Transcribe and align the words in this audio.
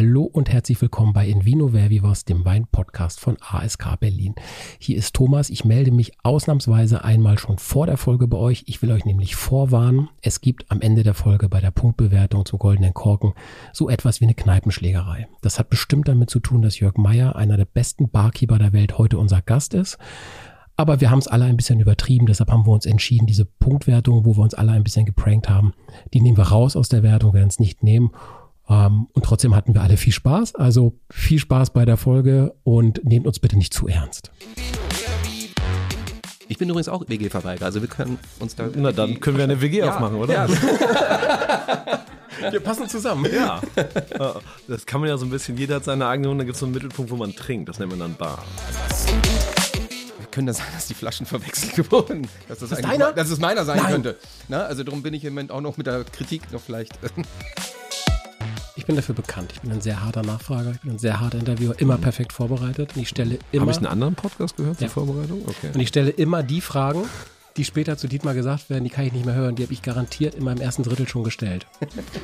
Hallo 0.00 0.22
und 0.22 0.48
herzlich 0.50 0.80
willkommen 0.80 1.12
bei 1.12 1.28
Invino 1.28 1.74
Verbivos, 1.74 2.24
dem 2.24 2.42
Wein-Podcast 2.42 3.20
von 3.20 3.36
ASK 3.38 4.00
Berlin. 4.00 4.34
Hier 4.78 4.96
ist 4.96 5.14
Thomas. 5.14 5.50
Ich 5.50 5.66
melde 5.66 5.90
mich 5.90 6.12
ausnahmsweise 6.22 7.04
einmal 7.04 7.36
schon 7.36 7.58
vor 7.58 7.84
der 7.84 7.98
Folge 7.98 8.26
bei 8.26 8.38
euch. 8.38 8.64
Ich 8.66 8.80
will 8.80 8.92
euch 8.92 9.04
nämlich 9.04 9.36
vorwarnen. 9.36 10.08
Es 10.22 10.40
gibt 10.40 10.70
am 10.70 10.80
Ende 10.80 11.02
der 11.02 11.12
Folge 11.12 11.50
bei 11.50 11.60
der 11.60 11.70
Punktbewertung 11.70 12.46
zum 12.46 12.58
Goldenen 12.58 12.94
Korken 12.94 13.34
so 13.74 13.90
etwas 13.90 14.22
wie 14.22 14.24
eine 14.24 14.32
Kneipenschlägerei. 14.32 15.28
Das 15.42 15.58
hat 15.58 15.68
bestimmt 15.68 16.08
damit 16.08 16.30
zu 16.30 16.40
tun, 16.40 16.62
dass 16.62 16.80
Jörg 16.80 16.96
Meyer, 16.96 17.36
einer 17.36 17.58
der 17.58 17.66
besten 17.66 18.08
Barkeeper 18.08 18.58
der 18.58 18.72
Welt, 18.72 18.96
heute 18.96 19.18
unser 19.18 19.42
Gast 19.42 19.74
ist. 19.74 19.98
Aber 20.78 21.02
wir 21.02 21.10
haben 21.10 21.18
es 21.18 21.28
alle 21.28 21.44
ein 21.44 21.58
bisschen 21.58 21.78
übertrieben, 21.78 22.24
deshalb 22.24 22.50
haben 22.50 22.64
wir 22.64 22.72
uns 22.72 22.86
entschieden, 22.86 23.26
diese 23.26 23.44
Punktwertung, 23.44 24.24
wo 24.24 24.34
wir 24.34 24.42
uns 24.42 24.54
alle 24.54 24.72
ein 24.72 24.82
bisschen 24.82 25.04
geprankt 25.04 25.50
haben, 25.50 25.74
die 26.14 26.22
nehmen 26.22 26.38
wir 26.38 26.44
raus 26.44 26.74
aus 26.74 26.88
der 26.88 27.02
Wertung, 27.02 27.34
werden 27.34 27.48
es 27.48 27.58
nicht 27.58 27.82
nehmen. 27.82 28.12
Ähm, 28.70 29.08
und 29.12 29.24
trotzdem 29.24 29.54
hatten 29.54 29.74
wir 29.74 29.82
alle 29.82 29.96
viel 29.96 30.12
Spaß. 30.12 30.54
Also 30.54 30.94
viel 31.10 31.38
Spaß 31.40 31.70
bei 31.70 31.84
der 31.84 31.96
Folge 31.96 32.54
und 32.62 33.04
nehmt 33.04 33.26
uns 33.26 33.40
bitte 33.40 33.56
nicht 33.56 33.74
zu 33.74 33.88
ernst. 33.88 34.30
Ich 36.48 36.58
bin 36.58 36.68
übrigens 36.68 36.88
auch 36.88 37.04
WG-Verweigerer, 37.08 37.64
also 37.66 37.80
wir 37.80 37.88
können 37.88 38.18
uns 38.38 38.56
da. 38.56 38.68
Na, 38.74 38.90
dann 38.92 39.20
können 39.20 39.36
wir 39.36 39.44
eine 39.44 39.60
WG 39.60 39.78
Ja, 39.78 39.94
aufmachen, 39.94 40.16
oder? 40.16 40.34
ja. 40.34 40.48
Wir 42.50 42.60
passen 42.60 42.88
zusammen. 42.88 43.26
Ja. 43.30 43.60
Das 44.66 44.86
kann 44.86 45.00
man 45.02 45.10
ja 45.10 45.18
so 45.18 45.26
ein 45.26 45.30
bisschen, 45.30 45.58
jeder 45.58 45.76
hat 45.76 45.84
seine 45.84 46.06
eigene 46.06 46.28
Runde, 46.28 46.42
da 46.42 46.46
gibt 46.46 46.54
es 46.54 46.60
so 46.60 46.64
einen 46.64 46.74
Mittelpunkt, 46.74 47.10
wo 47.10 47.16
man 47.16 47.34
trinkt. 47.34 47.68
Das 47.68 47.78
nennt 47.78 47.90
man 47.90 48.00
dann 48.00 48.14
Bar. 48.14 48.42
Könnte 50.30 50.50
das 50.50 50.56
sein, 50.56 50.68
dass 50.72 50.86
die 50.86 50.94
Flaschen 50.94 51.26
verwechselt 51.26 51.92
wurden? 51.92 52.26
Dass 52.48 52.60
das, 52.60 52.72
eigentlich 52.72 52.86
deiner? 52.86 53.12
Dass 53.12 53.28
es 53.28 53.40
meiner 53.40 53.66
sein 53.66 53.76
Nein. 53.82 53.92
könnte. 53.92 54.16
Na, 54.48 54.62
also 54.62 54.84
darum 54.84 55.02
bin 55.02 55.12
ich 55.12 55.24
im 55.24 55.34
Moment 55.34 55.52
auch 55.52 55.60
noch 55.60 55.76
mit 55.76 55.86
der 55.86 56.02
Kritik 56.04 56.50
noch 56.50 56.62
vielleicht. 56.62 56.92
Ich 58.80 58.86
bin 58.86 58.96
dafür 58.96 59.14
bekannt. 59.14 59.52
Ich 59.52 59.60
bin 59.60 59.70
ein 59.72 59.82
sehr 59.82 60.02
harter 60.02 60.22
Nachfrager. 60.22 60.70
Ich 60.70 60.80
bin 60.80 60.92
ein 60.92 60.98
sehr 60.98 61.20
harter 61.20 61.36
Interviewer, 61.36 61.78
immer 61.78 61.98
perfekt 61.98 62.32
vorbereitet. 62.32 62.96
Und 62.96 63.02
ich 63.02 63.10
stelle 63.10 63.38
immer, 63.52 63.60
Habe 63.62 63.72
ich 63.72 63.76
einen 63.76 63.86
anderen 63.86 64.14
Podcast 64.14 64.56
gehört 64.56 64.78
zur 64.78 64.86
Ja. 64.86 64.90
Vorbereitung? 64.90 65.42
Okay. 65.46 65.68
und 65.74 65.80
ich 65.80 65.88
stelle 65.88 66.08
immer 66.08 66.42
die 66.42 66.62
Fragen, 66.62 67.02
die 67.58 67.64
später 67.66 67.98
zu 67.98 68.08
Dietmar 68.08 68.32
gesagt 68.32 68.70
werden, 68.70 68.84
die 68.84 68.88
kann 68.88 69.04
ich 69.04 69.12
nicht 69.12 69.26
mehr 69.26 69.34
hören. 69.34 69.54
Die 69.54 69.64
habe 69.64 69.72
ich 69.74 69.82
garantiert 69.82 70.34
in 70.34 70.44
meinem 70.44 70.62
ersten 70.62 70.82
Drittel 70.82 71.06
schon 71.06 71.24
gestellt. 71.24 71.66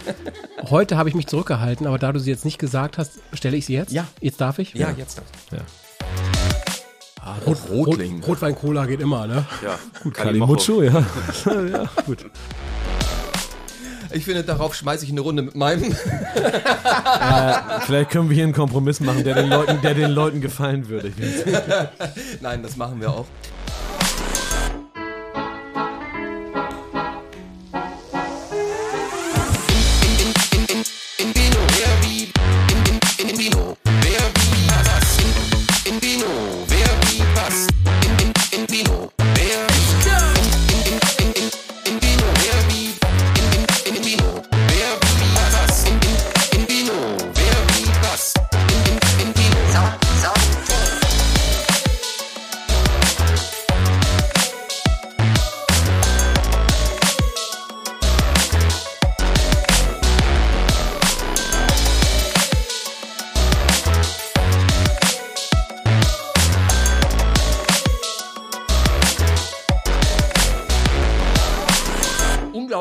Heute 0.71 0.97
habe 0.97 1.11
ich 1.11 1.15
mich 1.15 1.27
zurückgehalten, 1.27 1.87
aber 1.87 1.99
da 1.99 2.11
du 2.11 2.21
sie 2.21 2.31
jetzt 2.31 2.47
nicht 2.47 2.59
gesagt 2.59 2.97
hast, 2.97 3.19
stelle 3.35 3.59
ich 3.59 3.67
sie 3.67 3.75
jetzt. 3.75 3.93
Ja. 3.93 4.07
Jetzt 4.23 4.41
darf 4.41 4.59
ich? 4.59 4.73
ja, 4.73 4.91
jetzt. 4.97 5.21
Ja. 5.53 5.59
Ah, 7.21 7.37
Rot, 7.47 7.59
Rotling. 7.71 8.21
Rot, 8.21 8.29
Rotwein 8.29 8.55
Cola 8.55 8.87
geht 8.87 9.03
immer, 9.03 9.27
ne? 9.27 9.45
Ja, 9.63 9.79
gut, 10.03 10.15
Kalimucho, 10.15 10.81
ja. 10.83 11.05
ja, 11.45 11.91
gut. 12.07 12.25
Ich 14.17 14.25
finde, 14.25 14.43
darauf 14.43 14.75
schmeiße 14.75 15.05
ich 15.05 15.11
eine 15.11 15.21
Runde 15.21 15.43
mit 15.43 15.55
meinem. 15.55 15.83
Vielleicht 17.83 18.11
können 18.11 18.31
wir 18.31 18.35
hier 18.35 18.45
einen 18.45 18.55
Kompromiss 18.55 18.99
machen, 19.01 19.23
der 19.25 19.35
den 19.35 19.51
Leuten, 19.51 19.83
der 19.83 19.93
den 19.93 20.11
Leuten 20.11 20.41
gefallen 20.41 20.89
würde. 20.89 21.13
Nein, 22.41 22.63
das 22.63 22.79
machen 22.79 22.99
wir 22.99 23.11
auch. 23.11 23.27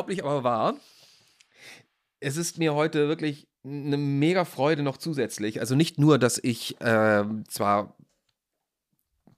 Unglaublich 0.06 0.24
aber 0.24 0.44
wahr. 0.44 0.74
Es 2.20 2.36
ist 2.36 2.58
mir 2.58 2.74
heute 2.74 3.08
wirklich 3.08 3.48
eine 3.64 3.96
mega 3.96 4.44
Freude 4.44 4.84
noch 4.84 4.98
zusätzlich. 4.98 5.58
Also 5.58 5.74
nicht 5.74 5.98
nur, 5.98 6.20
dass 6.20 6.38
ich 6.40 6.80
äh, 6.80 7.24
zwar 7.48 7.96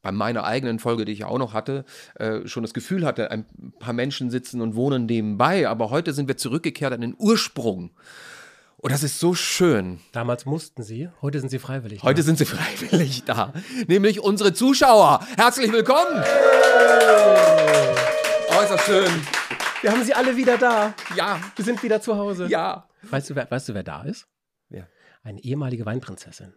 bei 0.02 0.12
meiner 0.12 0.44
eigenen 0.44 0.78
Folge, 0.78 1.06
die 1.06 1.12
ich 1.12 1.20
ja 1.20 1.28
auch 1.28 1.38
noch 1.38 1.54
hatte, 1.54 1.86
äh, 2.16 2.46
schon 2.46 2.64
das 2.64 2.74
Gefühl 2.74 3.06
hatte, 3.06 3.30
ein 3.30 3.46
paar 3.78 3.94
Menschen 3.94 4.30
sitzen 4.30 4.60
und 4.60 4.74
wohnen 4.74 5.06
nebenbei, 5.06 5.66
aber 5.66 5.88
heute 5.88 6.12
sind 6.12 6.28
wir 6.28 6.36
zurückgekehrt 6.36 6.92
an 6.92 7.00
den 7.00 7.16
Ursprung. 7.16 7.90
Und 8.76 8.92
das 8.92 9.02
ist 9.02 9.18
so 9.18 9.32
schön. 9.34 10.00
Damals 10.12 10.44
mussten 10.44 10.82
sie, 10.82 11.08
heute 11.22 11.40
sind 11.40 11.48
sie 11.48 11.58
freiwillig. 11.58 12.02
Heute 12.02 12.22
sind 12.22 12.36
sie 12.36 12.44
freiwillig 12.44 13.24
da, 13.24 13.54
nämlich 13.86 14.20
unsere 14.20 14.52
Zuschauer. 14.52 15.26
Herzlich 15.38 15.72
willkommen! 15.72 16.22
Oh, 18.50 18.62
ist 18.62 18.70
das 18.70 18.84
schön. 18.84 19.10
Wir 19.82 19.92
haben 19.92 20.02
sie 20.04 20.14
alle 20.14 20.36
wieder 20.36 20.58
da. 20.58 20.94
Ja, 21.14 21.40
Wir 21.56 21.64
sind 21.64 21.82
wieder 21.82 22.00
zu 22.00 22.16
Hause. 22.16 22.46
ja. 22.48 22.84
Weißt 23.02 23.30
du, 23.30 23.36
wer, 23.36 23.48
weißt 23.48 23.68
du, 23.68 23.74
wer 23.74 23.84
da 23.84 24.02
ist? 24.02 24.26
Wer? 24.68 24.88
Eine 25.22 25.40
ehemalige 25.44 25.86
Weinprinzessin. 25.86 26.52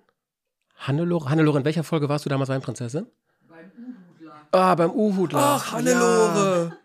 Hannelore, 0.76 1.30
Hannelore, 1.30 1.60
in 1.60 1.66
welcher 1.66 1.84
Folge 1.84 2.10
warst 2.10 2.26
du 2.26 2.30
damals 2.30 2.50
Weinprinzessin? 2.50 3.06
Beim 3.48 3.72
U-Hudler. 3.78 4.48
Ah, 4.52 4.74
beim 4.74 4.90
U-Hudler. 4.92 5.40
Ach, 5.40 5.72
Hannelore. 5.74 6.76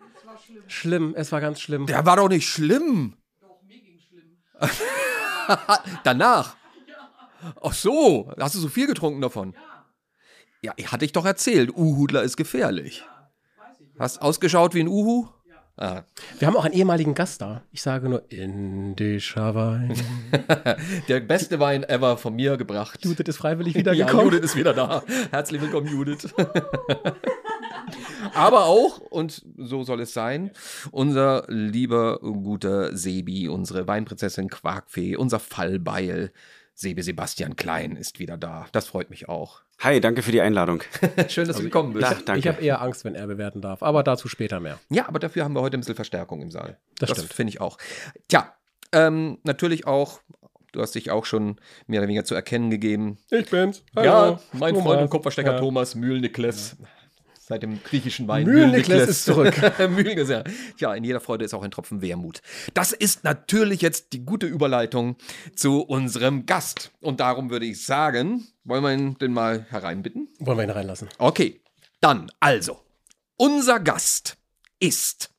Schlimm, 0.66 1.14
es 1.16 1.32
war 1.32 1.40
ganz 1.40 1.60
schlimm. 1.60 1.86
Der 1.86 2.04
war 2.04 2.16
doch 2.16 2.28
nicht 2.28 2.46
schlimm. 2.46 3.16
Doch, 3.40 3.62
mir 3.62 3.78
ging 3.80 3.98
schlimm. 3.98 4.36
Danach? 6.04 6.56
Ach 7.62 7.72
so, 7.72 8.30
hast 8.38 8.56
du 8.56 8.58
so 8.58 8.68
viel 8.68 8.86
getrunken 8.86 9.22
davon? 9.22 9.54
Ja. 10.60 10.74
Ja, 10.76 10.92
hatte 10.92 11.04
ich 11.06 11.12
doch 11.12 11.24
erzählt, 11.24 11.70
Uhudler 11.74 12.22
ist 12.22 12.36
gefährlich. 12.36 13.04
Hast 13.98 14.20
ausgeschaut 14.20 14.74
wie 14.74 14.80
ein 14.80 14.88
Uhu? 14.88 15.28
Ah. 15.78 16.04
Wir 16.38 16.48
haben 16.48 16.56
auch 16.56 16.64
einen 16.64 16.72
ehemaligen 16.72 17.14
Gast 17.14 17.42
da. 17.42 17.62
Ich 17.70 17.82
sage 17.82 18.08
nur 18.08 18.22
indischer 18.30 19.54
Wein. 19.54 19.94
Der 21.08 21.20
beste 21.20 21.60
Wein 21.60 21.84
ever 21.84 22.16
von 22.16 22.34
mir 22.34 22.56
gebracht. 22.56 23.04
Judith 23.04 23.28
ist 23.28 23.36
freiwillig 23.36 23.74
Ja, 23.74 23.80
wiedergekommen. 23.80 24.24
Judith 24.24 24.40
ist 24.40 24.56
wieder 24.56 24.72
da. 24.72 25.02
Herzlich 25.30 25.60
willkommen, 25.60 25.88
Judith. 25.88 26.32
Aber 28.34 28.64
auch, 28.64 28.98
und 28.98 29.44
so 29.58 29.82
soll 29.84 30.00
es 30.00 30.14
sein, 30.14 30.50
unser 30.92 31.44
lieber, 31.48 32.20
guter 32.20 32.96
Sebi, 32.96 33.48
unsere 33.48 33.86
Weinprinzessin 33.86 34.48
Quarkfee, 34.48 35.16
unser 35.16 35.38
Fallbeil, 35.38 36.32
Sebe 36.78 37.02
Sebastian 37.02 37.56
Klein 37.56 37.96
ist 37.96 38.18
wieder 38.18 38.36
da. 38.36 38.66
Das 38.72 38.86
freut 38.86 39.08
mich 39.08 39.30
auch. 39.30 39.62
Hi, 39.78 39.98
danke 39.98 40.20
für 40.20 40.30
die 40.30 40.42
Einladung. 40.42 40.82
Schön, 41.28 41.48
dass 41.48 41.56
du 41.56 41.62
gekommen 41.62 41.94
bist. 41.94 42.06
Ja, 42.28 42.34
ich 42.36 42.46
habe 42.46 42.60
eher 42.60 42.82
Angst, 42.82 43.02
wenn 43.06 43.14
er 43.14 43.26
bewerten 43.26 43.62
darf. 43.62 43.82
Aber 43.82 44.02
dazu 44.02 44.28
später 44.28 44.60
mehr. 44.60 44.78
Ja, 44.90 45.08
aber 45.08 45.18
dafür 45.18 45.44
haben 45.44 45.54
wir 45.54 45.62
heute 45.62 45.78
ein 45.78 45.80
bisschen 45.80 45.94
Verstärkung 45.94 46.42
im 46.42 46.50
Saal. 46.50 46.76
Das 46.98 47.10
stimmt. 47.12 47.32
finde 47.32 47.50
ich 47.50 47.62
auch. 47.62 47.78
Tja, 48.28 48.54
ähm, 48.92 49.38
natürlich 49.42 49.86
auch, 49.86 50.20
du 50.72 50.82
hast 50.82 50.94
dich 50.94 51.10
auch 51.10 51.24
schon 51.24 51.58
mehr 51.86 52.00
oder 52.00 52.08
weniger 52.08 52.26
zu 52.26 52.34
erkennen 52.34 52.68
gegeben. 52.68 53.16
Ich 53.30 53.48
bin's. 53.48 53.82
ja, 53.94 54.38
mein 54.52 54.76
Freund 54.76 55.00
und 55.00 55.08
Kupferstecker 55.08 55.52
Ja. 55.54 55.58
Thomas 55.58 55.94
Mühlnikles. 55.94 56.76
Seit 57.48 57.62
dem 57.62 57.80
griechischen 57.80 58.26
Wein. 58.26 58.44
Mühlnikles 58.44 59.08
ist 59.08 59.24
zurück. 59.24 59.54
Mühlnikles, 59.78 60.28
ja. 60.30 60.42
Tja, 60.76 60.92
in 60.96 61.04
jeder 61.04 61.20
Freude 61.20 61.44
ist 61.44 61.54
auch 61.54 61.62
ein 61.62 61.70
Tropfen 61.70 62.02
Wermut. 62.02 62.42
Das 62.74 62.90
ist 62.90 63.22
natürlich 63.22 63.82
jetzt 63.82 64.12
die 64.12 64.24
gute 64.24 64.48
Überleitung 64.48 65.14
zu 65.54 65.82
unserem 65.82 66.46
Gast. 66.46 66.90
Und 67.00 67.20
darum 67.20 67.48
würde 67.48 67.64
ich 67.64 67.86
sagen, 67.86 68.48
wollen 68.64 68.82
wir 68.82 68.92
ihn 68.92 69.16
denn 69.18 69.32
mal 69.32 69.64
hereinbitten? 69.70 70.26
Wollen 70.40 70.58
wir 70.58 70.64
ihn 70.64 70.70
reinlassen? 70.70 71.08
Okay, 71.18 71.60
dann 72.00 72.32
also. 72.40 72.80
Unser 73.36 73.78
Gast 73.78 74.38
ist 74.80 75.30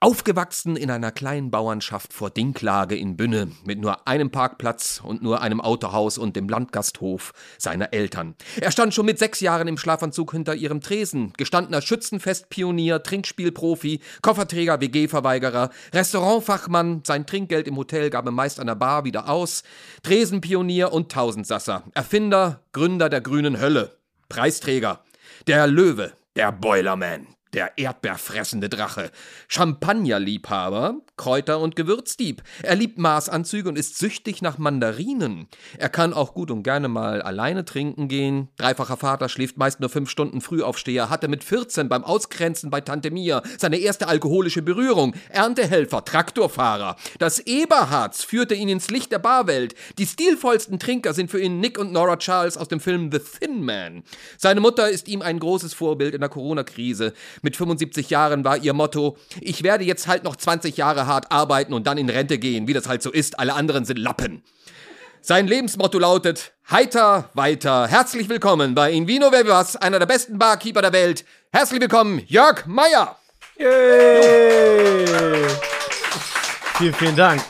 aufgewachsen 0.00 0.76
in 0.76 0.90
einer 0.90 1.12
kleinen 1.12 1.50
Bauernschaft 1.50 2.12
vor 2.12 2.30
Dinklage 2.30 2.96
in 2.96 3.16
Bünne 3.16 3.48
mit 3.64 3.80
nur 3.80 4.06
einem 4.06 4.30
Parkplatz 4.30 5.00
und 5.02 5.22
nur 5.22 5.40
einem 5.40 5.60
Autohaus 5.60 6.18
und 6.18 6.36
dem 6.36 6.48
Landgasthof 6.48 7.32
seiner 7.58 7.92
Eltern. 7.92 8.34
Er 8.60 8.70
stand 8.70 8.94
schon 8.94 9.06
mit 9.06 9.18
sechs 9.18 9.40
Jahren 9.40 9.68
im 9.68 9.78
Schlafanzug 9.78 10.32
hinter 10.32 10.54
ihrem 10.54 10.80
Tresen, 10.80 11.32
gestandener 11.36 11.82
Schützenfestpionier, 11.82 13.02
Trinkspielprofi, 13.02 14.00
Kofferträger, 14.22 14.80
WG-Verweigerer, 14.80 15.70
Restaurantfachmann, 15.92 17.02
sein 17.06 17.26
Trinkgeld 17.26 17.68
im 17.68 17.76
Hotel 17.76 18.10
gab 18.10 18.26
er 18.26 18.32
meist 18.32 18.60
an 18.60 18.66
der 18.66 18.74
Bar 18.74 19.04
wieder 19.04 19.28
aus, 19.28 19.62
Tresenpionier 20.02 20.92
und 20.92 21.10
Tausendsasser, 21.10 21.84
Erfinder, 21.94 22.60
Gründer 22.72 23.08
der 23.08 23.20
grünen 23.20 23.60
Hölle, 23.60 23.96
Preisträger, 24.28 25.00
der 25.46 25.66
Löwe, 25.66 26.12
der 26.36 26.52
Boilerman, 26.52 27.26
der 27.54 27.78
erdbeerfressende 27.78 28.68
Drache, 28.68 29.10
Champagnerliebhaber, 29.48 30.96
Kräuter- 31.16 31.60
und 31.60 31.76
Gewürzdieb. 31.76 32.42
Er 32.62 32.74
liebt 32.74 32.98
Maßanzüge 32.98 33.68
und 33.68 33.78
ist 33.78 33.98
süchtig 33.98 34.42
nach 34.42 34.58
Mandarinen. 34.58 35.46
Er 35.78 35.88
kann 35.88 36.12
auch 36.12 36.34
gut 36.34 36.50
und 36.50 36.62
gerne 36.62 36.88
mal 36.88 37.22
alleine 37.22 37.64
trinken 37.64 38.08
gehen. 38.08 38.48
Dreifacher 38.56 38.96
Vater 38.96 39.28
schläft 39.28 39.56
meist 39.56 39.80
nur 39.80 39.90
fünf 39.90 40.10
Stunden 40.10 40.40
Frühaufsteher, 40.40 41.10
hatte 41.10 41.28
mit 41.28 41.44
14 41.44 41.88
beim 41.88 42.04
Ausgrenzen 42.04 42.70
bei 42.70 42.80
Tante 42.80 43.10
Mia 43.10 43.42
seine 43.58 43.78
erste 43.78 44.08
alkoholische 44.08 44.62
Berührung. 44.62 45.14
Erntehelfer, 45.28 46.04
Traktorfahrer. 46.04 46.96
Das 47.18 47.38
Eberhards 47.38 48.24
führte 48.24 48.54
ihn 48.54 48.68
ins 48.68 48.90
Licht 48.90 49.12
der 49.12 49.20
Barwelt. 49.20 49.74
Die 49.98 50.06
stilvollsten 50.06 50.78
Trinker 50.78 51.14
sind 51.14 51.30
für 51.30 51.40
ihn 51.40 51.60
Nick 51.60 51.78
und 51.78 51.92
Nora 51.92 52.16
Charles 52.16 52.56
aus 52.56 52.68
dem 52.68 52.80
Film 52.80 53.10
The 53.12 53.20
Thin 53.20 53.64
Man. 53.64 54.02
Seine 54.36 54.60
Mutter 54.60 54.88
ist 54.88 55.08
ihm 55.08 55.22
ein 55.22 55.38
großes 55.38 55.74
Vorbild 55.74 56.14
in 56.14 56.20
der 56.20 56.30
Corona-Krise. 56.30 57.12
Mit 57.42 57.56
75 57.56 58.10
Jahren 58.10 58.44
war 58.44 58.56
ihr 58.58 58.72
Motto, 58.72 59.16
ich 59.40 59.62
werde 59.62 59.84
jetzt 59.84 60.08
halt 60.08 60.24
noch 60.24 60.36
20 60.36 60.76
Jahre 60.76 61.03
hart 61.06 61.30
arbeiten 61.30 61.72
und 61.72 61.86
dann 61.86 61.98
in 61.98 62.08
Rente 62.08 62.38
gehen, 62.38 62.66
wie 62.68 62.72
das 62.72 62.88
halt 62.88 63.02
so 63.02 63.10
ist. 63.10 63.38
Alle 63.38 63.54
anderen 63.54 63.84
sind 63.84 63.98
Lappen. 63.98 64.42
Sein 65.20 65.46
Lebensmotto 65.46 65.98
lautet 65.98 66.52
Heiter 66.70 67.30
weiter. 67.34 67.86
Herzlich 67.88 68.28
willkommen 68.28 68.74
bei 68.74 68.92
Invino 68.92 69.32
Vivas, 69.32 69.76
einer 69.76 69.98
der 69.98 70.06
besten 70.06 70.38
Barkeeper 70.38 70.82
der 70.82 70.92
Welt. 70.92 71.24
Herzlich 71.52 71.80
willkommen, 71.80 72.22
Jörg 72.26 72.66
Meier. 72.66 73.16
Yay! 73.56 75.06
Vielen, 76.76 76.94
vielen 76.94 77.16
Dank. 77.16 77.42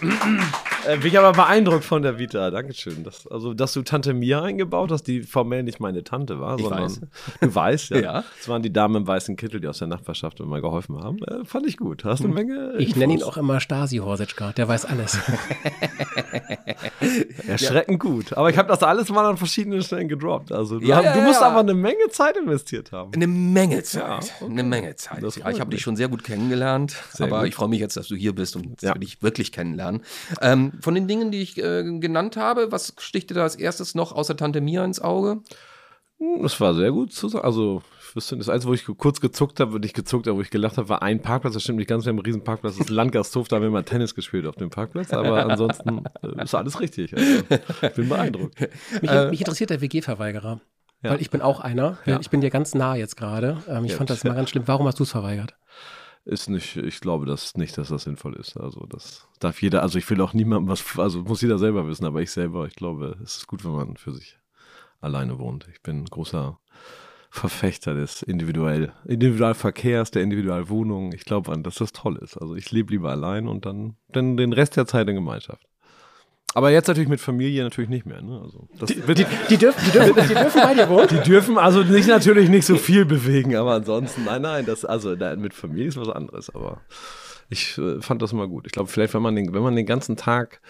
Äh, 0.87 0.99
bin 0.99 1.07
ich 1.09 1.19
aber 1.19 1.33
beeindruckt 1.33 1.85
von 1.85 2.03
der 2.03 2.19
Vita. 2.19 2.51
Dankeschön. 2.51 3.05
Das, 3.05 3.27
also, 3.27 3.55
dass 3.55 3.73
du 3.73 3.83
Tante 3.83 4.15
Mia 4.15 4.43
eingebaut 4.43 4.91
hast, 4.91 5.05
die 5.05 5.23
formell 5.23 5.63
nicht 5.63 5.81
meine 5.81 6.05
Tante 6.05 6.41
war, 6.41 6.57
Ich 6.59 6.63
sondern 6.65 6.85
weiß. 6.85 7.01
du 7.41 7.55
weißt, 7.55 7.91
ja. 7.91 7.97
Ja. 8.05 8.25
Das 8.39 8.49
waren 8.49 8.63
die 8.63 8.73
Damen 8.73 8.97
im 8.97 9.07
weißen 9.07 9.37
Kittel, 9.37 9.61
die 9.61 9.69
aus 9.69 9.79
der 9.79 9.89
Nachbarschaft 9.89 10.41
immer 10.41 10.61
geholfen 10.61 11.03
haben. 11.03 11.19
Äh, 11.25 11.45
fand 11.45 11.67
ich 11.67 11.77
gut. 11.79 12.05
Hast 12.05 12.21
du 12.23 12.27
eine 12.27 12.35
Menge? 12.35 12.75
Ich 12.79 12.97
nenne 12.97 13.15
ihn 13.15 13.23
auch 13.23 13.37
immer 13.39 13.61
Stasi 13.61 13.97
Horsitschka, 13.99 14.53
der 14.53 14.69
weiß 14.69 14.85
alles. 14.85 15.19
Erschreckend 17.49 18.01
gut. 18.01 18.37
Aber 18.37 18.51
ich 18.51 18.59
habe 18.59 18.69
das 18.69 18.83
alles 18.83 19.09
mal 19.11 19.25
an 19.29 19.37
verschiedenen 19.37 19.83
Stellen 19.83 20.09
gedroppt. 20.09 20.53
Also, 20.53 20.79
du, 20.79 20.87
Ja, 20.87 21.01
ja, 21.01 21.13
du 21.15 21.21
musst 21.23 21.41
ja. 21.41 21.49
aber 21.49 21.61
eine 21.61 21.75
Menge 21.75 22.09
Zeit 22.11 22.37
investiert 22.37 22.93
haben. 22.93 23.13
Eine 23.15 23.27
Menge 23.27 23.83
Zeit. 23.83 24.03
Ja, 24.03 24.17
okay. 24.19 24.51
Eine 24.51 24.63
Menge 24.65 24.95
Zeit. 24.97 25.23
Das 25.23 25.37
Ja, 25.37 25.51
ich 25.51 25.61
habe 25.61 25.71
dich 25.71 25.81
schon 25.81 25.97
sehr 25.97 26.09
gut 26.09 26.25
kennengelernt, 26.25 26.95
Sehr 27.13 27.27
aber 27.27 27.41
gut. 27.41 27.49
ich 27.49 27.55
freue 27.55 27.69
mich 27.69 27.81
jetzt, 27.81 27.97
dass 27.97 28.09
du 28.09 28.17
hier 28.17 28.35
bist 28.35 28.57
und 28.57 28.67
jetzt 28.67 28.83
Ja. 28.83 28.95
will 28.95 29.03
ich 29.03 29.23
wirklich 29.23 29.53
kennenlernen. 29.53 30.03
Ähm, 30.41 30.73
von 30.81 30.95
den 30.95 31.09
Dingen, 31.09 31.31
die 31.31 31.41
ich 31.41 31.59
äh, 31.59 31.83
genannt 31.99 32.37
habe, 32.37 32.73
was 32.73 32.95
sticht 32.99 33.31
dir 33.31 33.35
da 33.35 33.43
als 33.43 33.57
erstes 33.57 33.95
noch 33.95 34.13
außer 34.13 34.37
Tante 34.37 34.61
Mia 34.61 34.85
ins 34.85 35.01
Auge? 35.01 35.43
Das 36.41 36.61
war 36.61 36.75
sehr 36.75 36.93
gut 36.93 37.13
zu 37.13 37.29
sagen. 37.29 37.45
Also, 37.45 37.83
ich 38.09 38.17
wüsste, 38.17 38.37
das 38.37 38.49
Einzige, 38.49 38.71
wo 38.71 38.75
ich 38.75 38.87
kurz 38.99 39.21
gezuckt 39.21 39.59
habe, 39.61 39.81
nicht 39.81 39.95
gezuckt 39.95 40.27
habe, 40.27 40.39
wo 40.39 40.43
ich 40.43 40.51
gelacht 40.51 40.79
habe, 40.79 40.89
war 40.89 41.03
ein 41.03 41.21
Parkplatz. 41.21 41.55
Das 41.55 41.63
stimmt 41.65 41.79
nicht 41.79 41.89
ganz, 41.89 42.05
wir 42.05 42.11
haben 42.11 42.19
einen 42.19 42.25
riesen 42.25 42.45
Parkplatz. 42.45 42.77
Das 42.77 42.87
ist 42.87 42.91
Landgasthof, 42.91 43.49
da 43.49 43.57
haben 43.57 43.63
wir 43.63 43.71
mal 43.71 43.83
Tennis 43.83 44.15
gespielt 44.15 44.47
auf 44.47 44.55
dem 44.55 44.71
Parkplatz. 44.71 45.13
Aber 45.13 45.45
ansonsten 45.51 46.05
äh, 46.23 46.43
ist 46.43 46.55
alles 46.55 46.81
richtig. 46.81 47.17
Also, 47.17 47.43
ich 47.83 47.95
bin 47.95 48.09
beeindruckt. 48.09 48.61
Mich, 49.03 49.11
mich 49.31 49.41
interessiert 49.41 49.71
der 49.71 49.81
WG-Verweigerer. 49.81 50.61
Ja. 51.03 51.11
Weil 51.11 51.21
ich 51.21 51.31
bin 51.31 51.43
auch 51.43 51.61
einer. 51.61 51.99
Ja. 52.07 52.19
Ich 52.21 52.31
bin 52.31 52.41
dir 52.41 52.51
ganz 52.51 52.75
nah 52.75 52.97
jetzt 52.97 53.17
gerade. 53.17 53.59
Ähm, 53.69 53.85
ich 53.85 53.91
Ja, 53.93 53.99
fand 53.99 54.09
das 54.09 54.25
mal 54.25 54.35
ganz 54.35 54.51
schlimm. 54.51 54.63
Warum 54.67 54.87
hast 54.87 54.99
du 54.99 55.03
es 55.03 55.11
verweigert? 55.11 55.55
Ist 56.27 56.49
nicht, 56.49 56.77
ich 56.77 57.01
glaube 57.01 57.27
das 57.27 57.55
nicht, 57.57 57.77
dass 57.77 57.89
das 57.89 58.05
sinnvoll 58.05 58.35
ist. 58.37 58.57
Also, 58.57 58.87
das 58.87 59.29
darf 59.41 59.61
jeder, 59.61 59.83
also 59.83 59.99
ich 59.99 60.09
will 60.09 60.21
auch 60.23 60.33
niemandem 60.33 60.69
was, 60.69 60.99
also 60.99 61.21
muss 61.23 61.43
jeder 61.43 61.59
selber 61.59 61.87
wissen, 61.87 62.07
aber 62.07 62.23
ich 62.23 62.31
selber, 62.31 62.67
ich 62.67 62.77
glaube, 62.77 63.19
es 63.23 63.37
ist 63.37 63.47
gut, 63.47 63.63
wenn 63.65 63.73
man 63.73 63.97
für 63.97 64.13
sich 64.13 64.39
alleine 65.03 65.39
wohnt. 65.39 65.69
Ich 65.71 65.83
bin 65.83 66.07
großer 66.07 66.59
Verfechter 67.31 67.95
des 67.95 68.23
Individuell, 68.23 68.93
Individualverkehrs, 69.07 70.13
der 70.13 70.23
Individualwohnung. 70.23 71.13
Ich 71.13 71.25
glaube 71.25 71.53
an, 71.53 71.63
dass 71.63 71.75
das 71.75 71.93
toll 71.93 72.17
ist. 72.23 72.37
Also 72.39 72.55
ich 72.55 72.71
lebe 72.71 72.93
lieber 72.93 73.11
allein 73.11 73.49
und 73.49 73.67
dann, 73.67 73.97
dann 74.09 74.37
den 74.37 74.53
Rest 74.53 74.77
der 74.77 74.87
Zeit 74.87 75.09
in 75.09 75.17
Gemeinschaft. 75.17 75.67
Aber 76.55 76.71
jetzt 76.71 76.87
natürlich 76.87 77.09
mit 77.09 77.21
Familie 77.21 77.65
natürlich 77.65 77.91
nicht 77.91 78.07
mehr. 78.07 78.23
Ne? 78.23 78.41
Also 78.41 78.69
wird, 78.79 79.19
die, 79.19 79.27
Die 79.51 79.57
dürfen, 79.57 79.85
die 79.87 79.91
dürfen, 79.91 80.15
die 80.29 80.35
dürfen 80.35 80.61
bei 80.63 80.75
dir 80.75 80.89
wohnen. 80.89 81.09
die 81.09 81.29
dürfen 81.29 81.59
also 81.59 81.83
nicht 81.83 82.07
natürlich 82.07 82.49
nicht 82.49 82.65
so 82.65 82.77
viel 82.77 83.05
bewegen, 83.05 83.57
aber 83.57 83.73
ansonsten, 83.73 84.25
nein, 84.25 84.43
nein, 84.43 84.65
das, 84.65 84.85
also 84.85 85.17
da, 85.17 85.35
mit 85.35 85.53
Familie 85.53 85.89
ist 85.89 85.97
was 85.97 86.09
anderes, 86.09 86.55
aber 86.55 86.81
ich 87.51 87.77
äh, 87.79 88.01
fand 88.01 88.23
das 88.23 88.33
immer 88.33 88.47
gut. 88.47 88.67
Ich 88.67 88.73
glaube, 88.73 88.89
vielleicht, 88.89 89.15
wenn 89.15 89.23
man 89.23 89.35
den, 89.35 89.53
wenn 89.53 89.65
man 89.65 89.75
den 89.75 89.85
ganzen 89.85 90.17
Tag, 90.17 90.61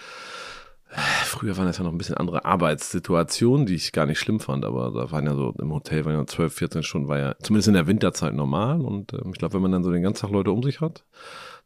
äh, 0.90 0.96
früher 1.24 1.56
waren 1.58 1.66
das 1.66 1.76
ja 1.76 1.84
noch 1.84 1.92
ein 1.92 1.98
bisschen 1.98 2.16
andere 2.16 2.46
Arbeitssituationen, 2.46 3.66
die 3.66 3.74
ich 3.74 3.92
gar 3.92 4.06
nicht 4.06 4.18
schlimm 4.18 4.40
fand, 4.40 4.64
aber 4.64 4.90
da 4.90 5.10
waren 5.10 5.26
ja 5.26 5.34
so, 5.34 5.54
im 5.58 5.70
Hotel 5.70 6.06
waren 6.06 6.14
ja 6.14 6.26
12, 6.26 6.54
14 6.54 6.82
Stunden, 6.82 7.08
war 7.08 7.18
ja 7.18 7.34
zumindest 7.42 7.68
in 7.68 7.74
der 7.74 7.86
Winterzeit 7.86 8.32
normal 8.32 8.80
und 8.80 9.12
ähm, 9.12 9.32
ich 9.32 9.38
glaube, 9.38 9.52
wenn 9.52 9.62
man 9.62 9.72
dann 9.72 9.84
so 9.84 9.92
den 9.92 10.02
ganzen 10.02 10.22
Tag 10.22 10.30
Leute 10.30 10.50
um 10.50 10.62
sich 10.62 10.80
hat, 10.80 11.04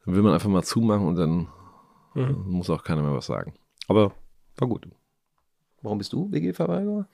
dann 0.04 0.16
will 0.16 0.22
man 0.22 0.34
einfach 0.34 0.48
mal 0.48 0.64
zumachen 0.64 1.06
und 1.06 1.14
dann 1.14 1.46
äh, 2.16 2.32
muss 2.32 2.68
auch 2.68 2.82
keiner 2.82 3.02
mehr 3.02 3.14
was 3.14 3.26
sagen. 3.26 3.54
Aber 3.88 4.12
war 4.56 4.68
gut. 4.68 4.86
Warum 5.82 5.98
bist 5.98 6.12
du 6.12 6.30
WG-Verweigerer? 6.30 7.08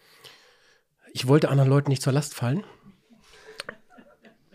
Ich 1.12 1.26
wollte 1.29 1.49
anderen 1.49 1.71
Leuten 1.71 1.91
nicht 1.91 2.03
zur 2.03 2.12
Last 2.12 2.35
fallen. 2.35 2.65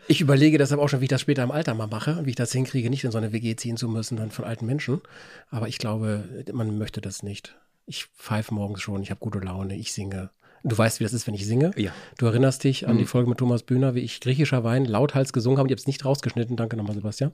Ich 0.08 0.22
überlege 0.22 0.58
deshalb 0.58 0.82
auch 0.82 0.90
schon, 0.90 1.02
wie 1.02 1.06
ich 1.06 1.10
das 1.10 1.22
später 1.22 1.44
im 1.44 1.52
Alter 1.52 1.76
mal 1.76 1.86
mache, 1.88 2.26
wie 2.26 2.32
ich 2.32 2.36
das 2.36 2.52
hinkriege, 2.52 2.90
nicht 2.90 3.04
in 3.04 3.12
so 3.12 3.20
eine 3.20 3.32
WG 3.32 3.56
ziehen 3.56 3.78
zu 3.78 3.88
müssen, 3.88 4.18
dann 4.18 4.32
von 4.32 4.44
alten 4.44 4.66
Menschen. 4.66 5.02
Aber 5.50 5.68
ich 5.68 5.78
glaube, 5.78 6.44
man 6.52 6.78
möchte 6.80 7.00
das 7.00 7.22
nicht. 7.22 7.56
Ich 7.86 8.06
pfeife 8.06 8.54
morgens 8.54 8.82
schon, 8.82 9.04
ich 9.04 9.12
habe 9.12 9.20
gute 9.20 9.40
Laune, 9.40 9.76
ich 9.76 9.94
singe. 9.94 10.32
Du 10.64 10.78
weißt, 10.78 11.00
wie 11.00 11.04
das 11.04 11.14
ist, 11.14 11.28
wenn 11.28 11.36
ich 11.36 11.46
singe. 11.46 11.72
Ja. 11.78 11.92
Du 12.18 12.26
erinnerst 12.26 12.64
dich 12.64 12.88
an 12.88 12.98
die 12.98 13.06
Folge 13.06 13.30
mit 13.30 13.38
Thomas 13.38 13.64
Bühner, 13.64 13.96
wie 13.96 14.00
ich 14.02 14.20
griechischer 14.20 14.64
Wein 14.64 14.84
lauthals 14.86 15.32
gesungen 15.32 15.58
habe. 15.58 15.68
Und 15.68 15.70
ich 15.70 15.74
habe 15.74 15.82
es 15.82 15.88
nicht 15.88 16.04
rausgeschnitten. 16.04 16.58
Danke 16.58 16.76
nochmal, 16.76 16.96
Sebastian. 16.96 17.32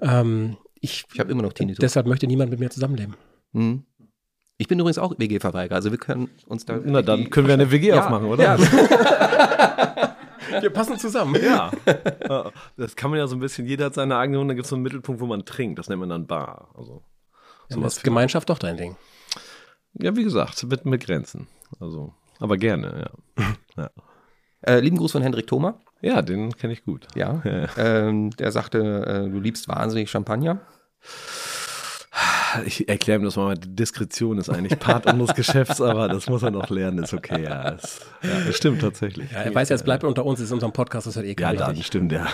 Ähm, 0.00 0.56
ich, 0.80 1.04
Ich 1.12 1.20
habe 1.20 1.30
immer 1.30 1.42
noch 1.42 1.52
Tinnitus. 1.52 1.80
deshalb 1.80 2.06
möchte 2.06 2.26
niemand 2.26 2.50
mit 2.50 2.60
mir 2.60 2.70
zusammenleben. 2.70 3.16
Hm. 3.52 3.84
Ich 4.62 4.68
bin 4.68 4.78
übrigens 4.78 4.98
auch 4.98 5.12
WG-Verweigerer, 5.18 5.74
also 5.74 5.90
wir 5.90 5.98
können 5.98 6.30
uns 6.46 6.64
da. 6.64 6.78
Na, 6.84 7.02
dann 7.02 7.30
können 7.30 7.48
wir 7.48 7.54
eine 7.54 7.72
WG 7.72 7.88
Ja, 7.88 8.04
aufmachen, 8.04 8.28
oder? 8.28 8.44
Ja, 8.44 8.56
Wir 10.60 10.70
passen 10.70 10.96
zusammen. 10.98 11.34
Ja. 11.42 11.72
Ja, 12.28 12.52
das 12.76 12.94
kann 12.94 13.10
man 13.10 13.18
ja 13.18 13.26
so 13.26 13.34
ein 13.34 13.40
bisschen, 13.40 13.66
jeder 13.66 13.86
hat 13.86 13.94
seine 13.94 14.16
eigene 14.18 14.38
Runde, 14.38 14.52
da 14.52 14.54
gibt 14.54 14.66
es 14.66 14.70
so 14.70 14.76
einen 14.76 14.84
Mittelpunkt, 14.84 15.20
wo 15.20 15.26
man 15.26 15.44
trinkt. 15.44 15.80
Das 15.80 15.88
nennt 15.88 15.98
man 15.98 16.10
dann 16.10 16.28
Bar. 16.28 16.68
Also, 16.78 17.02
Dann 17.70 17.80
sowas. 17.80 17.96
ist 17.96 18.04
Gemeinschaft 18.04 18.50
doch 18.50 18.60
dein 18.60 18.76
Ding. 18.76 18.94
Ja, 19.94 20.14
wie 20.14 20.22
gesagt, 20.22 20.62
mit, 20.62 20.84
mit 20.84 21.04
Grenzen. 21.04 21.48
Also, 21.80 22.14
aber 22.38 22.56
gerne, 22.56 23.10
ja. 23.36 23.44
ja. 23.76 23.90
äh, 24.60 24.78
lieben 24.78 24.96
Gruß 24.96 25.10
von 25.10 25.22
Hendrik 25.22 25.48
Thoma. 25.48 25.80
Ja, 26.02 26.22
den 26.22 26.56
kenne 26.56 26.72
ich 26.72 26.84
gut. 26.84 27.08
Ja. 27.16 27.42
Ja. 27.44 27.66
Ähm, 27.76 28.30
der 28.30 28.52
sagte, 28.52 28.78
äh, 28.78 29.28
du 29.28 29.40
liebst 29.40 29.66
wahnsinnig 29.66 30.08
Champagner. 30.08 30.60
Ich 32.66 32.88
erkläre 32.88 33.18
ihm 33.20 33.24
das 33.24 33.36
mal, 33.36 33.56
die 33.56 33.74
Diskretion 33.74 34.38
ist 34.38 34.48
eigentlich 34.50 34.78
Part 34.78 35.06
unseres 35.06 35.34
Geschäfts, 35.36 35.80
aber 35.80 36.08
das 36.08 36.28
muss 36.28 36.42
er 36.42 36.50
noch 36.50 36.70
lernen, 36.70 37.02
ist 37.04 37.12
okay, 37.14 37.42
ja. 37.44 37.70
Das, 37.72 38.00
ja, 38.22 38.40
das 38.46 38.56
stimmt 38.56 38.80
tatsächlich. 38.80 39.30
Ja, 39.32 39.38
er 39.40 39.54
weiß 39.54 39.68
ja, 39.68 39.76
es 39.76 39.82
bleibt 39.82 40.04
unter 40.04 40.24
uns, 40.24 40.38
es 40.38 40.46
ist 40.46 40.52
unser 40.52 40.70
Podcast, 40.70 41.06
das 41.06 41.16
hat 41.16 41.24
eh 41.24 41.28
Ja, 41.28 41.34
keiner 41.34 41.58
dann 41.58 41.68
richtig. 41.70 41.86
stimmt, 41.86 42.12
ja. 42.12 42.26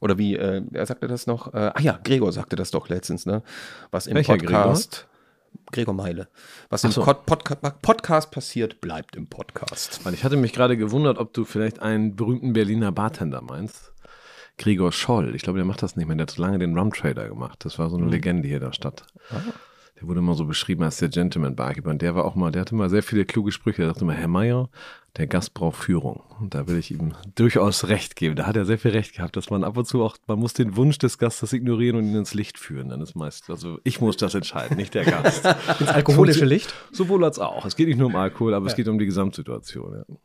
Oder 0.00 0.16
wie, 0.18 0.36
äh, 0.36 0.62
er 0.72 0.86
sagte 0.86 1.06
das 1.08 1.26
noch, 1.26 1.52
äh, 1.52 1.72
ah 1.74 1.80
ja, 1.80 1.98
Gregor 2.02 2.32
sagte 2.32 2.56
das 2.56 2.70
doch 2.70 2.88
letztens, 2.88 3.26
ne? 3.26 3.42
Was 3.90 4.06
im 4.06 4.14
Welcher 4.16 4.36
Podcast. 4.36 5.06
Gregor 5.72 5.94
Meile. 5.94 6.28
Was 6.68 6.84
im 6.84 6.90
so. 6.92 7.02
Pod 7.02 7.26
Podca 7.26 7.56
Podcast 7.82 8.30
passiert, 8.30 8.80
bleibt 8.80 9.16
im 9.16 9.26
Podcast. 9.26 10.04
Weil 10.04 10.14
ich 10.14 10.24
hatte 10.24 10.36
mich 10.36 10.52
gerade 10.52 10.76
gewundert, 10.76 11.18
ob 11.18 11.32
du 11.32 11.44
vielleicht 11.44 11.80
einen 11.82 12.16
berühmten 12.16 12.52
Berliner 12.52 12.92
Bartender 12.92 13.40
meinst. 13.42 13.92
Gregor 14.60 14.92
Scholl. 14.92 15.34
Ich 15.34 15.42
glaube, 15.42 15.58
der 15.58 15.64
macht 15.64 15.82
das 15.82 15.96
nicht 15.96 16.06
mehr. 16.06 16.16
Der 16.16 16.24
hat 16.24 16.30
so 16.30 16.42
lange 16.42 16.58
den 16.58 16.76
Rum 16.76 16.92
Trader 16.92 17.28
gemacht. 17.28 17.64
Das 17.64 17.78
war 17.78 17.88
so 17.88 17.96
eine 17.96 18.06
Legende 18.06 18.46
hier 18.46 18.58
in 18.58 18.64
der 18.64 18.72
Stadt. 18.72 19.06
Der 19.98 20.06
wurde 20.06 20.20
immer 20.20 20.34
so 20.34 20.44
beschrieben 20.44 20.82
als 20.82 20.98
der 20.98 21.08
Gentleman 21.08 21.56
Barkeeper. 21.56 21.88
Und 21.88 22.02
der 22.02 22.14
war 22.14 22.26
auch 22.26 22.34
mal, 22.34 22.52
der 22.52 22.60
hatte 22.60 22.74
mal 22.74 22.90
sehr 22.90 23.02
viele 23.02 23.24
kluge 23.24 23.52
Sprüche. 23.52 23.78
Der 23.78 23.88
sagte 23.88 24.04
immer, 24.04 24.12
Herr 24.12 24.28
Meier, 24.28 24.68
der 25.16 25.26
Gast 25.26 25.54
braucht 25.54 25.76
Führung. 25.76 26.22
Und 26.40 26.54
da 26.54 26.68
will 26.68 26.76
ich 26.76 26.90
ihm 26.90 27.14
durchaus 27.34 27.88
recht 27.88 28.16
geben. 28.16 28.36
Da 28.36 28.46
hat 28.46 28.54
er 28.54 28.66
sehr 28.66 28.78
viel 28.78 28.90
recht 28.90 29.14
gehabt, 29.14 29.34
dass 29.34 29.48
man 29.48 29.64
ab 29.64 29.78
und 29.78 29.86
zu 29.86 30.02
auch, 30.02 30.18
man 30.26 30.38
muss 30.38 30.52
den 30.52 30.76
Wunsch 30.76 30.98
des 30.98 31.16
Gastes 31.16 31.54
ignorieren 31.54 31.96
und 31.96 32.04
ihn 32.04 32.16
ins 32.16 32.34
Licht 32.34 32.58
führen. 32.58 32.90
Dann 32.90 33.00
ist 33.00 33.14
meist, 33.14 33.48
also 33.48 33.78
ich 33.84 34.02
muss 34.02 34.18
das 34.18 34.34
entscheiden, 34.34 34.76
nicht 34.76 34.94
der 34.94 35.06
Gast. 35.06 35.44
Ins 35.80 35.88
alkoholische 35.88 36.44
Licht. 36.44 36.74
Sowohl 36.92 37.24
als 37.24 37.38
auch. 37.38 37.64
Es 37.64 37.76
geht 37.76 37.88
nicht 37.88 37.98
nur 37.98 38.08
um 38.08 38.16
Alkohol, 38.16 38.52
aber 38.52 38.66
es 38.66 38.76
geht 38.76 38.88
um 38.88 38.98
die 38.98 39.06
Gesamtsituation. 39.06 39.94
Ja. 39.94 40.16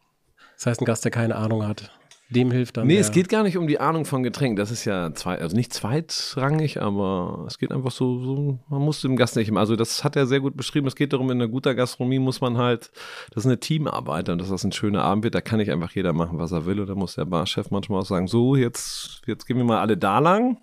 Das 0.56 0.66
heißt, 0.68 0.82
ein 0.82 0.86
Gast, 0.86 1.04
der 1.04 1.12
keine 1.12 1.36
Ahnung 1.36 1.66
hat, 1.68 1.92
dem 2.30 2.50
hilft 2.52 2.78
dann. 2.78 2.88
Nee, 2.88 2.98
es 2.98 3.12
geht 3.12 3.30
gar 3.30 3.44
nicht 3.44 3.56
um 3.56 3.68
die 3.68 3.80
Ahnung 3.80 4.04
von 4.04 4.24
Getränken. 4.24 4.56
Das 4.56 4.72
ist 4.72 4.84
ja 4.84 5.14
zwei, 5.14 5.38
also 5.38 5.56
nicht 5.56 5.72
zweitrangig, 5.74 6.82
aber 6.82 7.46
es 7.48 7.60
geht 7.60 7.72
einfach 7.72 7.92
so, 7.92 8.20
so, 8.20 8.60
man 8.68 8.82
muss 8.82 9.02
dem 9.02 9.16
Gast 9.16 9.36
nicht 9.36 9.50
immer. 9.50 9.60
Also 9.60 9.76
das 9.76 10.04
hat 10.04 10.16
er 10.16 10.26
sehr 10.26 10.40
gut 10.40 10.58
beschrieben. 10.58 10.88
Es 10.88 10.96
geht 10.96 11.14
darum, 11.14 11.30
in 11.30 11.40
einer 11.40 11.48
guter 11.48 11.76
Gastronomie 11.76 12.18
muss 12.18 12.42
man 12.42 12.58
halt, 12.58 12.92
das 13.32 13.44
ist 13.44 13.48
eine 13.48 13.60
Teamarbeit 13.60 14.30
und 14.30 14.40
dass 14.40 14.50
das 14.50 14.64
ein 14.64 14.72
schöner 14.72 15.04
Abend 15.04 15.24
wird, 15.24 15.36
da 15.36 15.42
kann 15.42 15.60
nicht 15.60 15.72
einfach 15.72 15.92
jeder 15.92 16.14
machen, 16.14 16.40
was 16.40 16.52
er 16.52 16.66
will. 16.66 16.80
Und 16.80 16.88
da 16.88 16.96
muss 16.96 17.16
der 17.16 17.26
Barchef 17.26 17.70
manchmal 17.70 18.02
auch 18.02 18.06
sagen, 18.06 18.28
so, 18.28 18.56
jetzt, 18.56 19.22
jetzt 19.28 19.46
gehen 19.46 19.58
wir 19.58 19.64
mal 19.64 19.80
alle 19.80 19.96
da 19.96 20.18
lang. 20.18 20.58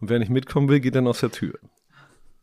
Und 0.00 0.08
wer 0.08 0.20
nicht 0.20 0.30
mitkommen 0.30 0.68
will, 0.68 0.78
geht 0.78 0.94
dann 0.94 1.08
aus 1.08 1.20
der 1.20 1.32
Tür. 1.32 1.58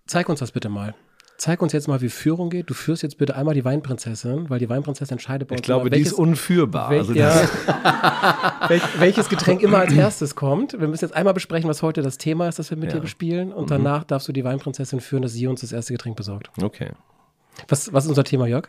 Zeig 0.06 0.28
uns 0.28 0.40
das 0.40 0.52
bitte 0.52 0.70
mal. 0.70 0.96
Zeig 1.38 1.62
uns 1.62 1.72
jetzt 1.74 1.88
mal, 1.88 2.02
wie 2.02 2.10
Führung 2.10 2.50
geht. 2.50 2.70
Du 2.70 2.74
führst 2.74 3.04
jetzt 3.04 3.18
bitte 3.18 3.36
einmal 3.36 3.54
die 3.54 3.64
Weinprinzessin, 3.64 4.50
weil 4.50 4.60
die 4.60 4.70
Weinprinzessin 4.70 5.16
entscheidet 5.16 5.48
bei 5.48 5.56
Ich 5.56 5.60
uns 5.60 5.66
glaube, 5.66 5.88
immer, 5.88 5.96
die 5.96 6.02
ist 6.02 6.14
unführbar. 6.14 6.90
Wel 6.90 7.00
Also 7.00 7.14
ja, 7.14 7.32
welches 8.98 9.30
Getränk 9.30 9.62
immer 9.62 9.80
als 9.80 9.94
erstes 9.94 10.36
kommt. 10.36 10.74
Wir 10.80 10.88
müssen 10.88 11.06
jetzt 11.06 11.14
einmal 11.16 11.34
besprechen, 11.34 11.70
was 11.70 11.82
heute 11.82 12.02
das 12.02 12.18
Thema 12.18 12.48
ist, 12.48 12.60
das 12.60 12.70
wir 12.70 12.78
mit 12.78 12.90
Ja. 12.90 12.96
Mhm. 12.96 12.98
dir 13.00 13.02
bespielen. 13.02 13.54
Und 13.54 13.72
danach 13.72 14.04
darfst 14.04 14.28
du 14.28 14.34
die 14.34 14.44
Weinprinzessin 14.44 15.00
führen, 15.00 15.22
dass 15.22 15.34
sie 15.34 15.48
uns 15.48 15.62
das 15.62 15.72
erste 15.72 15.94
Getränk 15.94 16.16
besorgt. 16.18 16.50
okay. 16.62 16.92
Was, 17.70 17.92
was 17.92 18.04
ist 18.06 18.10
unser 18.10 18.24
Thema, 18.24 18.46
Jörg? 18.46 18.68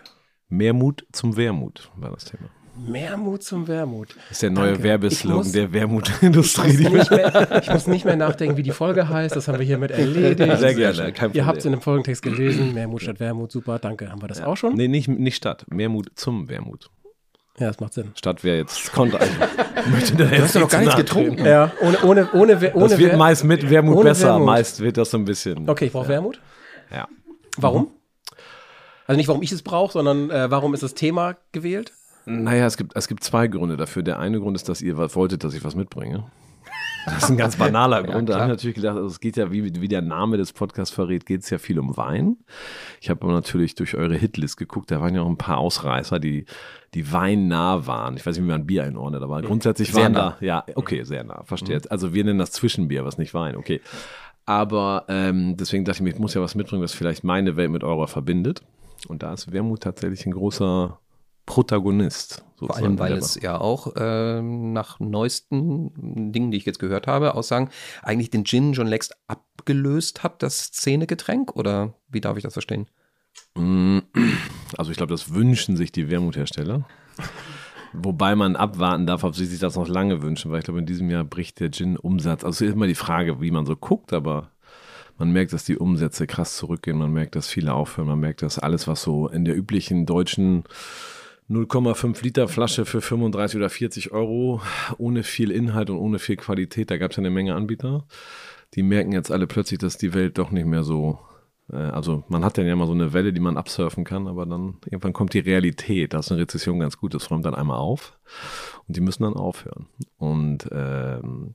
Mehr 0.48 0.72
Mut 0.72 1.04
zum 1.12 1.36
Wermut 1.36 1.90
war 1.96 2.10
das 2.10 2.24
Thema. 2.24 2.48
Mehr 2.86 3.16
Mut 3.16 3.42
zum 3.42 3.66
Wermut. 3.68 4.14
Das 4.16 4.32
ist 4.32 4.42
der 4.42 4.50
neue 4.50 4.64
Danke. 4.72 4.78
Ich 4.78 4.84
Werbeslogan 4.84 5.36
muss- 5.38 5.52
der 5.52 5.64
Ich 5.64 5.72
Wermutindustrie. 5.72 6.88
mehr, 6.88 7.60
ich 7.62 7.70
muss 7.70 7.86
nicht 7.86 8.04
mehr 8.04 8.16
nachdenken, 8.16 8.56
wie 8.56 8.62
die 8.62 8.70
Folge 8.70 9.08
heißt. 9.08 9.34
Das 9.36 9.48
haben 9.48 9.58
wir 9.58 9.66
hiermit 9.66 9.90
erledigt. 9.90 10.58
Sehr 10.58 10.74
gerne, 10.74 11.12
kein 11.12 11.32
Ihr 11.32 11.46
habt 11.46 11.58
es 11.58 11.64
in 11.64 11.72
dem 11.72 11.80
Folgentext 11.80 12.22
gelesen. 12.22 12.74
Mehr 12.74 12.88
Mut 12.88 13.02
statt 13.02 13.20
Wermut. 13.20 13.50
Super, 13.52 13.78
danke. 13.78 14.10
Haben 14.10 14.22
wir 14.22 14.28
das 14.28 14.40
auch 14.42 14.56
schon? 14.56 14.74
Nee, 14.74 14.88
nicht, 14.88 15.08
nicht 15.08 15.36
statt. 15.36 15.64
Mehr 15.68 15.88
Mut 15.88 16.08
zum 16.14 16.48
Wermut. 16.48 16.90
Ja, 17.58 17.66
das 17.66 17.80
macht 17.80 17.94
Sinn. 17.94 18.12
Statt 18.14 18.44
wäre 18.44 18.58
jetzt 18.58 18.92
konnte 18.92 19.20
eigentlich. 19.20 19.90
möchte 19.90 20.14
der 20.14 20.26
Du 20.28 20.42
hast 20.42 20.54
doch 20.54 20.60
noch 20.60 20.68
gar 20.68 20.80
nichts 20.80 20.94
getrunken. 20.96 21.44
Ja, 21.44 21.72
ohne, 21.82 21.98
ohne, 22.04 22.28
ohne, 22.32 22.60
Wer- 22.60 22.76
ohne 22.76 22.88
Das 22.90 22.98
wird 22.98 23.10
Wer- 23.10 23.18
meist 23.18 23.42
mit 23.42 23.68
Wermut 23.68 24.04
besser. 24.04 24.28
Wermut. 24.28 24.46
Meist 24.46 24.78
wird 24.80 24.96
das 24.96 25.10
so 25.10 25.18
ein 25.18 25.24
bisschen. 25.24 25.68
Okay, 25.68 25.86
ich 25.86 25.92
brauche 25.92 26.06
Wermut. 26.08 26.40
Ja. 26.94 27.08
Warum? 27.56 27.88
Also 29.08 29.16
nicht, 29.16 29.26
warum 29.26 29.42
ich 29.42 29.50
es 29.50 29.62
brauche, 29.62 29.92
sondern 29.92 30.30
äh, 30.30 30.50
warum 30.50 30.72
ist 30.74 30.82
das 30.84 30.94
Thema 30.94 31.36
gewählt? 31.50 31.92
Naja, 32.28 32.66
es 32.66 32.76
gibt, 32.76 32.94
es 32.94 33.08
gibt 33.08 33.24
zwei 33.24 33.48
Gründe 33.48 33.78
dafür. 33.78 34.02
Der 34.02 34.18
eine 34.18 34.38
Grund 34.38 34.54
ist, 34.54 34.68
dass 34.68 34.82
ihr 34.82 34.98
wolltet, 34.98 35.44
dass 35.44 35.54
ich 35.54 35.64
was 35.64 35.74
mitbringe. 35.74 36.24
Das 37.06 37.24
ist 37.24 37.30
ein 37.30 37.38
ganz 37.38 37.56
banaler 37.56 38.02
Grund. 38.04 38.28
Da 38.28 38.34
habe 38.34 38.44
ich 38.44 38.50
natürlich 38.50 38.76
gedacht, 38.76 38.96
also 38.96 39.08
es 39.08 39.20
geht 39.20 39.38
ja, 39.38 39.50
wie, 39.50 39.80
wie 39.80 39.88
der 39.88 40.02
Name 40.02 40.36
des 40.36 40.52
Podcasts 40.52 40.94
verrät, 40.94 41.24
geht 41.24 41.40
es 41.42 41.48
ja 41.48 41.56
viel 41.56 41.78
um 41.78 41.96
Wein. 41.96 42.36
Ich 43.00 43.08
habe 43.08 43.22
aber 43.22 43.32
natürlich 43.32 43.74
durch 43.76 43.94
eure 43.94 44.14
Hitlist 44.14 44.58
geguckt, 44.58 44.90
da 44.90 45.00
waren 45.00 45.14
ja 45.14 45.22
auch 45.22 45.28
ein 45.28 45.38
paar 45.38 45.56
Ausreißer, 45.56 46.18
die, 46.18 46.44
die 46.92 47.10
weinnah 47.10 47.86
waren. 47.86 48.18
Ich 48.18 48.26
weiß 48.26 48.36
nicht, 48.36 48.44
wie 48.44 48.50
man 48.50 48.66
Bier 48.66 48.84
einordnet, 48.84 49.22
aber 49.22 49.40
grundsätzlich 49.40 49.90
Sehr 49.90 50.04
waren 50.04 50.12
nah. 50.12 50.36
da, 50.38 50.44
ja, 50.44 50.64
okay, 50.74 51.04
sehr 51.04 51.24
nah, 51.24 51.44
verstehe 51.44 51.74
jetzt. 51.74 51.90
Also 51.90 52.12
wir 52.12 52.24
nennen 52.24 52.38
das 52.38 52.52
Zwischenbier, 52.52 53.06
was 53.06 53.16
nicht 53.16 53.32
Wein, 53.32 53.56
okay. 53.56 53.80
Aber 54.44 55.04
ähm, 55.08 55.56
deswegen 55.56 55.86
dachte 55.86 55.96
ich 55.96 56.02
mir, 56.02 56.10
ich 56.10 56.18
muss 56.18 56.34
ja 56.34 56.42
was 56.42 56.54
mitbringen, 56.54 56.82
was 56.82 56.94
vielleicht 56.94 57.24
meine 57.24 57.56
Welt 57.56 57.70
mit 57.70 57.84
eurer 57.84 58.08
verbindet. 58.08 58.62
Und 59.06 59.22
da 59.22 59.32
ist 59.32 59.52
Wermut 59.52 59.82
tatsächlich 59.82 60.26
ein 60.26 60.32
großer 60.32 60.98
Protagonist. 61.48 62.44
Vor 62.58 62.76
allem, 62.76 62.98
weil 62.98 63.20
sozusagen. 63.20 63.38
es 63.38 63.42
ja 63.42 63.58
auch 63.58 63.94
ähm, 63.96 64.74
nach 64.74 65.00
neuesten 65.00 66.30
Dingen, 66.30 66.50
die 66.50 66.58
ich 66.58 66.66
jetzt 66.66 66.78
gehört 66.78 67.06
habe, 67.06 67.34
Aussagen, 67.34 67.70
eigentlich 68.02 68.28
den 68.28 68.44
Gin 68.44 68.74
schon 68.74 68.86
längst 68.86 69.16
abgelöst 69.28 70.22
hat, 70.22 70.42
das 70.42 70.58
Szenegetränk? 70.58 71.56
Oder 71.56 71.94
wie 72.08 72.20
darf 72.20 72.36
ich 72.36 72.42
das 72.42 72.52
verstehen? 72.52 72.86
Mm, 73.54 74.00
Also 74.76 74.90
ich 74.90 74.98
glaube, 74.98 75.12
das 75.12 75.32
wünschen 75.32 75.76
sich 75.76 75.90
die 75.90 76.10
Wermuthersteller. 76.10 76.84
Wobei 77.94 78.34
man 78.36 78.54
abwarten 78.54 79.06
darf, 79.06 79.24
ob 79.24 79.34
sie 79.34 79.46
sich 79.46 79.58
das 79.60 79.76
noch 79.76 79.88
lange 79.88 80.20
wünschen, 80.20 80.50
weil 80.50 80.58
ich 80.58 80.64
glaube, 80.66 80.80
in 80.80 80.86
diesem 80.86 81.08
Jahr 81.08 81.24
bricht 81.24 81.60
der 81.60 81.70
Gin-Umsatz. 81.70 82.44
Also 82.44 82.64
es 82.64 82.70
ist 82.70 82.74
immer 82.74 82.86
die 82.86 82.94
Frage, 82.94 83.40
wie 83.40 83.50
man 83.50 83.64
so 83.64 83.74
guckt, 83.74 84.12
aber 84.12 84.50
man 85.16 85.32
merkt, 85.32 85.54
dass 85.54 85.64
die 85.64 85.78
Umsätze 85.78 86.26
krass 86.26 86.56
zurückgehen. 86.56 86.98
Man 86.98 87.12
merkt, 87.12 87.36
dass 87.36 87.48
viele 87.48 87.72
aufhören. 87.72 88.08
Man 88.08 88.20
merkt, 88.20 88.42
dass 88.42 88.58
alles, 88.58 88.86
was 88.86 89.02
so 89.02 89.28
in 89.28 89.46
der 89.46 89.56
üblichen 89.56 90.04
deutschen 90.04 90.64
0,5 91.50 92.22
Liter 92.22 92.48
Flasche 92.48 92.84
für 92.84 93.00
35 93.00 93.56
oder 93.56 93.70
40 93.70 94.12
Euro, 94.12 94.60
ohne 94.98 95.22
viel 95.22 95.50
Inhalt 95.50 95.90
und 95.90 95.96
ohne 95.96 96.18
viel 96.18 96.36
Qualität, 96.36 96.90
da 96.90 96.98
gab 96.98 97.10
es 97.10 97.16
ja 97.16 97.22
eine 97.22 97.30
Menge 97.30 97.54
Anbieter. 97.54 98.06
Die 98.74 98.82
merken 98.82 99.12
jetzt 99.12 99.32
alle 99.32 99.46
plötzlich, 99.46 99.78
dass 99.78 99.96
die 99.96 100.12
Welt 100.12 100.36
doch 100.36 100.50
nicht 100.50 100.66
mehr 100.66 100.84
so 100.84 101.18
äh, 101.72 101.76
also 101.76 102.24
man 102.28 102.44
hat 102.44 102.58
dann 102.58 102.66
ja 102.66 102.72
immer 102.72 102.86
so 102.86 102.92
eine 102.92 103.12
Welle, 103.12 103.32
die 103.32 103.40
man 103.40 103.56
absurfen 103.56 104.04
kann, 104.04 104.26
aber 104.26 104.46
dann 104.46 104.78
irgendwann 104.86 105.12
kommt 105.12 105.34
die 105.34 105.38
Realität. 105.40 106.14
Da 106.14 106.20
ist 106.20 106.30
eine 106.30 106.40
Rezession 106.40 106.80
ganz 106.80 106.98
gut, 106.98 107.14
das 107.14 107.30
räumt 107.30 107.46
dann 107.46 107.54
einmal 107.54 107.78
auf 107.78 108.18
und 108.86 108.96
die 108.96 109.00
müssen 109.00 109.22
dann 109.22 109.34
aufhören. 109.34 109.86
Und 110.16 110.68
ähm, 110.72 111.54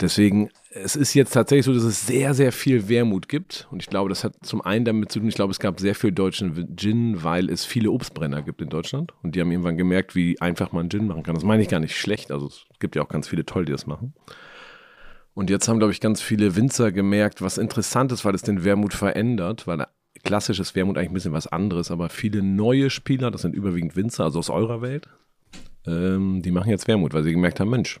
deswegen, 0.00 0.50
es 0.70 0.96
ist 0.96 1.14
jetzt 1.14 1.32
tatsächlich 1.32 1.66
so, 1.66 1.74
dass 1.74 1.82
es 1.82 2.06
sehr, 2.06 2.34
sehr 2.34 2.52
viel 2.52 2.88
Wermut 2.88 3.28
gibt. 3.28 3.68
Und 3.70 3.82
ich 3.82 3.88
glaube, 3.88 4.08
das 4.08 4.24
hat 4.24 4.34
zum 4.42 4.60
einen 4.60 4.84
damit 4.84 5.12
zu 5.12 5.18
tun, 5.18 5.28
ich 5.28 5.34
glaube, 5.34 5.50
es 5.50 5.58
gab 5.58 5.80
sehr 5.80 5.94
viel 5.94 6.12
deutschen 6.12 6.76
Gin, 6.76 7.22
weil 7.22 7.50
es 7.50 7.64
viele 7.64 7.90
Obstbrenner 7.90 8.42
gibt 8.42 8.62
in 8.62 8.68
Deutschland. 8.68 9.12
Und 9.22 9.34
die 9.34 9.40
haben 9.40 9.50
irgendwann 9.50 9.76
gemerkt, 9.76 10.14
wie 10.14 10.40
einfach 10.40 10.72
man 10.72 10.88
Gin 10.90 11.06
machen 11.06 11.22
kann. 11.22 11.34
Das 11.34 11.44
meine 11.44 11.62
ich 11.62 11.68
gar 11.68 11.80
nicht 11.80 11.96
schlecht. 11.96 12.30
Also 12.30 12.46
es 12.46 12.64
gibt 12.78 12.96
ja 12.96 13.02
auch 13.02 13.08
ganz 13.08 13.28
viele 13.28 13.44
toll, 13.44 13.64
die 13.64 13.72
das 13.72 13.86
machen. 13.86 14.14
Und 15.34 15.50
jetzt 15.50 15.68
haben, 15.68 15.78
glaube 15.78 15.92
ich, 15.92 16.00
ganz 16.00 16.20
viele 16.20 16.56
Winzer 16.56 16.92
gemerkt, 16.92 17.40
was 17.40 17.58
interessant 17.58 18.12
ist, 18.12 18.24
weil 18.24 18.34
es 18.34 18.42
den 18.42 18.64
Wermut 18.64 18.94
verändert, 18.94 19.66
weil 19.66 19.86
klassisches 20.22 20.74
Wermut 20.74 20.98
eigentlich 20.98 21.10
ein 21.10 21.14
bisschen 21.14 21.32
was 21.32 21.46
anderes, 21.46 21.90
aber 21.90 22.08
viele 22.08 22.42
neue 22.42 22.90
Spieler, 22.90 23.30
das 23.30 23.42
sind 23.42 23.54
überwiegend 23.54 23.96
Winzer, 23.96 24.24
also 24.24 24.38
aus 24.38 24.50
eurer 24.50 24.82
Welt, 24.82 25.08
ähm, 25.86 26.42
die 26.42 26.50
machen 26.50 26.70
jetzt 26.70 26.88
Wermut, 26.88 27.14
weil 27.14 27.22
sie 27.22 27.32
gemerkt 27.32 27.60
haben, 27.60 27.70
Mensch, 27.70 28.00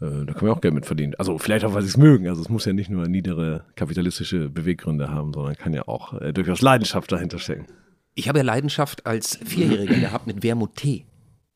da 0.00 0.32
können 0.32 0.42
wir 0.42 0.52
auch 0.52 0.60
Geld 0.60 0.74
mit 0.74 0.86
verdienen. 0.86 1.14
Also 1.16 1.38
vielleicht 1.38 1.64
auch, 1.64 1.74
weil 1.74 1.82
sie 1.82 1.88
es 1.88 1.96
mögen. 1.96 2.28
Also 2.28 2.42
es 2.42 2.48
muss 2.48 2.64
ja 2.64 2.72
nicht 2.72 2.90
nur 2.90 3.06
niedere 3.06 3.64
kapitalistische 3.76 4.48
Beweggründe 4.48 5.10
haben, 5.10 5.32
sondern 5.32 5.56
kann 5.56 5.72
ja 5.72 5.86
auch 5.88 6.20
äh, 6.20 6.32
durchaus 6.32 6.62
Leidenschaft 6.62 7.10
dahinter 7.12 7.38
stecken. 7.38 7.66
Ich 8.14 8.28
habe 8.28 8.38
ja 8.38 8.44
Leidenschaft 8.44 9.06
als 9.06 9.36
Vierjähriger 9.44 9.96
gehabt 9.96 10.26
mit 10.26 10.42
Wermut-Tee. 10.42 11.06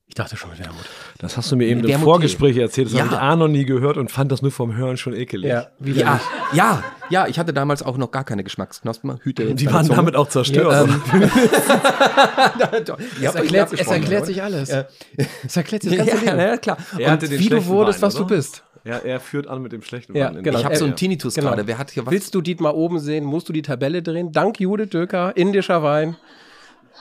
Ich 0.09 0.15
dachte 0.15 0.37
schon 0.37 0.51
mit 0.51 0.59
Wermut. 0.59 0.85
Das 1.19 1.37
hast 1.37 1.53
du 1.53 1.57
mir 1.57 1.67
eben 1.67 1.81
im 1.81 1.87
Wermut-Tee. 1.87 2.05
Vorgespräch 2.05 2.57
erzählt, 2.57 2.89
das 2.89 2.95
Ja. 2.95 3.05
habe 3.05 3.15
ich 3.15 3.21
A 3.21 3.37
noch 3.37 3.47
nie 3.49 3.65
gehört 3.67 3.99
und 3.99 4.11
fand 4.11 4.33
das 4.33 4.41
nur 4.43 4.51
vom 4.51 4.75
Hören 4.75 4.97
schon 4.97 5.15
ekelig. 5.15 5.53
wieder 5.79 6.01
Ja, 6.01 6.21
ja, 6.53 6.83
ja, 7.11 7.27
ich 7.27 7.39
hatte 7.39 7.53
damals 7.53 7.83
auch 7.83 7.97
noch 7.99 8.11
gar 8.11 8.25
keine 8.25 8.43
Geschmacksknospen. 8.43 9.19
Hüte. 9.23 9.55
Die 9.55 9.71
waren 9.73 9.87
damit 9.87 10.17
auch 10.17 10.29
zerstört. 10.29 10.89
Es 13.21 13.35
erklärt, 13.35 13.73
es 13.73 13.87
erklärt 13.87 14.27
sich 14.27 14.43
alles. 14.43 14.71
Es 15.45 15.57
erklärt 15.57 15.83
sich 15.83 15.97
das 15.97 16.07
ganze 16.07 16.25
Ja, 16.27 16.33
Leben. 16.33 16.39
ja, 16.49 16.57
klar. 16.57 16.77
Er 16.99 17.17
den 17.17 17.31
Wie 17.39 17.49
du 17.49 17.65
wurdest, 17.67 18.01
Wein, 18.03 18.07
was 18.07 18.15
du 18.15 18.25
oder? 18.25 18.37
bist. 18.37 18.63
Ja, 18.85 18.97
er 18.99 19.21
führt 19.21 19.47
an 19.47 19.61
mit 19.61 19.73
dem 19.73 19.83
schlechten 19.83 20.17
Ja, 20.17 20.31
genau. 20.31 20.59
Ich 20.59 20.65
habe 20.65 20.77
so 20.77 20.85
einen 20.85 20.93
Ja. 20.93 20.97
Tinnitus 20.97 21.35
Genau. 21.35 21.49
gerade. 21.51 21.67
Wer 21.67 21.79
hat 21.79 21.91
hier 21.91 22.07
was? 22.07 22.13
Willst 22.13 22.35
du 22.35 22.41
Dietmar 22.41 22.75
oben 22.75 22.99
sehen, 23.01 23.25
musst 23.25 23.49
du 23.49 23.53
die 23.53 23.63
Tabelle 23.63 24.03
drehen. 24.03 24.33
Dank 24.33 24.59
Judith 24.61 24.91
Döker, 24.91 25.37
indischer 25.37 25.83
Wein. 25.83 26.17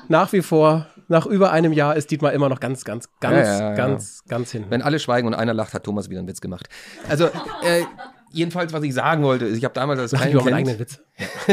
Nach 0.10 0.32
wie 0.34 0.42
vor, 0.42 0.88
nach 1.08 1.26
über 1.26 1.52
einem 1.52 1.74
Jahr 1.74 1.96
ist 1.96 2.12
Dietmar 2.12 2.34
immer 2.34 2.50
noch 2.50 2.60
ganz, 2.60 2.84
ganz, 2.84 3.10
ganz, 3.20 3.36
Ja, 3.36 3.44
ja, 3.44 3.60
ja. 3.70 3.76
ganz, 3.76 4.24
ganz 4.28 4.52
hinten. 4.52 4.72
Wenn 4.72 4.82
alle 4.82 5.00
schweigen 5.00 5.28
und 5.28 5.34
einer 5.34 5.54
lacht, 5.54 5.74
hat 5.74 5.84
Thomas 5.84 6.10
wieder 6.10 6.20
einen 6.20 6.28
Witz 6.28 6.42
gemacht. 6.42 6.68
Also, 7.08 7.26
äh, 7.64 7.84
jedenfalls, 8.32 8.74
was 8.74 8.84
ich 8.84 8.94
sagen 8.94 9.24
wollte, 9.24 9.46
ist, 9.46 9.58
ich 9.58 9.64
habe 9.64 9.74
damals 9.74 10.00
als 10.00 10.12
Mach 10.12 10.26
ich 10.26 10.34
über 10.34 10.44
meinen 10.44 10.54
eigenen 10.56 10.80
Witz. 10.80 11.00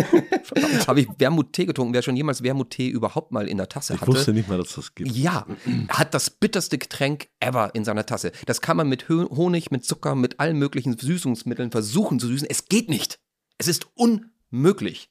habe 0.86 1.00
ich 1.00 1.08
Wermut-Tee 1.18 1.66
getrunken. 1.66 1.94
Wer 1.94 2.02
schon 2.02 2.16
jemals 2.16 2.42
Wermut-Tee 2.42 2.88
überhaupt 2.88 3.32
mal 3.32 3.46
in 3.46 3.56
der 3.56 3.68
Tasse 3.68 3.94
Ich 3.94 4.00
hatte, 4.00 4.10
wusste 4.10 4.32
nicht 4.32 4.48
mal, 4.48 4.58
dass 4.58 4.74
das 4.74 4.94
gibt. 4.94 5.10
ja, 5.12 5.46
hat 5.88 6.14
das 6.14 6.30
bitterste 6.30 6.78
Getränk 6.78 7.28
ever 7.40 7.74
in 7.74 7.84
seiner 7.84 8.06
Tasse. 8.06 8.32
Das 8.46 8.60
kann 8.60 8.76
man 8.76 8.88
mit 8.88 9.08
Honig, 9.08 9.70
mit 9.70 9.84
Zucker, 9.84 10.14
mit 10.14 10.40
allen 10.40 10.58
möglichen 10.58 10.98
Süßungsmitteln 10.98 11.70
versuchen 11.70 12.18
zu 12.18 12.26
süßen. 12.26 12.48
Es 12.50 12.66
geht 12.66 12.88
nicht. 12.88 13.20
Es 13.58 13.68
ist 13.68 13.86
unmöglich. 13.94 15.10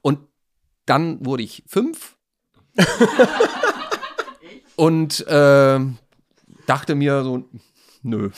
Und 0.00 0.20
dann 0.86 1.24
wurde 1.24 1.42
ich 1.42 1.62
fünf 1.66 2.16
und 4.76 5.26
äh, 5.26 5.80
dachte 6.66 6.94
mir 6.94 7.22
so, 7.24 7.44
nö, 8.02 8.30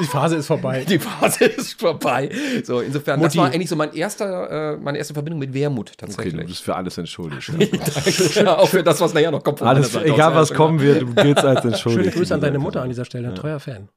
Die 0.00 0.04
Phase 0.06 0.36
ist 0.36 0.46
vorbei. 0.46 0.84
die 0.88 0.98
Phase 0.98 1.44
ist 1.44 1.80
vorbei. 1.80 2.30
So, 2.64 2.80
insofern, 2.80 3.18
Mutti. 3.18 3.36
das 3.38 3.44
war 3.44 3.52
eigentlich 3.52 3.68
so 3.68 3.74
mein 3.76 3.92
erster, 3.94 4.74
äh, 4.74 4.76
meine 4.76 4.98
erste 4.98 5.14
Verbindung 5.14 5.40
mit 5.40 5.52
Wermut 5.54 5.90
Okay, 5.90 5.96
du 5.98 6.06
tatsächlich. 6.06 6.46
bist 6.46 6.62
für 6.62 6.76
alles 6.76 6.96
entschuldigt. 6.98 7.48
ja, 8.36 8.56
auch 8.58 8.68
für 8.68 8.82
das, 8.84 9.00
was 9.00 9.12
nachher 9.14 9.30
noch 9.32 9.42
kommt. 9.42 9.58
von 9.58 9.68
alles, 9.68 9.94
egal 9.96 10.34
was 10.34 10.50
Ja, 10.50 10.56
kommen 10.56 10.80
wird, 10.80 11.02
du 11.02 11.14
giltst 11.14 11.44
als 11.44 11.60
Schöne 11.62 11.72
entschuldigt. 11.74 12.16
Grüße 12.16 12.34
an 12.34 12.40
deine 12.40 12.58
Mutter 12.60 12.82
an 12.82 12.88
dieser 12.88 13.04
Stelle, 13.04 13.28
ein 13.28 13.34
treuer 13.34 13.58
Fan. 13.58 13.88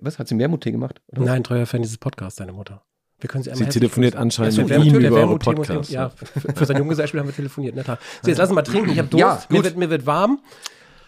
Was, 0.00 0.18
hat 0.18 0.28
sie 0.28 0.38
Wermut-Tee 0.38 0.70
gemacht? 0.72 1.00
Oder? 1.08 1.22
Nein, 1.22 1.42
treuer 1.42 1.66
Fan 1.66 1.82
dieses 1.82 1.98
Podcasts, 1.98 2.36
deine 2.38 2.52
Mutter. 2.52 2.82
Wir 3.20 3.28
können 3.28 3.42
sie 3.42 3.50
einmal 3.50 3.70
Sie 3.72 3.78
telefoniert 3.80 4.12
grüßen. 4.14 4.22
anscheinend 4.22 4.56
Ja, 4.56 4.62
mit 4.62 4.70
Wermut- 4.70 4.86
ihm 4.86 4.92
der 5.00 5.10
über 5.10 5.16
eure 5.16 5.26
Wermut- 5.30 5.42
Thema- 5.42 5.56
Podcasts. 5.56 5.92
Ja, 5.92 6.10
für 6.10 6.52
für 6.54 6.66
sein 6.66 6.76
Junggesellenspiel 6.78 7.20
haben 7.20 7.28
wir 7.28 7.34
telefoniert, 7.34 7.76
der 7.76 7.84
Tat. 7.84 7.98
So, 8.22 8.28
jetzt 8.28 8.38
lass 8.38 8.48
uns 8.48 8.54
mal 8.54 8.62
trinken. 8.62 8.90
Ich 8.90 8.98
habe 8.98 9.08
Durst. 9.08 9.20
Ja, 9.22 9.42
mir, 9.48 9.64
wird, 9.64 9.76
mir 9.76 9.90
wird 9.90 10.06
warm. 10.06 10.38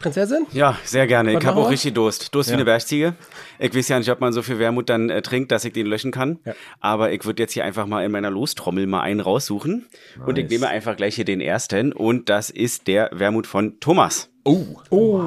Prinzessin? 0.00 0.46
Ja, 0.52 0.78
sehr 0.82 1.06
gerne. 1.06 1.34
Was 1.34 1.42
Ich 1.42 1.46
habe 1.46 1.60
auch 1.60 1.66
wir? 1.66 1.72
richtig 1.72 1.92
Durst. 1.92 2.34
Durst 2.34 2.48
wie 2.48 2.54
eine 2.54 2.64
Bergziege. 2.64 3.14
Ich 3.58 3.74
weiß 3.76 3.86
ja 3.88 3.98
nicht, 3.98 4.08
ob 4.10 4.18
man 4.20 4.32
so 4.32 4.40
viel 4.40 4.58
Wermut 4.58 4.88
dann 4.88 5.10
äh, 5.10 5.20
trinkt, 5.20 5.52
dass 5.52 5.62
ich 5.66 5.74
den 5.74 5.84
löschen 5.86 6.10
kann. 6.10 6.38
Ja. 6.46 6.54
Aber 6.80 7.12
ich 7.12 7.26
würde 7.26 7.42
jetzt 7.42 7.52
hier 7.52 7.64
einfach 7.66 7.84
mal 7.86 8.02
in 8.02 8.10
meiner 8.10 8.30
Lostrommel 8.30 8.86
mal 8.86 9.02
einen 9.02 9.20
raussuchen. 9.20 9.86
Und 10.24 10.38
ich 10.38 10.44
Nice. 10.44 10.52
nehme 10.52 10.68
einfach 10.68 10.96
gleich 10.96 11.16
hier 11.16 11.26
den 11.26 11.42
ersten. 11.42 11.92
Und 11.92 12.30
das 12.30 12.48
ist 12.48 12.86
der 12.86 13.10
Wermut 13.12 13.46
von 13.46 13.78
Thomas. 13.78 14.30
Oh. 14.42 14.64
Oh. 14.88 15.18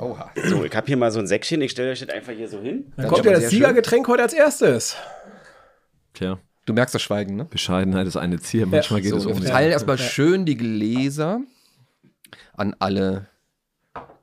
Oha. 0.00 0.30
So, 0.42 0.64
ich 0.64 0.74
habe 0.74 0.86
hier 0.86 0.96
mal 0.96 1.10
so 1.12 1.18
ein 1.20 1.26
Säckchen. 1.26 1.60
Ich 1.60 1.72
stelle 1.72 1.90
euch 1.92 2.00
das 2.00 2.08
einfach 2.08 2.32
hier 2.32 2.48
so 2.48 2.60
hin. 2.60 2.90
Dann 2.96 3.08
kommt 3.08 3.26
ja 3.26 3.32
das 3.32 3.50
Siegergetränk 3.50 4.08
heute 4.08 4.22
als 4.22 4.32
erstes. 4.32 4.96
Tja, 6.18 6.40
Du 6.66 6.72
merkst 6.74 6.94
das 6.94 7.00
Schweigen, 7.00 7.36
ne? 7.36 7.44
Bescheidenheit 7.44 8.08
ist 8.08 8.16
eine 8.16 8.40
Zier. 8.40 8.66
Manchmal 8.66 9.00
geht 9.00 9.10
So, 9.12 9.18
es 9.18 9.24
wir 9.26 9.34
um 9.36 9.40
verteilen 9.40 9.70
erstmal 9.70 9.98
schön 9.98 10.44
die 10.44 10.56
Gläser 10.56 11.40
an 12.54 12.74
alle 12.80 13.28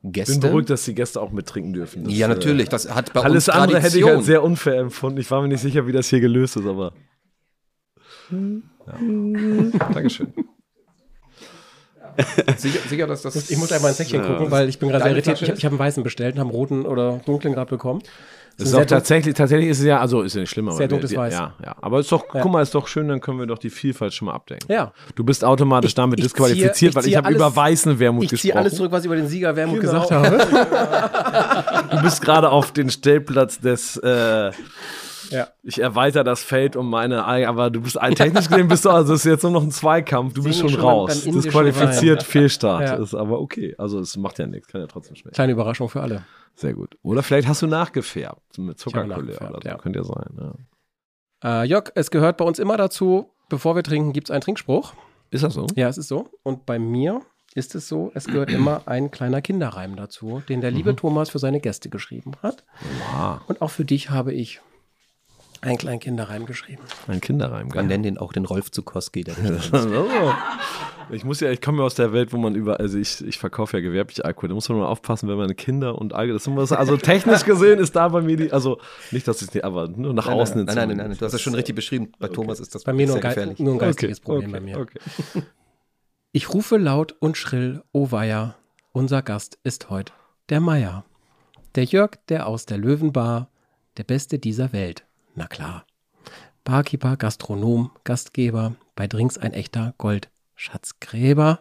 Ich 0.04 0.12
Gäste. 0.12 0.34
bin 0.34 0.42
beruhigt, 0.42 0.70
dass 0.70 0.84
die 0.84 0.94
Gäste 0.94 1.22
auch 1.22 1.32
mittrinken 1.32 1.72
dürfen. 1.72 2.04
Das, 2.04 2.14
ja, 2.14 2.25
äh, 2.25 2.30
natürlich. 2.30 2.68
Das 2.68 2.94
hat 2.94 3.14
bei 3.14 3.22
Alles 3.22 3.48
uns 3.48 3.56
andere 3.58 3.82
hätte 3.82 3.98
ich 3.98 4.06
als 4.06 4.25
sehr 4.25 4.44
unfair 4.44 4.75
empfunden. 4.78 5.20
Ich 5.20 5.32
war 5.32 5.42
mir 5.42 5.48
nicht 5.48 5.62
sicher, 5.62 5.88
wie 5.88 5.94
das 5.94 6.10
hier 6.10 6.20
gelöst 6.20 6.58
ist, 6.58 6.66
aber 6.66 6.92
Ja. 8.30 8.94
Dankeschön. 9.94 10.34
Sicher, 12.58 12.80
sicher, 12.88 13.08
dass 13.08 13.22
das. 13.24 13.50
Ich 13.50 13.58
muss 13.58 13.72
einmal 13.72 13.90
ins 13.90 13.98
Säckchen 13.98 14.22
gucken, 14.22 14.52
weil 14.52 14.70
ich 14.70 14.80
bin 14.80 14.90
gerade 14.90 15.10
irritiert. 15.10 15.42
Ich 15.42 15.48
habe 15.50 15.58
ich 15.58 15.66
hab 15.66 15.72
einen 15.72 15.80
weißen 15.80 16.04
bestellt 16.04 16.36
und 16.36 16.40
habe 16.42 16.50
einen 16.50 16.58
roten 16.58 16.86
oder 16.86 17.22
dunklen 17.25 17.54
gerade 17.54 17.70
bekommen. 17.70 18.02
Das 18.58 18.70
ist 18.70 18.74
auch 18.76 18.86
tatsächlich, 18.86 19.34
tatsächlich 19.36 19.70
ist 19.70 19.80
es 19.80 19.86
ja, 19.86 20.00
also 20.00 20.22
ist 20.22 20.34
ja 20.34 20.40
nicht 20.42 20.50
schlimm, 20.50 20.68
aber 20.70 20.78
Sehr 20.78 20.86
wir- 20.86 20.88
dunkles 20.90 21.12
wir, 21.12 21.18
Weiß. 21.20 21.34
Ja, 21.34 21.54
ja. 21.64 21.76
Aber 21.82 22.00
ist 22.00 22.10
doch, 22.12 22.26
guck 22.30 22.46
mal, 22.52 22.62
ist 22.62 22.74
doch 22.74 22.88
schön, 22.88 23.10
dann 23.10 23.20
können 23.20 23.38
wir 23.40 23.46
doch 23.48 23.58
die 23.58 23.70
Vielfalt 23.70 24.14
schon 24.14 24.28
mal 24.28 24.34
abdecken. 24.34 24.72
Ja. 24.72 24.94
Du 25.16 25.24
bist 25.26 25.44
automatisch 25.44 25.90
Ich- 25.92 25.96
damit 25.96 26.20
ich 26.20 26.26
disqualifiziert, 26.26 26.76
ziehe- 26.76 26.90
ich 26.90 26.96
weil 26.96 27.06
ich 27.08 27.18
habe 27.18 27.34
über 27.34 27.54
weißen 27.54 28.00
Wermut 28.00 28.24
Ich 28.24 28.30
gesprochen. 28.30 28.42
ziehe 28.52 28.56
alles 28.58 28.76
zurück, 28.76 28.92
was 28.94 29.02
ich 29.02 29.08
über 29.08 29.18
den 29.18 29.28
Sieger 29.28 29.56
Wermut 29.58 29.82
Genau. 29.82 30.02
gesagt 30.08 30.12
habe. 30.12 31.86
Du 31.96 32.02
bist 32.02 32.22
gerade 32.22 32.50
auf 32.50 32.72
den 32.72 32.90
Stellplatz 32.90 33.60
des, 33.60 33.98
äh, 33.98 34.52
Ja. 35.32 35.48
ich 35.63 35.79
erweitere 35.79 36.24
das 36.24 36.44
Feld 36.44 36.75
um 36.75 36.89
meine, 36.89 37.27
Ei- 37.27 37.48
aber 37.48 37.70
du 37.70 37.82
bist 37.82 37.98
ein 38.00 38.15
technisch 38.15 38.48
gesehen 38.50 38.67
bist 38.67 38.86
du, 38.86 38.89
also 38.89 39.13
es 39.13 39.25
ist 39.25 39.29
jetzt 39.32 39.44
nur 39.44 39.51
noch 39.51 39.63
ein 39.63 39.72
Zweikampf, 39.72 40.34
du 40.34 40.44
bist 40.44 40.58
Singen 40.60 40.70
schon 40.72 40.79
schon 40.82 40.89
raus. 40.89 41.08
beim 41.10 41.17
indischen 41.27 41.41
Disqualifiziert, 41.44 42.20
Wein. 42.20 42.25
Fehlstart. 42.25 42.82
Ja. 42.82 42.96
Ist 42.96 43.13
aber 43.15 43.39
okay. 43.41 43.75
Also 43.77 44.00
es 44.00 44.15
macht 44.17 44.39
ja 44.39 44.48
nichts, 44.48 44.67
kann 44.67 44.82
ja 44.82 44.88
trotzdem 44.88 45.15
schmecken. 45.15 45.36
Kleine 45.36 45.51
Überraschung 45.53 45.89
für 45.89 46.01
alle. 46.01 46.24
Sehr 46.55 46.74
gut. 46.74 46.98
Oder 47.03 47.22
vielleicht 47.24 47.48
hast 47.48 47.62
du 47.62 47.67
nachgefärbt 47.67 48.58
mit 48.58 48.77
nachgefärbt, 48.86 49.41
oder 49.51 49.60
so. 49.62 49.67
ja. 49.70 49.77
Könnte 49.77 50.00
ja 50.00 50.05
sein. 50.05 50.55
Ja. 51.44 51.62
Äh, 51.63 51.67
Jörg, 51.67 51.91
es 51.96 52.12
gehört 52.12 52.38
bei 52.38 52.46
uns 52.46 52.60
immer 52.60 52.77
dazu, 52.77 53.29
bevor 53.50 53.75
wir 53.75 53.84
trinken, 53.84 54.13
gibt 54.13 54.27
es 54.27 54.32
einen 54.32 54.41
Trinkspruch. 54.41 54.94
Ist 55.32 55.44
das 55.44 55.53
so? 55.53 55.67
Ja, 55.75 55.89
es 55.89 55.98
ist 55.98 56.08
so. 56.08 56.29
Und 56.44 56.65
bei 56.65 56.79
mir 56.79 57.22
ist 57.55 57.74
es 57.75 57.88
so, 57.88 58.12
es 58.13 58.25
gehört 58.25 58.51
immer 58.51 58.82
ein 58.86 59.12
kleiner 59.12 59.41
Kinderreim 59.41 59.96
dazu, 59.96 60.41
den 60.50 60.62
der 60.62 60.72
liebe 60.72 60.96
Thomas 60.96 61.29
für 61.29 61.39
seine 61.39 61.60
Gäste 61.60 61.89
geschrieben 61.89 62.34
hat. 62.44 62.63
Wow. 63.13 63.39
Und 63.48 63.62
auch 63.62 63.70
für 63.72 63.86
dich 63.86 64.10
habe 64.10 64.34
ich 64.34 64.60
einen 65.66 65.78
kleinen 65.78 66.00
Kinderreim 66.00 66.46
geschrieben. 66.46 66.84
Ein 67.08 67.22
Kinderreim, 67.22 67.68
Man 67.68 67.70
geil. 67.70 67.88
nennt 67.88 68.06
den 68.06 68.18
auch 68.18 68.32
den 68.34 68.46
Rolf 68.46 68.72
Zukowski. 68.72 69.24
Der 69.24 69.36
Ich 71.12 71.24
muss 71.24 71.40
ja, 71.40 71.52
ich 71.52 71.62
komme 71.62 71.80
ja 71.80 71.84
aus 71.84 71.94
der 71.94 72.14
Welt, 72.14 72.34
wo 72.34 72.38
man 72.38 72.56
über, 72.56 72.80
also 72.80 72.98
ich, 72.98 73.24
ich 73.24 73.38
verkaufe 73.38 73.78
ja 73.78 73.82
gewerblich 73.84 74.26
Alkohol. 74.26 74.50
Da 74.50 74.56
muss 74.56 74.68
man 74.70 74.80
mal 74.80 74.88
aufpassen, 74.88 75.30
wenn 75.30 75.38
man 75.38 75.56
Kinder 75.56 76.00
und 76.00 76.14
Alkohol, 76.14 76.34
das 76.34 76.48
muss, 76.48 76.72
also 76.72 76.98
technisch 76.98 77.44
gesehen 77.46 77.80
ist 77.80 77.96
da 77.96 78.08
bei 78.08 78.22
mir 78.22 78.38
die, 78.38 78.52
also 78.52 78.80
nicht, 79.12 79.28
dass 79.28 79.42
ich 79.42 79.50
es 79.50 79.54
nicht, 79.54 79.64
aber 79.64 79.88
nur 79.88 80.14
nach 80.14 80.28
nein, 80.28 80.40
außen 80.40 80.58
nein, 80.58 80.68
hin 80.68 80.76
nein, 80.76 80.88
nein, 80.88 80.98
nein, 80.98 81.08
nein, 81.10 81.18
du 81.18 81.26
hast 81.26 81.34
das 81.34 81.42
schon 81.42 81.54
richtig 81.54 81.76
beschrieben. 81.76 82.12
Bei 82.18 82.28
Thomas 82.28 82.60
ist 82.60 82.74
das 82.74 82.84
Bei 82.84 82.94
mir 82.94 83.06
nur, 83.06 83.18
ein, 83.18 83.22
gefährlich. 83.22 83.60
nur 83.60 83.74
ein 83.74 83.80
geistiges 83.80 84.18
Okay, 84.20 84.26
Problem 84.26 84.50
okay, 84.50 84.60
bei 84.60 84.66
mir. 84.66 84.80
Okay. 84.80 85.00
Ich 86.32 86.54
rufe 86.54 86.78
laut 86.78 87.16
und 87.20 87.38
schrill, 87.38 87.84
oh 87.92 88.12
weia, 88.12 88.56
unser 88.92 89.22
Gast 89.22 89.60
ist 89.64 89.90
heut 89.90 90.12
der 90.50 90.60
Meier. 90.60 91.06
Der 91.76 91.84
Jörg, 91.86 92.12
der 92.30 92.48
aus 92.48 92.66
der 92.66 92.78
Löwenbar, 92.78 93.50
der 93.98 94.04
Beste 94.04 94.40
dieser 94.40 94.74
Welt. 94.74 95.06
Na 95.36 95.48
klar. 95.48 95.86
Barkeeper, 96.63 97.18
Gastronom, 97.18 97.92
Gastgeber, 98.04 98.74
bei 98.96 99.08
Drinks 99.08 99.38
ein 99.38 99.54
echter 99.54 99.94
Goldschatzgräber. 99.98 101.60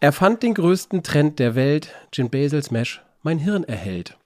Er 0.00 0.12
fand 0.12 0.42
den 0.42 0.54
größten 0.54 1.02
Trend 1.02 1.38
der 1.38 1.54
Welt, 1.54 1.94
Gin 2.10 2.30
Basil 2.30 2.62
Smash, 2.62 3.02
mein 3.22 3.38
Hirn 3.38 3.64
erhält. 3.64 4.16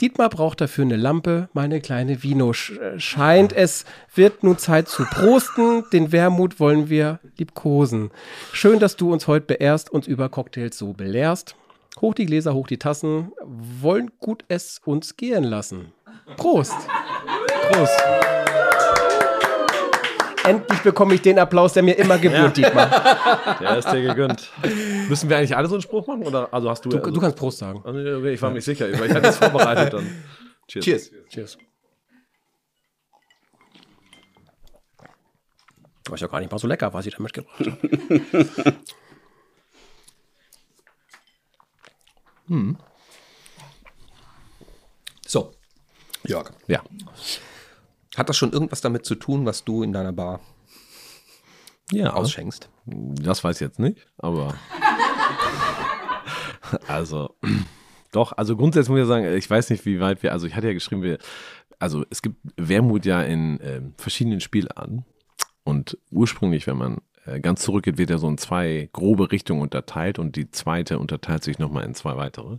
Dietmar 0.00 0.28
braucht 0.30 0.60
dafür 0.60 0.84
eine 0.84 0.96
Lampe, 0.96 1.48
meine 1.52 1.80
kleine 1.80 2.24
Vino 2.24 2.50
sch- 2.50 2.76
äh, 2.76 2.98
scheint. 2.98 3.52
Es 3.52 3.84
wird 4.12 4.42
nun 4.42 4.58
Zeit 4.58 4.88
zu 4.88 5.04
prosten, 5.04 5.84
den 5.92 6.10
Wermut 6.10 6.58
wollen 6.58 6.88
wir 6.88 7.20
liebkosen. 7.38 8.10
Schön, 8.52 8.80
dass 8.80 8.96
du 8.96 9.12
uns 9.12 9.28
heute 9.28 9.46
beehrst, 9.46 9.90
uns 9.90 10.08
über 10.08 10.28
Cocktails 10.28 10.76
so 10.76 10.92
belehrst. 10.92 11.54
Hoch 12.00 12.14
die 12.14 12.26
Gläser, 12.26 12.52
hoch 12.54 12.66
die 12.66 12.78
Tassen, 12.78 13.30
wollen 13.44 14.10
gut 14.18 14.44
es 14.48 14.80
uns 14.84 15.16
gehen 15.16 15.44
lassen. 15.44 15.92
Prost! 16.36 16.74
Prost! 17.70 18.02
Endlich 20.44 20.80
bekomme 20.80 21.14
ich 21.14 21.22
den 21.22 21.38
Applaus, 21.38 21.72
der 21.72 21.82
mir 21.82 21.96
immer 21.96 22.18
gebührt, 22.18 22.56
Dietmar. 22.56 23.58
Der 23.60 23.78
ist 23.78 23.88
dir 23.92 24.02
gegönnt. 24.02 24.50
Müssen 25.08 25.28
wir 25.28 25.36
eigentlich 25.38 25.56
alle 25.56 25.68
so 25.68 25.76
einen 25.76 25.82
Spruch 25.82 26.06
machen? 26.06 26.24
Oder 26.24 26.52
also 26.52 26.68
hast 26.68 26.84
du. 26.84 26.88
Du, 26.88 26.98
also, 26.98 27.10
du 27.10 27.20
kannst 27.20 27.36
Prost 27.36 27.58
sagen. 27.58 27.80
Okay, 27.84 28.32
ich 28.32 28.42
war 28.42 28.50
mir 28.50 28.56
nicht 28.56 28.64
sicher, 28.64 28.86
weil 28.98 29.08
ich 29.08 29.14
hatte 29.14 29.28
es 29.28 29.36
vorbereitet 29.36 29.92
dann. 29.92 30.24
Cheers. 30.66 30.84
Cheers. 30.84 31.10
Cheers. 31.28 31.58
Ist 36.12 36.20
ja 36.20 36.26
gar 36.26 36.40
nicht 36.40 36.50
mal 36.50 36.58
so 36.58 36.66
lecker, 36.66 36.92
was 36.92 37.06
ich 37.06 37.14
da 37.14 37.22
mitgebracht 37.22 37.58
habe. 37.60 37.78
So, 42.48 42.56
Jörg, 46.24 46.52
Ja. 46.68 46.82
hat 48.16 48.28
das 48.28 48.36
schon 48.36 48.52
irgendwas 48.52 48.80
damit 48.80 49.04
zu 49.06 49.14
tun, 49.14 49.44
was 49.46 49.64
du 49.64 49.82
in 49.82 49.92
deiner 49.92 50.12
Bar 50.12 50.40
Ja. 51.90 52.12
ausschenkst? 52.14 52.68
Das 52.86 53.42
weiß 53.44 53.56
ich 53.56 53.66
jetzt 53.66 53.78
nicht, 53.78 54.06
aber. 54.18 54.54
also, 56.88 57.34
doch, 58.12 58.32
also 58.32 58.56
grundsätzlich 58.56 58.90
muss 58.90 59.00
ich 59.02 59.06
sagen, 59.08 59.26
ich 59.36 59.48
weiß 59.48 59.70
nicht, 59.70 59.84
wie 59.86 60.00
weit 60.00 60.22
wir, 60.22 60.32
also 60.32 60.46
ich 60.46 60.54
hatte 60.54 60.68
ja 60.68 60.72
geschrieben, 60.72 61.02
wir, 61.02 61.18
also 61.78 62.04
es 62.10 62.22
gibt 62.22 62.36
Wermut 62.56 63.04
ja 63.06 63.22
in 63.22 63.58
ähm, 63.62 63.94
verschiedenen 63.96 64.40
Spielarten. 64.40 65.04
Und 65.64 65.96
ursprünglich, 66.10 66.66
wenn 66.66 66.76
man 66.76 66.96
äh, 66.96 67.11
ganz 67.40 67.62
zurückgeht, 67.62 67.98
wird 67.98 68.10
er 68.10 68.18
so 68.18 68.28
in 68.28 68.38
zwei 68.38 68.88
grobe 68.92 69.30
Richtungen 69.30 69.62
unterteilt 69.62 70.18
und 70.18 70.36
die 70.36 70.50
zweite 70.50 70.98
unterteilt 70.98 71.44
sich 71.44 71.58
nochmal 71.58 71.84
in 71.84 71.94
zwei 71.94 72.16
weitere. 72.16 72.58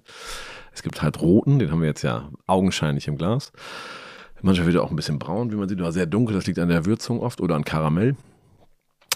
Es 0.73 0.83
gibt 0.83 1.01
halt 1.01 1.21
roten, 1.21 1.59
den 1.59 1.71
haben 1.71 1.81
wir 1.81 1.89
jetzt 1.89 2.03
ja 2.03 2.29
augenscheinlich 2.47 3.07
im 3.07 3.17
Glas. 3.17 3.51
Manchmal 4.41 4.67
wird 4.67 4.75
er 4.75 4.83
auch 4.83 4.89
ein 4.89 4.97
bisschen 4.97 5.19
braun, 5.19 5.51
wie 5.51 5.55
man 5.55 5.69
sieht, 5.69 5.79
oder 5.79 5.93
sehr 5.93 6.05
dunkel, 6.05 6.35
das 6.35 6.45
liegt 6.45 6.59
an 6.59 6.67
der 6.67 6.85
Würzung 6.85 7.21
oft 7.21 7.39
oder 7.39 7.55
an 7.55 7.63
Karamell. 7.63 8.17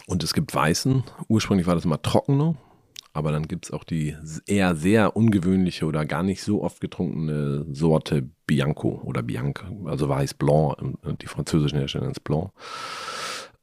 Und 0.08 0.24
es 0.24 0.34
gibt 0.34 0.56
weißen. 0.56 1.04
Ursprünglich 1.28 1.68
war 1.68 1.76
das 1.76 1.84
immer 1.84 2.02
trockener. 2.02 2.56
Aber 3.18 3.32
dann 3.32 3.48
gibt 3.48 3.66
es 3.66 3.72
auch 3.72 3.84
die 3.84 4.16
eher 4.46 4.76
sehr 4.76 5.18
ungewöhnliche 5.18 5.86
oder 5.86 6.06
gar 6.06 6.22
nicht 6.22 6.44
so 6.44 6.64
oft 6.64 6.80
getrunkene 6.80 7.66
Sorte 7.72 8.30
Bianco 8.46 9.02
oder 9.04 9.24
Bianca, 9.24 9.66
also 9.86 10.08
weiß 10.08 10.36
Blanc, 10.36 10.78
ähm, 10.80 11.18
die 11.20 11.26
französischen 11.26 11.80
Hersteller 11.80 12.12
ist 12.12 12.24
Blanc. 12.24 12.52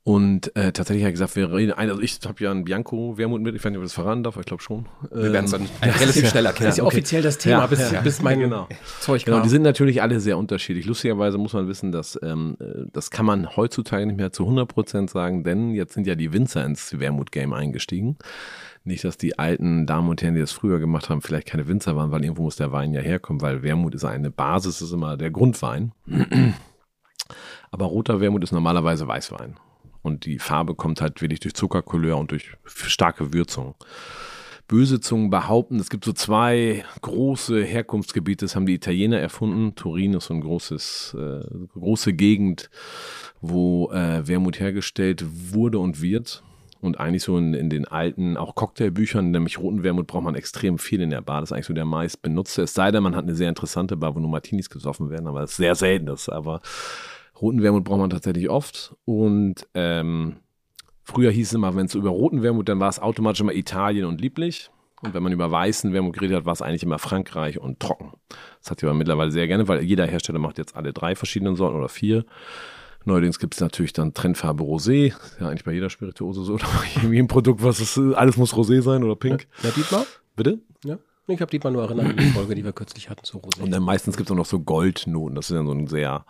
Und 0.07 0.55
äh, 0.55 0.71
tatsächlich 0.71 1.03
habe 1.03 1.12
ich 1.12 1.14
gesagt, 1.14 1.35
wir 1.35 1.51
reden, 1.51 1.73
also 1.73 1.99
ich 1.99 2.19
habe 2.27 2.45
ja 2.45 2.51
einen 2.51 2.64
Bianco 2.64 3.17
Wermut 3.17 3.40
mit, 3.40 3.55
ich 3.55 3.64
weiß 3.64 3.71
nicht, 3.71 3.79
ob 3.79 3.85
ich 3.85 3.88
das 3.88 3.95
verraten 3.95 4.23
darf, 4.23 4.35
aber 4.35 4.40
ich 4.40 4.47
glaube 4.47 4.62
schon. 4.62 4.85
Wir 5.11 5.33
werden 5.33 5.47
es 5.47 5.53
dann 5.53 5.67
relativ 5.83 6.29
schnell 6.29 6.45
erkennen. 6.45 6.67
Das 6.67 6.75
ist 6.75 6.79
ja 6.79 6.85
offiziell 6.85 7.23
das 7.23 7.38
Thema, 7.38 7.61
Ja, 7.61 7.67
bis, 7.67 7.90
ja, 7.90 8.01
bis 8.03 8.21
mein 8.21 8.38
genau. 8.40 8.69
Zeug 9.01 9.25
Genau, 9.25 9.40
die 9.40 9.49
sind 9.49 9.62
natürlich 9.62 10.03
alle 10.03 10.21
sehr 10.21 10.37
unterschiedlich. 10.37 10.85
Lustigerweise 10.85 11.38
muss 11.38 11.55
man 11.55 11.69
wissen, 11.69 11.90
dass 11.90 12.19
ähm, 12.23 12.59
äh, 12.61 12.85
das 12.93 13.11
kann 13.11 13.25
man 13.25 13.57
heutzutage 13.57 14.05
nicht 14.05 14.19
mehr 14.19 14.31
zu 14.31 14.47
100% 14.47 15.09
sagen, 15.11 15.43
denn 15.43 15.71
jetzt 15.71 15.95
sind 15.95 16.07
ja 16.07 16.17
die 16.17 16.35
Winzer 16.35 16.67
ins 16.67 16.99
Wermut-Game 17.01 17.55
eingestiegen. 17.55 18.19
Nicht, 18.85 19.05
dass 19.05 19.17
die 19.17 19.38
alten 19.38 19.87
Damen 19.87 20.11
und 20.11 20.21
Herren, 20.21 20.35
die 20.35 20.43
das 20.43 20.53
früher 20.53 20.81
gemacht 20.81 21.09
haben, 21.09 21.23
vielleicht 21.23 21.47
keine 21.47 21.67
Winzer 21.67 21.97
waren, 21.97 22.11
weil 22.11 22.23
irgendwo 22.23 22.43
muss 22.43 22.57
der 22.57 22.73
Wein 22.73 22.93
ja 22.93 23.01
herkommen, 23.01 23.40
weil 23.40 23.62
Wermut 23.62 23.95
ist 23.95 24.05
eine 24.05 24.31
Basis, 24.31 24.83
ist 24.83 24.93
immer 24.93 25.17
der 25.17 25.31
Grundwein. 25.31 25.93
Aber 27.71 27.87
roter 27.87 28.21
Wermut 28.21 28.45
ist 28.45 28.53
normalerweise 28.53 29.09
Weißwein. 29.09 29.57
Und 30.05 30.27
die 30.27 30.38
Farbe 30.38 30.75
kommt 30.75 31.01
halt 31.01 31.23
wirklich 31.23 31.40
durch 31.40 31.55
Zuckercouleur 31.55 32.19
und 32.19 32.31
durch 32.31 32.53
starke 32.67 33.33
Würzung. 33.33 33.75
Böse 34.69 35.01
Zungen 35.01 35.31
behaupten, 35.31 35.81
es 35.81 35.88
gibt 35.88 36.05
so 36.05 36.12
zwei 36.12 36.85
große 37.01 37.64
Herkunftsgebiete, 37.64 38.45
das 38.45 38.55
haben 38.55 38.67
die 38.67 38.75
Italiener 38.75 39.19
erfunden. 39.19 39.75
Turin 39.75 40.12
ist 40.12 40.27
so 40.27 40.35
ein 40.35 40.43
großes, 40.43 41.17
äh, 41.19 41.47
große 41.73 42.12
Gegend, 42.12 42.69
wo 43.40 43.90
äh, 43.93 44.27
Wermut 44.29 44.61
hergestellt 44.61 45.25
wurde 45.53 45.79
und 45.79 46.03
wird. 46.03 46.43
Und 46.83 47.01
eigentlich 47.01 47.23
so 47.23 47.38
in, 47.38 47.55
in 47.55 47.71
den 47.71 47.87
alten, 47.87 48.37
auch 48.37 48.55
Cocktailbüchern, 48.55 49.31
nämlich 49.31 49.59
roten 49.59 49.83
Wermut 49.83 50.07
braucht 50.07 50.25
man 50.25 50.35
extrem 50.35 50.79
viel 50.79 51.01
in 51.01 51.09
der 51.09 51.23
Bar. 51.23 51.40
Das 51.40 51.49
ist 51.49 51.55
eigentlich 51.55 51.67
so 51.67 51.73
der 51.73 51.87
meist 51.87 52.21
benutzte. 52.21 52.62
Es 52.62 52.75
sei 52.75 52.90
denn, 52.90 53.03
man 53.03 53.17
hat 53.17 53.25
eine 53.25 53.35
sehr 53.35 53.49
interessante 53.49 53.97
Bar, 53.97 54.14
wo 54.14 54.21
nur 54.21 54.29
Martinis 54.29 54.69
gesoffen 54.69 55.09
werden, 55.09 55.27
aber 55.27 55.40
das 55.40 55.53
ist 55.53 55.57
sehr 55.57 55.75
selten. 55.75 56.07
Das, 56.07 56.29
aber 56.29 56.61
roten 57.40 57.62
Wermut 57.62 57.85
braucht 57.85 58.01
man 58.01 58.11
tatsächlich 58.11 58.49
oft. 58.49 58.94
Und 59.05 59.66
ähm, 59.75 60.37
früher 61.03 61.31
hieß 61.31 61.49
es 61.49 61.55
immer, 61.55 61.75
wenn 61.77 61.87
es 61.87 61.94
über 61.94 62.11
roten 62.11 62.42
Wermut, 62.42 62.68
dann 62.68 62.81
war 62.81 62.88
es 62.88 63.01
automatisch 63.01 63.40
immer 63.40 63.55
Italien 63.55 64.07
und 64.07 64.20
lieblich. 64.20 64.70
Und 65.03 65.12
wenn 65.12 65.23
man 65.23 65.33
über 65.33 65.51
weißen 65.51 65.92
Wermut 65.92 66.14
geredet 66.14 66.37
hat, 66.37 66.47
war 66.47 66.55
es 66.55 66.62
eigentlich 66.62 66.83
immer 66.83 66.99
Frankreich 66.99 67.59
und 67.59 67.79
trocken. 67.79 68.12
Das 68.61 68.70
hat 68.70 68.83
aber 68.83 68.94
mittlerweile 68.94 69.31
sehr 69.31 69.47
gerne, 69.47 69.68
weil 69.68 69.83
jeder 69.83 70.07
Hersteller 70.07 70.38
macht 70.38 70.57
jetzt 70.57 70.77
alle 70.77 70.94
drei 70.94 71.14
verschiedenen 71.14 71.57
Sorten 71.57 71.77
oder 71.77 71.90
vier. 71.90 72.25
Neuerdings 73.05 73.38
gibt 73.38 73.55
es 73.55 73.61
natürlich 73.61 73.92
dann 73.92 74.14
Trendfarbe 74.14 74.64
Rosé. 74.64 75.12
Ja, 75.38 75.49
eigentlich 75.49 75.64
bei 75.64 75.73
jeder 75.73 75.90
Spirituose 75.90 76.42
so. 76.42 76.55
Oder 76.55 76.66
bei 77.03 77.11
jedem 77.11 77.29
Produkt, 77.29 77.62
was 77.62 77.81
es 77.81 77.99
ist, 77.99 78.14
alles 78.14 78.38
muss 78.38 78.55
Rosé 78.55 78.81
sein 78.81 79.05
oder 79.05 79.14
pink. 79.14 79.47
Ja, 79.62 79.70
Dietmar? 79.70 80.07
Bitte? 80.37 80.61
Ja. 80.85 80.99
Ich 81.27 81.40
habe 81.40 81.51
Dietmar 81.51 81.73
nur 81.73 81.83
erinnert 81.83 82.07
an 82.07 82.16
die 82.16 82.31
Folge, 82.31 82.55
die 82.55 82.64
wir 82.64 82.73
kürzlich 82.73 83.11
hatten 83.11 83.25
zu 83.25 83.38
Rosé. 83.38 83.62
Und 83.62 83.70
dann 83.70 83.83
meistens 83.83 84.16
gibt 84.16 84.29
es 84.29 84.33
auch 84.33 84.37
noch 84.38 84.47
so 84.47 84.61
Goldnoten. 84.61 85.35
Das 85.35 85.51
ist 85.51 85.57
dann 85.57 85.66
so 85.66 85.73
ein 85.73 85.87
sehr 85.87 86.25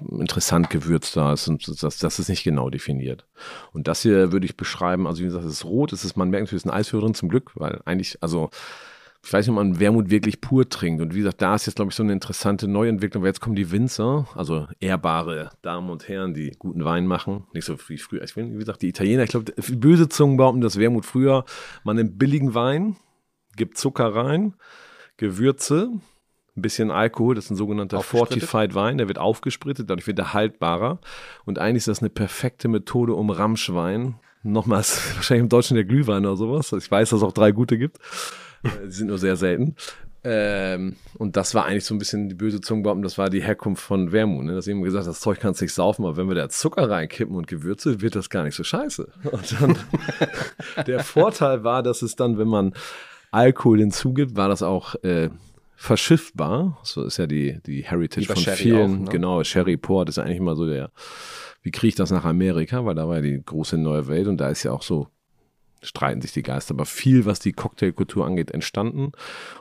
interessant 0.00 0.70
gewürzter. 0.70 1.30
Das, 1.30 1.50
das, 1.80 1.98
das 1.98 2.18
ist 2.18 2.28
nicht 2.28 2.44
genau 2.44 2.70
definiert. 2.70 3.26
Und 3.72 3.88
das 3.88 4.02
hier 4.02 4.32
würde 4.32 4.46
ich 4.46 4.56
beschreiben, 4.56 5.06
also 5.06 5.20
wie 5.20 5.26
gesagt, 5.26 5.44
es 5.44 5.52
ist 5.52 5.64
rot, 5.64 5.92
es 5.92 6.04
ist, 6.04 6.16
man 6.16 6.30
merkt 6.30 6.46
natürlich, 6.46 6.62
es 6.62 6.66
ist 6.66 6.70
ein 6.70 6.76
Eiswürmer 6.78 7.06
drin, 7.06 7.14
zum 7.14 7.28
Glück, 7.28 7.52
weil 7.54 7.80
eigentlich, 7.84 8.18
also 8.20 8.50
ich 9.24 9.32
weiß 9.32 9.46
nicht, 9.46 9.56
ob 9.56 9.62
man 9.62 9.80
Wermut 9.80 10.10
wirklich 10.10 10.40
pur 10.40 10.68
trinkt. 10.68 11.00
Und 11.00 11.14
wie 11.14 11.18
gesagt, 11.18 11.40
da 11.40 11.54
ist 11.54 11.66
jetzt, 11.66 11.76
glaube 11.76 11.90
ich, 11.90 11.96
so 11.96 12.02
eine 12.02 12.12
interessante 12.12 12.68
Neuentwicklung, 12.68 13.22
weil 13.22 13.30
jetzt 13.30 13.40
kommen 13.40 13.56
die 13.56 13.70
Winzer, 13.70 14.28
also 14.34 14.68
ehrbare 14.80 15.50
Damen 15.62 15.88
und 15.88 16.08
Herren, 16.08 16.34
die 16.34 16.50
guten 16.58 16.84
Wein 16.84 17.06
machen. 17.06 17.46
Nicht 17.54 17.64
so 17.64 17.76
wie 17.88 17.96
früher. 17.96 18.22
Ich 18.22 18.36
will, 18.36 18.52
wie 18.52 18.58
gesagt, 18.58 18.82
die 18.82 18.88
Italiener, 18.88 19.22
ich 19.22 19.30
glaube, 19.30 19.52
böse 19.56 20.08
Zungen 20.10 20.36
behaupten, 20.36 20.60
dass 20.60 20.78
Wermut 20.78 21.06
früher, 21.06 21.44
man 21.84 21.96
nimmt 21.96 22.18
billigen 22.18 22.54
Wein, 22.54 22.96
gibt 23.56 23.78
Zucker 23.78 24.14
rein, 24.14 24.54
Gewürze, 25.16 25.90
ein 26.56 26.62
bisschen 26.62 26.90
Alkohol, 26.90 27.34
das 27.34 27.46
ist 27.46 27.50
ein 27.50 27.56
sogenannter? 27.56 28.00
Fortified 28.02 28.74
Wein, 28.74 28.98
der 28.98 29.08
wird 29.08 29.18
aufgesprittet, 29.18 29.90
dadurch 29.90 30.06
wird 30.06 30.18
er 30.18 30.32
haltbarer. 30.34 31.00
Und 31.44 31.58
eigentlich 31.58 31.78
ist 31.78 31.88
das 31.88 32.00
eine 32.00 32.10
perfekte 32.10 32.68
Methode, 32.68 33.14
um 33.14 33.30
Ramschwein, 33.30 34.16
nochmals 34.42 35.00
wahrscheinlich 35.16 35.42
im 35.42 35.48
Deutschen 35.48 35.74
der 35.74 35.84
Glühwein 35.84 36.24
oder 36.24 36.36
sowas, 36.36 36.72
ich 36.72 36.90
weiß, 36.90 37.10
dass 37.10 37.18
es 37.18 37.22
auch 37.22 37.32
drei 37.32 37.52
gute 37.52 37.78
gibt, 37.78 37.98
Äh, 38.64 38.86
die 38.86 38.92
sind 38.92 39.08
nur 39.08 39.18
sehr 39.18 39.36
selten. 39.36 39.76
Ähm, 40.26 40.96
und 41.18 41.36
das 41.36 41.54
war 41.54 41.66
eigentlich 41.66 41.84
so 41.84 41.94
ein 41.94 41.98
bisschen 41.98 42.30
die 42.30 42.34
böse 42.34 42.62
Zunge 42.62 42.82
behaupten, 42.82 43.02
das 43.02 43.18
war 43.18 43.28
die 43.28 43.42
Herkunft 43.42 43.82
von 43.82 44.10
Wermut. 44.10 44.46
Ne? 44.46 44.54
Dass 44.54 44.66
eben 44.66 44.82
gesagt, 44.82 45.06
das 45.06 45.20
Zeug 45.20 45.38
kannst 45.38 45.60
du 45.60 45.66
nicht 45.66 45.74
saufen, 45.74 46.04
aber 46.04 46.16
wenn 46.16 46.28
wir 46.28 46.34
da 46.34 46.48
Zucker 46.48 46.88
reinkippen 46.88 47.36
und 47.36 47.46
Gewürze, 47.46 48.00
wird 48.00 48.16
das 48.16 48.30
gar 48.30 48.44
nicht 48.44 48.54
so 48.54 48.64
scheiße. 48.64 49.06
Und 49.30 49.60
dann 49.60 49.78
der 50.86 51.00
Vorteil 51.00 51.62
war, 51.62 51.82
dass 51.82 52.00
es 52.00 52.16
dann, 52.16 52.38
wenn 52.38 52.48
man 52.48 52.72
Alkohol 53.32 53.80
hinzugibt, 53.80 54.34
war 54.34 54.48
das 54.48 54.62
auch 54.62 54.94
äh, 55.02 55.28
verschiffbar. 55.76 56.78
So 56.82 57.04
ist 57.04 57.18
ja 57.18 57.26
die, 57.26 57.60
die 57.66 57.84
Heritage 57.84 58.26
von 58.26 58.36
Sherry 58.36 58.56
vielen. 58.56 58.94
auch, 58.94 58.98
ne? 59.04 59.10
Genau, 59.10 59.44
Sherry 59.44 59.76
Port 59.76 60.08
ist 60.08 60.18
eigentlich 60.18 60.38
immer 60.38 60.56
so 60.56 60.66
der, 60.66 60.90
wie 61.62 61.70
kriege 61.70 61.88
ich 61.88 61.94
das 61.94 62.10
nach 62.10 62.24
Amerika, 62.24 62.84
weil 62.84 62.94
da 62.94 63.08
war 63.08 63.16
ja 63.16 63.22
die 63.22 63.42
große 63.44 63.78
neue 63.78 64.06
Welt 64.08 64.28
und 64.28 64.38
da 64.38 64.48
ist 64.48 64.62
ja 64.62 64.72
auch 64.72 64.82
so, 64.82 65.08
streiten 65.82 66.20
sich 66.20 66.32
die 66.32 66.42
Geister, 66.42 66.74
aber 66.74 66.86
viel, 66.86 67.26
was 67.26 67.40
die 67.40 67.52
Cocktailkultur 67.52 68.24
angeht, 68.24 68.50
entstanden. 68.50 69.12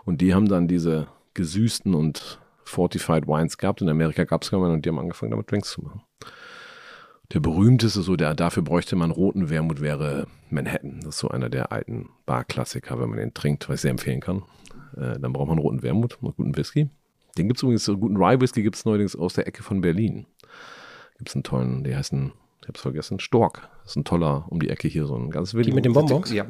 Und 0.05 0.21
die 0.21 0.33
haben 0.33 0.47
dann 0.47 0.67
diese 0.67 1.07
gesüßten 1.33 1.93
und 1.93 2.39
Fortified 2.63 3.27
Wines 3.27 3.57
gehabt. 3.57 3.81
In 3.81 3.89
Amerika 3.89 4.23
gab 4.23 4.43
es 4.43 4.51
gar 4.51 4.59
nicht 4.59 4.69
und 4.69 4.85
die 4.85 4.89
haben 4.89 4.99
angefangen, 4.99 5.31
damit 5.31 5.51
Drinks 5.51 5.71
zu 5.71 5.81
machen. 5.81 6.01
Der 7.33 7.39
berühmteste, 7.39 8.01
so 8.01 8.15
der, 8.15 8.35
dafür 8.35 8.63
bräuchte 8.63 8.95
man 8.95 9.11
roten 9.11 9.49
Wermut, 9.49 9.81
wäre 9.81 10.27
Manhattan. 10.49 10.99
Das 10.99 11.15
ist 11.15 11.19
so 11.19 11.29
einer 11.29 11.49
der 11.49 11.71
alten 11.71 12.09
Barklassiker, 12.25 12.99
wenn 12.99 13.09
man 13.09 13.19
den 13.19 13.33
trinkt, 13.33 13.67
was 13.67 13.75
ich 13.75 13.81
sehr 13.81 13.91
empfehlen 13.91 14.21
kann. 14.21 14.43
Äh, 14.97 15.19
dann 15.19 15.33
braucht 15.33 15.49
man 15.49 15.59
roten 15.59 15.83
Wermut 15.83 16.17
und 16.21 16.35
guten 16.35 16.55
Whisky. 16.55 16.89
Den 17.37 17.47
gibt 17.47 17.57
es 17.57 17.63
übrigens, 17.63 17.85
so 17.85 17.97
guten 17.97 18.17
Rye 18.17 18.39
Whisky 18.39 18.61
gibt 18.61 18.75
es 18.75 18.85
neuerdings 18.85 19.15
aus 19.15 19.33
der 19.33 19.47
Ecke 19.47 19.63
von 19.63 19.81
Berlin. 19.81 20.25
Gibt 21.17 21.29
es 21.29 21.35
einen 21.35 21.43
tollen, 21.43 21.83
der 21.83 21.97
heißt 21.97 22.13
ein, 22.13 22.33
ich 22.61 22.67
hab's 22.67 22.81
vergessen, 22.81 23.19
Stork. 23.19 23.69
Das 23.83 23.91
ist 23.91 23.95
ein 23.97 24.05
toller 24.05 24.45
um 24.49 24.59
die 24.59 24.69
Ecke 24.69 24.87
hier, 24.87 25.05
so 25.05 25.15
ein 25.15 25.29
ganz 25.29 25.51
Die 25.51 25.71
mit 25.71 25.85
den 25.85 25.93
Bonbons? 25.93 26.31
Ja. 26.31 26.45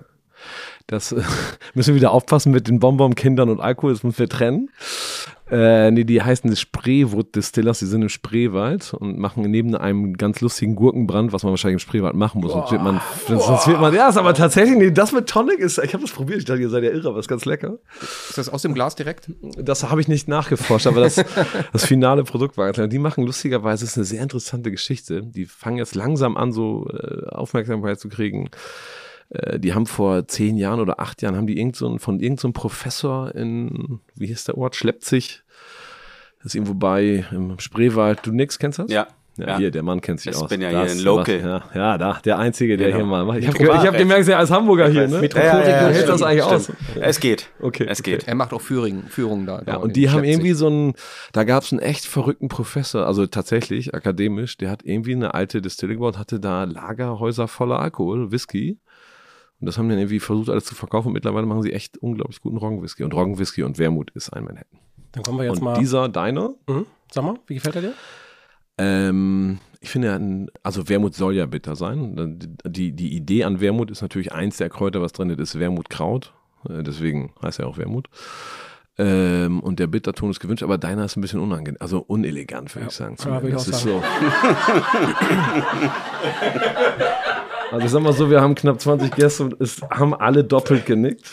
Das 0.88 1.12
äh, 1.12 1.22
müssen 1.74 1.94
wir 1.94 1.96
wieder 1.96 2.12
aufpassen 2.12 2.52
mit 2.52 2.68
den 2.68 2.80
Bonbon-Kindern 2.80 3.50
und 3.50 3.62
Alkohol, 3.62 3.94
das 3.94 4.04
müssen 4.04 4.20
wir 4.20 4.30
trennen. 4.30 4.70
Äh, 5.54 5.92
nee, 5.92 6.04
die 6.04 6.20
heißen 6.20 6.50
die 6.50 6.56
Spreewood 6.56 7.36
Distillers, 7.36 7.78
die 7.78 7.86
sind 7.86 8.02
im 8.02 8.10
Spreewald 8.10 8.96
und 8.96 9.20
machen 9.20 9.44
neben 9.44 9.76
einem 9.76 10.18
ganz 10.18 10.42
lustigen 10.42 10.76
Gurkenbrand, 10.76 11.32
was 11.32 11.44
man 11.44 11.52
wahrscheinlich 11.52 11.76
im 11.76 11.88
Spreewald 11.88 12.16
machen 12.16 12.42
muss. 12.42 12.54
Sonst 12.54 12.72
wird 12.72 12.82
man, 12.82 13.00
sonst 13.28 13.68
wird 13.68 13.80
man, 13.80 13.94
ja, 13.94 14.10
ist 14.10 14.18
aber 14.18 14.34
tatsächlich, 14.34 14.76
nee, 14.78 14.90
das 14.90 15.12
mit 15.12 15.30
Tonic 15.30 15.60
ist, 15.60 15.78
ich 15.78 15.94
habe 15.94 16.02
das 16.04 16.12
probiert, 16.12 16.40
ich 16.40 16.46
dachte, 16.46 16.62
ihr 16.62 16.70
seid 16.70 16.84
ja 16.84 16.90
irre, 16.90 17.10
aber 17.10 17.20
ist 17.20 17.28
ganz 17.28 17.46
lecker. 17.46 17.78
Ist 18.02 18.40
das 18.40 18.50
aus 18.50 18.64
dem 18.64 18.74
Glas 18.74 18.96
direkt? 18.96 19.30
Das 19.56 19.88
habe 19.88 20.02
ich 20.02 20.08
nicht 20.08 20.28
nachgeforscht, 20.28 20.88
aber 20.88 21.02
das, 21.02 21.24
das 21.72 21.86
finale 21.86 22.24
Produkt 22.24 22.58
war 22.58 22.66
ganz 22.66 22.78
lecker. 22.78 22.88
Die 22.88 22.98
machen 22.98 23.24
lustigerweise, 23.24 23.86
ist 23.86 23.96
eine 23.96 24.06
sehr 24.06 24.24
interessante 24.24 24.72
Geschichte. 24.72 25.22
Die 25.22 25.46
fangen 25.46 25.78
jetzt 25.78 25.94
langsam 25.94 26.36
an, 26.36 26.52
so 26.52 26.90
äh, 26.90 27.28
Aufmerksamkeit 27.30 28.00
zu 28.00 28.10
kriegen. 28.10 28.50
Äh, 29.30 29.60
Die 29.60 29.74
haben 29.76 29.86
vor 29.86 30.28
zehn 30.28 30.58
Jahren 30.58 30.80
oder 30.80 31.00
acht 31.00 31.22
Jahren 31.22 31.36
haben 31.36 31.48
die 31.48 31.60
irgend 31.60 31.76
so 31.76 31.88
einen, 31.88 32.00
von 32.00 32.20
irgendeinem 32.20 32.54
Professor 32.54 33.34
in, 33.36 34.00
wie 34.16 34.28
hieß 34.28 34.46
der 34.46 34.58
Ort, 34.58 34.76
Schleppzig, 34.76 35.43
das 36.44 36.48
ist 36.52 36.56
irgendwo 36.56 36.74
bei 36.74 37.26
im 37.32 37.58
Spreewald. 37.60 38.20
Du 38.24 38.32
nix 38.32 38.60
kennst 38.60 38.78
das? 38.80 38.92
Ja. 38.92 39.08
Ja, 39.36 39.48
Ja. 39.48 39.58
hier, 39.58 39.72
der 39.72 39.82
Mann 39.82 40.00
kennt 40.00 40.20
sich 40.20 40.32
Ich 40.32 40.38
aus. 40.38 40.48
bin 40.48 40.62
ja 40.62 40.72
Das 40.72 40.92
hier 40.92 41.00
ein 41.02 41.04
Local. 41.06 41.38
was- 41.38 41.44
Ja, 41.44 41.64
ja, 41.74 41.98
da, 41.98 42.20
der 42.24 42.38
Einzige, 42.38 42.78
der 42.78 42.90
Genau. 42.90 42.98
hier 43.00 43.06
mal 43.08 43.26
macht. 43.26 43.40
Ich 43.40 43.48
habe 43.48 43.88
hab 43.88 43.98
gemerkt, 43.98 44.28
er 44.28 44.40
ist 44.44 44.52
Hamburger 44.52 44.88
hier, 44.90 45.08
ne? 45.08 45.22
Metropolregion 45.22 45.64
ja, 45.64 45.70
ja, 45.82 45.88
ja, 45.88 45.94
Stimmt, 45.96 46.10
das 46.10 46.22
eigentlich 46.22 46.44
aus. 46.44 46.72
Es 47.02 47.20
geht. 47.20 47.50
Okay, 47.60 47.88
Es 47.90 48.00
okay. 48.02 48.12
geht. 48.12 48.28
Er 48.28 48.36
macht 48.36 48.54
auch 48.54 48.62
Führungen, 48.62 49.08
Führungen 49.08 49.48
da. 49.48 49.64
Ja, 49.66 49.78
und 49.78 49.96
die 49.96 50.12
haben 50.12 50.24
irgendwie 50.24 50.54
so 50.54 50.68
einen, 50.68 50.94
da 51.32 51.46
gab 51.46 51.64
es 51.64 51.72
einen 51.72 51.82
echt 51.82 52.06
verrückten 52.06 52.48
Professor, 52.48 53.08
also 53.08 53.26
tatsächlich 53.26 53.96
akademisch, 53.96 54.58
der 54.58 54.70
hat 54.70 54.82
irgendwie 54.84 55.16
eine 55.16 55.34
alte 55.34 55.64
Distille 55.64 55.94
gebaut, 55.96 56.20
hatte 56.20 56.40
da 56.40 56.66
Lagerhäuser 56.66 57.48
voller 57.48 57.80
Alkohol, 57.80 58.32
Whisky. 58.32 58.78
Und 59.60 59.66
das 59.66 59.80
haben 59.80 59.86
die 59.88 59.94
dann 59.96 60.00
irgendwie 60.02 60.20
versucht, 60.20 60.50
alles 60.50 60.66
zu 60.66 60.76
verkaufen. 60.76 61.08
Und 61.08 61.14
mittlerweile 61.14 61.48
machen 61.48 61.64
sie 61.64 61.74
echt 61.74 61.98
unglaublich 61.98 62.40
guten 62.40 62.58
Roggenwhisky. 62.58 63.04
Und 63.04 63.16
Roggenwhisky 63.16 63.64
und 63.64 63.80
Wermut 63.80 64.12
ist 64.12 64.30
ein 64.32 64.44
Manhattan. 64.44 64.78
Dann 65.14 65.24
kommen 65.24 65.38
wir 65.40 65.46
jetzt 65.46 65.58
und 65.60 65.64
mal. 65.64 65.80
dieser, 65.80 66.10
deiner, 66.10 66.54
Mhm. 66.68 66.86
Sag 67.12 67.24
mal, 67.24 67.36
wie 67.48 67.56
gefällt 67.56 67.76
er 67.78 67.82
dir? 67.82 67.94
ähm, 68.78 69.60
ich 69.80 69.90
finde, 69.90 70.08
ja, 70.08 70.20
also 70.64 70.88
Wermut 70.90 71.14
soll 71.14 71.36
ja 71.36 71.46
bitter 71.46 71.76
sein. 71.76 72.40
Die, 72.66 72.94
die 72.94 73.16
Idee 73.16 73.44
an 73.44 73.60
Wermut 73.62 73.92
ist 73.92 74.02
natürlich 74.02 74.32
eins 74.32 74.58
der 74.58 74.70
Kräuter, 74.70 75.02
was 75.02 75.12
drin 75.12 75.30
ist, 75.30 75.40
ist 75.40 75.60
Wermutkraut. 75.60 76.34
Äh, 76.70 76.84
Deswegen 76.84 77.34
heißt 77.42 77.60
er 77.60 77.68
auch 77.68 77.78
Wermut. 77.78 78.08
Ähm, 78.98 79.60
und 79.60 79.80
der 79.80 79.88
Bitterton 79.88 80.30
ist 80.30 80.40
gewünscht, 80.40 80.64
aber 80.64 80.78
deiner 80.78 81.06
ist 81.06 81.18
ein 81.18 81.22
bisschen 81.22 81.40
unangenehm, 81.40 81.78
also 81.82 82.00
unelegant, 82.00 82.74
würde 82.76 82.88
ich 82.90 82.94
sagen. 82.94 83.18
ja, 83.26 83.42
ich 83.42 83.54
das 83.54 83.68
ist 83.68 83.82
sagen. 83.82 84.02
so. 84.02 84.04
Also 87.74 87.88
ich 87.88 87.92
sag 87.92 88.04
mal 88.04 88.14
so, 88.14 88.30
wir 88.30 88.40
haben 88.40 88.54
knapp 88.54 88.80
20 88.80 89.16
Gäste 89.16 89.46
und 89.46 89.60
es 89.60 89.82
haben 89.90 90.14
alle 90.14 90.44
doppelt 90.44 90.86
genickt. 90.86 91.32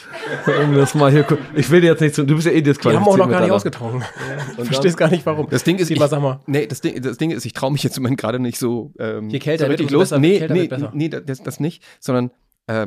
Um 0.65 0.75
das 0.75 0.95
mal 0.95 1.11
hier, 1.13 1.27
ich 1.55 1.71
will 1.71 1.83
dir 1.83 1.89
jetzt 1.89 2.01
nicht 2.01 2.15
zu, 2.15 2.25
du 2.25 2.35
bist 2.35 2.47
ja 2.47 2.53
eh 2.53 2.63
Die 2.63 2.73
haben 2.73 3.07
auch 3.07 3.19
noch 3.19 3.29
gar 3.29 3.43
nicht 3.43 3.53
disqualifiziert 3.53 3.53
ausgetrunken. 3.53 4.05
Ich 4.57 4.65
verstehe 4.65 4.91
es 4.91 4.97
gar 4.97 5.11
nicht, 5.11 5.27
warum. 5.27 5.49
Das 5.51 5.65
Ding 5.65 5.77
ist, 5.77 5.91
ich, 5.91 6.01
sag 6.01 6.23
mal. 6.23 6.41
nee, 6.47 6.67
das 6.67 6.81
Ding, 6.81 7.03
das 7.03 7.19
Ding 7.19 7.31
ist, 7.31 7.45
ich 7.45 7.53
traue 7.53 7.71
mich 7.71 7.83
jetzt 7.83 7.99
im 7.99 8.05
Moment 8.05 8.19
gerade 8.19 8.39
nicht 8.39 8.59
so, 8.59 8.91
ähm, 8.99 9.29
Je 9.29 9.39
kälter 9.39 9.67
so 9.67 9.69
wird, 9.71 9.81
richtig 9.81 9.89
umso 9.89 9.99
los. 9.99 10.09
besser, 10.09 10.19
nee, 10.19 10.39
kälter 10.39 10.55
nee, 10.55 10.61
wird 10.61 10.71
besser. 10.71 10.91
nee, 10.95 11.09
das, 11.11 11.43
das 11.43 11.61
nicht, 11.61 11.83
sondern 12.01 12.31
äh, 12.69 12.87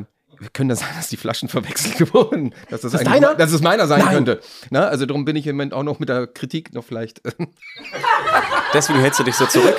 können 0.52 0.68
das 0.68 0.80
sein, 0.80 0.88
dass 0.96 1.08
die 1.08 1.16
Flaschen 1.16 1.48
verwechselt 1.48 2.12
wurden? 2.14 2.54
Dass 2.70 2.82
das, 2.82 2.92
Das 2.92 3.04
deiner? 3.04 3.34
Dass 3.34 3.52
es 3.52 3.60
meiner 3.62 3.86
sein 3.86 4.00
Nein. 4.04 4.14
könnte. 4.14 4.40
Na, 4.70 4.86
also 4.88 5.06
darum 5.06 5.24
bin 5.24 5.36
ich 5.36 5.46
im 5.46 5.56
Moment 5.56 5.74
auch 5.74 5.82
noch 5.82 5.98
mit 5.98 6.08
der 6.08 6.26
Kritik 6.26 6.74
noch 6.74 6.84
vielleicht. 6.84 7.20
Deswegen 8.72 8.98
hältst 9.00 9.20
du 9.20 9.24
dich 9.24 9.34
so 9.36 9.46
zurück. 9.46 9.76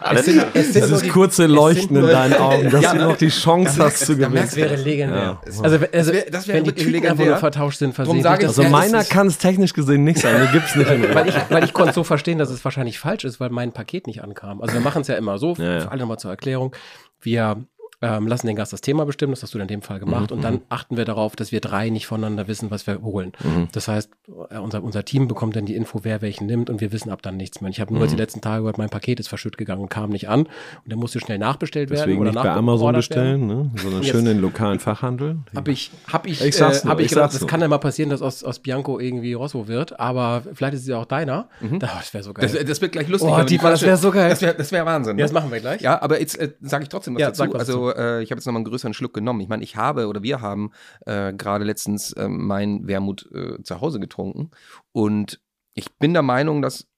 Alles 0.00 0.26
Es 0.26 0.34
sind 0.72 0.76
Das 0.82 0.88
nur 0.88 0.96
ist 0.98 1.04
die- 1.04 1.08
kurze 1.10 1.44
es 1.44 1.50
Leuchten 1.50 1.96
sind 1.96 2.04
in 2.04 2.10
deinen 2.10 2.34
Augen, 2.34 2.70
dass 2.70 2.82
Ja, 2.82 2.94
du 2.94 3.00
noch 3.04 3.16
die 3.16 3.28
Chance 3.28 3.82
hast 3.82 4.06
zu 4.06 4.16
gewinnen. 4.16 4.34
Das 4.46 4.56
wäre 4.56 4.76
legendär. 4.76 5.18
Ja. 5.22 5.40
Also, 5.62 5.62
also 5.92 6.12
wär- 6.12 6.30
das 6.30 6.48
wäre 6.48 6.58
wenn 6.58 6.64
die 6.64 6.70
einfach 6.70 6.84
legendär. 6.92 7.26
nur 7.26 7.36
vertauscht 7.36 7.78
sind, 7.78 7.94
versehen. 7.94 8.22
sage 8.22 8.42
ich, 8.42 8.48
Also 8.48 8.62
Ja, 8.62 8.68
das 8.70 8.72
meiner 8.72 9.04
kann 9.04 9.26
es 9.26 9.38
technisch 9.38 9.74
gesehen 9.74 10.04
nicht 10.04 10.20
sein, 10.20 10.40
den 10.40 10.52
gibt's 10.52 10.74
nicht. 10.74 10.88
Weil 11.14 11.28
ich, 11.28 11.34
weil 11.50 11.64
ich 11.64 11.72
konnte 11.72 11.92
so 11.92 12.02
verstehen, 12.04 12.38
dass 12.38 12.50
es 12.50 12.64
wahrscheinlich 12.64 12.98
falsch 12.98 13.24
ist, 13.24 13.40
weil 13.40 13.50
mein 13.50 13.72
Paket 13.72 14.06
nicht 14.06 14.22
ankam. 14.22 14.62
Also 14.62 14.74
wir 14.74 14.80
machen 14.80 15.02
es 15.02 15.08
ja 15.08 15.16
immer 15.16 15.38
so, 15.38 15.54
Ja, 15.58 15.64
ja. 15.74 15.80
für 15.80 15.90
alle 15.90 16.00
nochmal 16.00 16.18
zur 16.18 16.30
Erklärung. 16.30 16.74
Wir 17.20 17.62
ähm, 18.02 18.26
lassen 18.26 18.46
den 18.46 18.56
Gast 18.56 18.72
das 18.72 18.80
Thema 18.80 19.04
bestimmen, 19.04 19.32
das 19.32 19.42
hast 19.42 19.52
du 19.54 19.58
in 19.58 19.68
dem 19.68 19.82
Fall 19.82 20.00
gemacht, 20.00 20.32
und 20.32 20.42
dann 20.42 20.62
achten 20.70 20.96
wir 20.96 21.04
darauf, 21.04 21.36
dass 21.36 21.52
wir 21.52 21.60
drei 21.60 21.90
nicht 21.90 22.06
voneinander 22.06 22.48
wissen, 22.48 22.70
was 22.70 22.86
wir 22.86 23.02
holen. 23.02 23.32
Das 23.72 23.88
heißt, 23.88 24.10
äh, 24.50 24.58
unser, 24.58 24.82
unser 24.82 25.04
Team 25.04 25.28
bekommt 25.28 25.54
dann 25.56 25.66
die 25.66 25.74
Info, 25.76 26.00
wer 26.02 26.22
welchen 26.22 26.46
nimmt, 26.46 26.70
und 26.70 26.80
wir 26.80 26.92
wissen 26.92 27.10
ab 27.10 27.20
dann 27.22 27.36
nichts 27.36 27.60
mehr. 27.60 27.66
Und 27.66 27.72
Ich 27.72 27.80
habe 27.80 27.92
nur 27.92 28.02
jetzt 28.02 28.12
die 28.12 28.16
letzten 28.16 28.40
Tage 28.40 28.60
gehört, 28.62 28.78
mein 28.78 28.88
Paket 28.88 29.20
ist 29.20 29.28
verschütt 29.28 29.58
gegangen 29.58 29.82
und 29.82 29.90
kam 29.90 30.10
nicht 30.10 30.28
an, 30.28 30.40
und 30.42 30.50
der 30.86 30.96
musste 30.96 31.20
schnell 31.20 31.38
nachbestellt 31.38 31.90
werden. 31.90 32.00
Deswegen 32.06 32.20
oder 32.22 32.30
nicht 32.32 32.42
bei 32.42 32.50
Amazon 32.50 32.94
bestellen, 32.94 33.46
ne? 33.46 33.70
sondern 33.76 34.02
schön 34.04 34.20
in 34.20 34.24
den 34.26 34.40
lokalen 34.40 34.78
Fachhandel. 34.80 35.38
Habe 35.54 35.70
ich, 35.70 35.90
hab 36.10 36.26
ich, 36.26 36.42
Ich 36.44 36.58
äh, 36.58 36.64
hab 36.64 36.98
ich, 37.00 37.06
ich 37.06 37.12
gedacht, 37.12 37.34
das 37.34 37.46
kann 37.46 37.60
ja 37.60 37.68
mal 37.68 37.78
passieren, 37.78 38.08
dass 38.10 38.22
aus, 38.22 38.42
aus 38.44 38.60
Bianco 38.60 38.98
irgendwie 38.98 39.34
Rosso 39.34 39.68
wird, 39.68 40.00
aber 40.00 40.42
vielleicht 40.54 40.74
ist 40.74 40.80
es 40.82 40.86
ja 40.88 40.96
auch 40.98 41.04
deiner. 41.06 41.48
Da- 41.60 41.76
Das 41.98 42.14
wäre 42.14 42.24
so 42.24 42.32
geil. 42.32 42.48
Das, 42.50 42.64
das 42.64 42.80
wird 42.80 42.92
gleich 42.92 43.08
lustig. 43.08 43.30
Oh, 43.30 43.42
die 43.42 43.56
das 43.58 43.60
Flasche- 43.62 43.86
wär 43.86 43.96
so 43.98 44.10
geil. 44.10 44.30
Das 44.30 44.40
wäre 44.40 44.54
das 44.54 44.72
wär 44.72 44.86
Wahnsinn. 44.86 45.10
ja, 45.12 45.16
ne? 45.16 45.22
das 45.22 45.32
machen 45.32 45.50
wir 45.52 45.60
gleich. 45.60 45.82
Ja, 45.82 46.00
aber 46.00 46.18
jetzt 46.20 46.38
äh, 46.38 46.52
sage 46.62 46.84
ich 46.84 46.88
trotzdem 46.88 47.14
was 47.14 47.20
Ja, 47.20 47.26
dazu. 47.28 47.38
sag 47.42 47.52
was 47.54 47.60
also 47.68 47.89
äh, 47.96 48.22
ich 48.22 48.30
habe 48.30 48.38
jetzt 48.38 48.46
nochmal 48.46 48.60
einen 48.60 48.64
größeren 48.70 48.94
Schluck 48.94 49.14
genommen. 49.14 49.40
Ich 49.40 49.48
meine, 49.48 49.62
ich 49.62 49.76
habe 49.76 50.06
oder 50.08 50.22
wir 50.22 50.40
haben 50.40 50.72
äh, 51.06 51.32
gerade 51.32 51.64
letztens 51.64 52.12
äh, 52.12 52.28
mein 52.28 52.86
Wermut 52.86 53.28
äh, 53.32 53.62
zu 53.62 53.80
Hause 53.80 54.00
getrunken 54.00 54.50
und 54.92 55.40
ich 55.74 55.92
bin 55.98 56.12
der 56.12 56.22
Meinung, 56.22 56.62
dass 56.62 56.88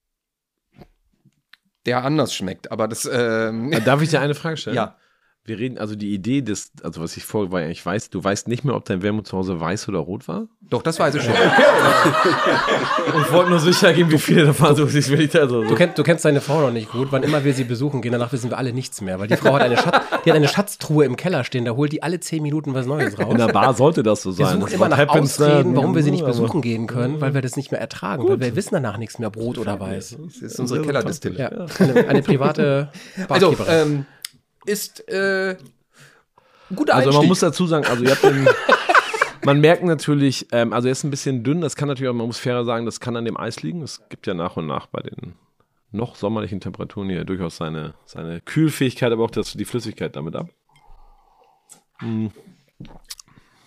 der 1.87 2.05
anders 2.05 2.33
schmeckt. 2.35 2.71
Aber 2.71 2.89
das 2.89 3.09
ähm, 3.13 3.73
Äh, 3.73 3.81
Darf 3.81 4.03
ich 4.03 4.11
dir 4.11 4.21
eine 4.21 4.35
Frage 4.35 4.57
stellen? 4.57 4.77
ja. 4.77 4.97
Wir 5.45 5.59
reden, 5.59 5.77
also 5.77 5.97
die 5.97 6.15
Idee 6.15 6.41
des, 6.41 6.71
also 6.85 7.01
was 7.03 7.17
ich 7.17 7.25
vorher 7.25 7.51
war, 7.51 7.63
ich 7.67 7.85
weiß, 7.85 8.11
du 8.11 8.23
weißt 8.23 8.47
nicht 8.47 8.65
mehr, 8.65 8.77
ob 8.77 8.85
dein 8.85 9.03
Wermut 9.03 9.27
zu 9.27 9.37
Hause 9.37 9.59
weiß 9.59 9.89
oder 9.89 9.99
rot 9.99 10.29
war? 10.29 10.47
Doch, 10.61 10.83
das 10.83 11.01
weiß 11.01 11.17
ich 11.17 11.23
schon. 11.25 11.33
Ich 13.25 13.33
wollte 13.33 13.51
nur 13.51 13.59
sicher 13.59 13.93
gehen, 13.93 14.11
wie 14.11 14.19
viele 14.19 14.47
davon 14.47 14.75
so 14.77 14.87
ich 14.87 15.09
will 15.11 15.29
also 15.39 15.65
Du, 15.65 15.75
kennst, 15.75 15.99
du 15.99 16.03
kennst 16.03 16.25
deine 16.25 16.41
Frau 16.41 16.61
noch 16.61 16.71
nicht 16.71 16.91
gut. 16.91 17.09
Wann 17.11 17.23
immer 17.23 17.45
wir 17.45 17.53
sie 17.55 17.65
besuchen 17.65 18.01
gehen, 18.03 18.13
danach 18.13 18.33
wissen 18.33 18.51
wir 18.51 18.59
alle 18.59 18.73
nichts 18.73 19.01
mehr. 19.01 19.19
Weil 19.19 19.29
die 19.29 19.37
Frau 19.37 19.53
hat 19.55 19.63
eine, 19.63 19.77
Schatz, 19.77 20.05
die 20.25 20.31
hat 20.31 20.37
eine 20.37 20.49
Schatztruhe 20.49 21.05
im 21.05 21.17
Keller 21.17 21.45
stehen, 21.45 21.65
da 21.65 21.73
holt 21.73 21.93
die 21.93 22.03
alle 22.03 22.21
zehn 22.21 22.43
Minuten 22.43 22.75
was 22.75 22.87
Neues 22.87 23.19
raus. 23.19 23.33
In 23.33 23.39
der 23.39 23.49
Bar 23.49 23.75
sollte 23.75 24.03
das 24.03 24.23
so 24.23 24.31
Wir 24.39 24.47
sein. 24.47 24.55
suchen 24.61 24.61
Das 24.67 24.73
immer 24.75 24.89
nach 24.89 24.99
happens 24.99 25.41
Ausreden, 25.41 25.75
warum 25.77 25.95
wir 25.95 26.03
sie 26.03 26.11
nicht 26.11 26.23
Aber- 26.23 26.31
besuchen 26.33 26.63
gehen 26.63 26.87
können, 26.87 27.21
weil 27.21 27.35
wir 27.35 27.43
das 27.43 27.57
nicht 27.57 27.71
mehr 27.73 27.81
ertragen, 27.81 28.27
weil 28.29 28.41
wir 28.41 28.57
wissen 28.57 28.75
danach 28.75 28.97
nichts 28.97 29.19
mehr, 29.19 29.29
ob 29.29 29.37
rot 29.37 29.59
oder 29.59 29.79
weiß. 29.81 30.17
Das 30.41 30.53
ist 30.53 30.61
unsere 30.61 30.83
Kellerdistille. 30.83 31.39
Ja, 31.39 31.67
eine, 31.79 32.09
eine 32.09 32.23
private 32.23 32.89
Also, 33.29 33.51
Barkeeperin. 33.53 33.89
ähm, 33.89 34.07
ist 34.67 35.09
äh, 35.09 35.57
ein 36.71 36.77
guter 36.77 36.95
Also 36.95 37.09
Einstieg. 37.09 37.21
man 37.23 37.29
muss 37.29 37.41
dazu 37.41 37.67
sagen, 37.67 37.87
also 37.87 38.05
ihr 38.05 38.11
habt 38.11 38.23
den, 38.23 38.49
man 39.45 39.61
merkt 39.61 39.83
natürlich, 39.85 40.47
ähm, 40.53 40.73
also 40.73 40.89
er 40.89 40.93
ist 40.93 41.05
ein 41.05 41.11
bisschen 41.11 41.43
dünn, 41.45 41.61
das 41.61 41.77
kann 41.77 41.89
natürlich 41.89 42.11
auch, 42.11 42.15
man 42.15 42.27
muss 42.27 42.39
fairer 42.39 42.65
sagen, 42.65 42.87
das 42.87 43.01
kann 43.01 43.17
an 43.17 43.25
dem 43.25 43.37
Eis 43.37 43.63
liegen. 43.63 43.83
Es 43.83 44.01
gibt 44.09 44.27
ja 44.27 44.35
nach 44.35 44.57
und 44.57 44.67
nach 44.67 44.87
bei 44.87 45.01
den 45.03 45.35
noch 45.91 46.17
sommerlichen 46.17 46.61
Temperaturen 46.61 47.11
hier 47.11 47.25
durchaus 47.25 47.57
seine, 47.59 47.95
seine 48.07 48.41
Kühlfähigkeit, 48.41 49.13
aber 49.13 49.25
auch 49.25 49.31
das, 49.31 49.53
die 49.53 49.65
Flüssigkeit 49.67 50.17
damit 50.17 50.35
ab. 50.37 50.49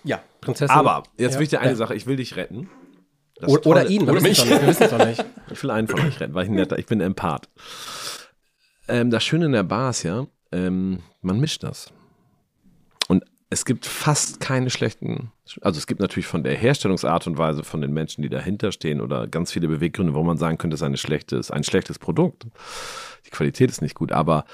Ja, 0.03 0.21
Prinzessin. 0.41 0.75
Aber 0.75 1.03
jetzt 1.17 1.33
ja. 1.33 1.39
will 1.39 1.43
ich 1.43 1.49
dir 1.49 1.59
eine 1.61 1.71
Ja. 1.71 1.75
Sache, 1.75 1.95
ich 1.95 2.05
will 2.07 2.15
dich 2.17 2.35
retten. 2.35 2.69
Das 3.37 3.49
Oder, 3.51 3.65
oder 3.67 3.89
ihn, 3.89 4.09
oder 4.09 4.21
mich. 4.21 4.47
Wir 4.47 4.65
wissen 4.65 4.83
es 4.83 4.89
doch 4.91 5.05
nicht. 5.05 5.23
Ich 5.51 5.61
will 5.61 5.69
einen 5.71 5.87
von 5.87 5.99
euch 5.99 6.19
retten, 6.19 6.33
weil 6.33 6.43
ich 6.45 6.49
ein 6.49 6.55
netter, 6.55 6.79
ich 6.79 6.85
bin 6.85 6.99
ein 6.99 7.07
Empath. 7.07 7.49
Ähm, 8.87 9.09
das 9.11 9.23
Schöne 9.23 9.45
in 9.47 9.51
der 9.51 9.63
Bar 9.63 9.89
ist 9.89 10.03
ja, 10.03 10.25
ähm, 10.55 10.99
man 11.21 11.39
mischt 11.39 11.63
das. 11.63 11.91
Und 13.07 13.23
es 13.49 13.65
gibt 13.65 13.85
fast 13.85 14.39
keine 14.39 14.69
schlechten, 14.69 15.31
also 15.61 15.77
es 15.77 15.85
gibt 15.85 15.99
natürlich 15.99 16.27
von 16.27 16.43
der 16.43 16.55
Herstellungsart 16.55 17.27
und 17.27 17.37
Weise 17.37 17.63
von 17.63 17.81
den 17.81 17.93
Menschen, 17.93 18.21
die 18.21 18.29
dahinter 18.29 18.71
stehen 18.71 19.01
oder 19.01 19.27
ganz 19.27 19.51
viele 19.51 19.67
Beweggründe, 19.67 20.13
wo 20.13 20.23
man 20.23 20.37
sagen 20.37 20.57
könnte, 20.57 20.75
es 20.75 20.81
ist 20.81 20.85
eine 20.85 20.97
schlechtes, 20.97 21.51
ein 21.51 21.63
schlechtes 21.63 21.99
Produkt. 21.99 22.47
Die 23.25 23.29
Qualität 23.29 23.69
ist 23.69 23.81
nicht 23.81 23.95
gut, 23.95 24.11
aber 24.11 24.45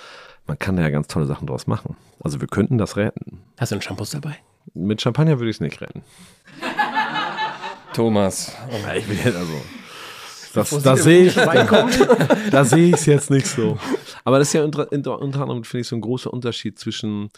man 0.47 0.57
kann 0.57 0.75
da 0.75 0.81
ja 0.81 0.89
ganz 0.89 1.07
tolle 1.07 1.25
Sachen 1.25 1.47
draus 1.47 1.67
machen. 1.67 1.95
Also 2.21 2.41
wir 2.41 2.47
könnten 2.47 2.77
das 2.77 2.97
retten. 2.97 3.41
Hast 3.59 3.71
du 3.71 3.75
einen 3.75 3.81
Shampoos 3.81 4.09
dabei? 4.09 4.37
Mit 4.73 5.01
Champagner 5.01 5.39
würde 5.39 5.49
ich 5.49 5.57
es 5.57 5.61
nicht 5.61 5.81
retten. 5.81 6.03
Thomas. 7.93 8.55
Ja, 8.83 8.95
ich 8.95 9.07
will 9.07 9.17
jetzt 9.17 9.35
also. 9.35 9.61
Das, 10.53 10.69
das 10.69 11.03
sehe 11.03 11.27
ich, 11.27 11.35
da 12.51 12.65
sehe 12.65 12.87
ich 12.89 12.93
es 12.93 13.05
jetzt 13.05 13.29
nicht 13.29 13.47
so. 13.47 13.77
Aber 14.23 14.39
das 14.39 14.49
ist 14.49 14.53
ja 14.53 14.63
unter, 14.63 14.91
unter, 14.91 15.19
unter 15.19 15.41
anderem, 15.41 15.63
finde 15.63 15.81
ich, 15.81 15.87
so 15.87 15.95
ein 15.95 16.01
großer 16.01 16.31
Unterschied 16.31 16.77
zwischen, 16.77 17.29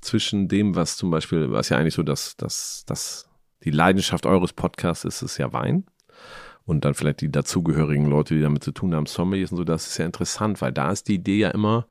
zwischen 0.00 0.48
dem, 0.48 0.74
was 0.74 0.96
zum 0.96 1.10
Beispiel, 1.10 1.50
was 1.50 1.68
ja 1.68 1.78
eigentlich 1.78 1.94
so 1.94 2.02
das, 2.02 2.36
das, 2.36 2.84
das, 2.86 3.28
die 3.64 3.70
Leidenschaft 3.70 4.26
eures 4.26 4.52
Podcasts 4.52 5.04
ist, 5.04 5.22
ist 5.22 5.38
ja 5.38 5.52
Wein. 5.52 5.84
Und 6.64 6.84
dann 6.84 6.94
vielleicht 6.94 7.20
die 7.20 7.30
dazugehörigen 7.30 8.06
Leute, 8.06 8.34
die 8.34 8.40
damit 8.40 8.64
zu 8.64 8.72
tun 8.72 8.94
haben, 8.94 9.06
Sommeliers 9.06 9.52
und 9.52 9.58
so, 9.58 9.64
das 9.64 9.86
ist 9.86 9.98
ja 9.98 10.04
interessant, 10.04 10.60
weil 10.60 10.72
da 10.72 10.90
ist 10.90 11.06
die 11.06 11.14
Idee 11.14 11.38
ja 11.38 11.50
immer, 11.50 11.86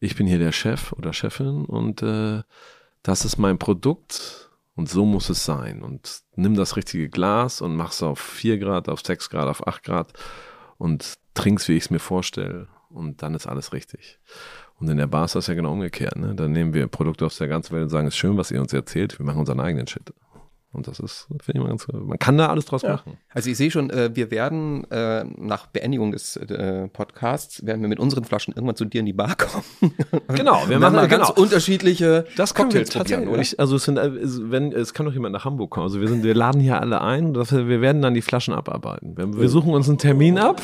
ich 0.00 0.16
bin 0.16 0.26
hier 0.26 0.40
der 0.40 0.50
Chef 0.50 0.92
oder 0.92 1.12
Chefin 1.12 1.64
und 1.64 2.02
äh, 2.02 2.42
das 3.04 3.24
ist 3.24 3.38
mein 3.38 3.58
Produkt 3.58 4.49
und 4.80 4.88
so 4.88 5.04
muss 5.04 5.28
es 5.28 5.44
sein. 5.44 5.82
Und 5.82 6.22
nimm 6.36 6.54
das 6.54 6.74
richtige 6.74 7.10
Glas 7.10 7.60
und 7.60 7.76
mach's 7.76 8.02
auf 8.02 8.18
4 8.18 8.56
Grad, 8.56 8.88
auf 8.88 9.02
6 9.04 9.28
Grad, 9.28 9.46
auf 9.46 9.68
8 9.68 9.82
Grad 9.82 10.14
und 10.78 11.18
trink's, 11.34 11.68
wie 11.68 11.76
ich 11.76 11.84
es 11.84 11.90
mir 11.90 11.98
vorstelle. 11.98 12.66
Und 12.88 13.22
dann 13.22 13.34
ist 13.34 13.46
alles 13.46 13.74
richtig. 13.74 14.18
Und 14.78 14.88
in 14.88 14.96
der 14.96 15.06
Bar 15.06 15.26
ist 15.26 15.34
das 15.34 15.48
ja 15.48 15.54
genau 15.54 15.74
umgekehrt. 15.74 16.16
Ne? 16.16 16.34
Dann 16.34 16.52
nehmen 16.52 16.72
wir 16.72 16.86
Produkte 16.86 17.26
aus 17.26 17.36
der 17.36 17.48
ganzen 17.48 17.74
Welt 17.74 17.82
und 17.82 17.88
sagen, 17.90 18.08
es 18.08 18.14
ist 18.14 18.18
schön, 18.18 18.38
was 18.38 18.50
ihr 18.50 18.58
uns 18.58 18.72
erzählt. 18.72 19.18
Wir 19.18 19.26
machen 19.26 19.40
unseren 19.40 19.60
eigenen 19.60 19.86
Shit. 19.86 20.14
Und 20.72 20.86
das 20.86 21.00
ist, 21.00 21.26
finde 21.42 21.58
ich 21.58 21.60
mal 21.64 21.68
ganz, 21.68 21.86
man 21.92 22.16
kann 22.20 22.38
da 22.38 22.46
alles 22.48 22.64
draus 22.64 22.84
machen. 22.84 23.18
Also 23.34 23.50
ich 23.50 23.56
sehe 23.56 23.72
schon, 23.72 23.90
äh, 23.90 24.10
wir 24.14 24.30
werden 24.30 24.88
äh, 24.92 25.24
nach 25.24 25.66
Beendigung 25.66 26.12
des 26.12 26.36
äh, 26.36 26.86
Podcasts, 26.86 27.66
werden 27.66 27.80
wir 27.82 27.88
mit 27.88 27.98
unseren 27.98 28.22
Flaschen 28.22 28.54
irgendwann 28.54 28.76
zu 28.76 28.84
dir 28.84 29.00
in 29.00 29.06
die 29.06 29.12
Bar 29.12 29.34
kommen. 29.36 29.64
Genau, 30.28 30.62
wir 30.68 30.78
machen 30.78 30.94
mal 30.94 31.08
ganz 31.08 31.26
genau. 31.28 31.40
unterschiedliche 31.42 32.24
Das 32.36 32.54
Cocktails 32.54 32.90
probieren, 32.90 33.22
oder? 33.22 33.30
tatsächlich. 33.38 33.58
Also 33.58 33.76
es 33.76 33.84
sind, 33.84 33.98
äh, 33.98 34.06
es- 34.10 34.40
wenn 34.50 34.72
es 34.72 34.94
kann 34.94 35.06
doch 35.06 35.12
jemand 35.12 35.32
nach 35.32 35.44
Hamburg 35.44 35.70
kommen. 35.70 35.84
Also 35.84 36.00
wir 36.00 36.06
sind, 36.08 36.22
wir 36.22 36.34
laden 36.36 36.60
hier 36.60 36.80
alle 36.80 37.00
ein. 37.00 37.34
Wir 37.34 37.80
werden 37.80 38.00
dann 38.00 38.14
die 38.14 38.22
Flaschen 38.22 38.54
abarbeiten. 38.54 39.16
Wir, 39.16 39.36
wir 39.36 39.48
suchen 39.48 39.74
uns 39.74 39.88
einen 39.88 39.98
Termin 39.98 40.38
ab. 40.38 40.62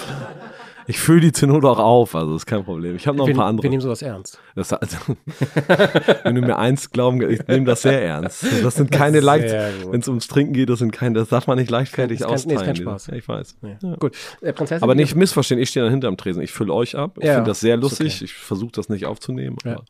Ich 0.89 0.99
fülle 0.99 1.21
die 1.21 1.33
zur 1.33 1.49
Not 1.49 1.65
auch 1.65 1.79
auf, 1.79 2.15
also 2.15 2.37
ist 2.37 2.47
kein 2.47 2.65
Problem. 2.65 2.95
Ich 2.97 3.07
habe 3.07 3.19
noch 3.19 3.25
ein 3.25 3.29
Wir, 3.29 3.35
paar 3.35 3.45
wir 3.47 3.49
andere. 3.49 3.69
nehmen 3.69 3.81
sowas 3.81 4.03
ernst. 4.03 4.39
Das, 4.55 4.73
also, 4.73 4.97
wenn 6.23 6.35
du 6.35 6.41
mir 6.43 6.57
eins 6.59 6.91
glauben, 6.91 7.21
ich 7.29 7.47
nehme 7.47 7.65
das 7.65 7.83
sehr 7.83 8.03
ernst. 8.03 8.45
Das 8.63 8.77
sind 8.77 8.91
keine 8.93 9.21
leicht, 9.21 9.53
wenn 9.91 10.01
es 10.01 10.09
ums 10.09 10.29
Trinken 10.29 10.53
geht, 10.53 10.69
das 10.71 10.79
sind 10.79 10.93
keine, 10.93 11.19
das 11.19 11.29
darf 11.29 11.47
man 11.47 11.59
nicht 11.59 11.71
leichtfertig 11.71 12.21
Ist 12.21 12.27
kein- 12.27 12.31
nee, 12.31 12.35
ist 12.37 12.47
austeilen. 12.47 12.65
kein 12.67 12.77
Spaß. 12.77 13.07
Ja, 13.09 13.15
ich 13.15 13.29
weiß. 13.29 13.57
Ja. 13.83 13.97
Gut. 13.97 14.17
Äh, 14.41 14.53
Prinzessin. 14.53 14.83
Aber 14.83 14.95
nicht 14.95 15.15
missverstehen, 15.17 15.61
ich 15.61 15.71
stehe 15.71 15.85
dann 15.85 15.93
hinterm 15.93 16.17
Tresen. 16.17 16.43
Ich 16.43 16.53
fülle 16.53 16.73
euch 16.73 16.97
ab. 16.97 17.19
Ich 17.19 17.25
Ja, 17.27 17.35
finde 17.35 17.51
das 17.51 17.61
sehr 17.61 17.77
lustig. 17.77 18.15
okay. 18.17 18.25
Ich 18.25 18.35
versuche 18.35 18.73
das 18.73 18.89
nicht 18.89 19.07
aufzunehmen. 19.07 19.57
Ja. 19.65 19.73
Aber 19.73 19.81
mal 19.83 19.85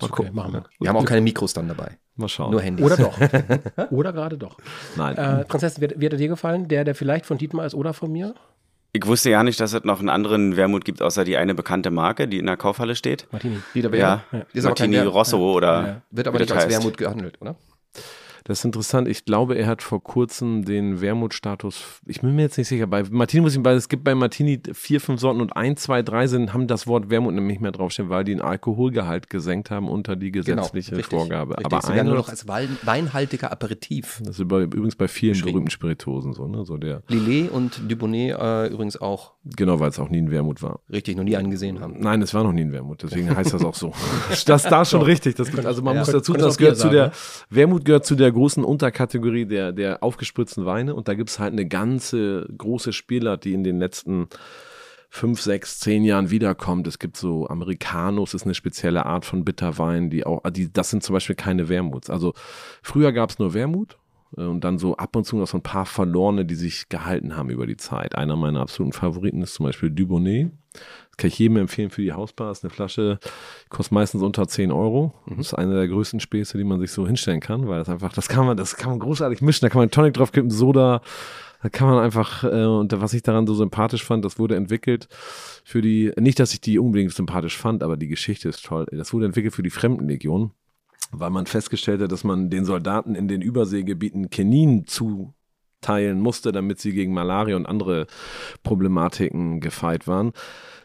okay, 0.00 0.08
gucken. 0.10 0.34
machen 0.34 0.52
wir. 0.54 0.64
Wir 0.80 0.88
haben 0.88 0.96
auch 0.96 1.04
keine 1.04 1.20
Mikros 1.20 1.52
dann 1.54 1.68
dabei. 1.68 1.98
Mal 2.16 2.28
schauen. 2.28 2.50
Nur 2.50 2.60
Handys. 2.60 2.84
Oder 2.84 2.96
doch. 2.98 3.18
oder 3.90 4.12
gerade 4.12 4.36
doch. 4.36 4.56
Nein. 4.96 5.16
Äh, 5.16 5.44
Prinzessin, 5.44 5.82
wie, 5.82 5.94
wie 6.00 6.06
hat 6.06 6.12
er 6.12 6.18
dir 6.18 6.28
gefallen? 6.28 6.68
Der, 6.68 6.84
der 6.84 6.94
vielleicht 6.94 7.24
von 7.26 7.38
Dietmar 7.38 7.64
ist 7.66 7.74
oder 7.74 7.94
von 7.94 8.12
mir? 8.12 8.34
Ich 8.94 9.06
wusste 9.06 9.30
ja 9.30 9.42
nicht, 9.42 9.58
dass 9.58 9.72
es 9.72 9.84
noch 9.84 10.00
einen 10.00 10.10
anderen 10.10 10.56
Wermut 10.56 10.84
gibt, 10.84 11.00
außer 11.00 11.24
die 11.24 11.38
eine 11.38 11.54
bekannte 11.54 11.90
Marke, 11.90 12.28
die 12.28 12.38
in 12.38 12.44
der 12.46 12.58
Kaufhalle 12.58 12.94
steht. 12.94 13.26
Martini. 13.32 13.58
Lieder 13.72 13.94
Ja, 13.96 14.22
Ist 14.52 14.66
aber 14.66 14.74
kein 14.74 14.90
Martini. 14.90 15.06
Rosso 15.10 15.52
oder 15.54 15.86
Ja. 15.86 16.02
Wird 16.10 16.28
aber 16.28 16.38
nicht 16.38 16.52
als 16.52 16.64
heißt. 16.66 16.70
Wermut 16.76 16.98
gehandelt, 16.98 17.40
oder? 17.40 17.56
Das 18.44 18.58
ist 18.60 18.64
interessant. 18.64 19.06
Ich 19.08 19.24
glaube, 19.24 19.54
er 19.54 19.66
hat 19.68 19.82
vor 19.82 20.02
kurzem 20.02 20.64
den 20.64 21.00
Wermutstatus. 21.00 22.00
Ich 22.06 22.20
bin 22.22 22.34
mir 22.34 22.42
jetzt 22.42 22.58
nicht 22.58 22.68
sicher. 22.68 22.86
Bei 22.86 23.04
Martini 23.08 23.42
muss 23.42 23.54
ich, 23.56 23.64
weil 23.64 23.76
es 23.76 23.88
gibt 23.88 24.02
bei 24.04 24.14
Martini 24.14 24.60
vier, 24.72 25.00
fünf 25.00 25.20
Sorten 25.20 25.40
und 25.40 25.56
ein, 25.56 25.76
zwei, 25.76 26.02
drei 26.02 26.26
sind, 26.26 26.52
haben 26.52 26.66
das 26.66 26.86
Wort 26.86 27.08
Wermut 27.10 27.34
nämlich 27.34 27.52
nicht 27.54 27.62
mehr 27.62 27.72
draufstehen, 27.72 28.08
weil 28.08 28.24
die 28.24 28.32
den 28.32 28.40
Alkoholgehalt 28.40 29.28
gesenkt 29.30 29.70
haben 29.70 29.88
unter 29.88 30.16
die 30.16 30.32
gesetzliche 30.32 30.90
Genau, 30.92 30.96
richtig, 30.98 31.18
Vorgabe. 31.18 31.58
Richtig. 31.58 31.66
Aber 31.72 31.88
ein 31.88 32.06
nur 32.06 32.14
noch 32.16 32.28
als 32.28 32.48
Wein, 32.48 32.76
weinhaltiger 32.82 33.52
Aperitif. 33.52 34.20
das 34.24 34.38
ist 34.38 34.48
bei, 34.48 34.62
übrigens 34.62 34.96
bei 34.96 35.06
vielen 35.08 35.38
berühmten 35.40 35.70
Spiritosen 35.70 36.32
so, 36.32 36.48
ne? 36.48 36.64
So 36.64 36.76
der, 36.78 37.02
Lillet 37.08 37.50
und 37.50 37.80
Dubonnet 37.90 38.36
äh, 38.38 38.66
übrigens 38.68 39.00
auch. 39.00 39.32
genau, 39.44 39.80
weil 39.80 39.90
es 39.90 39.98
auch 39.98 40.08
nie 40.08 40.18
ein 40.22 40.30
Wermut 40.30 40.62
war. 40.62 40.80
Richtig, 40.90 41.16
noch 41.16 41.24
nie 41.24 41.36
einen 41.36 41.50
gesehen 41.50 41.80
haben. 41.80 42.00
Nein, 42.00 42.22
es 42.22 42.32
war 42.34 42.42
noch 42.42 42.52
nie 42.52 42.62
ein 42.62 42.72
Wermut, 42.72 43.02
deswegen 43.02 43.34
heißt 43.34 43.52
das 43.52 43.64
auch 43.64 43.74
so. 43.74 43.92
Das 44.46 44.62
da 44.64 44.84
schon 44.84 45.02
richtig. 45.02 45.36
Das, 45.36 45.54
also 45.64 45.82
man 45.82 45.94
Ja. 45.94 46.00
muss 46.00 46.10
dazu, 46.10 46.32
das 46.32 46.56
gehört 46.56 46.76
zu 46.78 46.88
der, 46.88 47.04
sagen, 47.06 47.16
Wermut 47.50 47.84
gehört 47.84 48.06
zu 48.06 48.14
der 48.14 48.31
großen 48.32 48.64
Unterkategorie 48.64 49.46
der, 49.46 49.72
der 49.72 50.02
aufgespritzten 50.02 50.64
Weine 50.64 50.94
und 50.94 51.08
da 51.08 51.14
gibt 51.14 51.30
es 51.30 51.38
halt 51.38 51.52
eine 51.52 51.66
ganze 51.66 52.48
große 52.56 52.92
Spielart, 52.92 53.44
die 53.44 53.54
in 53.54 53.64
den 53.64 53.78
letzten 53.78 54.28
fünf, 55.14 55.42
sechs, 55.42 55.78
zehn 55.78 56.04
Jahren 56.04 56.30
wiederkommt. 56.30 56.86
Es 56.86 56.98
gibt 56.98 57.18
so 57.18 57.46
Americanos, 57.46 58.32
ist 58.32 58.44
eine 58.44 58.54
spezielle 58.54 59.04
Art 59.04 59.26
von 59.26 59.44
Bitterwein, 59.44 60.08
die 60.08 60.24
auch, 60.24 60.40
die, 60.50 60.72
das 60.72 60.88
sind 60.88 61.02
zum 61.02 61.12
Beispiel 61.12 61.36
keine 61.36 61.68
Wermuts. 61.68 62.08
Also 62.08 62.32
früher 62.82 63.12
gab 63.12 63.28
es 63.28 63.38
nur 63.38 63.52
Wermut 63.52 63.98
äh, 64.38 64.40
und 64.40 64.64
dann 64.64 64.78
so 64.78 64.96
ab 64.96 65.14
und 65.14 65.24
zu 65.24 65.36
noch 65.36 65.46
so 65.46 65.58
ein 65.58 65.62
paar 65.62 65.84
verlorene, 65.84 66.46
die 66.46 66.54
sich 66.54 66.88
gehalten 66.88 67.36
haben 67.36 67.50
über 67.50 67.66
die 67.66 67.76
Zeit. 67.76 68.14
Einer 68.14 68.36
meiner 68.36 68.62
absoluten 68.62 68.94
Favoriten 68.94 69.42
ist 69.42 69.52
zum 69.52 69.66
Beispiel 69.66 69.90
Dubonnet. 69.90 70.50
Das 71.12 71.18
kann 71.18 71.28
ich 71.28 71.38
jedem 71.38 71.58
empfehlen 71.58 71.90
für 71.90 72.00
die 72.00 72.12
Hausbar. 72.12 72.50
Ist 72.50 72.64
eine 72.64 72.70
Flasche, 72.70 73.18
kostet 73.68 73.92
meistens 73.92 74.22
unter 74.22 74.48
10 74.48 74.72
Euro. 74.72 75.12
Das 75.26 75.48
ist 75.48 75.54
eine 75.54 75.74
der 75.74 75.86
größten 75.86 76.20
Späße, 76.20 76.56
die 76.56 76.64
man 76.64 76.80
sich 76.80 76.90
so 76.90 77.06
hinstellen 77.06 77.40
kann, 77.40 77.68
weil 77.68 77.78
das 77.78 77.90
einfach, 77.90 78.14
das 78.14 78.28
kann 78.28 78.46
man, 78.46 78.56
das 78.56 78.76
kann 78.76 78.90
man 78.90 78.98
großartig 78.98 79.42
mischen. 79.42 79.66
Da 79.66 79.68
kann 79.68 79.80
man 79.80 79.90
Tonic 79.90 80.14
drauf 80.14 80.32
kippen, 80.32 80.50
Soda. 80.50 81.02
Da 81.62 81.68
kann 81.68 81.86
man 81.86 82.02
einfach, 82.02 82.44
äh, 82.44 82.64
und 82.64 82.98
was 82.98 83.12
ich 83.12 83.22
daran 83.22 83.46
so 83.46 83.54
sympathisch 83.54 84.04
fand, 84.04 84.24
das 84.24 84.38
wurde 84.38 84.56
entwickelt 84.56 85.08
für 85.64 85.82
die, 85.82 86.12
nicht, 86.18 86.40
dass 86.40 86.54
ich 86.54 86.62
die 86.62 86.78
unbedingt 86.78 87.12
sympathisch 87.12 87.56
fand, 87.56 87.82
aber 87.82 87.98
die 87.98 88.08
Geschichte 88.08 88.48
ist 88.48 88.64
toll. 88.64 88.86
Das 88.90 89.12
wurde 89.12 89.26
entwickelt 89.26 89.54
für 89.54 89.62
die 89.62 89.70
Fremdenlegion, 89.70 90.50
weil 91.12 91.30
man 91.30 91.46
festgestellt 91.46 92.00
hat, 92.00 92.10
dass 92.10 92.24
man 92.24 92.48
den 92.48 92.64
Soldaten 92.64 93.14
in 93.14 93.28
den 93.28 93.42
Überseegebieten 93.42 94.30
Kenin 94.30 94.86
zuteilen 95.82 96.20
musste, 96.20 96.52
damit 96.52 96.80
sie 96.80 96.92
gegen 96.92 97.12
Malaria 97.12 97.56
und 97.56 97.66
andere 97.66 98.06
Problematiken 98.62 99.60
gefeit 99.60 100.06
waren, 100.06 100.32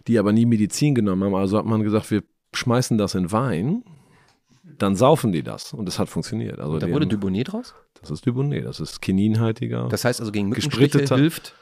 die 0.07 0.17
aber 0.19 0.33
nie 0.33 0.45
Medizin 0.45 0.95
genommen 0.95 1.23
haben. 1.23 1.35
Also 1.35 1.57
hat 1.57 1.65
man 1.65 1.83
gesagt, 1.83 2.09
wir 2.11 2.23
schmeißen 2.53 2.97
das 2.97 3.15
in 3.15 3.31
Wein, 3.31 3.83
dann 4.63 4.95
saufen 4.95 5.31
die 5.31 5.43
das 5.43 5.73
und 5.73 5.85
das 5.85 5.99
hat 5.99 6.09
funktioniert. 6.09 6.59
Also 6.59 6.79
Da 6.79 6.89
wurde 6.89 7.05
haben, 7.05 7.09
Dubonnet 7.09 7.51
draus? 7.51 7.75
das 7.99 8.11
ist 8.11 8.25
Dubonnet, 8.25 8.65
das 8.65 8.79
ist 8.79 9.01
kininhaltiger. 9.01 9.87
Das 9.89 10.03
heißt 10.03 10.19
also 10.19 10.31
gegen 10.31 10.49
Mückenstiche 10.49 11.15
hilft. 11.15 11.53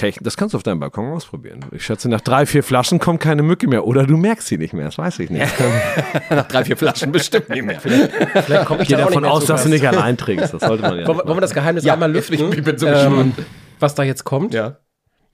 Techn 0.00 0.24
das 0.24 0.36
kannst 0.36 0.54
du 0.54 0.56
auf 0.56 0.62
deinem 0.62 0.80
Balkon 0.80 1.12
ausprobieren. 1.12 1.64
Ich 1.72 1.84
schätze, 1.84 2.08
nach 2.08 2.20
drei, 2.20 2.46
vier 2.46 2.62
Flaschen 2.62 2.98
kommt 2.98 3.20
keine 3.20 3.42
Mücke 3.42 3.68
mehr. 3.68 3.86
Oder 3.86 4.06
du 4.06 4.16
merkst 4.16 4.46
sie 4.48 4.58
nicht 4.58 4.72
mehr, 4.72 4.86
das 4.86 4.98
weiß 4.98 5.18
ich 5.20 5.30
nicht. 5.30 5.46
Nach 6.30 6.46
drei, 6.48 6.64
vier 6.64 6.76
Flaschen 6.76 7.12
bestimmt 7.12 7.48
nicht 7.50 7.64
mehr. 7.64 7.80
Vielleicht 7.80 8.64
komme 8.66 8.82
ich 8.82 8.90
Ich 8.90 8.96
gehe 8.96 8.96
davon 9.04 9.24
aus, 9.24 9.44
dass 9.44 9.62
du 9.64 9.68
nicht 9.68 9.86
allein 9.86 10.16
trinkst. 10.16 10.54
Das 10.54 10.62
sollte 10.62 10.82
man 10.82 10.98
ja 10.98 11.06
Wollen, 11.06 11.26
wir- 11.26 11.40
das 11.40 11.52
Geheimnis 11.54 11.84
Ja, 11.84 11.94
einmal 11.94 12.10
lüften, 12.12 12.34
ich- 12.34 12.58
ich 12.58 12.64
bin 12.64 12.78
so 12.78 12.86
ähm, 12.86 12.92
gespannt. 12.94 13.34
was 13.78 13.94
da 13.94 14.02
jetzt 14.02 14.24
kommt? 14.24 14.54
Ja. 14.54 14.78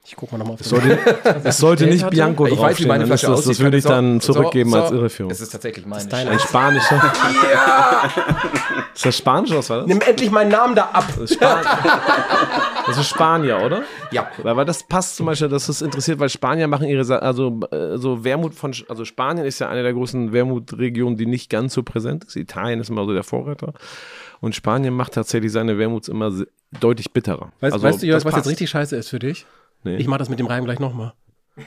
Ich 0.09 0.15
gucke 0.15 0.33
mal 0.33 0.39
nochmal 0.39 0.55
auf 0.55 0.61
den 0.61 0.69
sollte, 0.69 0.99
es 1.45 1.59
sollte 1.59 1.87
nicht 1.87 2.05
hatte? 2.05 2.15
Bianco 2.15 2.47
Ich 2.47 2.53
weiß, 2.53 2.59
wie 2.59 2.63
draufstehen. 2.63 2.89
meine 2.89 3.07
Flasche 3.07 3.27
ist 3.27 3.31
das, 3.33 3.39
aussieht. 3.41 3.51
das 3.53 3.61
würde 3.61 3.77
ich 3.79 3.85
dann 3.85 4.21
so, 4.21 4.33
zurückgeben 4.35 4.71
so. 4.71 4.81
als 4.83 4.91
Irreführung. 4.93 5.33
Es 5.33 5.41
ist 5.41 5.51
tatsächlich 5.51 5.85
meine. 5.85 6.07
deine- 6.09 6.31
Ein 6.31 6.39
spanischer. 6.39 7.03
Ist 8.95 9.05
das 9.05 9.17
Spanisch 9.19 9.51
was 9.51 9.69
war 9.69 9.79
das? 9.79 9.87
Nimm 9.89 10.01
endlich 10.01 10.31
meinen 10.31 10.51
Namen 10.51 10.75
da 10.75 10.85
ab. 10.93 11.05
Das 11.19 11.31
ist, 11.31 11.35
Span 11.35 11.65
das 12.87 12.99
ist 12.99 13.09
Spanier, 13.09 13.61
oder? 13.65 13.83
Ja. 14.13 14.29
Weil, 14.43 14.57
weil 14.57 14.65
das 14.65 14.85
passt 14.85 15.17
zum 15.17 15.27
Beispiel, 15.27 15.49
das 15.49 15.69
ist 15.69 15.83
interessiert, 15.83 16.19
weil 16.19 16.29
Spanier 16.29 16.69
machen 16.69 16.87
ihre, 16.87 17.05
Sa- 17.05 17.19
also 17.19 17.61
äh, 17.71 17.99
so 17.99 18.25
Wermut 18.25 18.55
von, 18.55 18.73
also 18.89 19.05
Spanien 19.05 19.45
ist 19.45 19.59
ja 19.59 19.69
eine 19.69 19.83
der 19.83 19.93
großen 19.93 20.33
Wermutregionen, 20.33 21.17
die 21.17 21.27
nicht 21.27 21.51
ganz 21.51 21.75
so 21.75 21.83
präsent 21.83 22.25
ist. 22.25 22.37
Italien 22.37 22.81
ist 22.81 22.89
immer 22.91 23.05
so 23.05 23.13
der 23.13 23.25
Vorreiter. 23.25 23.73
Und 24.41 24.55
Spanien 24.55 24.95
macht 24.95 25.15
tatsächlich 25.15 25.51
seine 25.53 25.79
Wermuts 25.79 26.09
immer 26.09 26.31
deutlich 26.81 27.13
bitterer. 27.13 27.53
Weißt, 27.61 27.73
also, 27.75 27.87
weißt 27.87 28.03
du, 28.03 28.07
Jörg, 28.07 28.19
das 28.19 28.25
was 28.25 28.31
jetzt 28.33 28.37
passt. 28.45 28.51
richtig 28.51 28.71
scheiße 28.71 28.97
ist 28.97 29.09
für 29.09 29.19
dich? 29.19 29.47
Nee. 29.87 29.97
Ich 29.99 30.09
mache 30.09 30.19
das 30.19 30.29
mit 30.29 30.41
dem 30.41 30.47
Reim 30.47 30.65
gleich 30.65 30.81
nochmal. 30.81 31.13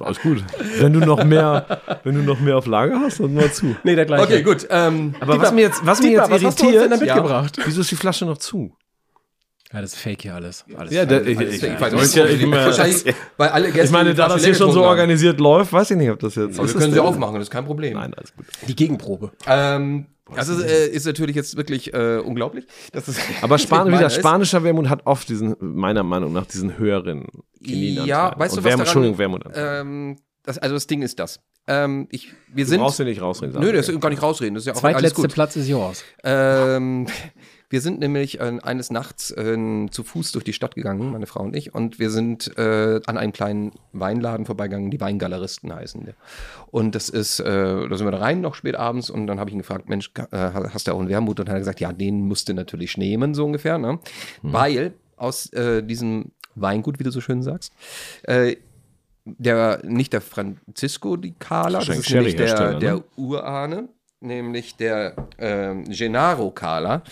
Alles 0.00 0.20
gut. 0.22 0.44
Wenn 0.78 0.92
du 0.92 1.00
noch 1.00 1.24
mehr, 1.24 1.80
wenn 2.04 2.14
du 2.14 2.22
noch 2.22 2.38
mehr 2.40 2.56
auf 2.56 2.66
Lager 2.66 3.00
hast, 3.00 3.18
dann 3.20 3.34
mal 3.34 3.52
zu. 3.52 3.74
Nee, 3.82 3.96
der 3.96 4.06
gleiche. 4.06 4.22
Okay, 4.22 4.42
gut. 4.42 4.66
Ähm, 4.70 5.14
Aber 5.20 5.40
was 5.40 5.52
mir 5.52 5.62
jetzt, 5.62 5.84
was 5.84 6.00
mir 6.00 6.10
Dietmar, 6.10 6.30
jetzt 6.30 6.44
was 6.44 6.44
hast 6.52 6.60
du 6.60 6.66
uns 6.66 6.72
denn 6.74 6.82
irritiert, 6.90 7.10
da 7.10 7.14
mitgebracht? 7.16 7.58
wieso 7.64 7.80
ist 7.80 7.90
die 7.90 7.96
Flasche 7.96 8.24
noch 8.24 8.38
zu? 8.38 8.72
Ja, 9.72 9.80
das 9.80 9.92
ist 9.94 10.00
fake 10.00 10.22
hier 10.22 10.34
alles. 10.34 10.64
alles 10.76 10.92
Ja, 10.92 11.02
ich, 11.02 11.10
alles 11.10 11.26
ich, 11.28 11.60
fake. 11.60 11.74
ich, 11.74 11.80
weiß 11.80 12.16
ich, 12.16 12.50
wahrscheinlich, 12.50 13.14
weil 13.36 13.48
alle 13.50 13.66
Gäste 13.66 13.84
ich 13.84 13.90
meine, 13.90 14.14
da 14.14 14.28
das 14.28 14.44
hier 14.44 14.54
schon 14.54 14.72
so 14.72 14.82
organisiert 14.82 15.38
läuft, 15.38 15.72
weiß 15.72 15.90
ich 15.90 15.96
nicht, 15.96 16.10
ob 16.10 16.20
das 16.20 16.36
jetzt. 16.36 16.56
Aber 16.58 16.66
ist 16.66 16.74
wir 16.74 16.80
können 16.80 16.92
sie 16.92 17.00
aufmachen, 17.00 17.34
das 17.34 17.44
ist 17.44 17.50
kein 17.50 17.64
Problem. 17.66 17.94
Nein, 17.94 18.14
alles 18.14 18.34
gut. 18.34 18.46
Die 18.66 18.76
Gegenprobe. 18.76 19.32
Ähm, 19.46 20.06
also 20.34 20.62
äh, 20.62 20.88
ist 20.88 21.06
natürlich 21.06 21.36
jetzt 21.36 21.56
wirklich 21.56 21.92
äh, 21.94 22.18
unglaublich. 22.18 22.66
Dass 22.92 23.08
es 23.08 23.18
Aber 23.42 23.58
Span 23.58 23.88
wieder, 23.88 24.10
spanischer 24.10 24.62
Wermut 24.62 24.88
hat 24.88 25.06
oft 25.06 25.28
diesen, 25.28 25.56
meiner 25.60 26.02
Meinung 26.02 26.32
nach, 26.32 26.46
diesen 26.46 26.78
höheren 26.78 27.26
Chininanteil. 27.62 28.08
Ja, 28.08 28.34
weißt 28.36 28.54
du, 28.54 28.58
Und 28.58 28.64
was 28.64 28.64
Wermut, 28.64 28.64
daran, 28.64 28.80
Entschuldigung, 28.80 29.18
Wermut. 29.18 29.44
Ähm, 29.54 30.16
das, 30.42 30.58
also 30.58 30.74
das 30.74 30.86
Ding 30.86 31.02
ist 31.02 31.18
das. 31.18 31.40
Ähm, 31.66 32.08
ich, 32.10 32.32
wir 32.52 32.64
du 32.64 32.70
sind. 32.70 32.80
brauchst 32.80 32.98
ja 32.98 33.04
nicht 33.04 33.20
rausreden. 33.20 33.60
Nö, 33.60 33.72
das 33.72 33.88
ist 33.88 34.00
gar 34.00 34.08
nicht 34.08 34.22
rausreden. 34.22 34.54
Das 34.54 34.62
ist 34.62 34.66
ja 34.66 34.72
auch 34.72 34.82
alles 34.82 34.94
Zweitletzte 34.94 35.22
gut. 35.22 35.32
Platz 35.32 35.56
ist 35.56 35.68
yours. 35.68 36.04
Ähm, 36.24 37.06
wir 37.70 37.80
sind 37.80 38.00
nämlich 38.00 38.40
äh, 38.40 38.58
eines 38.62 38.90
Nachts 38.90 39.30
äh, 39.30 39.56
zu 39.90 40.02
Fuß 40.02 40.32
durch 40.32 40.44
die 40.44 40.52
Stadt 40.52 40.74
gegangen, 40.74 41.12
meine 41.12 41.26
Frau 41.26 41.42
und 41.42 41.54
ich, 41.54 41.72
und 41.72 42.00
wir 42.00 42.10
sind 42.10 42.58
äh, 42.58 43.00
an 43.06 43.16
einem 43.16 43.32
kleinen 43.32 43.72
Weinladen 43.92 44.44
vorbeigegangen, 44.44 44.90
die 44.90 45.00
Weingaleristen 45.00 45.72
heißen 45.72 46.04
der. 46.04 46.14
Und 46.72 46.96
das 46.96 47.08
ist, 47.08 47.38
äh, 47.38 47.44
da 47.44 47.96
sind 47.96 48.06
wir 48.06 48.10
da 48.10 48.18
rein, 48.18 48.40
noch 48.40 48.56
spät 48.56 48.74
abends, 48.74 49.08
und 49.08 49.28
dann 49.28 49.38
habe 49.38 49.50
ich 49.50 49.54
ihn 49.54 49.60
gefragt, 49.60 49.88
Mensch, 49.88 50.10
äh, 50.32 50.36
hast 50.36 50.88
du 50.88 50.92
auch 50.92 50.98
einen 50.98 51.08
Wermut? 51.08 51.38
Und 51.38 51.46
dann 51.46 51.52
hat 51.52 51.58
er 51.58 51.60
gesagt, 51.60 51.80
ja, 51.80 51.92
den 51.92 52.26
musst 52.26 52.48
du 52.48 52.54
natürlich 52.54 52.96
nehmen, 52.96 53.34
so 53.34 53.44
ungefähr, 53.44 53.78
ne? 53.78 54.00
Weil 54.42 54.94
aus 55.16 55.52
äh, 55.52 55.82
diesem 55.82 56.32
Weingut, 56.56 56.98
wie 56.98 57.04
du 57.04 57.12
so 57.12 57.20
schön 57.20 57.42
sagst, 57.42 57.72
der, 59.24 59.80
nicht 59.84 60.12
der 60.12 60.20
Francisco 60.20 61.16
di 61.16 61.34
Cala, 61.38 61.78
das 61.78 61.88
ist 61.88 62.10
nämlich 62.10 62.36
der, 62.36 62.78
der 62.78 62.94
ne? 62.94 63.04
Urahne, 63.16 63.88
nämlich 64.20 64.76
der 64.76 65.14
ähm, 65.38 65.84
Gennaro 65.84 66.50
Cala, 66.50 67.02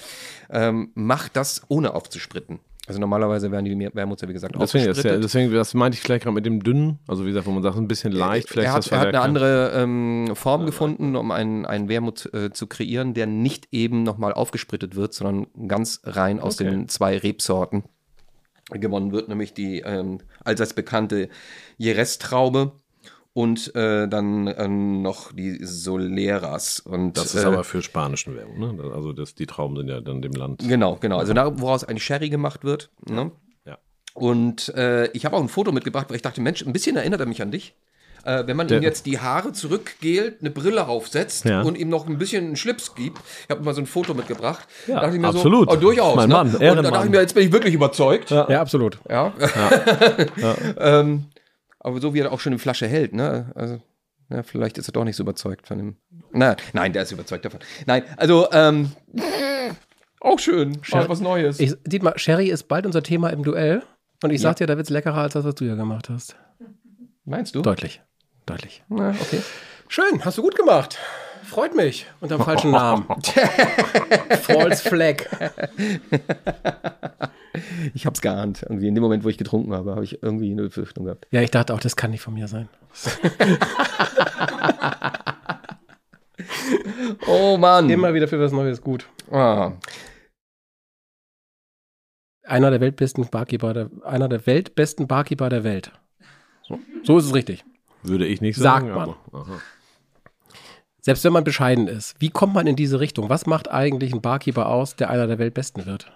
ähm, 0.51 0.91
macht 0.95 1.37
das 1.37 1.63
ohne 1.69 1.95
aufzuspritten. 1.95 2.61
Also 2.87 3.01
normalerweise 3.01 3.53
werden 3.53 3.67
die 3.67 3.91
Wermuts 3.95 4.23
ja 4.23 4.29
wie 4.29 4.33
gesagt 4.33 4.55
Deswegen, 4.59 4.87
das, 4.87 5.03
ja, 5.03 5.19
deswegen, 5.19 5.53
das 5.53 5.75
meinte 5.75 5.97
ich 5.97 6.01
vielleicht 6.01 6.23
gerade 6.25 6.35
mit 6.35 6.47
dem 6.47 6.63
dünnen, 6.63 6.99
also 7.07 7.25
wie 7.25 7.29
gesagt, 7.29 7.47
wo 7.47 7.51
man 7.51 7.63
sagt, 7.63 7.77
ein 7.77 7.87
bisschen 7.87 8.13
leicht, 8.13 8.49
vielleicht 8.49 8.69
er 8.69 8.73
hat, 8.73 8.79
das 8.79 8.91
er 8.91 8.99
hat 9.01 9.09
eine 9.09 9.19
verwerkbar. 9.19 9.25
andere 9.25 9.83
ähm, 9.83 10.31
Form 10.35 10.65
gefunden, 10.65 11.15
um 11.15 11.31
einen, 11.31 11.67
einen 11.67 11.91
Wermut 11.91 12.33
äh, 12.33 12.51
zu 12.51 12.67
kreieren, 12.67 13.13
der 13.13 13.27
nicht 13.27 13.69
eben 13.73 14.05
nochmal 14.05 14.33
aufgesprittet 14.33 14.97
wird, 14.97 15.13
sondern 15.13 15.49
ganz 15.69 16.01
rein 16.05 16.41
aus 16.41 16.55
Okay. 16.59 16.71
den 16.71 16.89
zwei 16.89 17.19
Rebsorten 17.19 17.85
gewonnen 18.71 19.13
wird, 19.13 19.29
nämlich 19.29 19.53
die 19.53 19.81
ähm, 19.81 20.19
allseits 20.43 20.73
bekannte 20.73 21.29
Jerez-Traube 21.77 22.73
und 23.39 23.73
äh, 23.77 24.09
dann 24.09 24.53
ähm, 24.59 25.01
noch 25.03 25.31
die 25.33 25.59
Soleras. 25.65 26.81
Und, 26.81 27.17
Das 27.17 27.37
ist 27.37 27.45
äh, 27.45 27.47
aber 27.47 27.63
für 27.63 27.83
spanischen 27.83 28.35
Wermut, 28.35 28.59
ne? 28.59 28.91
Also 28.93 29.13
das, 29.13 29.37
die 29.37 29.47
Trauben 29.47 29.77
sind 29.77 29.87
ja 29.89 30.01
dann 30.01 30.23
dem 30.23 30.33
Land. 30.33 30.65
Genau, 30.67 30.97
genau. 31.01 31.19
Also 31.19 31.35
da, 31.35 31.61
woraus 31.61 31.85
ein 31.85 32.01
Sherry 32.01 32.31
gemacht 32.31 32.65
wird. 32.65 32.91
Ne? 33.09 33.31
Ja. 33.65 33.79
Und 34.15 34.71
äh, 34.75 35.07
ich 35.13 35.25
habe 35.25 35.37
auch 35.37 35.41
ein 35.41 35.49
Foto 35.49 35.71
mitgebracht, 35.71 36.07
weil 36.09 36.17
ich 36.17 36.23
dachte, 36.23 36.41
Mensch, 36.41 36.67
ein 36.67 36.73
bisschen 36.73 36.97
erinnert 36.97 37.21
er 37.21 37.27
mich 37.27 37.41
an 37.41 37.53
dich. 37.53 37.75
Äh, 38.25 38.49
wenn 38.49 38.57
man 38.57 38.67
Der- 38.67 38.79
ihm 38.79 38.83
jetzt 38.83 39.07
die 39.07 39.21
Haare 39.21 39.53
zurückgelt, 39.53 40.39
eine 40.41 40.51
Brille 40.51 40.89
aufsetzt 40.89 41.45
Ja. 41.45 41.63
und 41.63 41.79
ihm 41.79 41.89
noch 41.91 42.09
ein 42.09 42.19
bisschen 42.19 42.45
einen 42.45 42.57
Schlips 42.57 42.97
gibt. 42.97 43.19
Ich 43.45 43.51
habe 43.51 43.63
mal 43.63 43.73
so 43.73 43.81
ein 43.81 43.87
Foto 43.87 44.15
mitgebracht. 44.15 44.67
Ja, 44.89 44.97
Da 44.97 45.01
dachte 45.03 45.15
ich 45.15 45.21
mir 45.23 45.29
absolut. 45.29 45.71
So, 45.71 45.77
oh, 45.77 45.81
durchaus. 45.81 46.17
Mein 46.17 46.29
ne? 46.29 46.35
Mann, 46.35 46.47
und 46.49 46.55
da 46.61 46.65
Ehrenmann. 46.65 46.93
dachte 46.93 47.07
ich 47.07 47.13
mir, 47.13 47.21
jetzt 47.21 47.35
bin 47.37 47.45
ich 47.47 47.53
wirklich 47.53 47.75
überzeugt. 47.75 48.31
Ja. 48.31 48.51
Ja, 48.51 48.61
absolut. 48.61 48.99
ähm, 50.79 51.27
aber 51.89 52.01
so 52.01 52.15
wie 52.15 52.21
er 52.21 52.33
auch 52.33 52.41
schon 52.41 52.53
eine 52.53 52.59
Flasche 52.61 52.87
hält, 52.87 53.13
ne? 53.15 53.51
Also, 53.55 53.81
ja, 54.31 54.43
vielleicht 54.43 54.79
ist 54.79 54.89
er 54.89 54.93
doch 54.93 55.05
nicht 55.05 55.17
so 55.17 55.23
überzeugt 55.23 55.67
von 55.67 55.79
dem. 55.79 55.97
Na, 56.33 56.57
nein, 56.73 56.93
der 56.93 57.03
ist 57.03 57.13
überzeugt 57.13 57.45
davon. 57.45 57.61
Nein, 57.87 58.05
also, 58.17 58.49
ähm, 58.53 58.93
auch 60.21 60.39
schön. 60.39 60.71
Mal 60.73 60.83
Sherry- 60.83 61.09
was 61.09 61.21
Neues. 61.21 61.61
Ich, 61.61 61.75
Dietmar, 61.85 62.19
Sherry 62.19 62.49
ist 62.49 62.65
bald 62.69 62.87
unser 62.87 63.03
Thema 63.03 63.31
im 63.31 63.43
Duell. 63.43 63.83
Und 64.23 64.31
ich 64.31 64.41
sag 64.41 64.57
dir, 64.57 64.67
da 64.67 64.77
wird's 64.77 64.91
leckerer 64.91 65.19
als 65.19 65.35
das, 65.35 65.45
was 65.45 65.55
du 65.55 65.65
ja 65.65 65.77
gemacht 65.77 66.09
hast. 66.09 66.37
Meinst 67.25 67.55
du? 67.55 67.63
Deutlich. 67.63 68.01
Deutlich. 68.47 68.83
Na, 68.89 69.11
okay. 69.11 69.41
Schön, 69.87 70.25
hast 70.25 70.39
du 70.39 70.43
gut 70.43 70.57
gemacht. 70.57 70.99
Freut 71.49 71.75
mich. 71.75 72.07
Unter 72.21 72.37
dem 72.37 72.45
falschen 72.45 72.71
Namen. 72.73 73.07
False 74.43 74.89
Flag. 74.89 75.25
Ich 77.93 78.07
hab's 78.07 78.21
geahnt. 78.21 78.63
Irgendwie 78.63 78.87
in 78.87 78.95
dem 78.95 79.03
Moment, 79.03 79.25
wo 79.25 79.29
ich 79.29 79.37
getrunken 79.39 79.73
habe, 79.73 79.91
habe 79.93 80.05
ich 80.05 80.23
irgendwie 80.23 80.53
eine 80.53 80.63
Befürchtung 80.63 81.07
gehabt. 81.07 81.27
Ja, 81.33 81.41
ich 81.43 81.51
dachte 81.51 81.75
auch, 81.75 81.81
das 81.81 81.97
kann 81.97 82.13
nicht 82.13 82.21
von 82.21 82.35
mir 82.35 82.47
sein. 82.47 82.69
Oh 87.27 87.57
Mann. 87.59 87.89
Immer 87.91 88.15
wieder 88.15 88.29
für 88.29 88.41
was 88.41 88.53
Neues 88.53 88.81
gut. 88.81 89.09
Ah. 89.31 89.73
Einer 92.45 92.71
der 92.71 92.81
weltbesten 92.81 93.29
Barkeeper 93.29 93.75
der, 93.75 93.91
einer 94.05 94.29
der 94.29 94.47
weltbesten 94.47 95.07
Barkeeper 95.07 95.49
der 95.49 95.65
Welt. 95.65 95.93
So, 96.67 96.79
so 97.03 97.19
ist 97.19 97.27
es 97.27 97.35
richtig. 97.35 97.65
Würde 98.03 98.27
ich 98.27 98.41
nicht 98.41 98.57
Sagt 98.57 98.87
sagen. 98.87 98.95
man. 98.95 99.15
aber- 99.33 99.35
aha. 99.41 99.61
Selbst 101.09 101.25
wenn 101.25 101.33
man 101.33 101.45
bescheiden 101.45 101.89
ist, 101.89 102.17
wie 102.19 102.29
kommt 102.29 102.53
man 102.53 102.67
in 102.67 102.77
diese 102.77 103.01
Richtung? 103.01 103.31
Was 103.31 103.47
macht 103.47 103.71
eigentlich 103.71 104.13
ein 104.13 104.21
Barkeeper 104.21 104.69
aus, 104.69 104.95
der 104.95 105.09
einer 105.09 105.27
der 105.27 105.39
weltbesten 105.39 105.87
wird? 105.87 106.13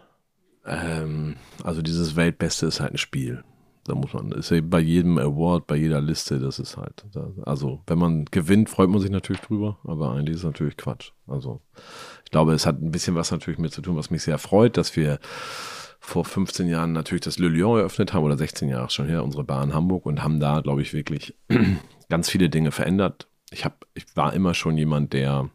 Ähm, 0.67 1.37
also 1.65 1.81
dieses 1.81 2.15
Weltbeste 2.15 2.67
ist 2.67 2.81
halt 2.81 2.93
ein 2.93 2.99
Spiel. 2.99 3.43
Da 3.87 3.95
muss 3.95 4.13
man, 4.13 4.33
ist 4.33 4.51
ja 4.51 4.61
bei 4.61 4.81
jedem 4.81 5.17
Award, 5.17 5.67
bei 5.67 5.77
jeder 5.77 6.03
Liste, 6.03 6.39
das 6.39 6.59
ist 6.59 6.77
halt, 6.77 7.07
also 7.45 7.81
wenn 7.87 7.99
man 7.99 8.27
gewinnt, 8.27 8.69
freut 8.69 8.91
man 8.91 9.01
sich 9.01 9.11
natürlich 9.11 9.41
drüber, 9.41 9.79
aber 9.85 10.13
eigentlich 10.13 10.35
ist 10.35 10.41
es 10.41 10.45
natürlich 10.45 10.77
Quatsch. 10.77 11.13
Also 11.27 11.63
ich 12.27 12.31
glaube, 12.31 12.53
es 12.53 12.67
hat 12.67 12.83
ein 12.83 12.91
bisschen 12.91 13.15
was 13.15 13.31
natürlich 13.31 13.59
mit 13.59 13.73
zu 13.73 13.81
tun, 13.81 13.97
was 13.97 14.11
mich 14.11 14.23
sehr 14.23 14.37
freut, 14.37 14.77
dass 14.77 14.95
wir 14.95 15.21
vor 16.01 16.27
15 16.27 16.69
Jahren 16.69 16.93
natürlich 16.93 17.23
das 17.23 17.39
Le 17.39 17.49
Lion 17.49 17.79
eröffnet 17.79 18.13
haben 18.13 18.25
oder 18.25 18.37
16 18.37 18.69
Jahre 18.69 18.91
schon 18.91 19.07
her, 19.07 19.25
unsere 19.25 19.45
Bar 19.45 19.65
in 19.65 19.73
Hamburg 19.73 20.05
und 20.05 20.23
haben 20.23 20.39
da, 20.39 20.61
glaube 20.61 20.83
ich, 20.83 20.93
wirklich 20.93 21.35
ganz 22.11 22.29
viele 22.29 22.51
Dinge 22.51 22.73
verändert. 22.73 23.27
Ich 23.53 23.65
habe, 23.65 23.77
ich 23.95 24.05
war 24.15 24.33
immer 24.33 24.55
schon 24.55 24.77
jemand, 24.77 25.13
der 25.13 25.51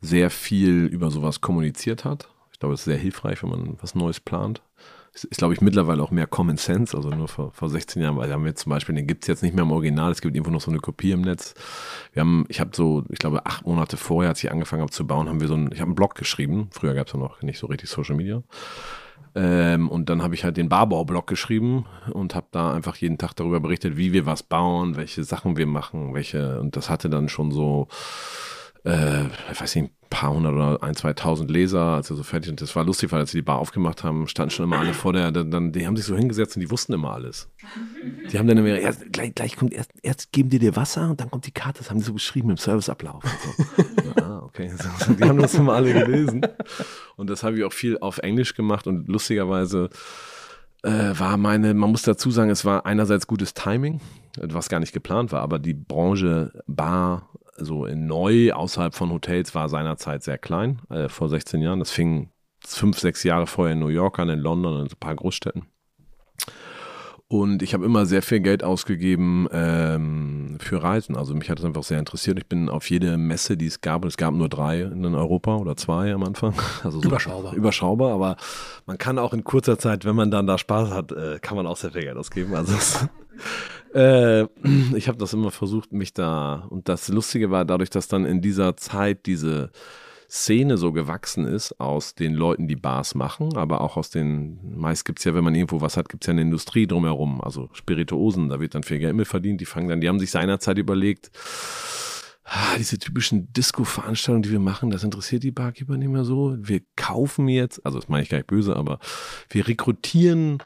sehr 0.00 0.30
viel 0.30 0.86
über 0.86 1.10
sowas 1.10 1.40
kommuniziert 1.40 2.04
hat. 2.04 2.28
Ich 2.52 2.58
glaube, 2.58 2.74
es 2.74 2.80
ist 2.80 2.86
sehr 2.86 2.98
hilfreich, 2.98 3.42
wenn 3.42 3.50
man 3.50 3.78
was 3.80 3.94
Neues 3.94 4.20
plant. 4.20 4.62
Es 5.14 5.24
ist, 5.24 5.38
glaube 5.38 5.54
ich, 5.54 5.60
mittlerweile 5.60 6.02
auch 6.02 6.10
mehr 6.10 6.26
Common 6.26 6.58
Sense, 6.58 6.96
also 6.96 7.10
nur 7.10 7.28
vor, 7.28 7.50
vor 7.52 7.68
16 7.68 8.02
Jahren, 8.02 8.16
weil 8.16 8.32
haben 8.32 8.44
wir 8.44 8.54
zum 8.54 8.70
Beispiel, 8.70 8.94
den 8.94 9.06
gibt 9.06 9.24
es 9.24 9.28
jetzt 9.28 9.42
nicht 9.42 9.54
mehr 9.54 9.64
im 9.64 9.72
Original, 9.72 10.12
es 10.12 10.20
gibt 10.20 10.36
irgendwo 10.36 10.52
noch 10.52 10.60
so 10.60 10.70
eine 10.70 10.80
Kopie 10.80 11.12
im 11.12 11.22
Netz. 11.22 11.54
Wir 12.12 12.20
haben, 12.20 12.44
ich 12.48 12.60
habe 12.60 12.70
so, 12.74 13.04
ich 13.08 13.18
glaube, 13.18 13.44
acht 13.46 13.66
Monate 13.66 13.96
vorher, 13.96 14.30
als 14.30 14.42
ich 14.44 14.50
angefangen 14.52 14.82
habe 14.82 14.92
zu 14.92 15.06
bauen, 15.06 15.28
haben 15.28 15.40
wir 15.40 15.48
so 15.48 15.54
ein, 15.54 15.70
ich 15.72 15.80
habe 15.80 15.88
einen 15.88 15.94
Blog 15.96 16.14
geschrieben. 16.14 16.68
Früher 16.72 16.94
gab 16.94 17.06
es 17.08 17.14
ja 17.14 17.18
noch 17.18 17.42
nicht 17.42 17.58
so 17.58 17.66
richtig 17.66 17.90
Social 17.90 18.14
Media. 18.14 18.42
Ähm, 19.40 19.88
und 19.88 20.08
dann 20.08 20.20
habe 20.22 20.34
ich 20.34 20.42
halt 20.42 20.56
den 20.56 20.68
Barbau-Blog 20.68 21.28
geschrieben 21.28 21.86
und 22.10 22.34
habe 22.34 22.48
da 22.50 22.72
einfach 22.74 22.96
jeden 22.96 23.18
Tag 23.18 23.34
darüber 23.34 23.60
berichtet, 23.60 23.96
wie 23.96 24.12
wir 24.12 24.26
was 24.26 24.42
bauen, 24.42 24.96
welche 24.96 25.22
Sachen 25.22 25.56
wir 25.56 25.66
machen, 25.66 26.12
welche, 26.12 26.58
und 26.58 26.74
das 26.74 26.90
hatte 26.90 27.08
dann 27.08 27.28
schon 27.28 27.52
so, 27.52 27.86
äh, 28.84 29.24
ich 29.52 29.60
weiß 29.60 29.76
nicht, 29.76 29.90
ein 29.90 30.08
paar 30.10 30.32
hundert 30.32 30.54
oder 30.54 30.82
ein, 30.82 30.94
zweitausend 30.94 31.50
Leser, 31.50 31.80
als 31.80 32.10
wir 32.10 32.16
so 32.16 32.22
fertig 32.22 32.50
und 32.50 32.60
das 32.60 32.74
war 32.74 32.84
lustig, 32.84 33.12
weil 33.12 33.20
als 33.20 33.32
sie 33.32 33.38
die 33.38 33.42
Bar 33.42 33.58
aufgemacht 33.58 34.04
haben, 34.04 34.26
standen 34.26 34.50
schon 34.50 34.64
immer 34.64 34.78
alle 34.78 34.94
vor 34.94 35.12
der, 35.12 35.30
dann, 35.30 35.72
die 35.72 35.86
haben 35.86 35.96
sich 35.96 36.06
so 36.06 36.16
hingesetzt 36.16 36.56
und 36.56 36.60
die 36.60 36.70
wussten 36.70 36.94
immer 36.94 37.12
alles. 37.12 37.48
Die 38.30 38.38
haben 38.38 38.46
dann 38.46 38.58
immer, 38.58 38.68
erst, 38.68 39.12
gleich, 39.12 39.34
gleich 39.34 39.56
kommt, 39.56 39.72
erst, 39.72 39.90
erst 40.02 40.32
geben 40.32 40.48
die 40.48 40.58
dir 40.58 40.76
Wasser 40.76 41.10
und 41.10 41.20
dann 41.20 41.30
kommt 41.30 41.46
die 41.46 41.52
Karte, 41.52 41.78
das 41.78 41.90
haben 41.90 41.98
die 41.98 42.04
so 42.04 42.14
beschrieben 42.14 42.50
im 42.50 42.56
Serviceablauf. 42.56 43.22
So. 43.24 44.22
ah, 44.22 44.42
okay. 44.44 44.70
Die 45.18 45.24
haben 45.24 45.38
das 45.38 45.54
immer 45.54 45.74
alle 45.74 45.92
gelesen. 45.92 46.42
Und 47.16 47.28
das 47.28 47.42
habe 47.42 47.58
ich 47.58 47.64
auch 47.64 47.72
viel 47.72 47.98
auf 47.98 48.18
Englisch 48.18 48.54
gemacht 48.54 48.86
und 48.86 49.08
lustigerweise 49.08 49.90
äh, 50.82 51.18
war 51.18 51.36
meine, 51.36 51.74
man 51.74 51.90
muss 51.90 52.02
dazu 52.02 52.30
sagen, 52.30 52.50
es 52.50 52.64
war 52.64 52.86
einerseits 52.86 53.26
gutes 53.26 53.54
Timing, 53.54 54.00
was 54.40 54.68
gar 54.68 54.80
nicht 54.80 54.92
geplant 54.92 55.32
war, 55.32 55.42
aber 55.42 55.58
die 55.58 55.74
Branche 55.74 56.52
Bar, 56.66 57.28
so 57.58 57.84
in 57.84 58.06
neu 58.06 58.52
außerhalb 58.52 58.94
von 58.94 59.10
Hotels, 59.10 59.54
war 59.54 59.68
seinerzeit 59.68 60.22
sehr 60.22 60.38
klein, 60.38 60.80
äh, 60.90 61.08
vor 61.08 61.28
16 61.28 61.60
Jahren. 61.60 61.78
Das 61.78 61.90
fing 61.90 62.30
fünf, 62.64 62.98
sechs 62.98 63.22
Jahre 63.22 63.46
vorher 63.46 63.74
in 63.74 63.80
New 63.80 63.88
York 63.88 64.18
an, 64.18 64.28
in 64.28 64.38
London 64.38 64.74
und 64.74 64.80
in 64.80 64.86
ein 64.86 65.00
paar 65.00 65.14
Großstädten. 65.14 65.66
Und 67.30 67.62
ich 67.62 67.74
habe 67.74 67.84
immer 67.84 68.06
sehr 68.06 68.22
viel 68.22 68.40
Geld 68.40 68.64
ausgegeben 68.64 69.48
ähm, 69.52 70.56
für 70.60 70.82
Reisen. 70.82 71.14
Also 71.14 71.34
mich 71.34 71.50
hat 71.50 71.58
es 71.58 71.64
einfach 71.66 71.82
sehr 71.82 71.98
interessiert. 71.98 72.38
Ich 72.38 72.46
bin 72.46 72.70
auf 72.70 72.88
jede 72.88 73.18
Messe, 73.18 73.58
die 73.58 73.66
es 73.66 73.82
gab, 73.82 74.02
und 74.02 74.08
es 74.08 74.16
gab 74.16 74.32
nur 74.32 74.48
drei 74.48 74.80
in 74.80 75.14
Europa 75.14 75.56
oder 75.56 75.76
zwei 75.76 76.12
am 76.12 76.22
Anfang. 76.22 76.54
Also 76.82 77.00
so 77.00 77.06
Überschaubar. 77.06 77.52
Überschaubar, 77.54 78.14
aber 78.14 78.36
man 78.86 78.96
kann 78.96 79.18
auch 79.18 79.34
in 79.34 79.44
kurzer 79.44 79.78
Zeit, 79.78 80.06
wenn 80.06 80.16
man 80.16 80.30
dann 80.30 80.46
da 80.46 80.56
Spaß 80.56 80.90
hat, 80.90 81.12
äh, 81.12 81.38
kann 81.40 81.56
man 81.56 81.66
auch 81.66 81.76
sehr 81.76 81.90
viel 81.90 82.02
Geld 82.02 82.16
ausgeben. 82.16 82.54
Also 82.54 82.72
es, 82.74 83.06
äh, 83.94 84.42
ich 84.96 85.08
habe 85.08 85.18
das 85.18 85.32
immer 85.32 85.50
versucht, 85.50 85.92
mich 85.92 86.12
da. 86.12 86.66
Und 86.70 86.88
das 86.88 87.08
Lustige 87.08 87.50
war, 87.50 87.64
dadurch, 87.64 87.90
dass 87.90 88.08
dann 88.08 88.24
in 88.24 88.40
dieser 88.40 88.76
Zeit 88.76 89.26
diese 89.26 89.70
Szene 90.30 90.76
so 90.76 90.92
gewachsen 90.92 91.46
ist 91.46 91.80
aus 91.80 92.14
den 92.14 92.34
Leuten, 92.34 92.68
die 92.68 92.76
Bars 92.76 93.14
machen, 93.14 93.56
aber 93.56 93.80
auch 93.80 93.96
aus 93.96 94.10
den, 94.10 94.58
meist 94.76 95.06
gibt's 95.06 95.24
ja, 95.24 95.34
wenn 95.34 95.44
man 95.44 95.54
irgendwo 95.54 95.80
was 95.80 95.96
hat, 95.96 96.10
gibt's 96.10 96.26
ja 96.26 96.32
eine 96.32 96.42
Industrie 96.42 96.86
drumherum, 96.86 97.40
also 97.40 97.70
Spirituosen, 97.72 98.50
da 98.50 98.60
wird 98.60 98.74
dann 98.74 98.82
viel 98.82 98.98
Geld 98.98 99.16
mit 99.16 99.26
verdient, 99.26 99.60
die 99.62 99.64
fangen 99.64 99.88
dann, 99.88 100.02
die 100.02 100.08
haben 100.08 100.18
sich 100.18 100.30
seinerzeit 100.30 100.76
überlegt, 100.76 101.30
ah, 102.44 102.76
diese 102.76 102.98
typischen 102.98 103.50
Disco-Veranstaltungen, 103.54 104.42
die 104.42 104.50
wir 104.50 104.60
machen, 104.60 104.90
das 104.90 105.02
interessiert 105.02 105.44
die 105.44 105.50
Barkeeper 105.50 105.96
nicht 105.96 106.10
mehr 106.10 106.24
so. 106.24 106.56
Wir 106.58 106.80
kaufen 106.96 107.48
jetzt, 107.48 107.84
also 107.86 107.98
das 107.98 108.10
meine 108.10 108.22
ich 108.22 108.28
gar 108.28 108.36
nicht 108.36 108.48
böse, 108.48 108.76
aber 108.76 108.98
wir 109.48 109.66
rekrutieren 109.66 110.58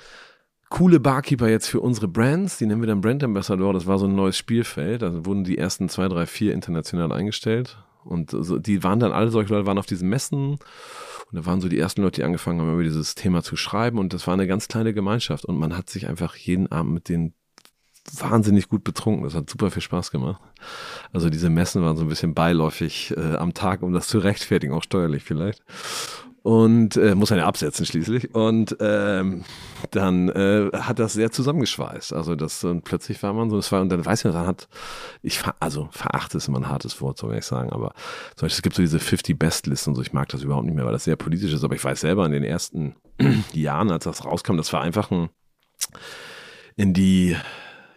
coole 0.72 1.00
Barkeeper 1.00 1.50
jetzt 1.50 1.68
für 1.68 1.80
unsere 1.80 2.08
Brands, 2.08 2.56
die 2.56 2.64
nennen 2.64 2.80
wir 2.80 2.86
dann 2.86 3.02
Brand 3.02 3.22
Ambassador, 3.22 3.74
das 3.74 3.86
war 3.86 3.98
so 3.98 4.06
ein 4.06 4.14
neues 4.14 4.38
Spielfeld, 4.38 5.02
da 5.02 5.26
wurden 5.26 5.44
die 5.44 5.58
ersten 5.58 5.90
zwei, 5.90 6.08
drei, 6.08 6.24
vier 6.24 6.54
international 6.54 7.12
eingestellt. 7.12 7.76
Und 8.04 8.30
so, 8.30 8.58
die 8.58 8.82
waren 8.82 8.98
dann 8.98 9.12
alle 9.12 9.30
solche 9.30 9.52
Leute, 9.52 9.66
waren 9.66 9.76
auf 9.76 9.86
diesen 9.86 10.08
Messen. 10.08 10.52
Und 10.52 10.60
da 11.30 11.44
waren 11.44 11.60
so 11.60 11.68
die 11.68 11.78
ersten 11.78 12.00
Leute, 12.00 12.20
die 12.20 12.24
angefangen 12.24 12.58
haben, 12.58 12.72
über 12.72 12.82
dieses 12.82 13.14
Thema 13.14 13.42
zu 13.42 13.54
schreiben. 13.54 13.98
Und 13.98 14.14
das 14.14 14.26
war 14.26 14.34
eine 14.34 14.46
ganz 14.46 14.66
kleine 14.66 14.94
Gemeinschaft. 14.94 15.44
Und 15.44 15.58
man 15.58 15.76
hat 15.76 15.90
sich 15.90 16.08
einfach 16.08 16.34
jeden 16.34 16.72
Abend 16.72 16.94
mit 16.94 17.08
denen 17.10 17.34
wahnsinnig 18.16 18.68
gut 18.68 18.82
betrunken. 18.82 19.24
Das 19.24 19.34
hat 19.34 19.50
super 19.50 19.70
viel 19.70 19.82
Spaß 19.82 20.10
gemacht. 20.10 20.40
Also 21.12 21.28
diese 21.28 21.50
Messen 21.50 21.82
waren 21.82 21.96
so 21.96 22.02
ein 22.02 22.08
bisschen 22.08 22.34
beiläufig 22.34 23.14
äh, 23.16 23.36
am 23.36 23.54
Tag, 23.54 23.82
um 23.82 23.92
das 23.92 24.08
zu 24.08 24.18
rechtfertigen, 24.18 24.72
auch 24.72 24.82
steuerlich 24.82 25.22
vielleicht 25.22 25.62
und 26.42 26.96
äh, 26.96 27.14
muss 27.14 27.30
ja 27.30 27.46
absetzen 27.46 27.86
schließlich. 27.86 28.34
Und 28.34 28.76
ähm, 28.80 29.44
dann 29.90 30.28
äh, 30.28 30.70
hat 30.72 30.98
das 30.98 31.12
sehr 31.12 31.30
zusammengeschweißt. 31.30 32.12
Also 32.12 32.34
das 32.34 32.64
und 32.64 32.82
plötzlich 32.82 33.22
war 33.22 33.32
man 33.32 33.48
so, 33.48 33.56
das 33.56 33.70
war 33.70 33.80
und 33.80 33.90
dann 33.90 34.04
weiß 34.04 34.24
ich 34.24 34.32
dann 34.32 34.46
hat 34.46 34.68
ich 35.22 35.40
also 35.60 35.88
verachte 35.92 36.38
ist 36.38 36.48
immer 36.48 36.58
ein 36.58 36.68
hartes 36.68 37.00
Wort, 37.00 37.18
so 37.18 37.28
will 37.28 37.38
ich 37.38 37.44
sagen, 37.44 37.70
aber 37.70 37.94
zum 38.34 38.46
Beispiel 38.46 38.58
es 38.58 38.62
gibt 38.62 38.76
so 38.76 38.82
diese 38.82 38.98
50 38.98 39.38
Best 39.38 39.66
Listen 39.66 39.90
und 39.90 39.96
so. 39.96 40.02
Ich 40.02 40.12
mag 40.12 40.28
das 40.30 40.42
überhaupt 40.42 40.66
nicht 40.66 40.74
mehr, 40.74 40.84
weil 40.84 40.92
das 40.92 41.04
sehr 41.04 41.16
politisch 41.16 41.52
ist. 41.52 41.64
Aber 41.64 41.74
ich 41.74 41.84
weiß 41.84 42.00
selber 42.00 42.26
in 42.26 42.32
den 42.32 42.44
ersten 42.44 42.96
Jahren, 43.52 43.90
als 43.90 44.04
das 44.04 44.24
rauskam, 44.24 44.56
das 44.56 44.72
war 44.72 44.80
einfach 44.82 45.10
ein 45.10 45.28
in 46.76 46.94
die 46.94 47.36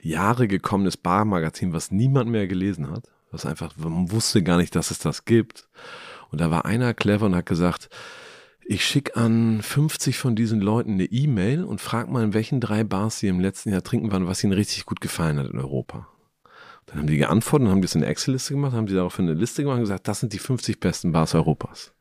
Jahre 0.02 0.48
gekommenes 0.48 0.98
Barmagazin, 0.98 1.74
was 1.74 1.92
niemand 1.92 2.30
mehr 2.30 2.48
gelesen 2.48 2.92
hat. 2.92 3.10
Was 3.32 3.46
einfach, 3.46 3.76
man 3.78 4.12
wusste 4.12 4.44
gar 4.44 4.58
nicht, 4.58 4.76
dass 4.76 4.92
es 4.92 5.00
das 5.00 5.26
gibt. 5.26 5.68
Und 6.32 6.42
da 6.42 6.52
war 6.52 6.66
einer 6.66 6.94
clever 6.94 7.26
und 7.26 7.36
hat 7.36 7.46
gesagt, 7.46 7.90
ich 8.68 8.84
schicke 8.84 9.16
an 9.16 9.62
50 9.62 10.18
von 10.18 10.36
diesen 10.36 10.60
Leuten 10.60 10.94
eine 10.94 11.06
E-Mail 11.06 11.64
und 11.64 11.82
frage 11.82 12.12
mal, 12.12 12.24
in 12.24 12.34
welchen 12.34 12.60
drei 12.60 12.84
Bars 12.84 13.20
sie 13.20 13.28
im 13.28 13.40
letzten 13.40 13.72
Jahr 13.72 13.84
trinken 13.84 14.12
waren, 14.12 14.28
was 14.28 14.44
ihnen 14.44 14.54
richtig 14.54 14.86
gut 14.86 15.02
gefallen 15.02 15.38
hat 15.38 15.52
in 15.52 15.60
Europa. 15.60 16.08
Dann 16.88 17.00
haben 17.00 17.08
die 17.08 17.18
geantwortet 17.18 17.68
und 17.68 17.72
haben 17.72 17.82
das 17.82 17.96
in 17.96 18.02
eine 18.02 18.12
Excel-Liste 18.12 18.54
gemacht, 18.54 18.74
haben 18.74 18.88
die 18.88 18.94
daraufhin 18.94 19.30
eine 19.30 19.40
Liste 19.40 19.62
gemacht 19.62 19.78
und 19.78 19.84
gesagt, 19.84 20.08
das 20.08 20.20
sind 20.20 20.34
die 20.34 20.40
50 20.40 20.80
besten 20.80 21.12
Bars 21.12 21.36
Europas. 21.36 21.94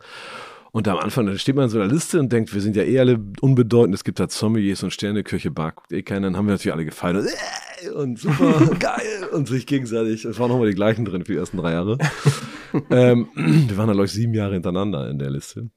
Und 0.73 0.89
am 0.89 0.99
Anfang 0.99 1.27
dann 1.27 1.39
steht 1.39 1.55
man 1.55 1.65
in 1.65 1.71
so 1.71 1.79
einer 1.79 1.93
Liste 1.93 2.19
und 2.19 2.33
denkt, 2.33 2.53
wir 2.53 2.61
sind 2.61 2.77
ja 2.77 2.83
eh 2.83 2.99
alle 2.99 3.21
unbedeutend, 3.41 3.95
es 3.95 4.03
gibt 4.03 4.19
da 4.19 4.29
Sommeliers 4.29 4.83
und 4.83 4.91
Sterneküche, 4.91 5.51
Bar, 5.51 5.73
guckt 5.73 5.93
eh 5.93 6.03
keiner, 6.03 6.29
dann 6.29 6.37
haben 6.37 6.47
wir 6.47 6.53
natürlich 6.53 6.75
alle 6.75 6.85
gefallen 6.85 7.19
und, 7.19 7.27
äh, 7.27 7.91
und 7.91 8.19
super, 8.19 8.75
geil 8.79 9.29
und 9.33 9.49
sich 9.49 9.67
gegenseitig, 9.67 10.25
es 10.25 10.39
waren 10.39 10.51
nochmal 10.51 10.69
die 10.69 10.75
gleichen 10.75 11.05
drin 11.05 11.25
für 11.25 11.33
die 11.33 11.39
ersten 11.39 11.59
drei 11.59 11.73
Jahre. 11.73 11.99
ähm, 12.91 13.29
wir 13.35 13.77
waren 13.77 13.87
da, 13.87 13.93
glaube 13.93 14.07
ich, 14.07 14.13
sieben 14.13 14.35
Jahre 14.35 14.55
hintereinander 14.55 15.09
in 15.11 15.19
der 15.19 15.31
Liste. 15.31 15.71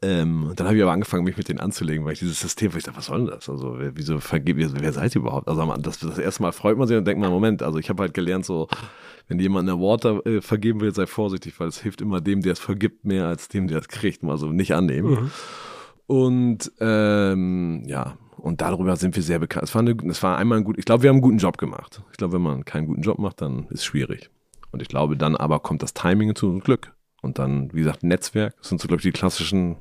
Ähm, 0.00 0.52
dann 0.56 0.66
habe 0.66 0.76
ich 0.76 0.82
aber 0.82 0.92
angefangen, 0.92 1.24
mich 1.24 1.36
mit 1.36 1.48
denen 1.48 1.60
anzulegen, 1.60 2.04
weil 2.04 2.12
ich 2.12 2.18
dieses 2.18 2.40
System, 2.40 2.72
weil 2.72 2.78
ich 2.78 2.84
dachte, 2.84 2.98
was 2.98 3.06
soll 3.06 3.18
denn 3.18 3.28
das? 3.28 3.48
Also, 3.48 3.78
wer, 3.78 3.96
wieso 3.96 4.20
vergebt 4.20 4.60
ihr, 4.60 4.70
wer 4.80 4.92
seid 4.92 5.14
ihr 5.14 5.20
überhaupt? 5.22 5.48
Also, 5.48 5.64
das, 5.78 5.98
das 5.98 6.18
erste 6.18 6.42
Mal 6.42 6.52
freut 6.52 6.76
man 6.76 6.86
sich 6.86 6.96
und 6.96 7.04
denkt 7.04 7.20
man, 7.20 7.30
Moment, 7.30 7.62
also 7.62 7.78
ich 7.78 7.88
habe 7.88 8.02
halt 8.02 8.14
gelernt, 8.14 8.44
so, 8.44 8.68
wenn 9.28 9.38
jemand 9.38 9.68
eine 9.68 9.78
Award 9.78 10.26
äh, 10.26 10.40
vergeben 10.40 10.80
will, 10.80 10.94
sei 10.94 11.06
vorsichtig, 11.06 11.58
weil 11.58 11.68
es 11.68 11.80
hilft 11.80 12.00
immer 12.00 12.20
dem, 12.20 12.42
der 12.42 12.52
es 12.52 12.58
vergibt, 12.58 13.04
mehr 13.04 13.26
als 13.26 13.48
dem, 13.48 13.66
der 13.66 13.78
es 13.78 13.88
kriegt. 13.88 14.24
Also 14.24 14.52
nicht 14.52 14.74
annehmen. 14.74 15.10
Mhm. 15.10 15.30
Und 16.06 16.72
ähm, 16.80 17.82
ja, 17.86 18.18
und 18.36 18.60
darüber 18.60 18.96
sind 18.96 19.16
wir 19.16 19.22
sehr 19.22 19.38
bekannt. 19.38 19.64
Es 19.64 19.74
war, 19.74 19.82
eine, 19.82 19.96
es 20.08 20.22
war 20.22 20.36
einmal 20.36 20.58
ein 20.58 20.64
gut, 20.64 20.78
ich 20.78 20.84
glaube, 20.84 21.04
wir 21.04 21.10
haben 21.10 21.16
einen 21.16 21.22
guten 21.22 21.38
Job 21.38 21.58
gemacht. 21.58 22.02
Ich 22.10 22.18
glaube, 22.18 22.34
wenn 22.34 22.42
man 22.42 22.64
keinen 22.64 22.86
guten 22.86 23.02
Job 23.02 23.18
macht, 23.18 23.40
dann 23.40 23.64
ist 23.70 23.80
es 23.80 23.84
schwierig. 23.84 24.30
Und 24.72 24.82
ich 24.82 24.88
glaube, 24.88 25.16
dann 25.16 25.36
aber 25.36 25.60
kommt 25.60 25.82
das 25.82 25.94
Timing 25.94 26.34
zu 26.34 26.58
Glück. 26.58 26.92
Und 27.22 27.38
dann, 27.38 27.72
wie 27.72 27.78
gesagt, 27.78 28.02
Netzwerk, 28.02 28.54
das 28.58 28.68
sind 28.68 28.80
so, 28.80 28.88
glaube 28.88 28.98
ich, 28.98 29.04
die 29.04 29.12
klassischen, 29.12 29.76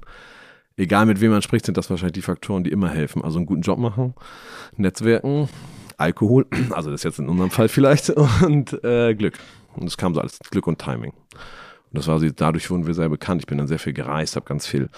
egal 0.78 1.06
mit 1.08 1.20
wem 1.20 1.32
man 1.32 1.42
spricht, 1.42 1.66
sind 1.66 1.76
das 1.76 1.90
wahrscheinlich 1.90 2.14
die 2.14 2.22
Faktoren, 2.22 2.64
die 2.64 2.72
immer 2.72 2.90
helfen. 2.90 3.24
Also 3.24 3.40
einen 3.40 3.48
guten 3.48 3.62
Job 3.62 3.80
machen, 3.80 4.14
Netzwerken, 4.78 5.50
Alkohol, 5.98 6.46
also 6.70 6.92
das 6.92 7.04
jetzt 7.04 7.20
in 7.20 7.28
unserem 7.28 7.50
Fall 7.50 7.68
vielleicht, 7.68 8.10
und 8.44 8.84
äh, 8.84 9.14
Glück. 9.16 9.38
Und 9.76 9.88
es 9.88 9.98
kam 9.98 10.14
so 10.14 10.22
alles 10.22 10.40
Glück 10.52 10.68
und 10.68 10.80
Timing. 10.80 11.12
Und 11.12 11.98
das 11.98 12.08
war 12.08 12.20
sie, 12.20 12.32
dadurch 12.32 12.70
wurden 12.70 12.88
wir 12.88 12.94
sehr 12.94 13.10
bekannt. 13.10 13.42
Ich 13.42 13.48
bin 13.48 13.58
dann 13.58 13.68
sehr 13.68 13.80
viel 13.80 13.94
gereist, 13.94 14.36
habe 14.36 14.46
ganz 14.46 14.66
viel. 14.66 14.90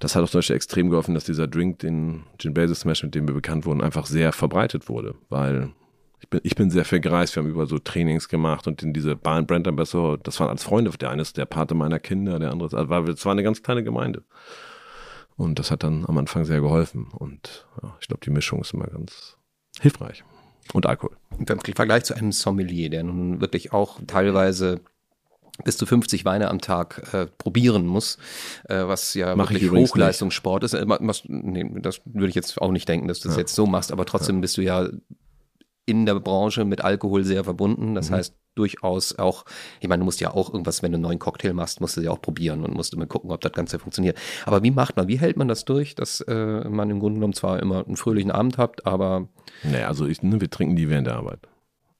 Das 0.00 0.16
hat 0.16 0.24
auch 0.24 0.30
zum 0.30 0.40
extrem 0.40 0.88
geholfen, 0.88 1.14
dass 1.14 1.24
dieser 1.24 1.46
Drink, 1.46 1.80
den 1.80 2.24
Gin 2.38 2.54
Basil 2.54 2.74
Smash, 2.74 3.02
mit 3.02 3.14
dem 3.14 3.26
wir 3.26 3.34
bekannt 3.34 3.66
wurden, 3.66 3.82
einfach 3.82 4.06
sehr 4.06 4.32
verbreitet 4.32 4.88
wurde. 4.88 5.14
Weil 5.28 5.72
ich 6.22 6.28
bin, 6.28 6.40
ich 6.44 6.54
bin 6.54 6.70
sehr 6.70 6.84
viel 6.84 7.00
gereist, 7.00 7.34
wir 7.34 7.42
haben 7.42 7.50
über 7.50 7.66
so 7.66 7.78
Trainings 7.78 8.28
gemacht 8.28 8.66
und 8.68 8.82
in 8.82 8.92
diese 8.92 9.16
Brand 9.16 9.50
Ambassador, 9.50 10.18
das 10.18 10.38
waren 10.38 10.48
als 10.48 10.62
Freunde. 10.62 10.90
Der 10.90 11.10
eine 11.10 11.22
ist 11.22 11.36
der 11.36 11.46
Pate 11.46 11.74
meiner 11.74 11.98
Kinder, 11.98 12.38
der 12.38 12.52
andere 12.52 12.68
ist, 12.68 12.74
also 12.74 12.88
war, 12.88 13.08
es 13.08 13.24
war 13.24 13.32
eine 13.32 13.42
ganz 13.42 13.62
kleine 13.62 13.82
Gemeinde. 13.82 14.22
Und 15.36 15.58
das 15.58 15.70
hat 15.70 15.82
dann 15.82 16.04
am 16.06 16.16
Anfang 16.18 16.44
sehr 16.44 16.60
geholfen. 16.60 17.08
Und 17.12 17.66
ja, 17.82 17.96
ich 18.00 18.06
glaube, 18.06 18.20
die 18.24 18.30
Mischung 18.30 18.60
ist 18.60 18.72
immer 18.72 18.86
ganz 18.86 19.36
hilfreich. 19.80 20.22
Und 20.72 20.86
Alkohol. 20.86 21.16
Im 21.38 21.46
Vergleich 21.74 22.04
zu 22.04 22.14
einem 22.14 22.30
Sommelier, 22.30 22.88
der 22.88 23.02
nun 23.02 23.40
wirklich 23.40 23.72
auch 23.72 23.98
teilweise 24.06 24.80
bis 25.64 25.76
zu 25.76 25.86
50 25.86 26.24
Weine 26.24 26.48
am 26.48 26.60
Tag 26.60 27.12
äh, 27.12 27.26
probieren 27.26 27.86
muss, 27.86 28.18
äh, 28.68 28.86
was 28.86 29.14
ja 29.14 29.34
Mach 29.34 29.50
wirklich 29.50 29.70
Hochleistungssport 29.70 30.62
ist. 30.62 30.74
Äh, 30.74 30.84
was, 30.86 31.24
nee, 31.26 31.68
das 31.80 32.00
würde 32.04 32.28
ich 32.28 32.34
jetzt 32.34 32.60
auch 32.60 32.70
nicht 32.70 32.88
denken, 32.88 33.08
dass 33.08 33.20
du 33.20 33.28
das 33.28 33.36
ja. 33.36 33.40
jetzt 33.40 33.54
so 33.54 33.66
machst, 33.66 33.90
aber 33.90 34.06
trotzdem 34.06 34.36
ja. 34.36 34.40
bist 34.40 34.56
du 34.56 34.62
ja 34.62 34.88
in 35.86 36.06
der 36.06 36.20
Branche 36.20 36.64
mit 36.64 36.82
Alkohol 36.82 37.24
sehr 37.24 37.44
verbunden. 37.44 37.94
Das 37.94 38.10
mhm. 38.10 38.14
heißt, 38.14 38.36
durchaus 38.54 39.18
auch, 39.18 39.44
ich 39.80 39.88
meine, 39.88 40.00
du 40.00 40.04
musst 40.04 40.20
ja 40.20 40.32
auch 40.32 40.52
irgendwas, 40.52 40.82
wenn 40.82 40.92
du 40.92 40.96
einen 40.96 41.02
neuen 41.02 41.18
Cocktail 41.18 41.54
machst, 41.54 41.80
musst 41.80 41.96
du 41.96 42.00
ja 42.02 42.10
auch 42.10 42.20
probieren 42.20 42.64
und 42.64 42.74
musst 42.74 42.92
immer 42.92 43.06
gucken, 43.06 43.30
ob 43.30 43.40
das 43.40 43.52
Ganze 43.52 43.78
funktioniert. 43.78 44.18
Aber 44.44 44.62
wie 44.62 44.70
macht 44.70 44.96
man, 44.96 45.08
wie 45.08 45.18
hält 45.18 45.36
man 45.36 45.48
das 45.48 45.64
durch, 45.64 45.94
dass 45.94 46.20
äh, 46.20 46.68
man 46.68 46.90
im 46.90 47.00
Grunde 47.00 47.14
genommen 47.14 47.32
zwar 47.32 47.60
immer 47.60 47.86
einen 47.86 47.96
fröhlichen 47.96 48.30
Abend 48.30 48.58
hat, 48.58 48.86
aber. 48.86 49.28
Naja, 49.62 49.88
also 49.88 50.06
ich, 50.06 50.22
ne, 50.22 50.40
wir 50.40 50.50
trinken 50.50 50.76
die 50.76 50.88
während 50.88 51.06
der 51.06 51.16
Arbeit. 51.16 51.40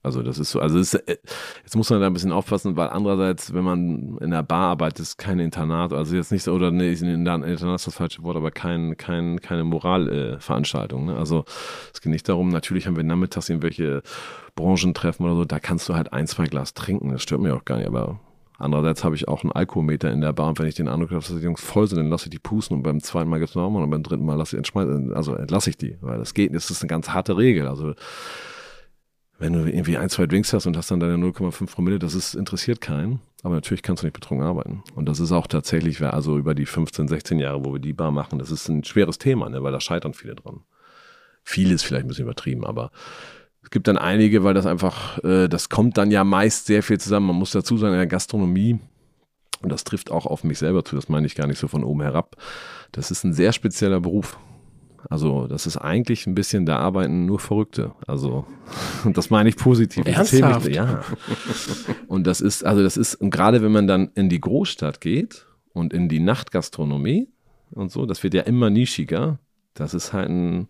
Also 0.03 0.21
das 0.21 0.37
ist 0.37 0.51
so, 0.51 0.59
also 0.59 0.77
ist, 0.77 0.95
äh, 0.95 1.17
jetzt 1.63 1.77
muss 1.77 1.89
man 1.89 2.01
da 2.01 2.07
ein 2.07 2.13
bisschen 2.13 2.33
aufpassen, 2.33 2.75
weil 2.75 2.89
andererseits, 2.89 3.53
wenn 3.53 3.63
man 3.63 4.17
in 4.19 4.31
der 4.31 4.43
Bar 4.43 4.71
arbeitet, 4.71 4.99
ist 4.99 5.17
kein 5.17 5.39
Internat, 5.39 5.93
also 5.93 6.15
jetzt 6.15 6.31
nicht 6.33 6.43
so, 6.43 6.53
oder 6.53 6.71
nee, 6.71 6.91
Internat 6.91 7.45
ist 7.45 7.63
das 7.63 7.95
falsche 7.95 8.21
Wort, 8.21 8.35
aber 8.35 8.51
kein, 8.51 8.97
kein, 8.97 9.39
keine 9.39 9.63
Moralveranstaltung. 9.63 11.03
Äh, 11.03 11.13
ne? 11.13 11.17
Also 11.17 11.45
es 11.93 12.01
geht 12.01 12.11
nicht 12.11 12.27
darum, 12.27 12.49
natürlich 12.49 12.85
haben 12.85 12.97
wir 12.97 13.03
nachmittags 13.05 13.47
irgendwelche 13.47 14.03
Branchentreffen 14.55 15.25
oder 15.25 15.35
so, 15.35 15.45
da 15.45 15.59
kannst 15.59 15.87
du 15.87 15.95
halt 15.95 16.11
ein, 16.11 16.27
zwei 16.27 16.47
Glas 16.47 16.73
trinken, 16.73 17.09
das 17.09 17.23
stört 17.23 17.41
mir 17.41 17.55
auch 17.55 17.63
gar 17.63 17.77
nicht, 17.77 17.87
aber 17.87 18.19
Andererseits 18.59 19.03
habe 19.03 19.15
ich 19.15 19.27
auch 19.27 19.43
einen 19.43 19.51
Alkoholmeter 19.51 20.11
in 20.11 20.21
der 20.21 20.31
Bar 20.31 20.47
und 20.47 20.59
wenn 20.59 20.67
ich 20.67 20.75
den 20.75 20.87
Eindruck 20.87 21.09
habe, 21.09 21.19
dass 21.19 21.35
die 21.35 21.43
Jungs 21.43 21.61
voll 21.61 21.87
sind, 21.87 21.97
dann 21.97 22.09
lasse 22.09 22.25
ich 22.25 22.29
die 22.29 22.39
pusten 22.39 22.77
und 22.77 22.83
beim 22.83 23.01
zweiten 23.01 23.29
Mal 23.29 23.39
gibt 23.39 23.49
es 23.49 23.55
nochmal 23.55 23.83
und 23.83 23.89
beim 23.89 24.03
dritten 24.03 24.25
Mal 24.25 24.35
lasse 24.35 24.55
ich 24.55 24.59
entschmeißen, 24.59 25.13
also 25.13 25.35
entlasse 25.35 25.71
ich 25.71 25.77
die, 25.77 25.97
weil 26.01 26.19
das 26.19 26.33
geht, 26.33 26.53
das 26.53 26.69
ist 26.69 26.81
eine 26.81 26.87
ganz 26.87 27.09
harte 27.09 27.35
Regel. 27.35 27.67
Also 27.67 27.93
wenn 29.43 29.51
du 29.51 29.65
irgendwie 29.65 29.97
ein, 29.97 30.09
zwei 30.09 30.25
Drinks 30.25 30.53
hast 30.53 30.67
und 30.67 30.77
hast 30.77 30.89
dann 30.89 31.01
deine 31.01 31.15
0,5 31.15 31.69
Promille, 31.69 31.99
das 31.99 32.15
ist, 32.15 32.33
interessiert 32.33 32.79
keinen. 32.79 33.19
Aber 33.43 33.55
natürlich 33.55 33.83
kannst 33.83 34.01
du 34.01 34.07
nicht 34.07 34.13
betrunken 34.13 34.47
arbeiten. 34.47 34.83
Und 34.95 35.05
das 35.05 35.19
ist 35.19 35.33
auch 35.33 35.47
tatsächlich, 35.47 36.01
also 36.01 36.37
über 36.37 36.55
die 36.55 36.65
15, 36.65 37.09
16 37.09 37.39
Jahre, 37.39 37.65
wo 37.65 37.73
wir 37.73 37.81
die 37.81 37.91
Bar 37.91 38.11
machen, 38.11 38.39
das 38.39 38.51
ist 38.51 38.69
ein 38.69 38.85
schweres 38.85 39.17
Thema, 39.17 39.49
ne, 39.49 39.61
weil 39.61 39.73
da 39.73 39.81
scheitern 39.81 40.13
viele 40.13 40.35
dran. 40.35 40.61
Viele 41.43 41.73
ist 41.73 41.83
vielleicht 41.83 42.05
ein 42.05 42.07
bisschen 42.07 42.23
übertrieben, 42.23 42.65
aber 42.65 42.91
es 43.63 43.69
gibt 43.69 43.89
dann 43.89 43.97
einige, 43.97 44.45
weil 44.45 44.53
das 44.53 44.65
einfach, 44.65 45.21
äh, 45.25 45.49
das 45.49 45.67
kommt 45.67 45.97
dann 45.97 46.09
ja 46.09 46.23
meist 46.23 46.67
sehr 46.67 46.81
viel 46.81 47.01
zusammen. 47.01 47.27
Man 47.27 47.35
muss 47.35 47.51
dazu 47.51 47.77
sagen, 47.77 47.95
in 47.95 47.99
der 47.99 48.07
Gastronomie, 48.07 48.79
und 49.61 49.69
das 49.73 49.83
trifft 49.83 50.09
auch 50.09 50.25
auf 50.25 50.45
mich 50.45 50.57
selber 50.57 50.85
zu, 50.85 50.95
das 50.95 51.09
meine 51.09 51.27
ich 51.27 51.35
gar 51.35 51.47
nicht 51.47 51.59
so 51.59 51.67
von 51.67 51.83
oben 51.83 52.01
herab, 52.01 52.37
das 52.93 53.11
ist 53.11 53.25
ein 53.25 53.33
sehr 53.33 53.51
spezieller 53.51 53.99
Beruf. 53.99 54.37
Also 55.09 55.47
das 55.47 55.67
ist 55.67 55.77
eigentlich 55.77 56.27
ein 56.27 56.35
bisschen, 56.35 56.65
da 56.65 56.77
arbeiten 56.77 57.25
nur 57.25 57.39
Verrückte. 57.39 57.91
Also 58.07 58.45
und 59.03 59.17
das 59.17 59.29
meine 59.29 59.49
ich 59.49 59.57
positiv. 59.57 60.05
Ernsthaft? 60.05 60.67
Ich 60.67 60.75
ja. 60.75 61.03
Und 62.07 62.27
das 62.27 62.41
ist, 62.41 62.65
also 62.65 62.83
das 62.83 62.97
ist, 62.97 63.15
und 63.15 63.29
gerade 63.29 63.61
wenn 63.61 63.71
man 63.71 63.87
dann 63.87 64.11
in 64.15 64.29
die 64.29 64.39
Großstadt 64.39 65.01
geht 65.01 65.45
und 65.73 65.93
in 65.93 66.09
die 66.09 66.19
Nachtgastronomie 66.19 67.29
und 67.71 67.91
so, 67.91 68.05
das 68.05 68.23
wird 68.23 68.33
ja 68.33 68.43
immer 68.43 68.69
nischiger. 68.69 69.39
Das 69.73 69.93
ist 69.93 70.13
halt 70.13 70.29
ein, 70.29 70.67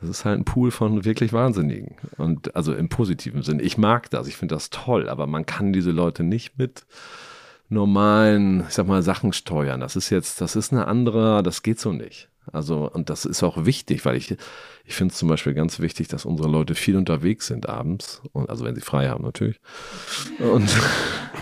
das 0.00 0.10
ist 0.10 0.24
halt 0.24 0.40
ein 0.40 0.44
Pool 0.44 0.70
von 0.70 1.04
wirklich 1.04 1.32
Wahnsinnigen. 1.32 1.96
Und 2.18 2.54
also 2.56 2.74
im 2.74 2.88
positiven 2.88 3.42
Sinn. 3.42 3.60
Ich 3.60 3.78
mag 3.78 4.10
das, 4.10 4.26
ich 4.26 4.36
finde 4.36 4.54
das 4.54 4.70
toll, 4.70 5.08
aber 5.08 5.26
man 5.26 5.46
kann 5.46 5.72
diese 5.72 5.92
Leute 5.92 6.24
nicht 6.24 6.58
mit 6.58 6.84
normalen, 7.68 8.64
ich 8.68 8.74
sag 8.74 8.86
mal, 8.86 9.02
Sachen 9.02 9.32
steuern. 9.32 9.80
Das 9.80 9.96
ist 9.96 10.10
jetzt, 10.10 10.40
das 10.40 10.56
ist 10.56 10.72
eine 10.72 10.86
andere, 10.86 11.42
das 11.42 11.62
geht 11.62 11.80
so 11.80 11.92
nicht. 11.92 12.28
Also, 12.52 12.90
und 12.90 13.10
das 13.10 13.24
ist 13.24 13.42
auch 13.42 13.64
wichtig, 13.64 14.04
weil 14.04 14.16
ich, 14.16 14.36
ich 14.84 14.94
finde 14.94 15.12
es 15.12 15.18
zum 15.18 15.28
Beispiel 15.28 15.54
ganz 15.54 15.80
wichtig, 15.80 16.08
dass 16.08 16.24
unsere 16.24 16.48
Leute 16.48 16.74
viel 16.74 16.96
unterwegs 16.96 17.46
sind 17.46 17.68
abends. 17.68 18.22
Und, 18.32 18.50
also 18.50 18.64
wenn 18.64 18.74
sie 18.74 18.80
frei 18.80 19.08
haben 19.08 19.24
natürlich. 19.24 19.60
Und, 20.38 20.68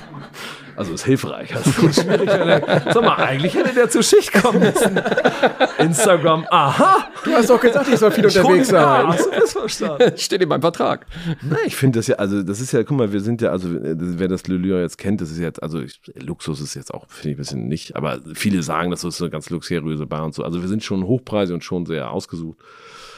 Also 0.77 0.95
ist 0.95 1.05
hilfreich. 1.05 1.51
Das 1.51 1.67
ist 1.83 2.03
schwierig, 2.03 2.29
er, 2.29 2.93
sag 2.93 3.03
mal, 3.03 3.17
eigentlich 3.17 3.55
hätte 3.55 3.75
der 3.75 3.91
zur 3.91 4.03
Schicht 4.03 4.33
kommen 4.33 4.61
müssen. 4.61 5.01
Instagram, 5.79 6.47
aha. 6.51 7.09
Du 7.25 7.33
hast 7.33 7.51
doch 7.51 7.61
gesagt, 7.61 7.89
ich 7.89 7.99
soll 7.99 8.11
viel 8.11 8.27
unterwegs 8.27 8.69
sein. 8.69 9.09
Hast 9.09 9.27
du 9.27 9.31
das 9.31 9.53
verstanden? 9.53 10.13
Steht 10.17 10.43
in 10.43 10.49
meinem 10.49 10.63
Vertrag. 10.63 11.07
Na, 11.43 11.57
ich 11.65 11.77
finde 11.77 11.99
das 11.99 12.07
ja, 12.07 12.17
also 12.17 12.43
das 12.43 12.61
ist 12.61 12.73
ja, 12.73 12.83
guck 12.83 12.97
mal, 12.97 13.13
wir 13.13 13.21
sind 13.21 13.43
ja, 13.43 13.51
also 13.51 13.69
äh, 13.69 13.95
wer 13.97 14.29
das 14.29 14.47
Lelure 14.47 14.81
jetzt 14.81 14.99
kennt, 14.99 15.21
das 15.21 15.31
ist 15.31 15.39
jetzt, 15.39 15.63
also 15.63 15.81
ich, 15.81 16.01
Luxus 16.15 16.61
ist 16.61 16.75
jetzt 16.75 16.93
auch, 16.93 17.07
finde 17.09 17.31
ich 17.31 17.35
ein 17.35 17.39
bisschen 17.39 17.69
nicht, 17.69 17.97
aber 17.97 18.21
viele 18.35 18.63
sagen, 18.63 18.91
das 18.91 19.05
ist 19.05 19.21
eine 19.21 19.31
ganz 19.31 19.51
luxuriöse 19.51 20.07
Bar 20.07 20.25
und 20.25 20.35
so. 20.35 20.43
Also 20.45 20.63
wir 20.63 20.69
sind 20.69 20.83
schon 20.83 21.05
hochpreisig 21.05 21.55
und 21.55 21.65
schon 21.65 21.87
sehr 21.87 22.11
ausgesucht. 22.11 22.59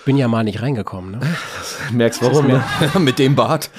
Bin 0.05 0.19
ja 0.19 0.29
mal 0.29 0.45
nicht 0.45 0.61
reingekommen. 0.61 1.13
Ne? 1.13 1.21
Merkst 1.93 2.23
warum? 2.23 2.49
Ja. 2.51 2.65
Mit 2.99 3.19
dem 3.19 3.35
Bart. 3.35 3.71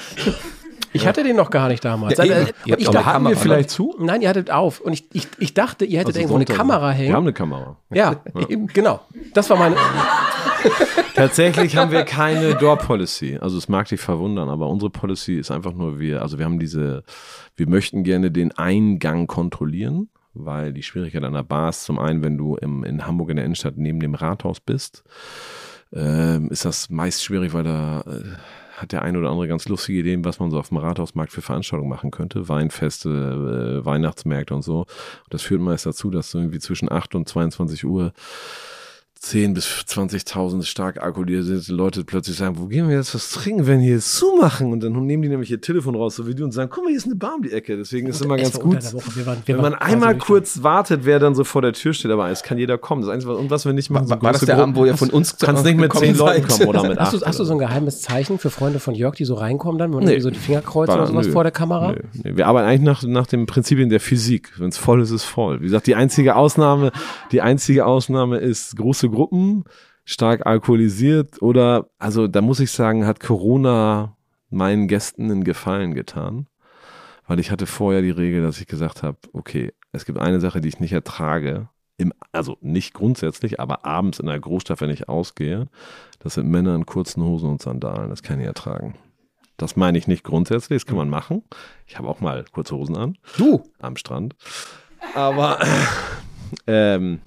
Ich 0.96 1.06
hatte 1.06 1.22
den 1.22 1.36
noch 1.36 1.50
gar 1.50 1.68
nicht 1.68 1.84
damals. 1.84 2.18
Ja. 2.18 2.34
Also, 2.34 2.52
ich 2.64 2.84
dachte, 2.88 3.10
Kamera, 3.10 3.30
wir 3.30 3.36
vielleicht 3.36 3.70
zu? 3.70 3.94
nein, 3.98 4.22
ihr 4.22 4.28
hattet 4.28 4.50
auf. 4.50 4.80
Und 4.80 4.92
ich, 4.92 5.04
ich, 5.12 5.28
ich 5.38 5.54
dachte, 5.54 5.84
ihr 5.84 6.00
hättet 6.00 6.16
Also 6.16 6.20
irgendwo 6.20 6.36
eine. 6.36 6.44
Kamera 6.44 6.90
hängen. 6.90 7.08
Wir 7.08 7.16
haben 7.16 7.24
eine 7.24 7.32
Kamera. 7.32 7.76
ja, 7.92 8.16
eben, 8.48 8.66
genau. 8.66 9.00
Das 9.34 9.48
war 9.50 9.56
meine. 9.56 9.76
Tatsächlich 11.14 11.76
haben 11.76 11.90
wir 11.90 12.04
keine 12.04 12.54
Door 12.56 12.76
Policy. 12.78 13.38
Also 13.40 13.56
es 13.56 13.68
mag 13.68 13.88
dich 13.88 14.00
verwundern, 14.00 14.48
aber 14.48 14.68
unsere 14.68 14.90
Policy 14.90 15.38
ist 15.38 15.50
einfach 15.50 15.72
nur 15.72 15.98
wir, 15.98 16.22
also 16.22 16.38
wir 16.38 16.44
haben 16.44 16.58
diese, 16.58 17.04
wir 17.56 17.68
möchten 17.68 18.04
gerne 18.04 18.30
den 18.30 18.52
Eingang 18.52 19.26
kontrollieren, 19.26 20.10
weil 20.34 20.72
die 20.72 20.82
Schwierigkeit 20.82 21.24
an 21.24 21.32
der 21.32 21.42
Bar 21.42 21.70
ist 21.70 21.84
zum 21.84 21.98
einen, 21.98 22.22
wenn 22.22 22.36
du 22.36 22.56
im, 22.56 22.84
in 22.84 23.06
Hamburg 23.06 23.30
in 23.30 23.36
der 23.36 23.44
Innenstadt 23.46 23.78
neben 23.78 24.00
dem 24.00 24.14
Rathaus 24.14 24.60
bist, 24.60 25.04
ähm, 25.92 26.50
ist 26.50 26.64
das 26.64 26.90
meist 26.90 27.24
schwierig, 27.24 27.54
weil 27.54 27.64
da 27.64 28.00
äh, 28.00 28.22
hat 28.76 28.92
der 28.92 29.02
eine 29.02 29.18
oder 29.18 29.30
andere 29.30 29.48
ganz 29.48 29.68
lustige 29.68 30.00
Ideen, 30.00 30.24
was 30.24 30.38
man 30.38 30.50
so 30.50 30.58
auf 30.58 30.68
dem 30.68 30.76
Rathausmarkt 30.76 31.32
für 31.32 31.42
Veranstaltungen 31.42 31.88
machen 31.88 32.10
könnte. 32.10 32.48
Weinfeste, 32.48 33.80
äh, 33.80 33.84
Weihnachtsmärkte 33.84 34.54
und 34.54 34.62
so. 34.62 34.80
Und 34.80 34.88
das 35.30 35.42
führt 35.42 35.62
meist 35.62 35.86
dazu, 35.86 36.10
dass 36.10 36.30
so 36.30 36.38
irgendwie 36.38 36.58
zwischen 36.58 36.92
8 36.92 37.14
und 37.14 37.28
22 37.28 37.84
Uhr 37.86 38.12
10 39.18 39.54
bis 39.54 39.66
20.000 39.66 40.62
stark 40.64 41.02
alkoholisierte 41.02 41.72
Leute 41.72 42.04
plötzlich 42.04 42.36
sagen, 42.36 42.58
wo 42.58 42.66
gehen 42.66 42.88
wir 42.88 42.96
jetzt 42.96 43.14
was 43.14 43.30
trinken, 43.30 43.66
wenn 43.66 43.80
hier 43.80 43.98
zumachen? 43.98 44.70
Und 44.72 44.82
dann 44.82 44.92
nehmen 45.06 45.22
die 45.22 45.28
nämlich 45.28 45.50
ihr 45.50 45.60
Telefon 45.60 45.94
raus, 45.94 46.16
so 46.16 46.26
wie 46.26 46.34
du, 46.34 46.44
und 46.44 46.52
sagen, 46.52 46.70
guck 46.72 46.84
mal, 46.84 46.90
hier 46.90 46.98
ist 46.98 47.06
eine 47.06 47.14
Bar 47.16 47.34
um 47.36 47.42
die 47.42 47.50
Ecke. 47.50 47.76
Deswegen 47.76 48.06
ist 48.08 48.16
es 48.16 48.22
immer 48.22 48.36
ganz 48.36 48.58
gut. 48.60 48.78
Wir 49.16 49.26
waren, 49.26 49.38
wir 49.46 49.54
wenn 49.56 49.62
man 49.62 49.74
einmal 49.74 50.14
quasi 50.14 50.26
kurz 50.26 50.62
wartet, 50.62 51.00
wer 51.04 51.18
dann 51.18 51.34
so 51.34 51.44
vor 51.44 51.62
der 51.62 51.72
Tür 51.72 51.92
steht. 51.94 52.10
Aber 52.10 52.28
es 52.30 52.42
kann 52.42 52.58
jeder 52.58 52.76
kommen. 52.78 53.00
Das 53.02 53.10
Einzige, 53.10 53.32
was- 53.32 53.38
und 53.40 53.50
was 53.50 53.64
wir 53.64 53.72
nicht 53.72 53.90
machen, 53.90 54.08
War, 54.10 54.22
war 54.22 54.32
das 54.32 54.42
der 54.42 54.58
Abend, 54.58 54.76
wo 54.76 54.84
ihr 54.84 54.96
von 54.96 55.10
uns 55.10 55.36
kannst 55.38 55.64
nicht 55.64 55.78
mit 55.78 55.92
zehn 55.94 56.16
Leuten 56.16 56.46
kommen 56.46 56.68
oder 56.68 56.82
mit 56.88 56.98
Hast 56.98 57.14
acht. 57.14 57.22
du, 57.22 57.26
hast 57.26 57.40
du 57.40 57.44
so 57.44 57.52
ein 57.54 57.58
geheimes 57.58 58.02
Zeichen 58.02 58.38
für 58.38 58.50
Freunde 58.50 58.80
von 58.80 58.94
Jörg, 58.94 59.14
die 59.16 59.24
so 59.24 59.34
reinkommen 59.34 59.78
dann 59.78 59.94
und 59.94 60.04
Nee. 60.04 60.20
so 60.20 60.30
die 60.30 60.38
Finger 60.38 60.60
kreuzen 60.60 60.94
oder 60.94 61.06
sowas 61.06 61.26
nö. 61.26 61.32
vor 61.32 61.42
der 61.42 61.52
Kamera? 61.52 61.92
Nö, 61.92 61.98
nee. 62.22 62.36
Wir 62.36 62.46
arbeiten 62.46 62.68
eigentlich 62.68 62.82
nach, 62.82 63.02
nach 63.02 63.26
den 63.26 63.46
Prinzipien 63.46 63.88
der 63.88 64.00
Physik. 64.00 64.52
Wenn 64.58 64.68
es 64.68 64.78
voll 64.78 65.00
ist, 65.00 65.10
ist 65.10 65.24
voll. 65.24 65.60
Wie 65.60 65.64
gesagt, 65.64 65.86
die 65.86 65.94
einzige 65.94 66.36
Ausnahme, 66.36 66.92
die 67.32 67.40
einzige 67.40 67.86
Ausnahme 67.86 68.38
ist 68.38 68.76
große 68.76 69.05
Gruppen, 69.08 69.64
stark 70.04 70.46
alkoholisiert 70.46 71.42
oder, 71.42 71.88
also 71.98 72.28
da 72.28 72.40
muss 72.40 72.60
ich 72.60 72.70
sagen, 72.70 73.06
hat 73.06 73.20
Corona 73.20 74.16
meinen 74.50 74.88
Gästen 74.88 75.30
einen 75.30 75.44
Gefallen 75.44 75.94
getan. 75.94 76.46
Weil 77.26 77.40
ich 77.40 77.50
hatte 77.50 77.66
vorher 77.66 78.02
die 78.02 78.10
Regel, 78.10 78.42
dass 78.42 78.60
ich 78.60 78.68
gesagt 78.68 79.02
habe, 79.02 79.18
okay, 79.32 79.72
es 79.92 80.04
gibt 80.04 80.18
eine 80.18 80.38
Sache, 80.38 80.60
die 80.60 80.68
ich 80.68 80.78
nicht 80.78 80.92
ertrage. 80.92 81.68
Im, 81.98 82.12
also 82.30 82.56
nicht 82.60 82.94
grundsätzlich, 82.94 83.58
aber 83.58 83.84
abends 83.84 84.20
in 84.20 84.26
der 84.26 84.38
Großstadt, 84.38 84.80
wenn 84.80 84.90
ich 84.90 85.08
ausgehe, 85.08 85.66
das 86.20 86.34
sind 86.34 86.48
Männer 86.48 86.74
in 86.76 86.86
kurzen 86.86 87.24
Hosen 87.24 87.50
und 87.50 87.62
Sandalen. 87.62 88.10
Das 88.10 88.22
kann 88.22 88.38
ich 88.38 88.46
ertragen. 88.46 88.94
Das 89.56 89.74
meine 89.74 89.96
ich 89.96 90.06
nicht 90.06 90.22
grundsätzlich, 90.22 90.82
das 90.82 90.86
kann 90.86 90.98
man 90.98 91.08
machen. 91.08 91.42
Ich 91.86 91.98
habe 91.98 92.08
auch 92.08 92.20
mal 92.20 92.44
kurze 92.52 92.76
Hosen 92.76 92.96
an. 92.96 93.18
Du? 93.38 93.64
Am 93.80 93.96
Strand. 93.96 94.36
Aber 95.14 95.58
ähm, 96.66 97.22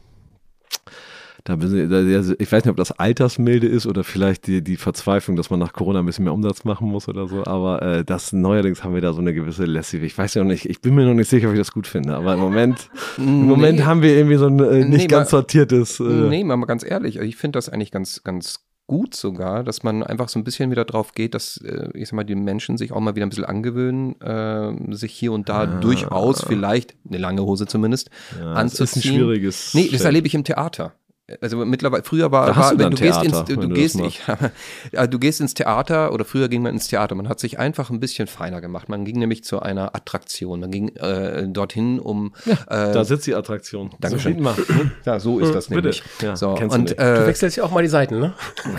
da, 1.57 2.33
ich- 2.37 2.51
weiß 2.51 2.63
nicht, 2.65 2.71
ob 2.71 2.77
das 2.77 2.91
Altersmilde 2.99 3.67
ist 3.67 3.85
oder 3.87 4.03
vielleicht 4.03 4.47
die, 4.47 4.63
die 4.63 4.77
Verzweiflung, 4.77 5.35
dass 5.35 5.49
man 5.49 5.59
nach 5.59 5.73
Corona 5.73 5.99
ein 5.99 6.05
bisschen 6.05 6.23
mehr 6.25 6.33
Umsatz 6.33 6.63
machen 6.63 6.87
muss 6.89 7.07
oder 7.07 7.27
so. 7.27 7.45
Aber 7.45 7.81
äh, 7.81 8.05
das 8.05 8.33
neuerdings 8.33 8.83
haben 8.83 8.93
wir 8.93 9.01
da 9.01 9.13
so 9.13 9.21
eine 9.21 9.33
gewisse 9.33 9.65
Lässige. 9.65 10.05
Ich 10.05 10.17
weiß 10.17 10.33
ja 10.35 10.43
noch 10.43 10.49
nicht, 10.49 10.65
ich 10.69 10.81
bin 10.81 10.95
mir 10.95 11.05
noch 11.05 11.13
nicht 11.13 11.29
sicher, 11.29 11.47
ob 11.47 11.53
ich 11.53 11.59
das 11.59 11.71
gut 11.71 11.87
finde. 11.87 12.15
Aber 12.15 12.33
im 12.33 12.39
Moment, 12.39 12.89
im 13.17 13.45
Moment 13.45 13.85
haben 13.85 14.01
wir 14.01 14.15
irgendwie 14.15 14.35
so 14.37 14.47
ein 14.47 14.59
äh, 14.59 14.85
nicht 14.85 15.01
Nee, 15.01 15.07
ganz 15.07 15.31
mal- 15.31 15.39
sortiertes. 15.39 15.99
Äh, 15.99 16.03
Nee, 16.03 16.43
mal 16.43 16.57
ganz 16.65 16.83
ehrlich, 16.83 17.17
also 17.19 17.27
ich 17.27 17.35
finde 17.35 17.57
das 17.57 17.69
eigentlich 17.69 17.91
ganz, 17.91 18.23
ganz 18.23 18.65
gut 18.87 19.13
sogar, 19.13 19.63
dass 19.63 19.83
man 19.83 20.01
einfach 20.01 20.29
so 20.29 20.39
ein 20.39 20.43
bisschen 20.43 20.71
wieder 20.71 20.83
drauf 20.83 21.13
geht, 21.13 21.35
dass, 21.35 21.57
äh, 21.57 21.89
ich 21.93 22.07
sag 22.09 22.15
mal, 22.15 22.23
die 22.23 22.33
Menschen 22.33 22.75
sich 22.75 22.91
auch 22.91 22.99
mal 22.99 23.15
wieder 23.15 23.23
ein 23.25 23.29
bisschen 23.29 23.45
angewöhnen, 23.45 24.19
äh, 24.19 24.71
sich 24.95 25.13
hier 25.13 25.31
und 25.31 25.47
da 25.47 25.67
durchaus 25.67 26.43
vielleicht, 26.43 26.95
eine 27.07 27.19
lange 27.19 27.43
Hose 27.43 27.67
zumindest, 27.67 28.09
ja, 28.39 28.53
anzuziehen. 28.53 28.85
ist 28.85 28.95
ein 28.95 29.01
schwieriges. 29.03 29.73
Nee, 29.75 29.89
das 29.91 30.01
erlebe 30.05 30.25
ich 30.25 30.33
im 30.33 30.43
Theater. 30.43 30.93
Also 31.41 31.65
mittlerweile, 31.65 32.03
früher 32.03 32.31
war, 32.31 32.55
war 32.55 32.71
du 32.71 32.79
wenn 32.79 32.91
du 32.91 32.97
gehst 32.97 33.21
Theater, 33.21 33.25
ins, 33.25 33.45
du, 33.45 33.53
wenn 33.53 33.61
du 33.61 33.67
du 33.67 33.73
gehst, 33.75 33.99
das 33.99 34.07
ich, 34.07 34.21
ja, 34.91 35.07
du 35.07 35.19
gehst 35.19 35.41
ins 35.41 35.53
Theater 35.53 36.13
oder 36.13 36.25
früher 36.25 36.49
ging 36.49 36.61
man 36.61 36.73
ins 36.73 36.87
Theater. 36.87 37.15
Man 37.15 37.29
hat 37.29 37.39
sich 37.39 37.59
einfach 37.59 37.89
ein 37.89 37.99
bisschen 37.99 38.27
feiner 38.27 38.61
gemacht. 38.61 38.89
Man 38.89 39.05
ging 39.05 39.19
nämlich 39.19 39.43
zu 39.43 39.61
einer 39.61 39.95
Attraktion. 39.95 40.59
Man 40.61 40.71
ging 40.71 40.89
äh, 40.95 41.47
dorthin, 41.47 41.99
um 41.99 42.33
äh, 42.45 42.55
Da 42.67 43.03
sitzt 43.03 43.27
die 43.27 43.35
Attraktion. 43.35 43.91
Dankeschön. 43.99 44.43
So, 44.43 44.53
ja, 45.05 45.19
so 45.19 45.39
ist 45.39 45.53
das 45.53 45.67
Bitte. 45.67 45.81
nämlich. 45.81 46.03
Ja, 46.21 46.35
so, 46.35 46.55
kennst 46.55 46.75
du 46.75 46.79
und 46.79 46.89
nicht. 46.89 46.99
Du 46.99 47.03
äh, 47.03 47.27
wechselst 47.27 47.57
ja 47.57 47.63
auch 47.63 47.71
mal 47.71 47.83
die 47.83 47.89
Seiten, 47.89 48.19
ne? 48.19 48.33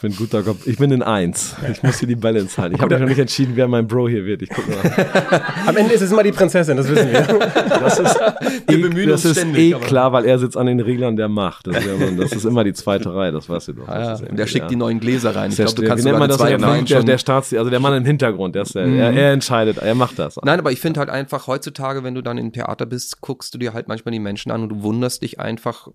Ich 0.00 0.02
bin 0.02 0.16
guter 0.16 0.42
Kopf. 0.42 0.66
Ich 0.66 0.78
bin 0.78 0.90
in 0.92 1.02
eins. 1.02 1.54
Ich 1.70 1.82
muss 1.82 1.98
hier 1.98 2.08
die 2.08 2.16
Balance 2.16 2.56
halten. 2.56 2.74
Ich 2.74 2.80
habe 2.80 2.94
mich 2.94 3.02
noch 3.02 3.08
nicht 3.10 3.18
entschieden, 3.18 3.52
wer 3.54 3.68
mein 3.68 3.86
Bro 3.86 4.08
hier 4.08 4.24
wird. 4.24 4.40
Ich 4.40 4.48
guck 4.48 4.66
mal. 4.66 5.42
Am 5.66 5.76
Ende 5.76 5.92
ist 5.92 6.00
es 6.00 6.10
immer 6.10 6.22
die 6.22 6.32
Prinzessin, 6.32 6.74
das 6.78 6.88
wissen 6.88 7.12
wir. 7.12 7.20
Das 7.20 7.98
ist, 7.98 8.18
Wir 8.66 8.78
eh, 8.78 8.80
bemühen 8.80 9.10
das 9.10 9.26
uns 9.26 9.32
ist 9.32 9.40
ständig, 9.42 9.74
eh 9.74 9.78
klar, 9.78 10.10
weil 10.14 10.24
er 10.24 10.38
sitzt 10.38 10.56
an 10.56 10.64
den 10.64 10.80
Reglern 10.80 11.16
der 11.16 11.28
Macht. 11.28 11.66
Das 11.66 11.76
ist, 11.76 11.84
ja 11.86 11.94
immer, 11.96 12.22
das 12.22 12.32
ist 12.32 12.46
immer 12.46 12.64
die 12.64 12.72
zweite 12.72 13.14
Reihe, 13.14 13.30
das 13.30 13.50
weißt 13.50 13.68
du 13.68 13.72
doch. 13.74 13.88
Ah, 13.88 14.16
ja, 14.18 14.26
und 14.26 14.38
der 14.38 14.46
schickt 14.46 14.70
die 14.70 14.76
neuen 14.76 15.00
Gläser 15.00 15.36
rein. 15.36 15.50
Ich 15.50 15.56
Der, 15.56 15.66
glaube, 15.66 15.82
du 15.82 15.88
kannst 15.88 16.04
sogar 16.04 16.28
das? 16.28 16.38
Der, 16.38 16.46
zweiten 16.46 16.62
Wein 16.62 16.84
der, 16.86 17.02
der 17.02 17.18
Staats, 17.18 17.52
also 17.52 17.68
der 17.68 17.80
Mann 17.80 17.94
im 17.94 18.06
Hintergrund, 18.06 18.54
der 18.54 18.62
ist 18.62 18.74
der, 18.74 18.86
er, 18.86 19.12
er 19.12 19.32
entscheidet, 19.32 19.76
er 19.76 19.94
macht 19.94 20.18
das. 20.18 20.36
Nein, 20.42 20.58
aber 20.58 20.72
ich 20.72 20.80
finde 20.80 21.00
halt 21.00 21.10
einfach 21.10 21.46
heutzutage, 21.46 22.04
wenn 22.04 22.14
du 22.14 22.22
dann 22.22 22.38
im 22.38 22.52
Theater 22.52 22.86
bist, 22.86 23.20
guckst 23.20 23.52
du 23.52 23.58
dir 23.58 23.74
halt 23.74 23.86
manchmal 23.86 24.12
die 24.12 24.18
Menschen 24.18 24.50
an 24.50 24.62
und 24.62 24.70
du 24.70 24.82
wunderst 24.82 25.20
dich 25.20 25.38
einfach, 25.38 25.88
äh, 25.88 25.90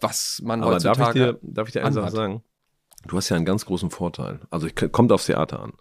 was 0.00 0.40
man 0.42 0.62
Aber 0.62 0.78
darf 0.78 0.98
heutzutage 0.98 1.18
ich 1.18 1.24
dir, 1.26 1.38
darf 1.42 1.68
ich 1.68 1.72
dir 1.74 1.84
eine 1.84 1.92
Sache 1.92 2.10
sagen? 2.12 2.42
Du 3.06 3.16
hast 3.16 3.28
ja 3.28 3.36
einen 3.36 3.44
ganz 3.44 3.64
großen 3.66 3.90
Vorteil. 3.90 4.40
Also 4.50 4.66
ich, 4.66 4.74
kommt 4.92 5.12
aufs 5.12 5.26
Theater 5.26 5.60
an. 5.60 5.72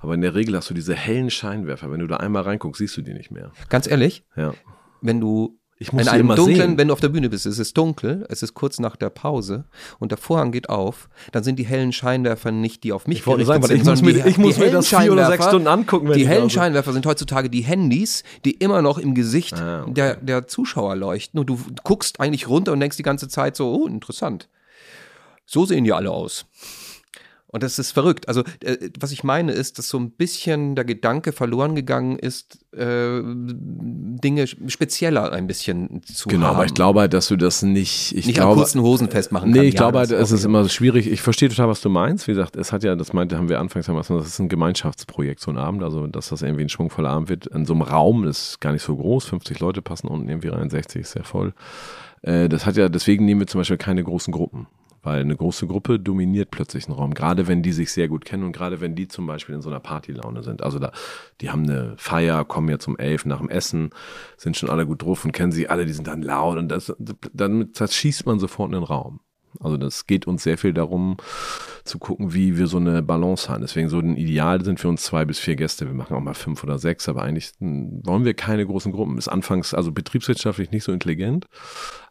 Aber 0.00 0.14
in 0.14 0.20
der 0.20 0.34
Regel 0.34 0.56
hast 0.56 0.70
du 0.70 0.74
diese 0.74 0.94
hellen 0.94 1.30
Scheinwerfer. 1.30 1.90
Wenn 1.90 2.00
du 2.00 2.06
da 2.06 2.18
einmal 2.18 2.42
reinguckst, 2.42 2.78
siehst 2.78 2.96
du 2.96 3.02
die 3.02 3.14
nicht 3.14 3.30
mehr. 3.32 3.50
Ganz 3.68 3.88
ehrlich, 3.88 4.24
Ja. 4.36 4.54
wenn 5.00 5.20
du 5.20 5.58
Ich 5.80 5.92
muss 5.92 6.02
in 6.02 6.08
einem 6.08 6.28
dunklen, 6.36 6.56
sehen. 6.56 6.78
wenn 6.78 6.88
du 6.88 6.92
auf 6.92 7.00
der 7.00 7.08
Bühne 7.08 7.28
bist, 7.30 7.46
es 7.46 7.58
ist 7.58 7.76
dunkel, 7.76 8.24
es 8.28 8.44
ist 8.44 8.54
kurz 8.54 8.78
nach 8.78 8.94
der 8.94 9.10
Pause 9.10 9.64
und 9.98 10.12
der 10.12 10.18
Vorhang 10.18 10.52
geht 10.52 10.68
auf, 10.68 11.08
dann 11.32 11.42
sind 11.42 11.56
die 11.58 11.64
hellen 11.66 11.92
Scheinwerfer 11.92 12.52
nicht 12.52 12.84
die 12.84 12.92
auf 12.92 13.08
mich 13.08 13.18
Ich 13.18 13.24
gerichtet 13.24 13.46
sagen, 13.46 13.62
weil 13.64 13.70
ich 13.72 13.82
sind, 13.82 13.90
muss 13.90 13.98
sondern 13.98 14.16
mir- 14.16 14.22
die, 14.24 14.28
ich 14.30 14.38
muss 14.38 14.56
mir 14.56 14.64
hellen 14.64 14.74
das 14.74 14.88
vier 14.88 15.12
oder 15.12 15.26
sechs 15.26 15.46
Stunden 15.46 15.66
angucken, 15.68 16.12
Die 16.12 16.28
hellen 16.28 16.50
Scheinwerfer 16.50 16.92
sind 16.92 17.06
heutzutage 17.06 17.50
die 17.50 17.62
Handys, 17.62 18.22
die 18.44 18.52
immer 18.52 18.82
noch 18.82 18.98
im 18.98 19.14
Gesicht 19.14 19.54
Ah, 19.60 19.82
okay. 19.82 19.92
der, 19.94 20.16
der 20.16 20.46
Zuschauer 20.46 20.94
leuchten 20.94 21.40
und 21.40 21.46
du 21.50 21.58
guckst 21.82 22.20
eigentlich 22.20 22.48
runter 22.48 22.72
und 22.72 22.78
denkst 22.80 22.96
die 22.96 23.02
ganze 23.04 23.26
Zeit 23.28 23.56
so, 23.56 23.72
oh, 23.74 23.86
interessant. 23.88 24.48
So 25.50 25.64
sehen 25.64 25.84
die 25.84 25.94
alle 25.94 26.10
aus. 26.10 26.44
Und 27.50 27.62
das 27.62 27.78
ist 27.78 27.92
verrückt. 27.92 28.28
Also, 28.28 28.42
äh, 28.62 28.90
was 29.00 29.10
ich 29.10 29.24
meine 29.24 29.52
ist, 29.52 29.78
dass 29.78 29.88
so 29.88 29.98
ein 29.98 30.10
bisschen 30.10 30.74
der 30.74 30.84
Gedanke 30.84 31.32
verloren 31.32 31.74
gegangen 31.74 32.18
ist, 32.18 32.58
äh, 32.76 33.22
Dinge 33.24 34.46
spezieller 34.46 35.32
ein 35.32 35.46
bisschen 35.46 36.02
zu 36.02 36.28
Genau, 36.28 36.48
haben. 36.48 36.56
aber 36.56 36.66
ich 36.66 36.74
glaube 36.74 37.00
halt, 37.00 37.14
dass 37.14 37.28
du 37.28 37.36
das 37.36 37.62
nicht. 37.62 38.14
Ich 38.14 38.26
nicht 38.26 38.34
glaube, 38.36 38.52
an 38.52 38.58
kurzen 38.58 38.82
Hosen 38.82 39.08
festmachen 39.08 39.48
Nee, 39.50 39.56
kann. 39.56 39.64
ich 39.66 39.72
Ja, 39.74 39.78
glaube 39.78 39.98
halt, 40.00 40.10
es 40.10 40.30
ist 40.30 40.44
immer 40.44 40.62
so 40.62 40.68
schwierig. 40.68 41.06
Ich 41.10 41.22
verstehe 41.22 41.48
total, 41.48 41.68
was 41.68 41.80
du 41.80 41.88
meinst. 41.88 42.26
Wie 42.28 42.32
gesagt, 42.32 42.54
es 42.54 42.70
hat 42.70 42.84
ja, 42.84 42.94
das 42.96 43.14
meinte, 43.14 43.38
haben 43.38 43.48
wir 43.48 43.60
anfangs 43.60 43.88
haben 43.88 43.96
das 43.96 44.10
ist 44.10 44.38
ein 44.40 44.50
Gemeinschaftsprojekt, 44.50 45.40
so 45.40 45.50
ein 45.50 45.56
Abend. 45.56 45.82
Also, 45.82 46.06
dass 46.06 46.28
das 46.28 46.42
irgendwie 46.42 46.64
ein 46.64 46.68
schwungvoller 46.68 47.08
Abend 47.08 47.30
wird. 47.30 47.46
In 47.46 47.64
so 47.64 47.72
einem 47.72 47.80
Raum, 47.80 48.26
ist 48.26 48.60
gar 48.60 48.72
nicht 48.72 48.82
so 48.82 48.94
groß. 48.94 49.24
50 49.24 49.58
Leute 49.60 49.80
passen 49.80 50.08
unten 50.08 50.28
irgendwie 50.28 50.48
rein, 50.48 50.68
60 50.68 51.00
ist 51.00 51.12
sehr 51.12 51.24
voll. 51.24 51.54
Äh, 52.20 52.50
das 52.50 52.66
hat 52.66 52.76
ja, 52.76 52.90
deswegen 52.90 53.24
nehmen 53.24 53.40
wir 53.40 53.46
zum 53.46 53.60
Beispiel 53.62 53.78
keine 53.78 54.04
großen 54.04 54.34
Gruppen. 54.34 54.66
Weil 55.02 55.20
eine 55.20 55.36
große 55.36 55.66
Gruppe 55.66 56.00
dominiert 56.00 56.50
plötzlich 56.50 56.86
einen 56.86 56.96
Raum, 56.96 57.14
gerade 57.14 57.46
wenn 57.46 57.62
die 57.62 57.72
sich 57.72 57.92
sehr 57.92 58.08
gut 58.08 58.24
kennen 58.24 58.44
und 58.44 58.52
gerade 58.52 58.80
wenn 58.80 58.94
die 58.94 59.08
zum 59.08 59.26
Beispiel 59.26 59.54
in 59.54 59.62
so 59.62 59.70
einer 59.70 59.80
Partylaune 59.80 60.42
sind. 60.42 60.62
Also 60.62 60.78
da, 60.78 60.92
die 61.40 61.50
haben 61.50 61.62
eine 61.62 61.94
Feier, 61.96 62.44
kommen 62.44 62.68
jetzt 62.68 62.88
um 62.88 62.98
elf 62.98 63.24
nach 63.24 63.38
dem 63.38 63.48
Essen, 63.48 63.90
sind 64.36 64.56
schon 64.56 64.70
alle 64.70 64.86
gut 64.86 65.02
drauf 65.02 65.24
und 65.24 65.32
kennen 65.32 65.52
sie 65.52 65.68
alle, 65.68 65.86
die 65.86 65.92
sind 65.92 66.08
dann 66.08 66.22
laut 66.22 66.58
und 66.58 66.68
das, 66.68 66.92
damit 67.32 67.80
das 67.80 67.94
schießt 67.94 68.26
man 68.26 68.38
sofort 68.38 68.68
in 68.68 68.80
den 68.80 68.84
Raum. 68.84 69.20
Also 69.60 69.76
das 69.76 70.06
geht 70.06 70.26
uns 70.26 70.42
sehr 70.42 70.58
viel 70.58 70.72
darum, 70.72 71.16
zu 71.84 71.98
gucken, 71.98 72.34
wie 72.34 72.58
wir 72.58 72.66
so 72.66 72.76
eine 72.76 73.02
Balance 73.02 73.48
haben. 73.48 73.62
Deswegen 73.62 73.88
so 73.88 73.98
ein 73.98 74.16
Ideal 74.16 74.64
sind 74.64 74.78
für 74.78 74.88
uns 74.88 75.02
zwei 75.02 75.24
bis 75.24 75.38
vier 75.38 75.56
Gäste. 75.56 75.86
Wir 75.86 75.94
machen 75.94 76.14
auch 76.14 76.20
mal 76.20 76.34
fünf 76.34 76.62
oder 76.62 76.78
sechs, 76.78 77.08
aber 77.08 77.22
eigentlich 77.22 77.52
hm, 77.58 78.02
wollen 78.04 78.24
wir 78.24 78.34
keine 78.34 78.64
großen 78.66 78.92
Gruppen. 78.92 79.18
Ist 79.18 79.28
anfangs 79.28 79.74
also 79.74 79.90
betriebswirtschaftlich 79.90 80.70
nicht 80.70 80.84
so 80.84 80.92
intelligent, 80.92 81.46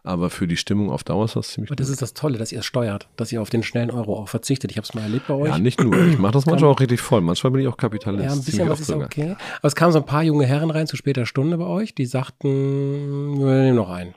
aber 0.03 0.29
für 0.29 0.47
die 0.47 0.57
Stimmung 0.57 0.89
auf 0.89 1.03
Dauer 1.03 1.25
ist 1.25 1.35
das 1.35 1.49
ziemlich 1.49 1.69
Aber 1.69 1.75
das 1.75 1.89
ist 1.89 2.01
das 2.01 2.13
Tolle, 2.13 2.37
dass 2.37 2.51
ihr 2.51 2.59
es 2.59 2.65
steuert, 2.65 3.07
dass 3.15 3.31
ihr 3.31 3.41
auf 3.41 3.49
den 3.49 3.63
schnellen 3.63 3.91
Euro 3.91 4.17
auch 4.17 4.29
verzichtet. 4.29 4.71
Ich 4.71 4.77
habe 4.77 4.85
es 4.85 4.93
mal 4.93 5.01
erlebt 5.01 5.27
bei 5.27 5.35
euch. 5.35 5.49
Ja, 5.49 5.59
nicht 5.59 5.81
nur. 5.81 5.95
Ich 6.07 6.17
mache 6.17 6.33
das 6.33 6.45
manchmal 6.45 6.71
auch 6.71 6.79
richtig 6.79 6.99
voll. 6.99 7.21
Manchmal 7.21 7.51
bin 7.51 7.61
ich 7.61 7.67
auch 7.67 7.77
Kapitalist. 7.77 8.25
Ja, 8.25 8.31
ein 8.31 8.43
bisschen 8.43 8.69
was 8.69 8.81
ist 8.81 8.89
okay. 8.89 9.35
Aber 9.59 9.67
es 9.67 9.75
kamen 9.75 9.93
so 9.93 9.99
ein 9.99 10.05
paar 10.05 10.23
junge 10.23 10.45
Herren 10.45 10.71
rein 10.71 10.87
zu 10.87 10.97
später 10.97 11.25
Stunde 11.25 11.57
bei 11.57 11.65
euch, 11.65 11.93
die 11.93 12.05
sagten, 12.05 13.39
wir 13.39 13.61
nehmen 13.61 13.75
noch 13.75 13.89
einen. 13.89 14.15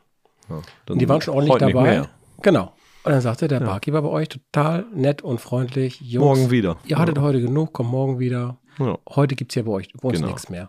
Ja, 0.48 0.62
Und 0.88 1.00
die 1.00 1.08
waren 1.08 1.20
schon 1.20 1.34
ordentlich 1.34 1.58
dabei. 1.58 2.08
Genau. 2.42 2.72
Und 3.02 3.12
dann 3.12 3.20
sagte 3.20 3.48
der 3.48 3.60
Barkeeper 3.60 4.02
bei 4.02 4.08
euch 4.08 4.28
total 4.28 4.84
nett 4.94 5.22
und 5.22 5.40
freundlich. 5.40 6.00
Jungs, 6.00 6.24
Morgen 6.38 6.50
wieder. 6.50 6.76
Ihr 6.86 6.98
hattet 6.98 7.18
heute 7.18 7.40
genug, 7.40 7.72
kommt 7.72 7.90
morgen 7.90 8.18
wieder. 8.18 8.58
Ja. 8.78 8.98
Heute 9.08 9.34
gibt 9.36 9.52
es 9.52 9.56
ja 9.56 9.62
bei 9.62 9.72
euch 9.72 9.88
bei 10.00 10.08
uns 10.08 10.18
Genau. 10.18 10.28
nichts 10.28 10.48
mehr. 10.50 10.68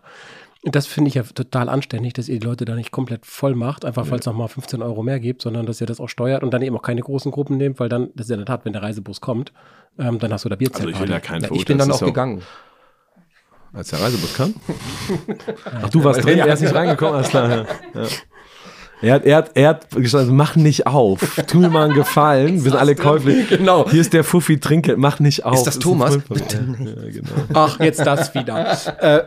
Und 0.64 0.76
das 0.76 0.86
finde 0.86 1.08
ich 1.08 1.14
ja 1.14 1.24
total 1.24 1.68
anständig, 1.68 2.12
dass 2.14 2.28
ihr 2.28 2.38
die 2.38 2.46
Leute 2.46 2.64
da 2.64 2.74
nicht 2.76 2.92
komplett 2.92 3.26
voll 3.26 3.54
macht, 3.56 3.84
einfach 3.84 4.10
weil 4.10 4.20
es 4.20 4.26
nochmal 4.26 4.46
15 4.48 4.80
Euro 4.80 5.02
mehr 5.02 5.18
gibt, 5.18 5.42
sondern 5.42 5.66
dass 5.66 5.80
ihr 5.80 5.88
das 5.88 5.98
auch 6.00 6.08
steuert 6.08 6.42
und 6.44 6.52
dann 6.54 6.62
eben 6.62 6.76
auch 6.76 6.82
keine 6.82 7.00
großen 7.00 7.32
Gruppen 7.32 7.56
nehmt, 7.56 7.80
weil 7.80 7.88
dann, 7.88 8.10
das 8.14 8.26
ist 8.26 8.30
ja 8.30 8.34
in 8.34 8.40
der 8.40 8.46
Tat, 8.46 8.64
wenn 8.64 8.72
der 8.72 8.82
Reisebus 8.82 9.20
kommt, 9.20 9.52
ähm, 9.98 10.18
dann 10.20 10.32
hast 10.32 10.44
du 10.44 10.48
da 10.48 10.54
Bierzelt. 10.56 10.86
Also 10.86 10.90
ich 10.90 11.00
will 11.00 11.10
ja 11.10 11.18
keinen 11.20 11.42
Ja, 11.42 11.50
ich 11.52 11.64
bin 11.64 11.78
dann 11.78 11.90
auch 11.90 12.00
gegangen. 12.00 12.42
Als 13.72 13.88
der 13.90 14.00
Reisebus 14.00 14.34
kam? 14.34 14.54
Ach, 15.82 15.88
du 15.90 16.04
warst 16.04 16.24
drin, 16.24 16.38
er 16.38 16.46
ist 16.52 16.60
nicht 16.60 16.74
reingekommen, 16.74 17.14
alles 17.16 17.28
klar. 17.28 17.66
Ja. 17.94 18.02
Er 19.02 19.14
hat, 19.14 19.24
er 19.24 19.36
hat, 19.36 19.50
er 19.54 19.68
hat 19.68 19.90
gesagt, 19.90 20.30
mach 20.30 20.54
nicht 20.54 20.86
auf. 20.86 21.20
Tu 21.48 21.58
mir 21.58 21.68
mal 21.68 21.86
einen 21.86 21.94
Gefallen. 21.94 22.64
Wir 22.64 22.70
sind 22.70 22.76
alle 22.76 22.94
käuflich. 22.94 23.48
Genau. 23.48 23.90
Hier 23.90 24.00
ist 24.00 24.12
der 24.12 24.22
Fuffi 24.22 24.60
Trinkgeld, 24.60 24.98
mach 24.98 25.18
nicht 25.18 25.44
auf. 25.44 25.54
Ist 25.54 25.64
das 25.64 25.76
ein 25.76 25.80
Thomas? 25.80 26.16
Von 26.16 26.36
mir. 26.36 26.90
Ja, 26.90 27.10
genau. 27.10 27.30
Ach, 27.52 27.80
jetzt 27.80 28.06
das 28.06 28.32
wieder. 28.34 28.76
äh, 29.00 29.24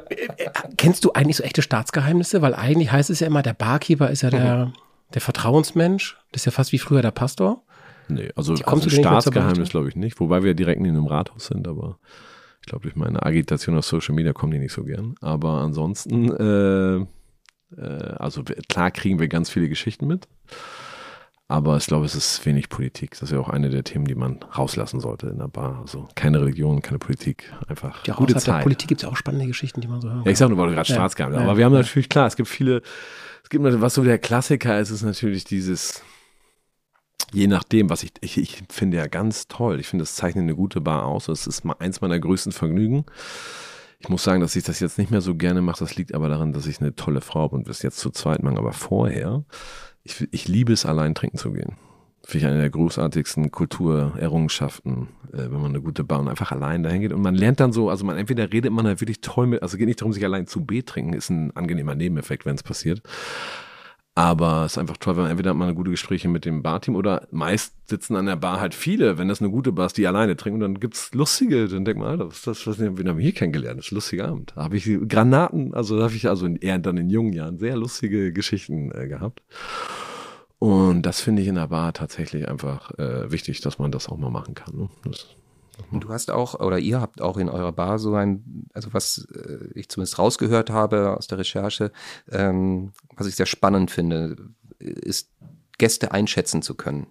kennst 0.78 1.04
du 1.04 1.12
eigentlich 1.12 1.38
so 1.38 1.44
echte 1.44 1.62
Staatsgeheimnisse? 1.62 2.42
Weil 2.42 2.56
eigentlich 2.56 2.92
heißt 2.92 3.10
es 3.10 3.20
ja 3.20 3.28
immer, 3.28 3.44
der 3.44 3.54
Barkeeper 3.54 4.10
ist 4.10 4.22
ja 4.22 4.30
der, 4.30 4.72
der 5.14 5.22
Vertrauensmensch. 5.22 6.18
Das 6.32 6.42
ist 6.42 6.46
ja 6.46 6.52
fast 6.54 6.72
wie 6.72 6.80
früher 6.80 7.02
der 7.02 7.12
Pastor. 7.12 7.62
Nee, 8.08 8.30
also, 8.36 8.54
kommst 8.54 8.86
also 8.86 8.90
Staatsgeheimnis 8.90 9.70
glaube 9.70 9.90
ich 9.90 9.96
nicht. 9.96 10.20
Wobei 10.22 10.44
wir 10.44 10.54
direkt 10.54 10.80
neben 10.80 10.96
einem 10.96 11.08
Rathaus 11.08 11.48
sind, 11.48 11.68
aber 11.68 11.98
ich 12.62 12.68
glaube, 12.68 12.84
durch 12.84 12.96
meine 12.96 13.24
Agitation 13.24 13.78
auf 13.78 13.86
Social 13.86 14.16
Media 14.16 14.34
kommen 14.34 14.52
die 14.52 14.60
nicht 14.60 14.74
so 14.74 14.84
gern. 14.84 15.16
Aber 15.22 15.62
ansonsten, 15.62 16.32
äh, 16.32 17.06
also 17.84 18.48
wir- 18.48 18.56
klar 18.70 18.92
kriegen 18.92 19.20
wir 19.20 19.28
ganz 19.28 19.50
viele 19.50 19.70
Geschichten 19.70 20.08
mit. 20.08 20.28
Aber 21.48 21.78
ich 21.78 21.86
glaube, 21.86 22.06
es 22.06 22.16
ist 22.16 22.44
wenig 22.48 22.70
Politik. 22.70 23.12
Das 23.12 23.22
ist 23.24 23.32
ja 23.32 23.40
auch 23.40 23.50
eine 23.50 23.70
der 23.70 23.84
Themen, 23.84 24.06
die 24.06 24.16
man 24.16 24.40
rauslassen 24.58 25.00
sollte 25.00 25.28
in 25.28 25.38
der 25.38 25.48
Bar. 25.48 25.78
Also 25.82 26.08
keine 26.16 26.42
Religion, 26.42 26.82
keine 26.82 26.98
Politik, 26.98 27.54
einfach 27.68 28.04
Ja, 28.08 28.16
gute 28.16 28.36
außerhalb 28.36 28.46
der 28.46 28.54
Zeit. 28.54 28.64
Politik 28.64 28.88
gibt 28.88 29.02
es 29.02 29.04
ja 29.04 29.10
auch 29.12 29.16
spannende 29.18 29.46
Geschichten, 29.46 29.80
die 29.80 29.88
man 29.88 30.02
so 30.02 30.10
hören 30.10 30.24
Ja, 30.26 30.32
ich 30.32 30.40
sag 30.40 30.50
nur, 30.50 30.58
weil 30.58 30.70
du 30.70 30.74
gerade 30.74 30.90
Ja. 30.90 30.96
Staatsgeheimnis. 30.96 31.40
Ja. 31.40 31.46
Aber 31.46 31.58
wir 31.58 31.66
haben 31.66 31.74
natürlich, 31.74 32.10
klar, 32.10 32.26
es 32.26 32.36
gibt 32.36 32.50
viele, 32.50 32.82
es 33.44 33.50
gibt 33.50 33.64
was 33.64 33.94
so 33.94 34.04
der 34.04 34.18
Klassiker 34.18 34.80
ist, 34.80 34.90
ist 34.90 35.04
natürlich 35.04 35.44
dieses, 35.44 36.02
je 37.32 37.46
nachdem, 37.46 37.92
was 37.92 38.02
ich, 38.02 38.14
ich, 38.22 38.40
ich 38.40 38.64
finde 38.72 38.98
ja 38.98 39.06
ganz 39.06 39.48
toll. 39.48 39.80
Ich 39.80 39.88
finde, 39.88 40.02
das 40.02 40.16
zeichnet 40.16 40.42
eine 40.44 40.56
gute 40.56 40.82
Bar 40.82 41.06
aus. 41.06 41.28
Das 41.28 41.46
ist 41.46 41.62
eins 41.78 42.02
meiner 42.02 42.18
größten 42.20 42.54
Vergnügen. 42.54 43.06
Ich 44.06 44.10
muss 44.10 44.24
sagen, 44.24 44.40
dass 44.40 44.56
ich 44.56 44.64
das 44.64 44.80
jetzt 44.80 45.00
nicht 45.00 45.10
mehr 45.10 45.22
so 45.22 45.34
gerne 45.34 45.64
mache. 45.64 45.80
Das 45.80 45.96
liegt 45.96 46.14
aber 46.14 46.30
daran, 46.30 46.54
dass 46.54 46.68
ich 46.68 46.80
eine 46.80 46.96
tolle 46.96 47.22
Frau 47.22 47.50
bin 47.50 47.60
und 47.60 47.66
wir 47.66 47.72
es 47.72 47.82
jetzt 47.82 47.98
zu 47.98 48.12
zweit 48.12 48.44
machen. 48.44 48.60
Aber 48.60 48.72
vorher, 48.72 49.44
ich, 50.04 50.28
ich 50.30 50.48
liebe 50.48 50.74
es, 50.74 50.86
allein 50.86 51.16
trinken 51.16 51.40
zu 51.40 51.52
gehen. 51.52 51.76
Finde 52.24 52.46
ich 52.46 52.52
eine 52.52 52.60
der 52.62 52.70
großartigsten 52.70 53.50
Kulturerrungenschaften, 53.50 55.08
äh, 55.34 55.50
wenn 55.50 55.60
man 55.60 55.72
eine 55.72 55.82
gute 55.82 56.04
Bar 56.04 56.28
einfach 56.28 56.52
allein 56.52 56.84
dahin 56.84 57.02
geht. 57.02 57.14
Und 57.14 57.24
man 57.24 57.34
lernt 57.34 57.60
dann 57.60 57.74
so, 57.74 57.90
also 57.90 58.06
man 58.06 58.16
entweder 58.16 58.54
redet 58.54 58.72
man 58.72 58.86
da 58.86 59.02
wirklich 59.02 59.22
toll 59.22 59.48
mit, 59.48 59.64
also 59.64 59.76
geht 59.76 59.88
nicht 59.88 60.02
darum, 60.02 60.14
sich 60.14 60.24
allein 60.24 60.46
zu 60.46 60.64
betrinken, 60.64 61.14
ist 61.14 61.32
ein 61.32 61.56
angenehmer 61.56 61.96
Nebeneffekt, 61.96 62.46
wenn 62.46 62.54
es 62.54 62.62
passiert. 62.62 63.02
Aber 64.18 64.64
es 64.64 64.74
ist 64.74 64.78
einfach 64.78 64.96
toll, 64.96 65.18
wenn 65.18 65.24
man 65.24 65.32
entweder 65.32 65.50
hat 65.50 65.58
man 65.58 65.68
eine 65.68 65.76
gute 65.76 65.92
Gespräche 65.92 66.30
mit 66.30 66.46
dem 66.46 66.64
Barteam 66.64 66.96
oder 66.96 67.28
meist 67.32 67.74
sitzen 67.90 68.16
an 68.16 68.26
der 68.26 68.38
Bar 68.38 68.62
halt 68.62 68.74
viele, 68.74 69.18
wenn 69.18 69.28
das 69.28 69.42
eine 69.42 69.52
gute 69.52 69.74
Bar 69.74 69.88
ist, 69.88 69.98
die 69.98 70.08
alleine 70.08 70.38
trinken. 70.38 70.64
Und 70.64 70.74
dann 70.74 70.80
gibt's 70.80 71.14
lustige, 71.14 71.68
dann 71.68 71.84
denkt 71.84 72.00
man, 72.00 72.12
Alter, 72.12 72.28
was 72.28 72.38
ist 72.38 72.48
das, 72.48 72.66
was 72.66 72.80
wir 72.80 73.16
hier 73.18 73.34
kennengelernt? 73.34 73.78
Das 73.78 73.88
ist 73.88 73.92
ein 73.92 73.96
lustiger 73.96 74.30
Abend. 74.30 74.54
Da 74.56 74.64
habe 74.64 74.78
ich 74.78 74.90
Granaten, 75.10 75.74
also 75.74 75.98
da 75.98 76.06
habe 76.06 76.16
ich 76.16 76.30
also 76.30 76.46
in, 76.46 76.56
eher 76.56 76.80
dann 76.80 76.96
in 76.96 77.10
jungen 77.10 77.34
Jahren 77.34 77.58
sehr 77.58 77.76
lustige 77.76 78.32
Geschichten 78.32 78.90
äh, 78.94 79.10
gehabt. 79.10 79.42
Und 80.60 81.02
das 81.02 81.20
finde 81.20 81.42
ich 81.42 81.50
in 81.50 81.56
der 81.56 81.68
Bar 81.68 81.92
tatsächlich 81.92 82.48
einfach 82.48 82.92
äh, 82.98 83.30
wichtig, 83.30 83.60
dass 83.60 83.80
man 83.80 83.92
das 83.92 84.08
auch 84.08 84.18
mal 84.18 84.32
machen 84.32 84.56
kann. 84.56 84.78
Ne? 84.78 84.90
Das, 85.04 85.28
Und 85.92 86.04
du 86.04 86.10
hast 86.10 86.32
auch, 86.32 86.60
oder 86.60 86.80
ihr 86.80 87.02
habt 87.02 87.22
auch 87.22 87.38
in 87.38 87.50
eurer 87.50 87.72
Bar 87.72 88.00
so 88.00 88.16
ein, 88.16 88.68
also 88.74 88.94
was 88.94 89.28
äh, 89.34 89.68
ich 89.74 89.90
zumindest 89.90 90.20
rausgehört 90.20 90.70
habe 90.70 91.18
aus 91.18 91.28
der 91.28 91.38
Recherche, 91.38 91.92
ähm, 92.32 92.92
was 93.16 93.28
ich 93.28 93.36
sehr 93.36 93.46
spannend 93.46 93.92
finde, 93.92 94.36
ist 94.80 95.32
Gäste 95.78 96.12
einschätzen 96.12 96.62
zu 96.62 96.76
können. 96.76 97.08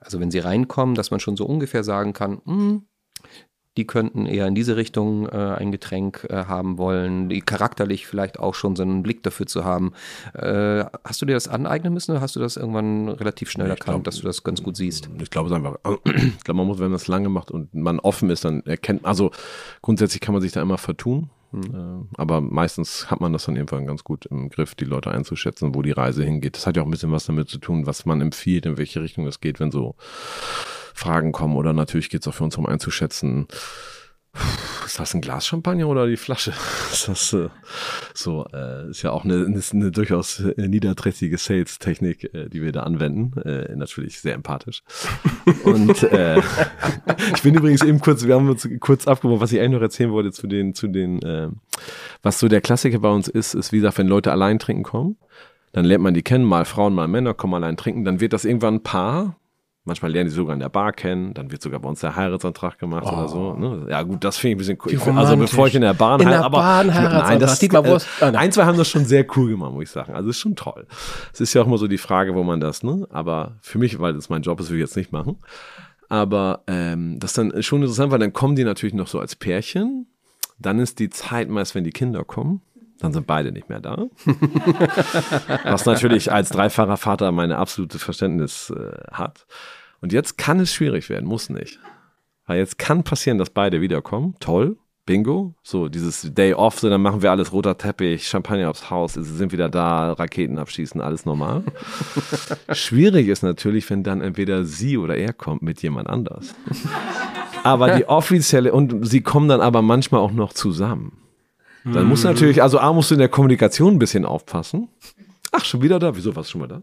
Also 0.00 0.18
wenn 0.20 0.30
sie 0.30 0.38
reinkommen, 0.38 0.94
dass 0.94 1.10
man 1.10 1.20
schon 1.20 1.36
so 1.36 1.46
ungefähr 1.46 1.84
sagen 1.84 2.12
kann, 2.12 2.40
hm, 2.44 2.86
die 3.76 3.86
könnten 3.86 4.26
eher 4.26 4.46
in 4.48 4.54
diese 4.56 4.76
Richtung 4.76 5.26
äh, 5.28 5.30
ein 5.30 5.70
Getränk 5.70 6.26
äh, 6.28 6.44
haben 6.46 6.76
wollen, 6.76 7.28
die 7.28 7.40
charakterlich 7.40 8.06
vielleicht 8.06 8.38
auch 8.40 8.54
schon 8.54 8.74
so 8.74 8.82
einen 8.82 9.02
Blick 9.02 9.22
dafür 9.22 9.46
zu 9.46 9.64
haben. 9.64 9.92
Äh, 10.34 10.84
hast 11.04 11.22
du 11.22 11.26
dir 11.26 11.34
das 11.34 11.46
aneignen 11.48 11.92
müssen 11.94 12.10
oder 12.10 12.20
hast 12.20 12.34
du 12.34 12.40
das 12.40 12.56
irgendwann 12.56 13.08
relativ 13.08 13.50
schnell 13.50 13.68
Nee, 13.68 13.72
erkannt, 13.74 13.94
glaub- 13.94 14.04
dass 14.04 14.16
du 14.16 14.22
das 14.26 14.42
ganz 14.42 14.62
gut 14.62 14.76
siehst? 14.76 15.08
Ich 15.22 15.30
glaube 15.30 15.48
es 15.48 15.54
einfach, 15.54 15.76
ich 16.04 16.44
glaube, 16.44 16.58
man 16.58 16.66
muss, 16.66 16.78
wenn 16.78 16.88
man 16.90 16.96
es 16.96 17.06
lange 17.08 17.28
macht 17.28 17.50
und 17.52 17.72
man 17.72 18.00
offen 18.00 18.28
ist, 18.30 18.44
dann 18.44 18.62
erkennt, 18.66 19.04
also 19.04 19.30
grundsätzlich 19.82 20.20
kann 20.20 20.32
man 20.34 20.42
sich 20.42 20.52
da 20.52 20.60
immer 20.62 20.78
vertun. 20.78 21.30
Äh, 21.52 21.58
Aber 22.16 22.40
meistens 22.40 23.10
hat 23.10 23.20
man 23.20 23.32
das 23.32 23.44
dann 23.46 23.56
irgendwann 23.56 23.86
ganz 23.86 24.04
gut 24.04 24.26
im 24.26 24.50
Griff, 24.50 24.74
die 24.74 24.84
Leute 24.84 25.10
einzuschätzen, 25.10 25.74
wo 25.74 25.82
die 25.82 25.90
Reise 25.92 26.22
hingeht. 26.24 26.56
Das 26.56 26.66
hat 26.66 26.76
ja 26.76 26.82
auch 26.82 26.86
ein 26.86 26.90
bisschen 26.92 27.12
was 27.12 27.24
damit 27.26 27.48
zu 27.48 27.58
tun, 27.58 27.86
was 27.86 28.04
man 28.06 28.20
empfiehlt, 28.20 28.66
in 28.66 28.78
welche 28.78 29.00
Richtung 29.02 29.26
es 29.26 29.40
geht, 29.40 29.58
wenn 29.60 29.70
so 29.70 29.94
Fragen 31.00 31.32
kommen. 31.32 31.56
Oder 31.56 31.72
natürlich 31.72 32.10
geht 32.10 32.22
es 32.22 32.28
auch 32.28 32.34
für 32.34 32.44
uns 32.44 32.56
um 32.56 32.66
einzuschätzen, 32.66 33.48
ist 34.86 35.00
das 35.00 35.14
ein 35.14 35.20
Glas 35.20 35.46
Champagner 35.46 35.88
oder 35.88 36.06
die 36.06 36.16
Flasche? 36.16 36.52
Ist 36.92 37.08
das 37.08 37.32
äh, 37.32 37.48
so? 38.14 38.46
Äh, 38.52 38.90
ist 38.90 39.02
ja 39.02 39.10
auch 39.10 39.24
eine, 39.24 39.34
ist 39.56 39.74
eine 39.74 39.90
durchaus 39.90 40.40
äh, 40.40 40.68
niederträchtige 40.68 41.36
Sales-Technik, 41.36 42.32
äh, 42.32 42.48
die 42.48 42.62
wir 42.62 42.70
da 42.70 42.84
anwenden. 42.84 43.40
Äh, 43.42 43.74
natürlich 43.74 44.20
sehr 44.20 44.34
empathisch. 44.34 44.82
Und 45.64 46.02
äh, 46.04 46.38
ich 47.34 47.42
bin 47.42 47.54
übrigens 47.54 47.82
eben 47.82 48.00
kurz, 48.00 48.24
wir 48.24 48.36
haben 48.36 48.48
uns 48.48 48.68
kurz 48.78 49.06
abgemacht, 49.08 49.40
was 49.40 49.52
ich 49.52 49.60
eigentlich 49.60 49.72
noch 49.72 49.82
erzählen 49.82 50.12
wollte 50.12 50.30
zu 50.30 50.46
den, 50.46 50.74
zu 50.74 50.86
den, 50.86 51.20
äh, 51.22 51.48
was 52.22 52.38
so 52.38 52.48
der 52.48 52.60
Klassiker 52.60 53.00
bei 53.00 53.10
uns 53.10 53.26
ist, 53.26 53.54
ist 53.54 53.72
wie 53.72 53.78
gesagt, 53.78 53.98
wenn 53.98 54.08
Leute 54.08 54.30
allein 54.30 54.60
trinken 54.60 54.84
kommen, 54.84 55.16
dann 55.72 55.84
lernt 55.84 56.02
man 56.02 56.14
die 56.14 56.22
kennen, 56.22 56.44
mal 56.44 56.64
Frauen, 56.64 56.94
mal 56.94 57.08
Männer, 57.08 57.34
kommen 57.34 57.54
allein 57.54 57.76
trinken, 57.76 58.04
dann 58.04 58.20
wird 58.20 58.32
das 58.32 58.44
irgendwann 58.44 58.76
ein 58.76 58.82
Paar. 58.82 59.39
Manchmal 59.90 60.12
lernen 60.12 60.30
die 60.30 60.34
sogar 60.36 60.54
in 60.54 60.60
der 60.60 60.68
Bar 60.68 60.92
kennen, 60.92 61.34
dann 61.34 61.50
wird 61.50 61.60
sogar 61.62 61.80
bei 61.80 61.88
uns 61.88 61.98
der 61.98 62.14
Heiratsantrag 62.14 62.78
gemacht 62.78 63.04
oder 63.12 63.26
so. 63.26 63.54
Ne? 63.56 63.86
Ja 63.90 64.02
gut, 64.04 64.22
das 64.22 64.36
finde 64.38 64.50
ich 64.52 64.54
ein 64.54 64.58
bisschen 64.76 64.78
cool. 64.86 65.04
Find- 65.04 65.18
Also 65.18 65.36
bevor 65.36 65.66
ich 65.66 65.74
in 65.74 65.80
der 65.82 65.94
Bahn 65.94 66.20
In 66.20 66.28
der 66.28 66.38
heirate, 66.38 66.46
aber 66.46 66.58
Bahn 66.58 66.86
nein, 66.86 67.40
das, 67.40 67.58
Dietmar 67.58 67.84
äh, 67.84 67.88
Wurst- 67.90 68.06
ah, 68.20 68.26
nein. 68.26 68.36
ein, 68.36 68.52
zwei 68.52 68.66
haben 68.66 68.78
das 68.78 68.88
schon 68.88 69.04
sehr 69.04 69.26
cool 69.36 69.48
gemacht, 69.50 69.72
muss 69.72 69.82
ich 69.82 69.90
sagen. 69.90 70.14
Also 70.14 70.30
ist 70.30 70.38
schon 70.38 70.54
toll. 70.54 70.86
Es 71.32 71.40
ist 71.40 71.52
ja 71.54 71.62
auch 71.62 71.66
immer 71.66 71.76
so 71.78 71.88
die 71.88 71.98
Frage, 71.98 72.36
wo 72.36 72.44
man 72.44 72.60
das, 72.60 72.84
ne? 72.84 73.08
Aber 73.10 73.56
für 73.62 73.78
mich, 73.78 73.98
weil 73.98 74.14
das 74.14 74.28
mein 74.30 74.42
Job 74.42 74.60
ist, 74.60 74.70
will 74.70 74.76
ich 74.76 74.82
jetzt 74.82 74.96
nicht 74.96 75.10
machen. 75.10 75.38
Aber 76.08 76.62
ähm, 76.68 77.18
das 77.18 77.30
ist 77.32 77.38
dann 77.38 77.60
schon 77.64 77.80
interessant, 77.82 78.12
weil 78.12 78.20
dann 78.20 78.32
kommen 78.32 78.54
die 78.54 78.62
natürlich 78.62 78.94
noch 78.94 79.08
so 79.08 79.18
als 79.18 79.34
Pärchen. 79.34 80.06
Dann 80.60 80.78
ist 80.78 81.00
die 81.00 81.10
Zeit 81.10 81.48
meist, 81.48 81.74
wenn 81.74 81.82
die 81.82 81.90
Kinder 81.90 82.22
kommen. 82.22 82.60
Dann 83.00 83.12
sind 83.12 83.26
beide 83.26 83.50
nicht 83.50 83.68
mehr 83.70 83.80
da. 83.80 84.06
Was 85.64 85.86
natürlich 85.86 86.30
als 86.32 86.50
dreifacher 86.50 86.96
Vater 86.96 87.32
meine 87.32 87.56
absolute 87.58 87.98
Verständnis 87.98 88.70
äh, 88.76 88.92
hat. 89.12 89.46
Und 90.00 90.12
jetzt 90.12 90.38
kann 90.38 90.60
es 90.60 90.72
schwierig 90.72 91.08
werden, 91.08 91.26
muss 91.26 91.50
nicht. 91.50 91.78
Weil 92.46 92.58
jetzt 92.58 92.78
kann 92.78 93.04
passieren, 93.04 93.38
dass 93.38 93.50
beide 93.50 93.80
wiederkommen. 93.80 94.34
Toll. 94.40 94.76
Bingo. 95.06 95.54
So, 95.62 95.88
dieses 95.88 96.32
Day 96.34 96.54
off, 96.54 96.78
so, 96.78 96.88
dann 96.88 97.02
machen 97.02 97.20
wir 97.20 97.32
alles 97.32 97.52
roter 97.52 97.76
Teppich, 97.76 98.28
Champagner 98.28 98.70
aufs 98.70 98.90
Haus, 98.90 99.14
sie 99.14 99.24
sind 99.24 99.50
wieder 99.50 99.68
da, 99.68 100.12
Raketen 100.12 100.58
abschießen, 100.58 101.00
alles 101.00 101.24
normal. 101.24 101.64
Schwierig 102.72 103.26
ist 103.26 103.42
natürlich, 103.42 103.90
wenn 103.90 104.04
dann 104.04 104.20
entweder 104.20 104.64
sie 104.64 104.98
oder 104.98 105.16
er 105.16 105.32
kommt 105.32 105.62
mit 105.62 105.82
jemand 105.82 106.08
anders. 106.08 106.54
Aber 107.64 107.96
die 107.96 108.06
offizielle, 108.06 108.72
und 108.72 109.04
sie 109.04 109.20
kommen 109.20 109.48
dann 109.48 109.60
aber 109.60 109.82
manchmal 109.82 110.20
auch 110.20 110.32
noch 110.32 110.52
zusammen. 110.52 111.18
Dann 111.84 112.06
muss 112.06 112.22
natürlich, 112.22 112.62
also 112.62 112.78
A, 112.78 112.92
musst 112.92 113.10
du 113.10 113.14
in 113.16 113.20
der 113.20 113.28
Kommunikation 113.28 113.94
ein 113.94 113.98
bisschen 113.98 114.24
aufpassen. 114.24 114.88
Ach, 115.52 115.64
schon 115.64 115.82
wieder 115.82 115.98
da? 115.98 116.14
Wieso 116.14 116.34
warst 116.36 116.50
du 116.50 116.52
schon 116.52 116.60
mal 116.60 116.68
da? 116.68 116.82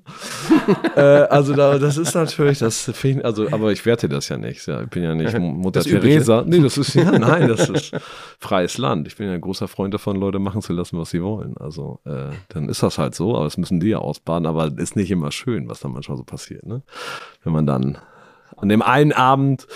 äh, 0.95 1.28
also 1.28 1.53
da, 1.53 1.80
das 1.80 1.97
ist 1.97 2.13
natürlich, 2.15 2.59
das 2.59 2.91
finde 2.93 3.20
ich, 3.20 3.26
also, 3.26 3.47
aber 3.49 3.72
ich 3.72 3.86
werte 3.86 4.09
das 4.09 4.28
ja 4.28 4.38
nicht. 4.38 4.65
Ja, 4.68 4.82
ich 4.82 4.89
bin 4.89 5.03
ja 5.03 5.15
nicht 5.15 5.38
Mutter. 5.39 5.82
Teresa. 5.82 6.43
Nee, 6.45 6.59
das 6.59 6.78
ist 6.78 6.93
ja, 6.93 7.18
nein, 7.18 7.47
das 7.47 7.70
ist 7.70 7.91
freies 8.39 8.78
Land. 8.78 9.07
Ich 9.07 9.15
bin 9.15 9.28
ja 9.28 9.34
ein 9.34 9.41
großer 9.41 9.68
Freund 9.68 9.93
davon, 9.93 10.18
Leute 10.18 10.39
machen 10.39 10.61
zu 10.61 10.74
lassen, 10.74 10.97
was 10.99 11.11
sie 11.11 11.24
wollen. 11.24 11.55
Also 11.57 11.99
äh, 12.05 12.32
dann 12.49 12.68
ist 12.68 12.84
das 12.84 12.97
halt 12.97 13.15
so, 13.15 13.36
aber 13.36 13.45
das 13.45 13.57
müssen 13.57 13.80
die 13.80 13.88
ja 13.88 13.99
ausbaden, 13.99 14.45
aber 14.45 14.72
ist 14.78 14.95
nicht 14.95 15.11
immer 15.11 15.32
schön, 15.32 15.70
was 15.70 15.80
dann 15.80 15.93
manchmal 15.93 16.18
so 16.18 16.24
passiert, 16.24 16.65
ne? 16.65 16.84
Wenn 17.43 17.53
man 17.53 17.65
dann 17.65 17.97
An 18.57 18.70
dem 18.70 18.82
einen 18.82 19.13
Abend 19.13 19.68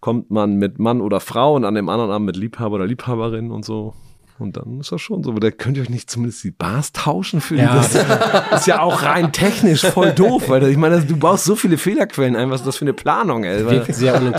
kommt 0.00 0.30
man 0.30 0.56
mit 0.56 0.78
Mann 0.78 1.00
oder 1.00 1.20
Frau 1.20 1.54
und 1.54 1.64
an 1.64 1.74
dem 1.74 1.88
anderen 1.88 2.10
Abend 2.10 2.26
mit 2.26 2.36
Liebhaber 2.36 2.76
oder 2.76 2.86
Liebhaberin 2.86 3.50
und 3.50 3.64
so. 3.64 3.94
Und 4.38 4.56
dann 4.56 4.80
ist 4.80 4.92
das 4.92 5.00
schon 5.00 5.24
so. 5.24 5.30
Aber 5.30 5.40
da 5.40 5.50
könnt 5.50 5.76
ihr 5.76 5.82
euch 5.82 5.90
nicht 5.90 6.08
zumindest 6.10 6.44
die 6.44 6.50
Bars 6.50 6.92
tauschen 6.92 7.40
für 7.40 7.56
die. 7.56 7.62
Ja. 7.62 7.76
Das 7.76 8.60
ist 8.60 8.66
ja 8.66 8.80
auch 8.80 9.02
rein 9.02 9.32
technisch 9.32 9.84
voll 9.84 10.12
doof, 10.12 10.48
weil 10.48 10.64
ich 10.68 10.76
meine, 10.76 11.00
du 11.00 11.16
baust 11.16 11.44
so 11.44 11.56
viele 11.56 11.76
Fehlerquellen 11.76 12.36
ein. 12.36 12.50
Was 12.50 12.60
ist 12.60 12.66
das 12.66 12.76
für 12.76 12.84
eine 12.84 12.92
Planung, 12.92 13.44
ey? 13.44 13.80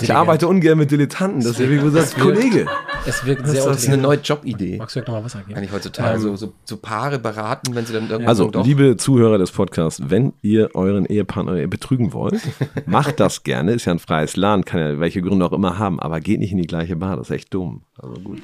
Ich 0.02 0.14
arbeite 0.14 0.48
ungern 0.48 0.78
mit 0.78 0.92
Dilettanten. 0.92 1.42
Das 1.42 1.52
ist 1.52 1.60
ja 1.60 1.70
wie 1.70 1.78
du 1.80 1.90
sagst, 1.90 2.18
Kollege. 2.18 2.66
Es 3.06 3.26
wirkt 3.26 3.46
sehr 3.48 3.56
das 3.56 3.66
Das 3.66 3.84
ist 3.84 3.90
eine 3.90 4.02
neue 4.02 4.20
Jobidee. 4.20 4.78
Magst 4.78 4.96
du 4.96 5.00
noch 5.00 5.10
mal 5.10 5.24
Wasser 5.24 5.42
Kann 5.42 5.64
ich 5.64 5.72
heutzutage 5.72 6.20
so, 6.20 6.36
so, 6.36 6.54
so 6.64 6.78
Paare 6.78 7.20
beraten, 7.20 7.76
wenn 7.76 7.86
sie 7.86 7.94
dann 7.94 8.04
irgendwann 8.04 8.28
Also, 8.28 8.50
doch 8.50 8.66
liebe 8.66 8.98
Zuhörer 8.98 9.38
des 9.38 9.52
Podcasts, 9.52 10.02
wenn 10.08 10.34
ihr 10.42 10.76
euren 10.76 11.06
Ehepartner 11.06 11.68
betrügen 11.68 12.14
wollt, 12.14 12.42
macht 12.86 13.20
das 13.20 13.44
gerne. 13.44 13.74
Ist 13.74 13.86
ja 13.86 13.94
ein 13.94 14.00
freies 14.00 14.36
Land, 14.36 14.66
kann 14.66 14.80
ja 14.80 15.00
welche 15.00 15.22
Gründe 15.22 15.46
auch 15.46 15.54
immer 15.54 15.78
haben, 15.78 16.00
aber 16.00 16.20
geht 16.20 16.40
nicht 16.40 16.52
in 16.52 16.58
die 16.58 16.68
gleiche 16.68 16.96
Bar. 16.96 17.18
Das 17.18 17.30
ist 17.30 17.36
echt 17.36 17.54
dumm. 17.54 17.82
Also 17.98 18.20
gut. 18.22 18.40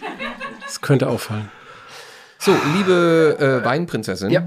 Das 0.66 0.82
könnte 0.82 1.08
auffallen. 1.10 1.50
So, 2.38 2.52
liebe 2.76 3.38
äh, 3.40 3.66
Weinprinzessin, 3.66 4.30
Ja. 4.30 4.44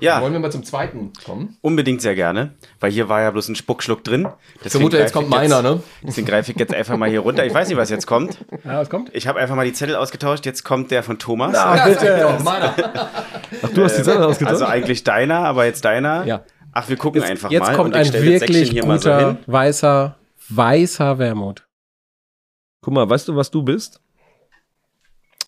Ja. 0.00 0.22
wollen 0.22 0.32
wir 0.32 0.40
mal 0.40 0.50
zum 0.52 0.64
zweiten 0.64 1.12
kommen? 1.26 1.58
Unbedingt 1.60 2.00
sehr 2.00 2.14
gerne, 2.14 2.54
weil 2.80 2.90
hier 2.92 3.08
war 3.10 3.20
ja 3.20 3.30
bloß 3.30 3.48
ein 3.48 3.56
Spuckschluck 3.56 4.04
drin. 4.04 4.28
Ich 4.64 4.70
vermute, 4.70 4.96
jetzt 4.96 5.12
kommt 5.12 5.28
meiner, 5.28 5.60
ne? 5.60 5.82
Deswegen 6.02 6.26
greife 6.26 6.52
ich 6.52 6.58
jetzt 6.58 6.72
einfach 6.72 6.96
mal 6.96 7.10
hier 7.10 7.20
runter. 7.20 7.44
Ich 7.44 7.52
weiß 7.52 7.68
nicht, 7.68 7.76
was 7.76 7.90
jetzt 7.90 8.06
kommt. 8.06 8.38
Ja, 8.64 8.78
was 8.78 8.88
kommt? 8.88 9.10
Ich 9.12 9.26
habe 9.26 9.38
einfach 9.40 9.54
mal 9.56 9.66
die 9.66 9.72
Zettel 9.74 9.96
ausgetauscht. 9.96 10.46
Jetzt 10.46 10.64
kommt 10.64 10.90
der 10.92 11.02
von 11.02 11.18
Thomas. 11.18 11.52
Ja, 11.52 11.88
genau, 11.88 12.38
meiner. 12.42 12.74
Ach, 13.62 13.68
du 13.74 13.84
hast 13.84 13.98
die 13.98 14.02
Zettel 14.02 14.22
ausgetauscht? 14.22 14.52
Also 14.62 14.66
eigentlich 14.66 15.04
deiner, 15.04 15.40
aber 15.40 15.66
jetzt 15.66 15.84
deiner. 15.84 16.24
Ja. 16.24 16.44
Ach, 16.72 16.88
wir 16.88 16.96
gucken 16.96 17.22
einfach 17.22 17.50
Jetzt 17.50 17.66
mal. 17.66 17.76
kommt 17.76 17.94
und 17.94 18.00
ich 18.00 18.16
ein 18.16 18.22
wirklich 18.22 18.70
hier 18.70 18.86
mal 18.86 18.98
so 18.98 19.10
guter, 19.10 19.26
hin. 19.26 19.38
weißer, 19.46 20.16
weißer 20.48 21.18
Wermut. 21.18 21.66
Guck 22.80 22.94
mal, 22.94 23.10
weißt 23.10 23.28
du, 23.28 23.36
was 23.36 23.50
du 23.50 23.62
bist? 23.62 24.00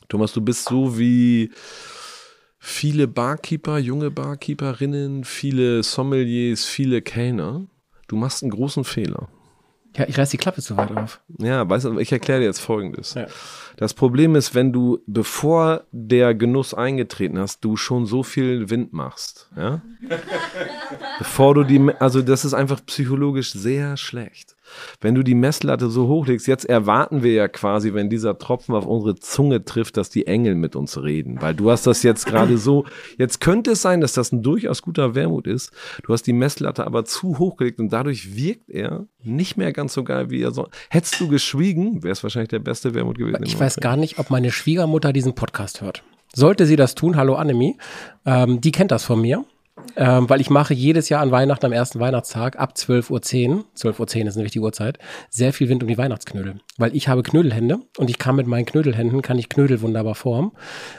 Thomas, 0.08 0.32
du 0.32 0.40
bist 0.40 0.68
so 0.68 0.98
wie 0.98 1.50
viele 2.58 3.06
Barkeeper, 3.08 3.78
junge 3.78 4.10
Barkeeperinnen, 4.10 5.24
viele 5.24 5.82
Sommeliers, 5.82 6.64
viele 6.64 7.02
Kellner. 7.02 7.66
Du 8.08 8.16
machst 8.16 8.42
einen 8.42 8.50
großen 8.50 8.84
Fehler. 8.84 9.28
Ja, 9.96 10.06
ich 10.08 10.18
reiß 10.18 10.30
die 10.30 10.38
Klappe 10.38 10.60
zu 10.60 10.76
weit 10.76 10.96
auf. 10.96 11.20
Ja, 11.38 11.68
weißt 11.68 11.84
du, 11.84 11.98
ich 12.00 12.10
erkläre 12.10 12.40
dir 12.40 12.46
jetzt 12.46 12.58
Folgendes. 12.58 13.14
Ja. 13.14 13.26
Das 13.76 13.94
Problem 13.94 14.34
ist, 14.34 14.54
wenn 14.54 14.72
du, 14.72 14.98
bevor 15.06 15.84
der 15.92 16.34
Genuss 16.34 16.74
eingetreten 16.74 17.38
hast, 17.38 17.64
du 17.64 17.76
schon 17.76 18.04
so 18.06 18.24
viel 18.24 18.70
Wind 18.70 18.92
machst, 18.92 19.50
ja? 19.56 19.82
bevor 21.18 21.54
du 21.54 21.62
die, 21.62 21.80
also 22.00 22.22
das 22.22 22.44
ist 22.44 22.54
einfach 22.54 22.84
psychologisch 22.86 23.52
sehr 23.52 23.96
schlecht. 23.96 24.56
Wenn 25.00 25.14
du 25.14 25.22
die 25.22 25.34
Messlatte 25.34 25.88
so 25.88 26.08
hochlegst, 26.08 26.46
jetzt 26.46 26.64
erwarten 26.64 27.22
wir 27.22 27.32
ja 27.32 27.48
quasi, 27.48 27.94
wenn 27.94 28.10
dieser 28.10 28.38
Tropfen 28.38 28.74
auf 28.74 28.86
unsere 28.86 29.16
Zunge 29.16 29.64
trifft, 29.64 29.96
dass 29.96 30.10
die 30.10 30.26
Engel 30.26 30.54
mit 30.54 30.76
uns 30.76 31.02
reden, 31.02 31.40
weil 31.40 31.54
du 31.54 31.70
hast 31.70 31.86
das 31.86 32.02
jetzt 32.02 32.26
gerade 32.26 32.58
so, 32.58 32.84
jetzt 33.18 33.40
könnte 33.40 33.72
es 33.72 33.82
sein, 33.82 34.00
dass 34.00 34.12
das 34.12 34.32
ein 34.32 34.42
durchaus 34.42 34.82
guter 34.82 35.14
Wermut 35.14 35.46
ist, 35.46 35.72
du 36.02 36.12
hast 36.12 36.22
die 36.22 36.32
Messlatte 36.32 36.86
aber 36.86 37.04
zu 37.04 37.38
hochgelegt 37.38 37.78
und 37.78 37.92
dadurch 37.92 38.36
wirkt 38.36 38.70
er 38.70 39.06
nicht 39.22 39.56
mehr 39.56 39.72
ganz 39.72 39.94
so 39.94 40.04
geil, 40.04 40.30
wie 40.30 40.42
er 40.42 40.52
so. 40.52 40.68
Hättest 40.90 41.20
du 41.20 41.28
geschwiegen, 41.28 42.02
wäre 42.02 42.12
es 42.12 42.22
wahrscheinlich 42.22 42.50
der 42.50 42.58
beste 42.58 42.94
Wermut 42.94 43.18
gewesen. 43.18 43.42
Ich 43.44 43.58
weiß 43.58 43.76
gar 43.76 43.96
nicht, 43.96 44.18
ob 44.18 44.30
meine 44.30 44.50
Schwiegermutter 44.50 45.12
diesen 45.12 45.34
Podcast 45.34 45.80
hört. 45.80 46.02
Sollte 46.34 46.66
sie 46.66 46.76
das 46.76 46.94
tun, 46.94 47.16
hallo 47.16 47.34
Annemie, 47.36 47.76
ähm, 48.26 48.60
die 48.60 48.72
kennt 48.72 48.90
das 48.90 49.04
von 49.04 49.20
mir. 49.20 49.44
Ähm, 49.96 50.28
weil 50.30 50.40
ich 50.40 50.50
mache 50.50 50.72
jedes 50.72 51.08
Jahr 51.08 51.20
an 51.20 51.30
Weihnachten 51.30 51.66
am 51.66 51.72
ersten 51.72 52.00
Weihnachtstag 52.00 52.58
ab 52.58 52.74
12.10 52.76 53.10
Uhr, 53.10 53.64
12.10 53.76 54.22
Uhr 54.22 54.28
ist 54.28 54.36
nämlich 54.36 54.52
die 54.52 54.60
Uhrzeit, 54.60 54.98
sehr 55.30 55.52
viel 55.52 55.68
Wind 55.68 55.82
um 55.82 55.88
die 55.88 55.98
Weihnachtsknödel. 55.98 56.56
Weil 56.78 56.94
ich 56.94 57.08
habe 57.08 57.22
Knödelhände 57.22 57.80
und 57.98 58.08
ich 58.08 58.18
kann 58.18 58.36
mit 58.36 58.46
meinen 58.46 58.66
Knödelhänden, 58.66 59.22
kann 59.22 59.38
ich 59.38 59.48
Knödel 59.48 59.82
wunderbar 59.82 60.14
formen. 60.14 60.52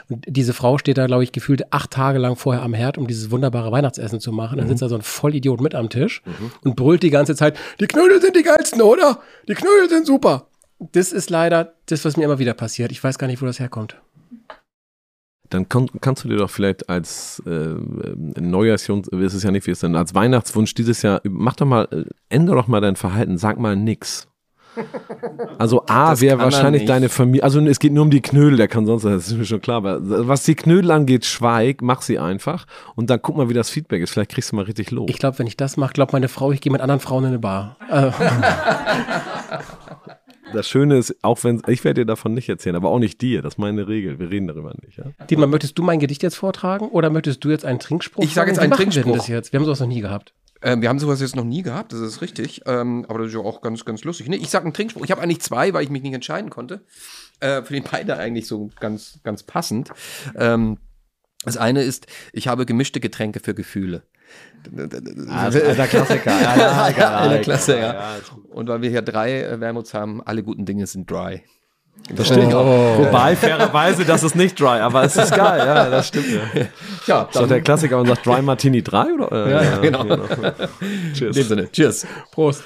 Und 0.08 0.24
diese 0.28 0.52
Frau 0.52 0.78
steht 0.78 0.98
da, 0.98 1.06
glaube 1.06 1.24
ich, 1.24 1.32
gefühlt 1.32 1.72
acht 1.72 1.90
Tage 1.90 2.18
lang 2.18 2.36
vorher 2.36 2.62
am 2.62 2.74
Herd, 2.74 2.98
um 2.98 3.06
dieses 3.06 3.30
wunderbare 3.30 3.72
Weihnachtsessen 3.72 4.20
zu 4.20 4.32
machen. 4.32 4.58
Dann 4.58 4.68
sitzt 4.68 4.82
da 4.82 4.88
so 4.88 4.96
ein 4.96 5.02
Vollidiot 5.02 5.60
mit 5.60 5.74
am 5.74 5.88
Tisch 5.88 6.22
und 6.62 6.76
brüllt 6.76 7.02
die 7.02 7.10
ganze 7.10 7.34
Zeit, 7.34 7.58
die 7.80 7.86
Knödel 7.86 8.20
sind 8.20 8.36
die 8.36 8.42
geilsten, 8.42 8.82
oder? 8.82 9.20
Die 9.48 9.54
Knödel 9.54 9.88
sind 9.88 10.06
super. 10.06 10.48
Das 10.78 11.12
ist 11.12 11.30
leider 11.30 11.74
das, 11.86 12.04
was 12.04 12.16
mir 12.16 12.24
immer 12.24 12.38
wieder 12.38 12.54
passiert. 12.54 12.92
Ich 12.92 13.02
weiß 13.02 13.18
gar 13.18 13.26
nicht, 13.26 13.40
wo 13.40 13.46
das 13.46 13.58
herkommt. 13.58 13.96
Dann 15.50 15.68
kon- 15.68 15.90
kannst 16.00 16.24
du 16.24 16.28
dir 16.28 16.36
doch 16.36 16.50
vielleicht 16.50 16.88
als 16.88 17.42
äh, 17.46 17.74
Neujahrsjung, 18.40 19.04
ist 19.04 19.34
es 19.34 19.42
ja 19.42 19.50
nicht, 19.50 19.66
wie 19.66 19.72
es 19.72 19.80
denn, 19.80 19.96
als 19.96 20.14
Weihnachtswunsch 20.14 20.74
dieses 20.74 21.02
Jahr, 21.02 21.20
mach 21.24 21.56
doch 21.56 21.66
mal, 21.66 21.88
äh, 21.90 22.04
ändere 22.28 22.56
doch 22.56 22.68
mal 22.68 22.80
dein 22.80 22.96
Verhalten, 22.96 23.38
sag 23.38 23.58
mal 23.58 23.76
nix. 23.76 24.28
Also 25.58 25.84
A 25.86 26.20
wäre 26.20 26.36
kann 26.36 26.44
wahrscheinlich 26.44 26.84
deine 26.84 27.08
Familie, 27.08 27.42
also 27.42 27.60
es 27.60 27.78
geht 27.78 27.94
nur 27.94 28.02
um 28.04 28.10
die 28.10 28.20
Knödel, 28.20 28.58
der 28.58 28.68
kann 28.68 28.84
sonst, 28.84 29.04
das 29.04 29.28
ist 29.28 29.38
mir 29.38 29.46
schon 29.46 29.62
klar, 29.62 29.78
aber 29.78 30.28
was 30.28 30.44
die 30.44 30.54
Knödel 30.54 30.90
angeht, 30.90 31.24
schweig, 31.24 31.80
mach 31.80 32.02
sie 32.02 32.18
einfach 32.18 32.66
und 32.94 33.08
dann 33.08 33.20
guck 33.22 33.38
mal, 33.38 33.48
wie 33.48 33.54
das 33.54 33.70
Feedback 33.70 34.02
ist, 34.02 34.10
vielleicht 34.10 34.32
kriegst 34.32 34.52
du 34.52 34.56
mal 34.56 34.66
richtig 34.66 34.90
Lob. 34.90 35.08
Ich 35.08 35.16
glaube, 35.16 35.38
wenn 35.38 35.46
ich 35.46 35.56
das 35.56 35.78
mache, 35.78 35.94
glaubt 35.94 36.12
meine 36.12 36.28
Frau, 36.28 36.52
ich 36.52 36.60
gehe 36.60 36.70
mit 36.70 36.82
anderen 36.82 37.00
Frauen 37.00 37.24
in 37.24 37.28
eine 37.28 37.38
Bar. 37.38 37.76
Das 40.56 40.68
Schöne 40.68 40.96
ist, 40.96 41.14
auch 41.22 41.44
wenn, 41.44 41.62
ich 41.66 41.84
werde 41.84 42.00
dir 42.00 42.06
davon 42.06 42.32
nicht 42.32 42.48
erzählen, 42.48 42.76
aber 42.76 42.88
auch 42.88 42.98
nicht 42.98 43.20
dir, 43.20 43.42
das 43.42 43.54
ist 43.54 43.58
meine 43.58 43.86
Regel, 43.86 44.18
wir 44.18 44.30
reden 44.30 44.46
darüber 44.46 44.74
nicht, 44.82 44.96
ja. 44.96 45.04
Dietmar, 45.28 45.46
möchtest 45.46 45.76
du 45.78 45.82
mein 45.82 46.00
Gedicht 46.00 46.22
jetzt 46.22 46.36
vortragen 46.36 46.88
oder 46.88 47.10
möchtest 47.10 47.44
du 47.44 47.50
jetzt 47.50 47.64
einen 47.66 47.78
Trinkspruch 47.78 48.24
Ich 48.24 48.32
sage 48.32 48.50
jetzt 48.50 48.58
einen 48.58 48.70
machen 48.70 48.86
wir 48.86 48.90
Trinkspruch. 48.90 49.16
Das 49.16 49.28
jetzt? 49.28 49.52
Wir 49.52 49.58
haben 49.58 49.66
sowas 49.66 49.80
noch 49.80 49.86
nie 49.86 50.00
gehabt. 50.00 50.32
Ähm, 50.62 50.80
wir 50.80 50.88
haben 50.88 50.98
sowas 50.98 51.20
jetzt 51.20 51.36
noch 51.36 51.44
nie 51.44 51.62
gehabt, 51.62 51.92
das 51.92 52.00
ist 52.00 52.22
richtig. 52.22 52.62
Ähm, 52.64 53.04
aber 53.08 53.18
das 53.18 53.28
ist 53.28 53.34
ja 53.34 53.40
auch 53.40 53.60
ganz, 53.60 53.84
ganz 53.84 54.02
lustig. 54.04 54.28
Nee, 54.28 54.36
ich 54.36 54.48
sage 54.48 54.64
einen 54.64 54.72
Trinkspruch. 54.72 55.04
Ich 55.04 55.10
habe 55.10 55.20
eigentlich 55.20 55.42
zwei, 55.42 55.74
weil 55.74 55.84
ich 55.84 55.90
mich 55.90 56.02
nicht 56.02 56.14
entscheiden 56.14 56.48
konnte. 56.48 56.80
Äh, 57.40 57.62
für 57.62 57.74
den 57.74 57.84
beide 57.84 58.16
eigentlich 58.16 58.46
so 58.46 58.70
ganz, 58.80 59.20
ganz 59.22 59.42
passend. 59.42 59.90
Ähm, 60.34 60.78
das 61.44 61.58
eine 61.58 61.82
ist, 61.82 62.06
ich 62.32 62.48
habe 62.48 62.64
gemischte 62.64 63.00
Getränke 63.00 63.40
für 63.40 63.54
Gefühle. 63.54 64.02
Alter 65.30 65.86
Klassiker, 65.86 66.30
ja, 66.40 66.56
ja, 66.56 66.88
ja, 66.90 67.24
In 67.24 67.30
der 67.30 67.40
Klasse, 67.40 67.78
ja. 67.78 68.16
Und 68.50 68.68
weil 68.68 68.82
wir 68.82 68.90
hier 68.90 69.02
drei 69.02 69.42
äh, 69.42 69.60
Wermuts 69.60 69.94
haben, 69.94 70.22
alle 70.24 70.42
guten 70.42 70.64
Dinge 70.64 70.86
sind 70.86 71.10
dry. 71.10 71.42
Das 72.14 72.26
stimmt. 72.28 72.52
Wobei, 72.52 73.34
fairerweise, 73.34 74.04
das 74.04 74.22
ist 74.22 74.36
nicht 74.36 74.60
dry, 74.60 74.80
aber 74.80 75.04
es 75.04 75.16
ist 75.16 75.34
geil, 75.34 75.58
ja, 75.66 75.90
das 75.90 76.08
stimmt. 76.08 76.26
Ja. 76.28 76.40
Ja, 77.06 77.22
Ist 77.22 77.36
doch 77.36 77.46
der 77.46 77.60
Klassiker 77.60 77.98
und 78.00 78.08
sagt 78.08 78.26
Dry 78.26 78.42
Martini 78.42 78.82
3 78.82 79.12
oder? 79.14 79.46
Äh, 79.46 79.52
Ja, 79.52 79.76
genau. 79.78 80.04
Cheers. 81.14 81.20
in 81.20 81.32
dem 81.32 81.44
Sinne. 81.44 81.70
Cheers. 81.70 82.04
Prost. 82.32 82.64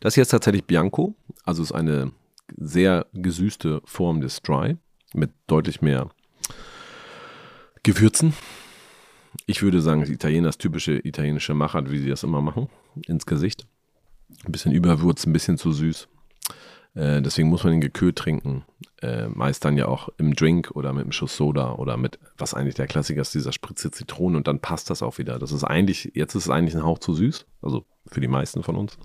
Das 0.00 0.14
hier 0.14 0.22
ist 0.22 0.30
tatsächlich 0.30 0.64
Bianco, 0.64 1.14
also 1.44 1.62
ist 1.62 1.72
eine 1.72 2.10
sehr 2.56 3.06
gesüßte 3.12 3.82
Form 3.84 4.20
des 4.20 4.42
Dry 4.42 4.76
mit 5.14 5.30
deutlich 5.46 5.82
mehr 5.82 6.10
Gewürzen. 7.82 8.34
Ich 9.46 9.62
würde 9.62 9.80
sagen, 9.80 10.04
die 10.04 10.12
Italiener 10.12 10.48
das 10.48 10.58
typische 10.58 10.98
italienische 11.04 11.54
Machart, 11.54 11.90
wie 11.90 11.98
sie 11.98 12.08
das 12.08 12.22
immer 12.22 12.40
machen, 12.40 12.68
ins 13.06 13.26
Gesicht. 13.26 13.66
Ein 14.44 14.52
bisschen 14.52 14.72
überwürzt, 14.72 15.26
ein 15.26 15.32
bisschen 15.32 15.58
zu 15.58 15.72
süß. 15.72 16.08
Äh, 16.94 17.22
deswegen 17.22 17.48
muss 17.48 17.64
man 17.64 17.72
den 17.72 17.80
gekühlt 17.80 18.16
trinken. 18.16 18.64
Äh, 19.00 19.28
meist 19.28 19.64
dann 19.64 19.76
ja 19.76 19.86
auch 19.86 20.10
im 20.18 20.34
Drink 20.34 20.70
oder 20.72 20.92
mit 20.92 21.02
einem 21.02 21.12
Schuss 21.12 21.36
Soda 21.36 21.72
oder 21.74 21.96
mit, 21.96 22.18
was 22.36 22.54
eigentlich 22.54 22.74
der 22.74 22.86
Klassiker 22.86 23.22
ist, 23.22 23.34
dieser 23.34 23.52
Spritze 23.52 23.90
Zitrone 23.90 24.36
und 24.36 24.46
dann 24.46 24.60
passt 24.60 24.90
das 24.90 25.02
auch 25.02 25.18
wieder. 25.18 25.38
Das 25.38 25.52
ist 25.52 25.64
eigentlich, 25.64 26.12
jetzt 26.14 26.34
ist 26.34 26.44
es 26.44 26.50
eigentlich 26.50 26.76
ein 26.76 26.84
Hauch 26.84 26.98
zu 26.98 27.14
süß, 27.14 27.46
also 27.62 27.84
für 28.06 28.20
die 28.20 28.28
meisten 28.28 28.62
von 28.62 28.76
uns. 28.76 28.98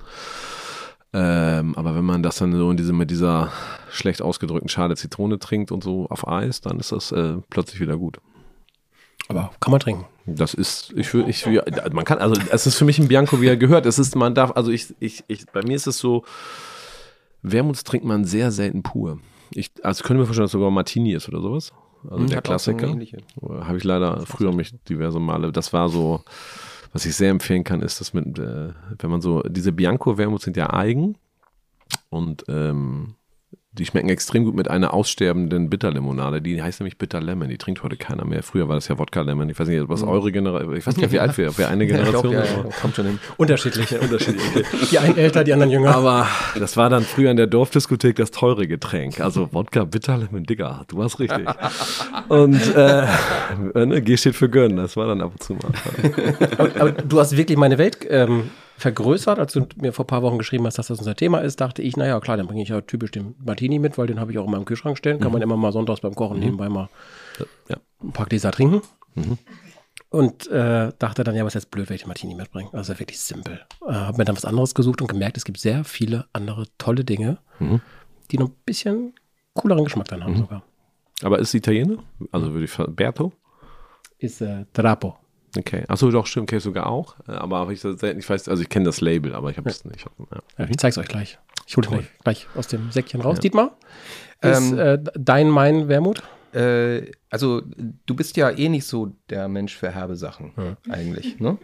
Ähm, 1.20 1.74
aber 1.76 1.96
wenn 1.96 2.06
man 2.06 2.22
das 2.22 2.38
dann 2.38 2.54
so 2.54 2.70
in 2.70 2.78
diese, 2.78 2.94
mit 2.94 3.10
dieser 3.10 3.52
schlecht 3.90 4.22
ausgedrückten 4.22 4.70
Schale 4.70 4.96
Zitrone 4.96 5.40
trinkt 5.40 5.72
und 5.72 5.84
so 5.84 6.06
auf 6.10 6.28
Eis, 6.28 6.62
dann 6.62 6.80
ist 6.80 6.92
das 6.92 7.12
äh, 7.12 7.38
plötzlich 7.50 7.82
wieder 7.82 7.98
gut. 7.98 8.20
Aber 9.28 9.52
kann 9.60 9.72
man 9.72 9.80
trinken. 9.80 10.06
Das 10.28 10.54
ist, 10.54 10.94
ich 10.96 11.12
will, 11.16 11.28
ich 11.28 11.44
will, 11.48 11.64
man 11.92 12.06
kann, 12.06 12.20
also 12.20 12.40
es 12.52 12.68
ist 12.68 12.76
für 12.76 12.86
mich 12.86 13.00
ein 13.00 13.08
Bianco, 13.08 13.42
wie 13.42 13.48
er 13.48 13.58
gehört. 13.58 13.88
Es 13.88 13.98
ist, 13.98 14.16
man 14.16 14.36
darf, 14.36 14.52
also 14.56 14.70
ich, 14.70 14.94
ich, 15.00 15.24
ich, 15.28 15.48
bei 15.48 15.64
mir 15.64 15.76
ist 15.76 15.88
es 15.88 15.98
so, 15.98 16.24
Wermuts 17.42 17.84
trinkt 17.84 18.06
man 18.06 18.24
sehr 18.24 18.52
selten 18.52 18.84
pur. 18.84 19.20
Ich, 19.52 19.72
also 19.82 20.04
könnte 20.04 20.20
mir 20.20 20.26
vorstellen, 20.28 20.46
dass 20.46 20.52
sogar 20.52 20.70
Martini 20.70 21.14
ist 21.14 21.28
oder 21.30 21.42
sowas. 21.42 21.72
Also 22.04 22.18
der 22.18 22.28
so 22.28 22.34
eine 22.34 22.42
Klassiker. 22.44 22.90
Habe 23.66 23.78
ich 23.78 23.84
leider 23.84 24.24
früher 24.28 24.54
mich 24.54 24.72
diverse 24.88 25.20
Male. 25.20 25.52
Das 25.52 25.74
war 25.74 25.90
so, 25.90 26.22
was 26.94 27.06
ich 27.06 27.16
sehr 27.16 27.32
empfehlen 27.32 27.64
kann, 27.64 27.82
ist, 27.82 28.00
dass 28.00 28.14
mit, 28.14 28.40
äh, 28.40 28.70
wenn 29.00 29.10
man 29.10 29.22
so, 29.22 29.42
diese 29.44 29.72
Bianco-Wermuts 29.72 30.46
sind 30.46 30.58
ja 30.58 30.74
eigen 30.74 31.18
und 32.10 32.46
ähm, 32.48 33.16
die 33.78 33.86
schmecken 33.86 34.10
extrem 34.10 34.44
gut 34.46 34.56
mit 34.56 34.70
einer 34.70 34.94
aussterbenden 34.94 35.70
Bitterlimonade. 35.70 36.42
Die 36.42 36.62
heißt 36.62 36.80
nämlich 36.80 36.98
Bitter 36.98 37.22
Lemon. 37.22 37.50
Die 37.50 37.58
trinkt 37.58 37.84
heute 37.84 37.98
keiner 37.98 38.26
mehr. 38.26 38.44
Früher 38.44 38.68
war 38.68 38.76
das 38.76 38.88
ja 38.88 38.98
Wodka 38.98 39.22
Lemon. 39.22 39.50
Ich 39.50 39.60
weiß 39.60 39.68
nicht, 39.68 39.88
was 39.88 40.04
eure 40.04 40.32
Generation, 40.32 40.76
ich 40.76 40.86
weiß 40.86 40.98
nicht, 40.98 41.12
wie 41.12 41.20
alt 41.22 41.38
wir, 41.38 41.50
ob 41.50 41.58
wir 41.58 41.70
eine 41.70 41.88
Mhm. 41.88 41.90
Ja, 41.90 41.98
Generation 41.98 42.32
glaub, 42.32 42.46
ja, 42.46 42.64
ja, 42.64 42.70
kommt 42.82 42.96
schon 42.96 43.06
hin. 43.06 43.20
Unterschiedliche. 43.38 44.00
Unterschiedliche. 44.00 44.64
Die 44.92 45.00
einen 45.00 45.18
älter, 45.18 45.44
die 45.44 45.54
anderen 45.54 45.72
jünger. 45.72 45.96
Aber 45.96 46.28
das 46.60 46.76
war 46.78 46.90
dann 46.90 47.04
früher 47.04 47.32
in 47.32 47.38
der 47.38 47.48
Dorfdiskothek 47.48 48.16
das 48.16 48.32
teure 48.32 48.68
Getränk. 48.68 49.20
Also 49.20 49.50
Wodka, 49.54 49.86
Bitter 49.86 50.18
Lemon, 50.18 50.44
Digga, 50.44 50.84
du 50.88 50.98
warst 50.98 51.20
richtig. 51.20 51.48
Und 52.28 52.76
äh, 52.76 53.06
ne, 53.74 54.02
G 54.02 54.18
steht 54.18 54.36
für 54.36 54.50
gönnen. 54.50 54.78
Das 54.78 54.98
war 54.98 55.08
dann 55.08 55.22
ab 55.22 55.32
und 55.32 55.44
zu 55.44 55.54
mal. 55.54 55.72
aber, 56.58 56.82
aber 56.82 56.92
du 56.92 57.20
hast 57.20 57.36
wirklich 57.38 57.58
meine 57.58 57.78
Welt 57.78 58.00
ähm, 58.10 58.50
vergrößert, 58.78 59.40
als 59.40 59.54
du 59.54 59.68
mir 59.78 59.92
vor 59.92 60.06
ein 60.06 60.08
paar 60.08 60.22
Wochen 60.22 60.38
geschrieben 60.38 60.66
hast, 60.66 60.78
dass 60.78 60.88
das 60.88 61.00
unser 61.00 61.16
Thema 61.16 61.40
ist, 61.40 61.60
dachte 61.62 61.82
ich, 61.82 61.98
naja, 61.98 62.20
klar, 62.20 62.38
dann 62.38 62.48
bringe 62.48 62.62
ich 62.62 62.70
ja 62.70 62.80
typisch 62.82 63.12
den 63.12 63.36
Martini 63.44 63.80
mit, 63.80 63.98
weil 63.98 64.08
den 64.08 64.20
habe 64.20 64.32
ich 64.32 64.38
auch 64.38 64.46
in 64.46 64.52
meinem 64.52 64.66
Kühlschrank 64.66 64.98
stellen. 64.98 65.20
Kann 65.20 65.32
man 65.32 65.42
immer 65.42 65.58
mal 65.58 65.72
sonntags 65.72 66.02
beim 66.02 66.14
Kochen 66.16 66.40
nebenbei 66.40 66.70
mal 66.70 66.88
Ja. 67.70 67.78
ein 68.04 68.12
paar 68.12 68.28
Gläser 68.28 68.52
trinken. 68.52 68.82
Und 70.10 70.48
äh, 70.48 70.94
dachte 71.00 71.24
dann, 71.24 71.36
ja, 71.36 71.44
was 71.44 71.56
ist 71.56 71.64
jetzt 71.64 71.72
blöd, 71.72 71.90
wenn 71.90 71.96
ich 71.96 72.04
den 72.04 72.08
Martini 72.08 72.34
mitbringe. 72.36 72.70
Also 72.72 72.98
wirklich 72.98 73.20
simpel. 73.20 73.60
Äh, 73.86 73.92
habe 73.94 74.18
mir 74.20 74.26
dann 74.26 74.38
was 74.38 74.46
anderes 74.46 74.74
gesucht 74.74 75.02
und 75.02 75.08
gemerkt, 75.08 75.38
es 75.38 75.44
gibt 75.44 75.60
sehr 75.60 75.84
viele 75.84 76.26
andere 76.32 76.66
tolle 76.78 77.04
Dinge, 77.04 77.40
die 78.32 78.38
noch 78.38 78.48
ein 78.50 78.56
bisschen 78.66 79.14
cooleren 79.54 79.84
Geschmack 79.84 80.08
dann 80.08 80.24
haben 80.24 80.38
sogar. 80.38 80.64
Aber 81.24 81.40
ist 81.40 81.50
es 81.50 81.54
Italiener? 81.56 81.98
Also 82.32 82.54
würde 82.54 82.66
ich 82.66 82.78
Berto? 82.96 83.34
Ist 84.20 84.42
äh, 84.42 84.66
Trapo. 84.72 85.18
Okay. 85.58 85.84
Achso, 85.88 86.12
doch, 86.12 86.26
stimmt, 86.28 86.48
kenne 86.50 86.58
ich 86.58 86.64
sogar 86.64 86.88
auch. 86.88 87.16
Äh, 87.28 87.32
Aber 87.32 87.70
ich 87.72 87.84
ich 87.84 88.30
weiß, 88.30 88.48
also 88.50 88.62
ich 88.62 88.70
kenne 88.70 88.86
das 88.86 89.02
Label, 89.02 89.34
aber 89.36 89.50
ich 89.52 89.58
habe 89.58 89.70
es 89.70 89.84
nicht. 89.86 90.06
Ja. 90.32 90.38
Ja, 90.60 90.66
ich 90.70 90.78
zeig's 90.78 90.98
euch 90.98 91.08
gleich. 91.08 91.40
Ich 91.66 91.76
hole 91.76 91.88
den 91.88 91.94
gleich, 92.00 92.08
gleich 92.24 92.48
aus 92.56 92.68
dem 92.68 92.92
Säckchen 92.92 93.22
raus. 93.22 93.40
Dietmar, 93.40 93.78
ist 94.42 94.72
Ähm, 94.72 94.80
äh, 94.80 95.00
dein, 95.16 95.50
mein 95.50 95.88
Wermut? 95.88 96.22
Äh, 96.54 97.12
also, 97.30 97.62
du 98.06 98.16
bist 98.16 98.38
ja 98.38 98.50
eh 98.52 98.70
nicht 98.70 98.86
so 98.86 99.16
der 99.30 99.48
Mensch 99.50 99.76
für 99.76 99.90
herbe 99.92 100.16
Sachen, 100.16 100.54
eigentlich, 100.90 101.40
ne? 101.40 101.58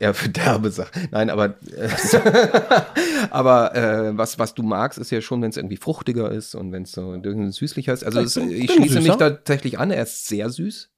Ja, 0.00 0.12
für 0.12 0.28
derbe 0.28 0.70
Sachen. 0.70 1.08
Nein, 1.10 1.28
aber, 1.30 1.56
äh, 1.76 1.88
aber 3.30 3.74
äh, 3.74 4.16
was, 4.16 4.38
was 4.38 4.54
du 4.54 4.62
magst, 4.62 4.98
ist 4.98 5.10
ja 5.10 5.20
schon, 5.20 5.42
wenn 5.42 5.50
es 5.50 5.56
irgendwie 5.56 5.76
fruchtiger 5.76 6.30
ist 6.30 6.54
und 6.54 6.72
wenn 6.72 6.82
es 6.84 6.92
so 6.92 7.16
süßlicher 7.50 7.92
ist. 7.92 8.04
Also, 8.04 8.18
Ja, 8.18 8.24
ich 8.24 8.28
es, 8.28 8.34
bin- 8.34 8.50
ich 8.50 8.70
schließe 8.72 8.96
mich 8.96 9.04
süßer. 9.12 9.18
tatsächlich 9.18 9.78
an. 9.78 9.90
Er 9.90 10.02
ist 10.02 10.26
sehr 10.26 10.50
süß, 10.50 10.90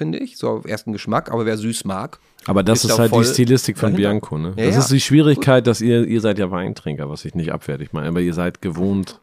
finde 0.00 0.16
ich, 0.18 0.38
so 0.38 0.48
auf 0.48 0.64
ersten 0.64 0.92
Geschmack. 0.94 1.30
Aber 1.30 1.44
wer 1.44 1.58
süß 1.58 1.84
mag, 1.84 2.18
Aber 2.46 2.62
das 2.62 2.84
Ist 2.84 2.92
ist, 2.92 2.98
halt 2.98 3.14
die 3.14 3.22
Stilistik 3.22 3.76
von 3.76 3.92
dahinter. 3.92 4.08
Bianco, 4.10 4.38
ne? 4.38 4.54
Ja, 4.56 4.64
das 4.64 4.74
ja. 4.76 4.80
ist 4.80 4.90
die 4.90 5.00
Schwierigkeit, 5.00 5.66
dass 5.66 5.82
ihr, 5.82 6.06
ihr 6.06 6.22
seid 6.22 6.38
ja 6.38 6.50
Weintrinker, 6.50 7.10
was 7.10 7.26
ich 7.26 7.34
nicht 7.34 7.52
abwertig 7.52 7.92
meine, 7.92 8.08
aber 8.08 8.20
ihr 8.20 8.32
seid 8.32 8.62
gewohnt, 8.62 9.20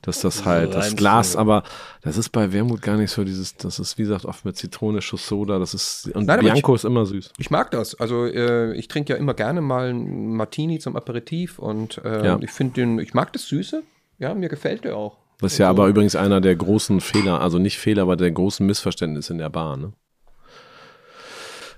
dass 0.00 0.20
das 0.20 0.46
halt, 0.46 0.72
das 0.74 0.96
Glas, 0.96 1.36
aber 1.36 1.64
das 2.00 2.16
ist 2.16 2.30
bei 2.30 2.50
Wermut 2.54 2.80
gar 2.80 2.96
nicht 2.96 3.10
so 3.10 3.24
dieses, 3.24 3.56
das 3.56 3.78
ist 3.78 3.98
wie 3.98 4.04
gesagt 4.04 4.24
oft 4.24 4.44
mit 4.46 4.56
Zitrone, 4.56 5.02
Schuss 5.02 5.26
Soda, 5.28 5.58
das 5.58 5.74
ist, 5.74 6.10
und 6.14 6.24
Nein, 6.26 6.40
Bianco 6.40 6.74
ist 6.74 6.84
immer 6.86 7.04
süß. 7.04 7.32
Ich 7.36 7.50
mag 7.50 7.70
das. 7.72 7.94
Also 8.00 8.24
äh, 8.24 8.72
ich 8.74 8.88
trinke 8.88 9.12
ja 9.12 9.18
immer 9.18 9.34
gerne 9.34 9.60
mal 9.60 9.90
einen 9.90 10.34
Martini 10.36 10.78
zum 10.78 10.96
Aperitif 10.96 11.58
und 11.58 12.00
äh, 12.04 12.24
Ja. 12.24 12.38
ich 12.40 12.50
finde 12.52 12.74
den, 12.74 12.98
ich 13.00 13.12
mag 13.12 13.32
das 13.34 13.48
Süße. 13.48 13.82
Ja, 14.18 14.34
mir 14.34 14.48
gefällt 14.48 14.84
der 14.84 14.96
auch. 14.96 15.18
Das 15.40 15.52
ist 15.52 15.58
ja 15.58 15.68
aber 15.68 15.86
übrigens 15.88 16.16
einer 16.16 16.40
der 16.40 16.56
großen 16.56 17.02
Fehler, 17.02 17.42
also 17.42 17.58
nicht 17.58 17.76
Fehler, 17.76 18.02
aber 18.02 18.16
der 18.16 18.30
großen 18.30 18.64
Missverständnisse 18.64 19.34
in 19.34 19.38
der 19.38 19.50
Bar, 19.50 19.76
ne? 19.76 19.92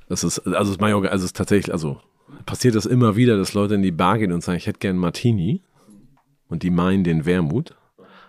Das 0.09 0.25
ist, 0.25 0.39
also 0.41 0.73
es, 0.73 0.81
also 0.81 1.05
es 1.05 1.25
ist 1.25 1.37
tatsächlich, 1.37 1.73
also 1.73 2.01
passiert 2.47 2.75
das 2.75 2.87
immer 2.87 3.17
wieder, 3.17 3.37
dass 3.37 3.55
Leute 3.55 3.75
in 3.75 3.83
die 3.83 3.93
Bar 3.93 4.19
gehen 4.19 4.33
und 4.33 4.43
sagen, 4.43 4.59
ich 4.59 4.67
hätte 4.67 4.79
gern 4.79 4.97
Martini 4.97 5.63
und 6.49 6.63
die 6.63 6.71
meinen 6.71 7.05
den 7.05 7.27
Wermut. 7.27 7.75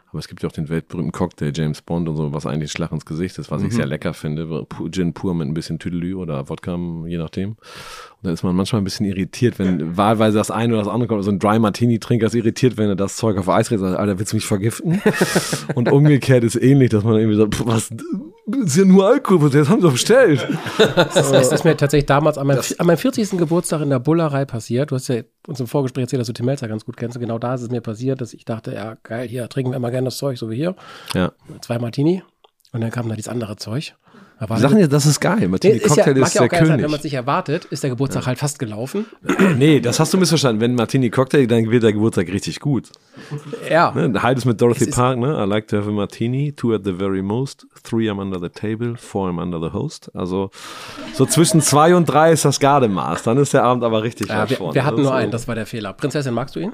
Aber 0.09 0.17
es 0.17 0.27
gibt 0.27 0.41
ja 0.41 0.49
auch 0.49 0.53
den 0.53 0.69
weltberühmten 0.69 1.11
Cocktail 1.11 1.51
James 1.53 1.83
Bond 1.83 2.09
und 2.09 2.15
so, 2.15 2.33
was 2.33 2.47
eigentlich 2.47 2.71
Schlag 2.71 2.91
ins 2.91 3.05
Gesicht 3.05 3.37
ist, 3.37 3.51
was 3.51 3.61
ich 3.61 3.73
sehr 3.73 3.85
lecker 3.85 4.15
finde. 4.15 4.65
Gin 4.89 5.13
pur 5.13 5.35
mit 5.35 5.47
ein 5.47 5.53
bisschen 5.53 5.77
Tüdelü 5.77 6.15
oder 6.15 6.49
Wodka, 6.49 6.79
je 7.05 7.17
nachdem. 7.17 7.57
Und 8.21 8.25
dann 8.25 8.33
ist 8.33 8.43
man 8.43 8.53
manchmal 8.53 8.81
ein 8.81 8.83
bisschen 8.83 9.05
irritiert, 9.05 9.59
wenn 9.59 9.95
wahlweise 9.95 10.37
das 10.37 10.51
eine 10.51 10.73
oder 10.73 10.83
das 10.83 10.93
andere 10.93 11.07
kommt. 11.07 11.23
So 11.23 11.31
ein 11.31 11.39
Dry 11.39 11.57
Martini-Trinker 11.57 12.25
ist 12.25 12.35
irritiert, 12.35 12.75
wenn 12.75 12.89
er 12.89 12.97
das 12.97 13.15
Zeug 13.15 13.37
auf 13.37 13.47
Eis 13.47 13.71
redet, 13.71 13.85
sagt, 13.85 13.97
Alter, 13.97 14.19
willst 14.19 14.33
du 14.33 14.35
mich 14.35 14.45
vergiften? 14.45 15.01
und 15.75 15.89
umgekehrt 15.89 16.43
ist 16.43 16.61
ähnlich, 16.61 16.89
dass 16.89 17.05
man 17.05 17.15
irgendwie 17.15 17.37
sagt, 17.37 17.55
"Pff, 17.55 17.65
was, 17.65 17.89
ist 18.57 18.75
ja 18.75 18.83
nur 18.83 19.07
Alkohol, 19.07 19.49
das 19.49 19.69
haben 19.69 19.79
sie 19.79 19.87
doch 19.87 19.93
bestellt. 19.93 20.45
Das, 20.77 21.31
das 21.31 21.51
ist 21.51 21.63
mir 21.63 21.77
tatsächlich 21.77 22.07
damals 22.07 22.37
an 22.37 22.47
meinem, 22.47 22.61
an 22.77 22.87
meinem 22.87 22.97
40. 22.97 23.37
Geburtstag 23.37 23.81
in 23.81 23.89
der 23.89 23.99
Bullerei 23.99 24.43
passiert. 24.43 24.91
Du 24.91 24.95
hast 24.95 25.07
ja 25.07 25.21
uns 25.47 25.61
im 25.61 25.67
Vorgespräch 25.67 26.03
erzählt, 26.03 26.19
dass 26.19 26.27
du 26.27 26.33
Tim 26.33 26.45
Melzer 26.45 26.67
ganz 26.67 26.83
gut 26.83 26.97
kennst. 26.97 27.15
Und 27.15 27.21
genau 27.21 27.39
da 27.39 27.53
ist 27.53 27.61
es 27.61 27.69
mir 27.69 27.81
passiert, 27.81 28.21
dass 28.21 28.33
ich 28.33 28.43
dachte, 28.43 28.73
ja, 28.73 28.97
geil, 29.03 29.27
hier 29.29 29.47
trinken 29.47 29.71
wir 29.71 29.77
immer 29.77 29.91
gerne 29.91 30.05
das 30.05 30.17
Zeug, 30.17 30.37
so 30.37 30.49
wie 30.49 30.55
hier. 30.55 30.75
Ja. 31.13 31.31
Zwei 31.61 31.79
Martini. 31.79 32.23
Und 32.71 32.81
dann 32.81 32.91
kam 32.91 33.07
da 33.09 33.15
dieses 33.15 33.29
andere 33.29 33.55
Zeug. 33.55 33.95
War 34.39 34.55
Die 34.55 34.61
sagen 34.61 34.79
ja, 34.79 34.87
das 34.87 35.05
ist 35.05 35.19
geil. 35.19 35.37
Nee, 35.41 35.47
Martini 35.49 35.75
ist 35.75 35.97
ja, 35.97 36.03
Cocktail 36.03 36.17
ist 36.17 36.33
ja 36.33 36.39
der 36.41 36.49
geil 36.49 36.59
sein, 36.59 36.69
wenn 36.69 36.77
König. 36.77 36.91
man 36.91 37.01
sich 37.01 37.13
erwartet, 37.13 37.65
ist 37.65 37.83
der 37.83 37.89
Geburtstag 37.89 38.25
halt 38.25 38.37
fast 38.39 38.57
gelaufen. 38.57 39.05
nee, 39.57 39.81
das 39.81 39.99
hast 39.99 40.13
du 40.13 40.17
missverstanden. 40.17 40.61
Wenn 40.61 40.75
Martini 40.75 41.09
Cocktail, 41.09 41.45
dann 41.45 41.69
wird 41.69 41.83
der 41.83 41.91
Geburtstag 41.91 42.29
richtig 42.29 42.61
gut. 42.61 42.89
Ja. 43.69 43.91
Ne? 43.91 44.21
Halt 44.23 44.37
es 44.37 44.45
mit 44.45 44.61
Dorothy 44.61 44.85
Es 44.85 44.95
Park, 44.95 45.19
ne? 45.19 45.43
I 45.43 45.45
like 45.45 45.67
to 45.67 45.77
have 45.77 45.89
a 45.89 45.91
martini, 45.91 46.53
two 46.53 46.73
at 46.73 46.81
the 46.85 46.93
very 46.93 47.21
most, 47.21 47.67
three 47.83 48.09
I'm 48.09 48.19
under 48.19 48.39
the 48.39 48.49
table, 48.49 48.95
four 48.95 49.29
I'm 49.29 49.41
under 49.41 49.59
the 49.59 49.73
host. 49.73 50.09
Also 50.15 50.51
so 51.13 51.25
zwischen 51.25 51.59
zwei 51.61 51.93
und 51.93 52.05
drei 52.05 52.31
ist 52.31 52.45
das 52.45 52.61
Gardemaß. 52.61 53.23
Dann 53.23 53.37
ist 53.37 53.53
der 53.53 53.63
Abend 53.63 53.83
aber 53.83 54.03
richtig 54.03 54.29
Ja, 54.29 54.49
wir, 54.49 54.57
wir 54.57 54.85
hatten 54.85 55.01
nur 55.01 55.13
einen, 55.13 55.31
das 55.31 55.49
war 55.49 55.55
der 55.55 55.65
Fehler. 55.65 55.91
Prinzessin, 55.91 56.33
magst 56.33 56.55
du 56.55 56.61
ihn? 56.61 56.73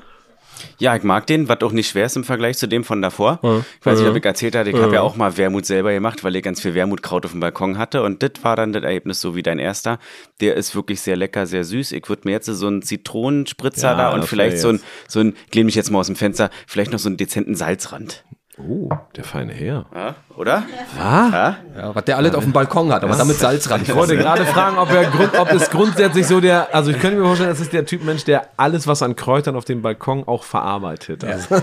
Ja, 0.77 0.95
ich 0.95 1.03
mag 1.03 1.27
den, 1.27 1.47
was 1.47 1.61
auch 1.61 1.71
nicht 1.71 1.89
schwer 1.89 2.05
ist 2.05 2.15
im 2.15 2.23
Vergleich 2.23 2.57
zu 2.57 2.67
dem 2.67 2.83
von 2.83 3.01
davor. 3.01 3.39
Ich 3.79 3.85
weiß 3.85 3.99
nicht, 3.99 4.09
ob 4.09 4.15
ich 4.15 4.25
erzählt 4.25 4.55
hatte, 4.55 4.69
ich 4.69 4.75
habe 4.77 4.93
ja 4.95 5.01
auch 5.01 5.15
mal 5.15 5.37
Wermut 5.37 5.65
selber 5.65 5.93
gemacht, 5.93 6.23
weil 6.23 6.35
ich 6.35 6.43
ganz 6.43 6.61
viel 6.61 6.73
Wermutkraut 6.73 7.25
auf 7.25 7.31
dem 7.31 7.39
Balkon 7.39 7.77
hatte 7.77 8.03
und 8.03 8.23
das 8.23 8.31
war 8.41 8.55
dann 8.55 8.73
das 8.73 8.83
Ergebnis 8.83 9.21
so 9.21 9.35
wie 9.35 9.43
dein 9.43 9.59
erster. 9.59 9.99
Der 10.41 10.55
ist 10.55 10.75
wirklich 10.75 11.01
sehr 11.01 11.15
lecker, 11.15 11.45
sehr 11.45 11.63
süß. 11.63 11.91
Ich 11.91 12.07
würde 12.09 12.23
mir 12.25 12.31
jetzt 12.31 12.45
so 12.45 12.67
einen 12.67 12.81
Zitronenspritzer 12.81 13.91
Ja, 13.91 13.95
da 13.95 14.13
und 14.13 14.25
vielleicht 14.25 14.59
so 14.59 14.69
ein, 14.69 14.81
so 15.07 15.19
ein, 15.19 15.35
ich 15.47 15.55
lehne 15.55 15.65
mich 15.65 15.75
jetzt 15.75 15.91
mal 15.91 15.99
aus 15.99 16.07
dem 16.07 16.15
Fenster, 16.15 16.49
vielleicht 16.67 16.91
noch 16.91 16.99
so 16.99 17.09
einen 17.09 17.17
dezenten 17.17 17.55
Salzrand. 17.55 18.23
Oh, 18.67 18.89
der 19.15 19.23
feine 19.23 19.53
Herr. 19.53 19.85
Ja, 19.93 20.15
oder? 20.35 20.63
Was? 20.97 21.31
Ja, 21.31 21.57
was 21.93 22.03
der 22.05 22.17
alles 22.17 22.33
auf 22.35 22.43
dem 22.43 22.53
Balkon 22.53 22.91
hat, 22.91 23.03
aber 23.03 23.15
damit 23.15 23.37
Salzrand. 23.37 23.87
Ich 23.87 23.93
wollte 23.95 24.17
gerade 24.17 24.45
fragen, 24.45 24.77
ob, 24.77 24.91
er 24.91 25.05
Grund, 25.05 25.37
ob 25.37 25.51
es 25.51 25.69
grundsätzlich 25.69 26.25
so 26.25 26.39
der, 26.41 26.73
also 26.73 26.91
ich 26.91 26.99
könnte 26.99 27.17
mir 27.17 27.25
vorstellen, 27.25 27.49
das 27.49 27.59
ist 27.59 27.73
der 27.73 27.85
Typ 27.85 28.03
Mensch, 28.03 28.23
der 28.23 28.47
alles, 28.57 28.87
was 28.87 29.01
an 29.03 29.15
Kräutern 29.15 29.55
auf 29.55 29.65
dem 29.65 29.81
Balkon 29.81 30.27
auch 30.27 30.43
verarbeitet. 30.43 31.23
Also, 31.23 31.55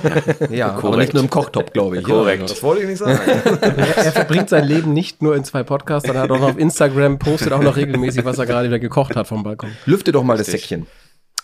Ja, 0.50 0.68
aber 0.72 0.80
Korrekt. 0.80 0.98
nicht 0.98 1.14
nur 1.14 1.22
im 1.24 1.30
Kochtopf, 1.30 1.72
glaube 1.72 1.98
ich. 1.98 2.04
Korrekt. 2.04 2.48
das 2.50 2.62
wollte 2.62 2.82
ich 2.82 2.88
nicht 2.88 2.98
sagen. 2.98 3.18
Er, 3.60 3.96
er 3.98 4.12
verbringt 4.12 4.48
sein 4.48 4.64
Leben 4.64 4.92
nicht 4.92 5.22
nur 5.22 5.34
in 5.34 5.44
zwei 5.44 5.62
Podcasts, 5.62 6.06
sondern 6.06 6.24
hat 6.24 6.30
auch 6.30 6.38
noch 6.40 6.50
auf 6.50 6.58
Instagram, 6.58 7.18
postet 7.18 7.52
auch 7.52 7.62
noch 7.62 7.76
regelmäßig, 7.76 8.24
was 8.24 8.38
er 8.38 8.46
gerade 8.46 8.68
wieder 8.68 8.78
gekocht 8.78 9.16
hat 9.16 9.26
vom 9.26 9.42
Balkon. 9.42 9.70
Lüfte 9.86 10.12
doch 10.12 10.22
mal 10.22 10.36
das 10.36 10.46
Säckchen. 10.46 10.86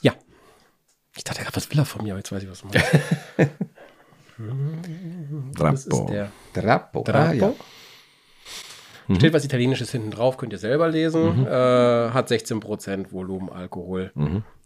Ja. 0.01 0.13
Ich 1.17 1.25
dachte 1.25 1.43
gerade, 1.43 1.57
was 1.57 1.69
will 1.71 1.79
er 1.81 1.85
von 1.85 2.05
mir? 2.05 2.13
Aber 2.13 2.19
jetzt 2.19 2.31
weiß 2.31 2.43
ich, 2.45 2.49
was 2.51 2.63
er 2.63 2.67
macht. 2.67 3.51
Das 5.57 5.87
ist 5.87 5.93
Rappo. 5.93 6.11
der 6.13 6.31
Drappo. 6.55 7.03
Drappo. 7.05 7.19
Ah, 7.29 7.33
ja. 9.09 9.15
Steht 9.17 9.33
was 9.33 9.45
Italienisches 9.45 9.91
hinten 9.91 10.11
drauf, 10.11 10.37
könnt 10.37 10.53
ihr 10.53 10.59
selber 10.59 10.89
lesen. 10.89 11.47
Äh, 11.47 11.51
hat 11.51 12.29
16% 12.31 13.11
Volumen 13.11 13.49
Alkohol. 13.49 14.13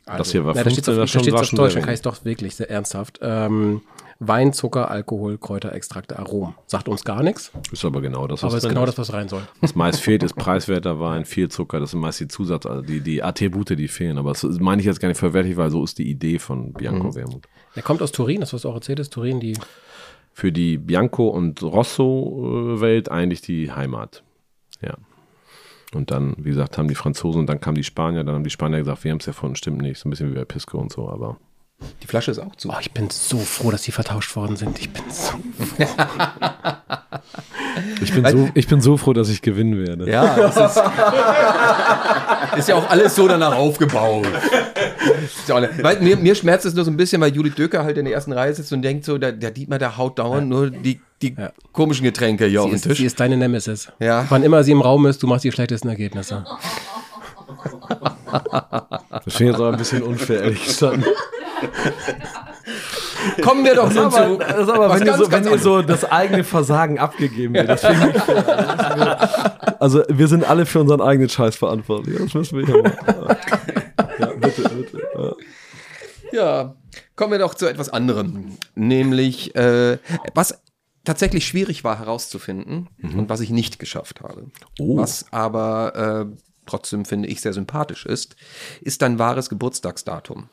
Also, 0.05 0.19
Das 0.19 0.33
hier 0.33 0.45
war 0.45 0.55
na, 0.55 0.65
da 0.65 0.71
steht 0.71 0.85
15, 0.85 0.95
auf, 0.95 1.11
das 1.11 1.13
da 1.13 1.33
war 1.33 1.41
auf 1.41 1.51
Deutsch, 1.51 1.75
dann 1.75 1.83
kann 1.83 1.93
ich 1.93 1.99
es 1.99 2.03
doch 2.03 2.25
wirklich 2.25 2.57
sehr 2.57 2.69
ernsthaft. 2.69 3.21
Ähm, 3.23 3.83
Wein, 4.19 4.53
Zucker, 4.53 4.91
Alkohol, 4.91 5.39
Kräuterextrakte, 5.39 6.19
Aromen. 6.19 6.55
Sagt 6.67 6.89
uns 6.89 7.05
gar 7.05 7.23
nichts, 7.23 7.53
Ist 7.71 7.85
aber 7.85 8.01
genau 8.01 8.27
das, 8.27 8.43
was 8.43 8.53
aber 8.53 8.59
ist 8.59 8.69
genau 8.69 8.87
das, 8.87 8.99
was 8.99 9.13
rein 9.13 9.29
soll. 9.29 9.43
Was 9.61 9.75
meist 9.77 10.01
fehlt, 10.01 10.23
ist 10.25 10.35
preiswerter 10.35 10.99
Wein, 11.01 11.25
viel 11.25 11.49
Zucker, 11.49 11.79
das 11.81 11.93
sind 11.93 12.01
meist 12.01 12.19
die 12.21 12.29
Zusatz, 12.29 12.67
also 12.67 12.83
die, 12.83 13.01
die 13.01 13.23
Attribute, 13.23 13.71
die 13.71 13.89
fehlen. 13.89 14.19
Aber 14.19 14.31
das 14.33 14.43
meine 14.59 14.81
ich 14.81 14.87
jetzt 14.87 15.01
gar 15.01 15.09
nicht 15.09 15.19
verwertlich, 15.19 15.57
weil 15.57 15.71
so 15.71 15.83
ist 15.85 15.99
die 15.99 16.09
Idee 16.09 16.39
von 16.39 16.73
Bianco 16.73 17.15
Wermut. 17.15 17.47
Der 17.77 17.83
kommt 17.83 18.03
aus 18.03 18.13
Turin, 18.13 18.41
das 18.41 18.53
was 18.53 18.63
du 18.63 18.69
auch 18.71 18.75
erzählt 18.75 19.01
hast. 19.01 19.13
Turin, 19.13 19.41
die 19.41 19.59
Für 20.33 20.53
die 20.53 20.79
Bianco- 20.79 21.29
und 21.29 21.63
Rosso-Welt 21.63 23.11
eigentlich 23.11 23.41
die 23.41 23.73
Heimat. 23.73 24.23
Ja. 24.81 24.95
Und 25.95 26.11
dann, 26.11 26.35
wie 26.39 26.51
gesagt, 26.51 26.79
haben 26.79 26.89
die 26.89 26.95
Franzosen 26.95 27.41
und 27.41 27.47
dann 27.47 27.61
kamen 27.61 27.75
die 27.75 27.85
Spanier, 27.85 28.25
dann 28.25 28.35
haben 28.35 28.45
die 28.45 28.51
Spanier 28.51 28.79
gesagt, 28.79 29.05
wir 29.05 29.11
haben 29.11 29.19
es 29.19 29.27
erfunden, 29.27 29.57
stimmt 29.57 29.83
nicht, 29.83 29.99
so 29.99 30.09
ein 30.09 30.11
bisschen 30.11 30.31
wie 30.31 30.35
bei 30.35 30.45
Pisco 30.45 30.79
und 30.79 30.91
so, 30.91 31.09
aber 31.09 31.37
Die 32.03 32.07
Flasche 32.07 32.31
ist 32.31 32.39
auch 32.39 32.57
zu. 32.57 32.71
Oh, 32.71 32.77
ich 32.81 32.93
bin 32.93 33.11
so 33.11 33.39
froh, 33.39 33.71
dass 33.71 33.83
die 33.83 33.93
vertauscht 33.93 34.35
worden 34.35 34.57
sind. 34.57 34.79
Ich 34.79 34.91
bin 34.91 35.03
so. 35.11 35.35
ich 38.03 38.13
bin, 38.13 38.25
so, 38.27 38.49
ich 38.55 38.67
bin 38.67 38.81
so 38.81 38.97
froh, 38.97 39.13
dass 39.13 39.29
ich 39.29 39.43
gewinnen 39.43 39.79
werde. 39.87 40.11
Ja, 40.11 40.35
das 40.37 40.57
ist, 40.77 40.83
ist 42.59 42.69
ja 42.69 42.75
auch 42.77 42.89
alles 42.91 43.15
so 43.15 43.27
danach 43.29 43.55
aufgebaut. 43.57 44.27
Weil, 45.83 46.01
mir, 46.01 46.17
mir 46.17 46.35
schmerzt 46.35 46.67
es 46.67 46.75
nur 46.75 46.85
so 46.85 46.91
ein 46.91 46.97
bisschen, 46.97 47.21
weil 47.21 47.35
Judith 47.35 47.55
Döker 47.55 47.85
halt 47.85 47.99
in 47.99 48.05
der 48.05 48.15
ersten 48.15 48.33
Reihe 48.33 48.53
sitzt 48.55 48.73
und 48.73 48.83
denkt 48.83 49.05
so, 49.05 49.19
der, 49.19 49.33
der 49.33 49.51
Dietmar, 49.51 49.79
der 49.79 49.97
haut 49.97 50.19
dauernd 50.19 50.49
nur 50.49 50.71
die, 50.71 51.01
die 51.21 51.35
Ja. 51.39 51.53
komischen 51.73 52.05
Getränke 52.05 52.47
hier 52.47 52.61
auf 52.63 52.67
Sie 52.67 52.71
den 52.73 52.77
ist, 52.77 52.83
Tisch. 52.89 52.99
sie 52.99 53.07
ist 53.07 53.21
deine 53.21 53.37
Nemesis. 53.37 53.89
Ja. 53.99 54.27
Wann 54.29 54.43
immer 54.43 54.63
sie 54.65 54.73
im 54.73 54.81
Raum 54.81 55.07
ist, 55.07 55.23
du 55.23 55.27
machst 55.27 55.45
die 55.45 55.53
schlechtesten 55.53 55.89
Ergebnisse. 55.89 56.45
Das 58.31 59.35
finde 59.35 59.35
ich 59.35 59.41
jetzt 59.41 59.55
aber 59.57 59.73
ein 59.73 59.77
bisschen 59.79 60.03
unfair, 60.03 60.43
ehrlich 60.43 60.65
gesagt. 60.65 60.99
Kommen 63.43 63.65
wir 63.65 63.75
doch 63.75 63.95
aber, 63.95 64.11
zu. 64.11 64.39
das 64.39 64.69
aber 64.69 64.95
wenn, 64.95 65.01
ihr 65.01 65.05
ganz, 65.07 65.19
so, 65.19 65.29
ganz 65.29 65.47
wenn 65.47 65.53
ihr 65.53 65.59
so 65.59 65.83
das 65.83 66.05
eigene 66.05 66.45
Versagen 66.45 66.99
abgegeben 66.99 67.55
wird. 67.55 67.69
Das 67.69 67.85
finde 67.85 68.13
ich. 68.17 68.23
Also 69.83 70.05
wir 70.09 70.29
sind 70.29 70.49
alle 70.49 70.65
für 70.65 70.79
unseren 70.79 71.01
eigenen 71.01 71.29
Scheiß 71.29 71.57
verantwortlich. 71.57 72.17
Das 72.17 72.35
müssen 72.35 72.59
wir 72.59 72.67
hier 72.67 72.83
machen. 72.85 73.37
Ja, 74.21 74.27
bitte, 74.27 74.69
bitte. 74.69 74.99
Ja. 75.17 75.33
Ja, 76.33 76.77
kommen 77.17 77.33
wir 77.33 77.39
doch 77.39 77.55
zu 77.55 77.67
etwas 77.67 77.89
anderem. 77.89 78.57
Nämlich, 78.75 79.55
äh, 79.57 79.99
was 80.35 80.63
tatsächlich 81.05 81.47
schwierig 81.47 81.85
war 81.85 81.99
herauszufinden 81.99 82.89
und 83.03 83.29
was 83.29 83.41
ich 83.41 83.51
nicht 83.51 83.79
geschafft 83.79 84.21
habe. 84.21 84.51
Oh. 84.79 84.97
Was 84.97 85.27
aber 85.33 86.29
äh, 86.31 86.37
trotzdem, 86.67 87.05
finde 87.05 87.29
ich, 87.29 87.41
sehr 87.41 87.53
sympathisch 87.53 88.07
ist, 88.07 88.37
ist 88.81 89.03
dein 89.03 89.19
wahres 89.19 89.49
Geburtstagsdatum. 89.49 90.49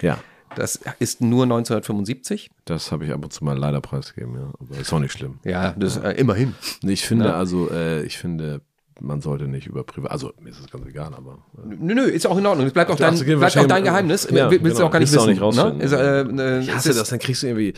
ja, 0.00 0.18
Das 0.56 0.80
ist 0.98 1.20
nur 1.20 1.44
1975. 1.44 2.50
das 2.64 2.90
habe 2.92 3.04
ich 3.04 3.12
ab 3.12 3.22
und 3.22 3.32
zu 3.32 3.44
mal 3.44 3.56
leider 3.56 3.80
preisgegeben. 3.80 4.34
Ja. 4.34 4.50
Aber 4.60 4.80
ist 4.80 4.92
auch 4.92 4.98
nicht 4.98 5.12
schlimm. 5.12 5.38
Ja, 5.44 5.74
das 5.78 5.96
äh, 5.96 6.10
immerhin. 6.12 6.54
Ich 6.82 7.06
finde 7.06 7.26
Ja. 7.26 7.34
also, 7.36 7.70
äh, 7.70 8.02
ich 8.02 8.18
finde, 8.18 8.60
man 9.00 9.20
sollte 9.20 9.46
nicht 9.48 9.66
über 9.66 9.84
Privat, 9.84 10.10
also 10.10 10.32
mir 10.40 10.50
ist 10.50 10.60
es 10.60 10.70
ganz 10.70 10.84
egal, 10.86 11.14
aber 11.14 11.38
äh, 11.56 11.74
Nö, 11.78 11.94
nö, 11.94 12.02
ist 12.02 12.26
auch 12.26 12.36
in 12.36 12.44
Ordnung. 12.46 12.66
Es 12.66 12.72
bleibt 12.72 12.90
auch 12.90 12.96
dein, 12.96 13.16
bleibt 13.18 13.56
auch 13.56 13.66
dein 13.66 13.84
Geheimnis. 13.84 14.28
Ja, 14.30 14.50
Willst 14.50 14.64
du 14.64 14.68
genau. 14.70 14.86
auch 14.86 14.90
gar 14.90 14.98
nicht 14.98 15.12
Willst 15.12 15.16
du 15.16 15.20
auch 15.20 15.26
wissen. 15.26 15.30
nicht 15.30 15.40
rausfinden. 15.40 15.78
Ne? 15.78 15.84
Ist, 15.84 15.92
äh, 15.92 16.22
äh, 16.22 16.60
ich 16.60 16.74
hasse 16.74 16.92
das, 16.94 17.08
dann 17.08 17.18
kriegst 17.18 17.42
du 17.42 17.46
irgendwie, 17.46 17.74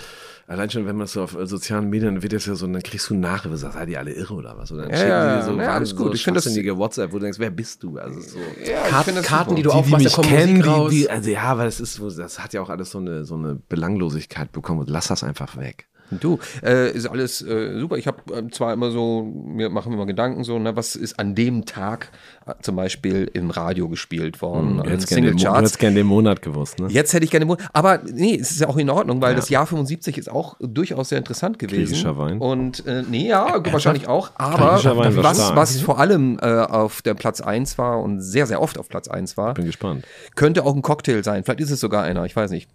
allein 0.46 0.70
schon, 0.70 0.86
wenn 0.86 0.96
man 0.96 1.04
es 1.04 1.12
so 1.12 1.22
auf 1.22 1.36
äh, 1.36 1.46
sozialen 1.46 1.88
Medien 1.90 2.22
wird 2.22 2.32
das 2.32 2.46
ja 2.46 2.54
so, 2.54 2.66
dann 2.66 2.82
kriegst 2.82 3.08
du 3.10 3.14
Nachrichten, 3.14 3.56
sagst, 3.56 3.76
seid 3.78 3.88
ihr 3.88 3.98
alle 3.98 4.12
irre 4.12 4.34
oder 4.34 4.56
was? 4.56 4.70
Oder 4.72 4.82
dann 4.82 4.90
Ja, 4.90 4.96
schicken 4.96 5.08
ja, 5.10 5.38
die 5.40 5.44
so, 5.44 5.58
ja, 5.60 5.74
alles 5.74 5.90
so 5.90 5.96
gut. 5.96 6.14
Ich 6.14 6.24
finde 6.24 6.40
das- 6.40 6.78
WhatsApp, 6.78 7.10
wo 7.12 7.16
du 7.18 7.24
denkst, 7.24 7.38
wer 7.38 7.50
bist 7.50 7.82
du? 7.82 7.98
Also 7.98 8.20
so. 8.20 8.38
ja, 8.38 8.84
ich 8.84 8.90
Karten, 8.90 9.14
das 9.14 9.26
Karten 9.26 9.56
die 9.56 9.62
du 9.62 9.70
aufmachst, 9.70 10.06
da 10.06 10.10
kommt 10.10 10.30
Musik 10.30 10.66
raus. 10.66 10.90
die, 10.90 10.96
die, 11.00 11.10
also 11.10 11.30
ja, 11.30 11.56
weil 11.58 11.66
das 11.66 11.80
ist, 11.80 11.94
so- 11.94 12.10
das 12.10 12.38
hat 12.38 12.52
ja 12.52 12.60
auch 12.62 12.70
alles 12.70 12.90
so 12.90 12.98
eine, 12.98 13.24
so 13.24 13.34
eine 13.34 13.54
Belanglosigkeit 13.54 14.52
bekommen. 14.52 14.84
Lass 14.88 15.08
das 15.08 15.22
einfach 15.24 15.56
weg. 15.56 15.86
Du, 16.20 16.38
äh, 16.64 16.90
ist 16.92 17.06
alles 17.06 17.42
äh, 17.42 17.78
super. 17.78 17.96
Ich 17.96 18.06
habe 18.06 18.18
äh, 18.34 18.48
zwar 18.50 18.72
immer 18.72 18.90
so, 18.90 19.22
mir 19.22 19.68
machen 19.70 19.92
wir 19.92 19.96
mal 19.98 20.06
Gedanken 20.06 20.44
so, 20.44 20.58
ne, 20.58 20.76
was 20.76 20.96
ist 20.96 21.18
an 21.18 21.34
dem 21.34 21.64
Tag 21.64 22.10
äh, 22.46 22.52
zum 22.62 22.76
Beispiel 22.76 23.30
im 23.32 23.50
Radio 23.50 23.88
gespielt 23.88 24.42
worden, 24.42 24.78
den 24.82 24.90
hättest 24.90 25.08
gerne 25.08 25.26
den, 25.28 25.34
Mo- 25.36 25.44
du 25.44 25.54
hättest 25.56 25.78
gerne 25.78 25.96
den 25.96 26.06
Monat 26.06 26.42
gewusst, 26.42 26.78
ne? 26.78 26.88
Jetzt 26.90 27.12
hätte 27.14 27.24
ich 27.24 27.30
gerne, 27.30 27.46
Mo- 27.46 27.56
aber 27.72 28.00
nee, 28.12 28.36
es 28.40 28.50
ist 28.50 28.60
ja 28.60 28.68
auch 28.68 28.76
in 28.76 28.90
Ordnung, 28.90 29.20
weil 29.22 29.34
das 29.34 29.48
Jahr 29.48 29.66
75 29.66 30.18
ist 30.18 30.30
auch 30.30 30.56
durchaus 30.60 31.08
sehr 31.10 31.18
interessant 31.18 31.58
gewesen. 31.58 31.84
Griechischer 31.86 32.16
Wein. 32.18 32.38
Und 32.38 32.86
äh, 32.86 33.02
nee, 33.08 33.28
ja, 33.28 33.60
wahrscheinlich 33.72 34.08
auch. 34.08 34.30
Aber 34.34 34.78
was, 35.22 35.38
was 35.56 35.80
vor 35.80 35.98
allem 35.98 36.38
äh, 36.40 36.46
auf 36.46 37.02
der 37.02 37.14
Platz 37.14 37.40
1 37.40 37.78
war 37.78 38.00
und 38.00 38.20
sehr, 38.20 38.46
sehr 38.46 38.60
oft 38.60 38.78
auf 38.78 38.88
Platz 38.88 39.08
1 39.08 39.36
war, 39.36 39.54
Bin 39.54 39.66
gespannt. 39.66 40.04
könnte 40.34 40.64
auch 40.64 40.74
ein 40.74 40.82
Cocktail 40.82 41.22
sein. 41.24 41.44
Vielleicht 41.44 41.60
ist 41.60 41.70
es 41.70 41.80
sogar 41.80 42.02
einer, 42.04 42.24
ich 42.24 42.34
weiß 42.36 42.50
nicht. 42.50 42.68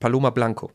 Paloma 0.00 0.30
Blanco. 0.30 0.70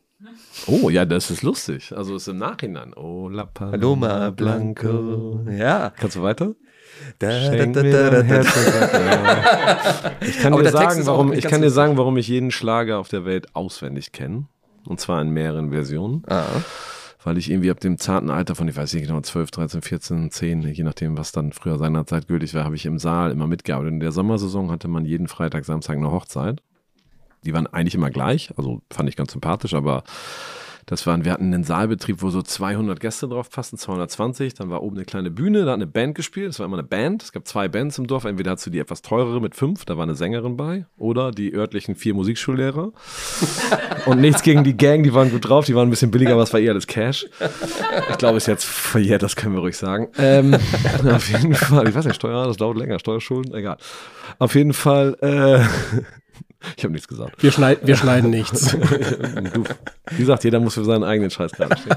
Oh, 0.66 0.90
ja, 0.90 1.04
das 1.04 1.30
ist 1.30 1.42
lustig. 1.42 1.92
Also 1.96 2.16
ist 2.16 2.28
im 2.28 2.38
Nachhinein. 2.38 2.94
Oh, 2.94 3.28
la 3.28 3.44
Paloma 3.44 4.30
Blanco. 4.30 5.40
Ja. 5.50 5.92
Kannst 5.96 6.16
du 6.16 6.22
weiter? 6.22 6.54
Da, 7.18 7.50
da, 7.50 7.66
da. 7.66 8.22
Ich 10.20 10.38
kann 10.40 10.52
Aber 10.54 10.62
dir 10.62 10.70
sagen, 10.70 11.06
warum 11.06 11.32
ich 11.32 11.44
kann 11.44 11.62
dir 11.62 11.70
sagen, 11.70 11.96
warum 11.96 12.16
ich 12.16 12.28
jeden 12.28 12.50
Schlager 12.50 12.98
auf 12.98 13.08
der 13.08 13.24
Welt 13.24 13.54
auswendig 13.54 14.12
kenne. 14.12 14.46
Und 14.86 15.00
zwar 15.00 15.20
in 15.20 15.30
mehreren 15.30 15.70
Versionen. 15.70 16.22
Ah. 16.26 16.44
Weil 17.22 17.38
ich 17.38 17.50
irgendwie 17.50 17.70
ab 17.70 17.80
dem 17.80 17.98
zarten 17.98 18.30
Alter 18.30 18.54
von, 18.54 18.68
ich 18.68 18.76
weiß 18.76 18.94
nicht 18.94 19.08
genau, 19.08 19.20
12, 19.20 19.50
13, 19.50 19.82
14, 19.82 20.30
10, 20.30 20.62
je 20.62 20.84
nachdem, 20.84 21.18
was 21.18 21.32
dann 21.32 21.52
früher 21.52 21.76
seinerzeit 21.76 22.28
gültig 22.28 22.54
war, 22.54 22.64
habe 22.64 22.76
ich 22.76 22.86
im 22.86 23.00
Saal 23.00 23.32
immer 23.32 23.48
mitgearbeitet. 23.48 23.94
In 23.94 24.00
der 24.00 24.12
Sommersaison 24.12 24.70
hatte 24.70 24.86
man 24.86 25.04
jeden 25.04 25.26
Freitag, 25.26 25.64
Samstag 25.64 25.96
eine 25.96 26.12
Hochzeit. 26.12 26.62
Die 27.44 27.52
waren 27.52 27.66
eigentlich 27.66 27.94
immer 27.94 28.10
gleich, 28.10 28.52
also 28.56 28.82
fand 28.90 29.08
ich 29.08 29.16
ganz 29.16 29.32
sympathisch, 29.32 29.74
aber 29.74 30.04
das 30.88 31.04
waren, 31.04 31.24
wir 31.24 31.32
hatten 31.32 31.52
einen 31.52 31.64
Saalbetrieb, 31.64 32.22
wo 32.22 32.30
so 32.30 32.42
200 32.42 33.00
Gäste 33.00 33.26
drauf 33.26 33.50
passten, 33.50 33.76
220. 33.76 34.54
Dann 34.54 34.70
war 34.70 34.84
oben 34.84 34.96
eine 34.96 35.04
kleine 35.04 35.32
Bühne, 35.32 35.64
da 35.64 35.72
hat 35.72 35.74
eine 35.74 35.88
Band 35.88 36.14
gespielt. 36.14 36.50
Das 36.50 36.60
war 36.60 36.66
immer 36.66 36.78
eine 36.78 36.86
Band. 36.86 37.24
Es 37.24 37.32
gab 37.32 37.44
zwei 37.48 37.66
Bands 37.66 37.98
im 37.98 38.06
Dorf. 38.06 38.24
Entweder 38.24 38.52
hast 38.52 38.66
du 38.66 38.70
die 38.70 38.78
etwas 38.78 39.02
teurere 39.02 39.40
mit 39.40 39.56
fünf, 39.56 39.84
da 39.84 39.96
war 39.96 40.04
eine 40.04 40.14
Sängerin 40.14 40.56
bei, 40.56 40.86
oder 40.96 41.32
die 41.32 41.52
örtlichen 41.52 41.96
vier 41.96 42.14
Musikschullehrer. 42.14 42.92
Und 44.06 44.20
nichts 44.20 44.44
gegen 44.44 44.62
die 44.62 44.76
Gang, 44.76 45.02
die 45.02 45.12
waren 45.12 45.32
gut 45.32 45.48
drauf, 45.48 45.64
die 45.64 45.74
waren 45.74 45.88
ein 45.88 45.90
bisschen 45.90 46.12
billiger, 46.12 46.34
aber 46.34 46.44
es 46.44 46.52
war 46.52 46.60
eher 46.60 46.70
alles 46.70 46.86
Cash. 46.86 47.26
Ich 48.10 48.18
glaube, 48.18 48.36
es 48.36 48.44
ist 48.44 48.48
jetzt 48.48 48.64
verjährt, 48.64 49.24
das 49.24 49.34
können 49.34 49.54
wir 49.54 49.62
ruhig 49.62 49.76
sagen. 49.76 50.06
Ähm, 50.18 50.54
auf 51.10 51.28
jeden 51.28 51.54
Fall, 51.54 51.88
ich 51.88 51.96
weiß 51.96 52.04
nicht, 52.04 52.14
Steuer, 52.14 52.46
das 52.46 52.58
dauert 52.58 52.78
länger, 52.78 53.00
Steuerschulden, 53.00 53.52
egal. 53.54 53.76
Auf 54.38 54.54
jeden 54.54 54.72
Fall, 54.72 55.16
äh, 55.20 56.04
ich 56.76 56.84
habe 56.84 56.92
nichts 56.92 57.08
gesagt. 57.08 57.42
Wir, 57.42 57.52
schneid, 57.52 57.86
wir 57.86 57.96
schneiden 57.96 58.30
nichts. 58.30 58.76
Du, 59.56 59.64
wie 60.10 60.18
gesagt, 60.18 60.44
jeder 60.44 60.60
muss 60.60 60.74
für 60.74 60.84
seinen 60.84 61.04
eigenen 61.04 61.30
Scheiß 61.30 61.52
gerade 61.52 61.76
stehen. 61.76 61.96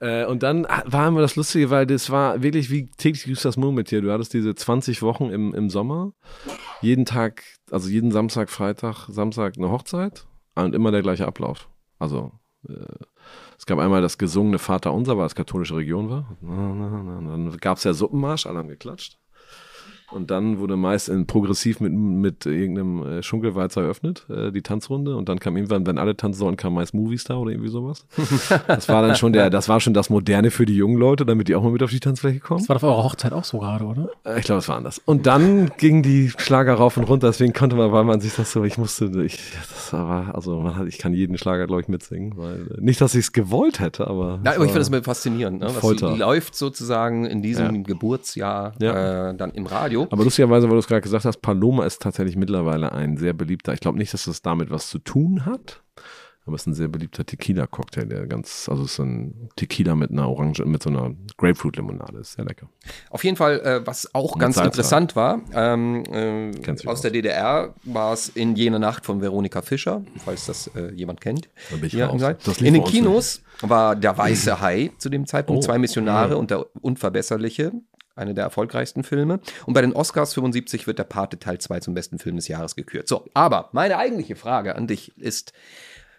äh, 0.00 0.24
und 0.26 0.42
dann 0.42 0.66
war 0.84 1.08
immer 1.08 1.20
das 1.20 1.36
Lustige, 1.36 1.70
weil 1.70 1.86
das 1.86 2.10
war 2.10 2.42
wirklich 2.42 2.70
wie 2.70 2.90
täglich 2.90 3.24
grüßt 3.24 3.44
das 3.44 3.56
Murmeltier. 3.56 4.00
Du 4.00 4.12
hattest 4.12 4.32
diese 4.32 4.54
20 4.54 5.02
Wochen 5.02 5.30
im, 5.30 5.54
im 5.54 5.70
Sommer, 5.70 6.12
jeden 6.80 7.04
Tag, 7.04 7.42
also 7.70 7.88
jeden 7.88 8.10
Samstag, 8.10 8.50
Freitag, 8.50 9.08
Samstag 9.08 9.54
eine 9.56 9.70
Hochzeit 9.70 10.26
und 10.54 10.74
immer 10.74 10.90
der 10.90 11.02
gleiche 11.02 11.26
Ablauf. 11.26 11.68
Also 11.98 12.32
äh, 12.68 12.74
es 13.58 13.66
gab 13.66 13.78
einmal 13.78 14.02
das 14.02 14.18
gesungene 14.18 14.58
Vater 14.58 14.92
Unser, 14.92 15.18
weil 15.18 15.26
es 15.26 15.34
katholische 15.34 15.76
Region 15.76 16.08
war. 16.08 16.36
Dann 16.40 17.56
gab 17.60 17.78
es 17.78 17.84
ja 17.84 17.92
Suppenmarsch, 17.92 18.46
alle 18.46 18.58
haben 18.58 18.68
geklatscht. 18.68 19.19
Und 20.12 20.30
dann 20.30 20.58
wurde 20.58 20.76
meist 20.76 21.08
in 21.08 21.26
progressiv 21.26 21.78
mit, 21.80 21.92
mit 21.92 22.44
irgendeinem 22.46 23.02
äh, 23.06 23.22
Schunkelwalzer 23.22 23.82
eröffnet, 23.82 24.26
äh, 24.28 24.50
die 24.50 24.62
Tanzrunde. 24.62 25.14
Und 25.16 25.28
dann 25.28 25.38
kam 25.38 25.56
irgendwann, 25.56 25.86
wenn 25.86 25.98
alle 25.98 26.16
tanzen 26.16 26.38
sollten, 26.40 26.56
kam 26.56 26.74
meist 26.74 26.94
Movistar 26.94 27.38
oder 27.40 27.52
irgendwie 27.52 27.70
sowas. 27.70 28.06
Das 28.66 28.88
war 28.88 29.02
dann 29.06 29.14
schon 29.16 29.32
der, 29.32 29.50
das 29.50 29.68
war 29.68 29.80
schon 29.80 29.94
das 29.94 30.10
Moderne 30.10 30.50
für 30.50 30.66
die 30.66 30.74
jungen 30.76 30.96
Leute, 30.96 31.24
damit 31.26 31.48
die 31.48 31.54
auch 31.54 31.62
mal 31.62 31.70
mit 31.72 31.82
auf 31.82 31.90
die 31.90 32.00
Tanzfläche 32.00 32.40
kommen. 32.40 32.60
Das 32.60 32.68
war 32.68 32.76
auf 32.76 32.82
eurer 32.82 33.04
Hochzeit 33.04 33.32
auch 33.32 33.44
so 33.44 33.58
gerade, 33.58 33.84
oder? 33.84 34.08
Äh, 34.24 34.38
Ich 34.38 34.44
glaube, 34.44 34.58
es 34.60 34.68
war 34.68 34.76
anders. 34.76 35.00
Und 35.04 35.26
dann 35.26 35.70
ging 35.78 36.02
die 36.02 36.30
Schlager 36.36 36.74
rauf 36.74 36.96
und 36.96 37.04
runter, 37.04 37.28
deswegen 37.28 37.52
konnte 37.52 37.76
man, 37.76 37.92
weil 37.92 38.04
man 38.04 38.20
sich 38.20 38.34
das 38.34 38.52
so, 38.52 38.64
ich 38.64 38.78
musste, 38.78 39.06
ich, 39.24 39.38
das 39.70 39.92
war, 39.92 40.34
also 40.34 40.60
man 40.60 40.76
hat, 40.76 40.86
ich 40.88 40.98
kann 40.98 41.12
jeden 41.14 41.38
Schlager, 41.38 41.66
glaube 41.66 41.82
ich, 41.82 41.88
mitsingen, 41.88 42.36
weil, 42.36 42.66
äh, 42.78 42.80
nicht, 42.80 43.00
dass 43.00 43.14
ich 43.14 43.20
es 43.26 43.32
gewollt 43.32 43.80
hätte, 43.80 44.06
aber. 44.06 44.40
Ja, 44.44 44.52
aber 44.52 44.64
ich 44.64 44.70
finde 44.72 44.78
das 44.80 44.88
immer 44.88 45.02
faszinierend. 45.02 45.60
Ne? 45.60 45.68
Folter. 45.70 46.16
läuft 46.16 46.54
sozusagen 46.54 47.26
in 47.26 47.42
diesem 47.42 47.74
Ja. 47.76 47.82
Geburtsjahr 47.82 48.72
Ja. 48.80 49.30
äh, 49.30 49.34
dann 49.36 49.50
im 49.52 49.66
Radio. 49.66 49.99
Aber 50.10 50.24
lustigerweise, 50.24 50.66
weil 50.68 50.74
du 50.74 50.78
es 50.80 50.86
gerade 50.86 51.00
gesagt 51.02 51.24
hast, 51.24 51.42
Paloma 51.42 51.84
ist 51.84 52.00
tatsächlich 52.02 52.36
mittlerweile 52.36 52.92
ein 52.92 53.16
sehr 53.16 53.32
beliebter. 53.32 53.72
Ich 53.74 53.80
glaube 53.80 53.98
nicht, 53.98 54.12
dass 54.14 54.24
das 54.24 54.42
damit 54.42 54.70
was 54.70 54.88
zu 54.88 54.98
tun 54.98 55.44
hat, 55.46 55.82
aber 56.46 56.56
es 56.56 56.62
ist 56.62 56.66
ein 56.68 56.74
sehr 56.74 56.88
beliebter 56.88 57.24
Tequila-Cocktail, 57.24 58.06
der 58.06 58.26
ganz, 58.26 58.68
also 58.68 58.84
es 58.84 58.92
ist 58.92 58.98
ein 58.98 59.50
Tequila 59.56 59.94
mit 59.94 60.10
einer 60.10 60.28
Orange, 60.28 60.64
mit 60.64 60.82
so 60.82 60.88
einer 60.90 61.12
Grapefruit-Limonade, 61.36 62.18
ist 62.18 62.32
sehr 62.32 62.44
lecker. 62.46 62.68
Auf 63.10 63.22
jeden 63.24 63.36
Fall, 63.36 63.60
äh, 63.60 63.86
was 63.86 64.12
auch 64.14 64.34
Mit 64.34 64.40
ganz 64.40 64.56
Salz 64.56 64.66
interessant 64.66 65.14
war, 65.14 65.40
ähm, 65.52 66.02
äh, 66.10 66.50
aus 66.70 66.86
aus. 66.86 67.00
der 67.02 67.10
DDR 67.10 67.74
war 67.84 68.14
es 68.14 68.30
in 68.30 68.56
jener 68.56 68.78
Nacht 68.78 69.04
von 69.04 69.20
Veronika 69.20 69.60
Fischer, 69.62 70.02
falls 70.24 70.46
das 70.46 70.68
äh, 70.74 70.92
jemand 70.94 71.20
kennt. 71.20 71.50
Da 71.70 72.52
in 72.64 72.74
den 72.74 72.84
Kinos 72.84 73.42
war 73.60 73.94
Der 73.94 74.16
Weiße 74.16 74.60
Hai 74.60 74.90
zu 74.98 75.10
dem 75.10 75.26
Zeitpunkt, 75.26 75.62
Oh. 75.62 75.66
zwei 75.66 75.78
Missionare 75.78 76.36
und 76.38 76.50
der 76.50 76.64
Unverbesserliche. 76.82 77.72
Eine 78.16 78.34
der 78.34 78.44
erfolgreichsten 78.44 79.02
Filme. 79.02 79.40
Und 79.66 79.74
bei 79.74 79.80
den 79.80 79.92
Oscars 79.92 80.34
75 80.34 80.86
wird 80.86 80.98
der 80.98 81.04
Pate 81.04 81.38
Teil 81.38 81.58
2 81.58 81.80
zum 81.80 81.94
besten 81.94 82.18
Film 82.18 82.36
des 82.36 82.48
Jahres 82.48 82.76
gekürt. 82.76 83.08
So, 83.08 83.28
aber 83.34 83.70
meine 83.72 83.96
eigentliche 83.96 84.36
Frage 84.36 84.76
an 84.76 84.86
dich 84.86 85.16
ist, 85.16 85.52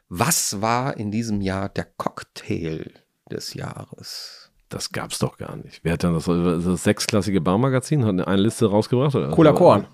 was 0.10 0.62
war 0.62 0.98
in 0.98 1.12
diesem 1.12 1.42
Jahr 1.42 1.70
der 1.70 1.86
Cocktail 1.98 2.92
des 3.30 3.54
Jahres? 3.54 4.52
Das 4.72 4.94
gab's 4.94 5.20
doch 5.20 5.38
gar 5.38 5.58
nicht. 5.58 5.82
Wer 5.84 5.94
hat 5.94 6.04
dann 6.06 6.14
das, 6.14 6.26
das 6.26 6.84
sechsklassige 6.84 7.42
Baumagazin? 7.42 8.06
Hat 8.06 8.26
eine, 8.26 8.42
Liste 8.42 8.70
rausgebracht? 8.70 9.14
Oder? 9.16 9.32
Cola 9.32 9.52
Korn. 9.52 9.86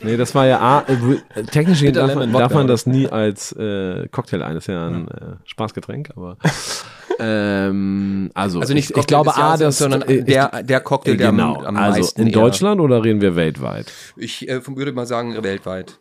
Nee, 0.00 0.16
das 0.16 0.32
war 0.36 0.46
ja 0.46 0.60
A, 0.60 0.84
äh, 0.86 1.42
technisch 1.42 1.80
darf, 1.92 2.14
darf 2.30 2.54
man 2.54 2.68
das 2.68 2.86
nie 2.86 3.08
als 3.08 3.50
äh, 3.52 4.06
Cocktail 4.08 4.42
ein. 4.42 4.54
Das 4.54 4.64
ist 4.64 4.68
ja 4.68 4.86
ein 4.86 5.08
äh, 5.08 5.36
Spaßgetränk, 5.44 6.10
aber 6.16 6.36
ähm, 7.18 8.30
also, 8.34 8.60
Also 8.60 8.74
nicht 8.74 8.96
ich, 8.96 9.06
glaube 9.06 9.34
A, 9.36 9.56
das 9.56 9.78
sondern 9.78 10.04
ich, 10.08 10.24
der, 10.24 10.62
der 10.62 10.80
Cocktail, 10.80 11.16
der 11.16 11.30
genau. 11.30 11.56
am, 11.60 11.66
am 11.66 11.76
also 11.76 12.00
meisten 12.00 12.20
in 12.20 12.26
eher- 12.28 12.32
Deutschland 12.32 12.80
oder 12.80 13.04
reden 13.04 13.20
wir 13.20 13.36
weltweit? 13.36 13.92
Ich 14.16 14.48
äh, 14.48 14.60
würde 14.66 14.92
mal 14.92 15.06
sagen, 15.06 15.42
weltweit. 15.42 15.98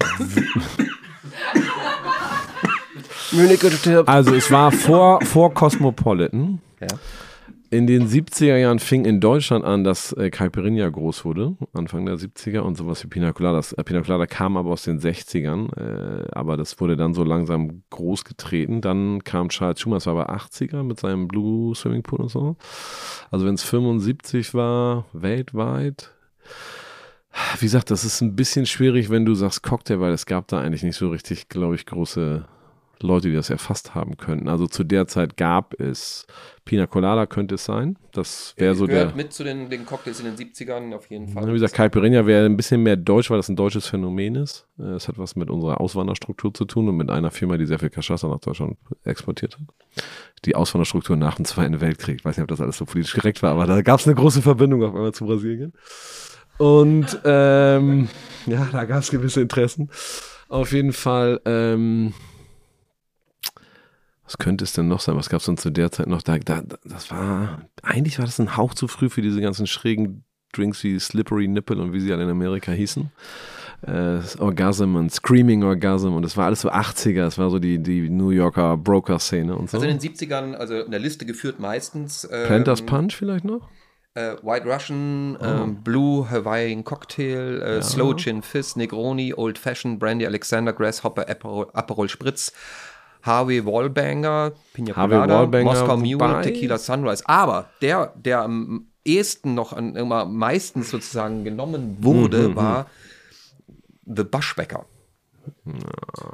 Also 4.06 4.34
es 4.34 4.50
war 4.50 4.70
vor, 4.72 5.20
vor 5.24 5.54
Cosmopolitan. 5.54 6.60
Ja. 6.80 6.86
In 7.72 7.86
den 7.86 8.06
70er 8.06 8.58
Jahren 8.58 8.80
fing 8.80 9.06
in 9.06 9.18
Deutschland 9.18 9.64
an, 9.64 9.82
dass 9.82 10.12
äh, 10.12 10.28
Caipirinha 10.28 10.90
groß 10.90 11.24
wurde, 11.24 11.56
Anfang 11.72 12.04
der 12.04 12.16
70er 12.16 12.58
und 12.58 12.76
sowas 12.76 13.02
wie 13.02 13.08
Pina 13.08 13.32
Colada. 13.32 13.56
Das, 13.56 13.72
äh, 13.72 13.82
Pina 13.82 14.26
kam 14.26 14.58
aber 14.58 14.72
aus 14.72 14.82
den 14.82 15.00
60ern, 15.00 15.74
äh, 15.78 16.28
aber 16.32 16.58
das 16.58 16.78
wurde 16.80 16.98
dann 16.98 17.14
so 17.14 17.24
langsam 17.24 17.82
groß 17.88 18.24
getreten. 18.24 18.82
Dann 18.82 19.24
kam 19.24 19.48
Charles 19.48 19.80
Schumacher, 19.80 19.96
das 19.96 20.06
war 20.06 20.12
aber 20.12 20.36
80er 20.36 20.82
mit 20.82 21.00
seinem 21.00 21.28
Blue 21.28 21.74
Swimming 21.74 22.02
Pool 22.02 22.20
und 22.20 22.28
so. 22.28 22.56
Also 23.30 23.46
wenn 23.46 23.54
es 23.54 23.62
75 23.62 24.52
war, 24.52 25.06
weltweit, 25.14 26.10
wie 27.58 27.64
gesagt, 27.64 27.90
das 27.90 28.04
ist 28.04 28.20
ein 28.20 28.36
bisschen 28.36 28.66
schwierig, 28.66 29.08
wenn 29.08 29.24
du 29.24 29.32
sagst 29.32 29.62
Cocktail, 29.62 29.98
weil 29.98 30.12
es 30.12 30.26
gab 30.26 30.46
da 30.48 30.60
eigentlich 30.60 30.82
nicht 30.82 30.96
so 30.96 31.08
richtig, 31.08 31.48
glaube 31.48 31.76
ich, 31.76 31.86
große 31.86 32.44
Leute, 33.02 33.28
die 33.28 33.34
das 33.34 33.50
erfasst 33.50 33.94
haben 33.94 34.16
könnten. 34.16 34.48
Also 34.48 34.66
zu 34.66 34.84
der 34.84 35.06
Zeit 35.06 35.36
gab 35.36 35.78
es 35.80 36.26
Pina 36.64 36.86
Colada 36.86 37.26
könnte 37.26 37.56
es 37.56 37.64
sein. 37.64 37.96
Das 38.12 38.54
wäre 38.56 38.74
so 38.76 38.86
der. 38.86 39.12
mit 39.16 39.32
zu 39.32 39.42
den, 39.42 39.68
den 39.68 39.84
Cocktails 39.84 40.20
in 40.20 40.26
den 40.26 40.36
70ern 40.36 40.94
auf 40.94 41.10
jeden 41.10 41.28
Fall. 41.28 41.46
Wie 41.48 41.52
gesagt, 41.52 41.74
Caipirinha 41.74 42.24
wäre 42.26 42.46
ein 42.46 42.56
bisschen 42.56 42.82
mehr 42.84 42.96
deutsch, 42.96 43.30
weil 43.30 43.38
das 43.38 43.48
ein 43.48 43.56
deutsches 43.56 43.86
Phänomen 43.88 44.36
ist. 44.36 44.68
Äh, 44.78 44.92
Es 44.92 45.08
hat 45.08 45.18
was 45.18 45.34
mit 45.34 45.50
unserer 45.50 45.80
Auswanderstruktur 45.80 46.54
zu 46.54 46.64
tun 46.64 46.88
und 46.88 46.96
mit 46.96 47.10
einer 47.10 47.32
Firma, 47.32 47.56
die 47.56 47.66
sehr 47.66 47.80
viel 47.80 47.88
Cachaça 47.88 48.28
nach 48.28 48.38
Deutschland 48.38 48.76
exportiert 49.04 49.58
hat. 49.58 50.04
Die 50.44 50.54
Auswanderstruktur 50.54 51.16
nach 51.16 51.34
dem 51.34 51.44
Zweiten 51.44 51.80
Weltkrieg. 51.80 52.16
Ich 52.20 52.24
weiß 52.24 52.36
nicht, 52.36 52.42
ob 52.42 52.48
das 52.48 52.60
alles 52.60 52.76
so 52.76 52.84
politisch 52.84 53.14
korrekt 53.14 53.42
war, 53.42 53.50
aber 53.52 53.66
da 53.66 53.82
gab 53.82 53.98
es 53.98 54.06
eine 54.06 54.14
große 54.14 54.42
Verbindung 54.42 54.84
auf 54.84 54.94
einmal 54.94 55.12
zu 55.12 55.26
Brasilien. 55.26 55.72
Und 56.58 57.18
ähm, 57.24 58.08
ja, 58.46 58.68
da 58.70 58.84
gab 58.84 59.00
es 59.00 59.10
gewisse 59.10 59.40
Interessen. 59.40 59.90
Auf 60.48 60.72
jeden 60.72 60.92
Fall, 60.92 61.40
ähm, 61.44 62.12
was 64.32 64.38
könnte 64.38 64.64
es 64.64 64.72
denn 64.72 64.88
noch 64.88 65.00
sein? 65.00 65.16
Was 65.16 65.28
gab 65.28 65.40
es 65.40 65.46
denn 65.46 65.58
zu 65.58 65.68
der 65.70 65.90
Zeit 65.92 66.06
noch? 66.06 66.22
Da, 66.22 66.38
da, 66.38 66.62
das 66.84 67.10
war, 67.10 67.62
eigentlich 67.82 68.18
war 68.18 68.24
das 68.24 68.38
ein 68.40 68.56
Hauch 68.56 68.72
zu 68.72 68.88
früh 68.88 69.10
für 69.10 69.20
diese 69.20 69.40
ganzen 69.42 69.66
schrägen 69.66 70.24
Drinks 70.54 70.82
wie 70.84 70.98
Slippery 70.98 71.48
Nipple 71.48 71.80
und 71.82 71.92
wie 71.92 72.00
sie 72.00 72.12
alle 72.12 72.24
in 72.24 72.30
Amerika 72.30 72.72
hießen. 72.72 73.10
Äh, 73.86 74.20
Orgasm 74.38 74.96
und 74.96 75.12
Screaming 75.12 75.64
Orgasm 75.64 76.14
und 76.14 76.22
das 76.22 76.36
war 76.36 76.46
alles 76.46 76.60
so 76.62 76.70
80er, 76.70 77.20
das 77.24 77.36
war 77.36 77.50
so 77.50 77.58
die, 77.58 77.78
die 77.82 78.08
New 78.08 78.30
Yorker 78.30 78.76
Broker-Szene 78.76 79.54
und 79.56 79.68
so. 79.70 79.76
Also 79.78 79.88
in 79.88 79.98
den 79.98 80.14
70ern, 80.14 80.54
also 80.54 80.80
in 80.80 80.90
der 80.90 81.00
Liste 81.00 81.26
geführt 81.26 81.58
meistens. 81.58 82.26
Ähm, 82.30 82.46
Planters 82.46 82.82
Punch 82.82 83.14
vielleicht 83.16 83.44
noch? 83.44 83.68
äh, 84.14 84.34
White 84.42 84.66
Russian, 84.68 85.36
Oh. 85.40 85.44
ähm, 85.44 85.82
Blue 85.82 86.30
Hawaiian 86.30 86.84
Cocktail, 86.84 87.60
äh, 87.62 87.82
Slow 87.82 88.14
Gin 88.14 88.42
Fizz, 88.42 88.76
Negroni, 88.76 89.32
Old 89.34 89.58
Fashioned, 89.58 89.98
Brandy 89.98 90.26
Alexander, 90.26 90.72
Grasshopper, 90.72 91.28
Aperol, 91.28 91.68
Aperol 91.72 92.08
Spritz, 92.10 92.52
Harvey 93.22 93.64
Wallbanger, 93.64 94.52
Pina 94.74 94.94
Harvey 94.96 95.14
Colada, 95.14 95.38
Wallbanger, 95.40 95.64
Moskau 95.64 95.96
Mule, 95.96 96.42
Tequila 96.42 96.78
Sunrise. 96.78 97.22
Aber 97.26 97.70
der, 97.80 98.12
der 98.16 98.42
am 98.42 98.86
ehesten 99.04 99.54
noch 99.54 99.72
an, 99.72 99.96
immer 99.96 100.24
meistens 100.24 100.90
sozusagen 100.90 101.44
genommen 101.44 101.98
wurde, 102.00 102.48
Mhm, 102.50 102.56
war 102.56 102.86
The 104.06 104.24
Bushwhacker. 104.24 104.86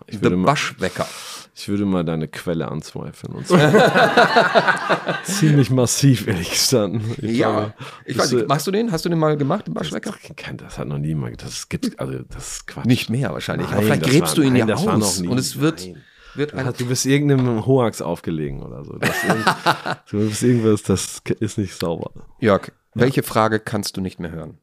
Ich 0.06 0.16
The 0.16 0.22
würde, 0.22 0.36
mal, 0.36 0.50
Bushwhacker. 0.52 1.06
ich 1.54 1.68
würde 1.68 1.86
mal 1.86 2.04
deine 2.04 2.28
Quelle 2.28 2.68
anzweifeln. 2.68 3.34
Und 3.34 3.46
zwar 3.46 3.72
ziemlich 5.24 5.70
massiv, 5.70 6.26
ehrlich 6.26 6.50
gestanden. 6.50 7.14
Ich 7.22 7.36
Ja, 7.38 7.50
glaube, 7.50 7.74
ich 8.04 8.18
weiß 8.18 8.30
du- 8.30 8.36
nicht, 8.36 8.48
machst 8.48 8.66
du 8.66 8.70
den? 8.70 8.92
Hast 8.92 9.04
du 9.04 9.08
den 9.08 9.18
mal 9.18 9.36
gemacht, 9.36 9.66
den 9.66 9.74
Bushwhacker? 9.74 10.12
Kein- 10.36 10.56
Das 10.58 10.78
hat 10.78 10.88
noch 10.88 10.98
niemand. 10.98 11.42
Das 11.42 11.68
gibt 11.68 11.98
also 12.00 12.18
das 12.28 12.48
ist 12.52 12.66
Quatsch. 12.66 12.84
Nicht 12.86 13.08
mehr 13.10 13.32
wahrscheinlich. 13.32 13.68
Aber 13.68 13.76
Nein, 13.76 13.84
vielleicht 13.84 14.02
das 14.02 14.10
gräbst 14.10 14.28
war- 14.28 14.34
du 14.36 14.42
ihn 14.42 14.52
nein, 14.54 14.60
ja 14.60 14.66
das 14.66 14.86
aus 14.86 15.20
und 15.20 15.38
es 15.38 15.58
wird, 15.58 15.80
Nein. 15.86 16.02
Wird 16.34 16.54
ein 16.54 16.72
Du 16.76 16.86
bist 16.86 17.06
irgendeinem 17.06 17.66
Hoax 17.66 18.00
aufgelegen 18.02 18.62
oder 18.62 18.84
so. 18.84 18.98
Das, 18.98 19.16
du 20.10 20.18
bist 20.18 20.42
irgendwas, 20.42 20.82
das 20.82 21.22
ist 21.40 21.58
nicht 21.58 21.74
sauber. 21.78 22.10
Jörg, 22.40 22.72
welche 22.94 23.22
Frage 23.22 23.60
kannst 23.60 23.96
du 23.96 24.00
nicht 24.00 24.18
mehr 24.20 24.30
hören? 24.30 24.58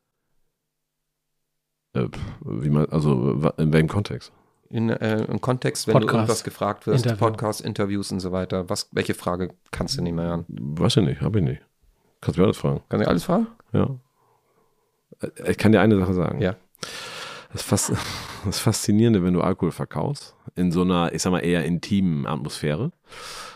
Äh, 1.93 2.07
Wie 2.41 2.69
man, 2.69 2.85
also 2.89 3.51
in 3.57 3.71
welchem 3.73 3.87
Kontext? 3.87 4.31
In, 4.69 4.89
äh, 4.89 5.23
Im 5.25 5.39
Kontext, 5.41 5.87
wenn 5.87 5.93
du 5.93 5.99
Podcast. 6.01 6.15
irgendwas 6.15 6.43
gefragt 6.43 6.87
wirst, 6.87 7.05
Interview. 7.05 7.19
Podcasts, 7.27 7.61
Interviews 7.61 8.11
und 8.11 8.19
so 8.19 8.31
weiter, 8.31 8.67
was, 8.69 8.89
welche 8.91 9.13
Frage 9.13 9.53
kannst 9.71 9.97
du 9.97 10.01
nicht 10.01 10.13
mehr 10.13 10.25
hören? 10.25 10.45
Weiß 10.49 10.97
ich 10.97 11.03
nicht, 11.05 11.21
habe 11.21 11.39
ich 11.39 11.45
nicht. 11.45 11.61
Kannst 12.19 12.37
du 12.37 12.41
mir 12.41 12.45
alles 12.47 12.57
fragen. 12.57 12.81
Kann 12.89 13.01
ich 13.01 13.07
alles 13.07 13.23
fragen? 13.23 13.47
Ja. 13.71 13.95
Äh, 15.21 15.51
Ich 15.51 15.57
kann 15.57 15.71
dir 15.71 15.81
eine 15.81 15.97
Sache 15.99 16.13
sagen. 16.13 16.41
Ja. 16.41 16.55
Das, 17.55 17.63
Fas 17.63 17.93
das 18.45 18.59
Faszinierende, 18.59 19.23
wenn 19.23 19.33
du 19.33 19.39
Alkohol 19.39 19.71
verkaufst, 19.71 20.35
in 20.55 20.73
so 20.73 20.81
einer, 20.81 21.13
ich 21.13 21.21
sag 21.21 21.31
mal, 21.31 21.39
eher 21.39 21.63
intimen 21.63 22.25
Atmosphäre, 22.25 22.91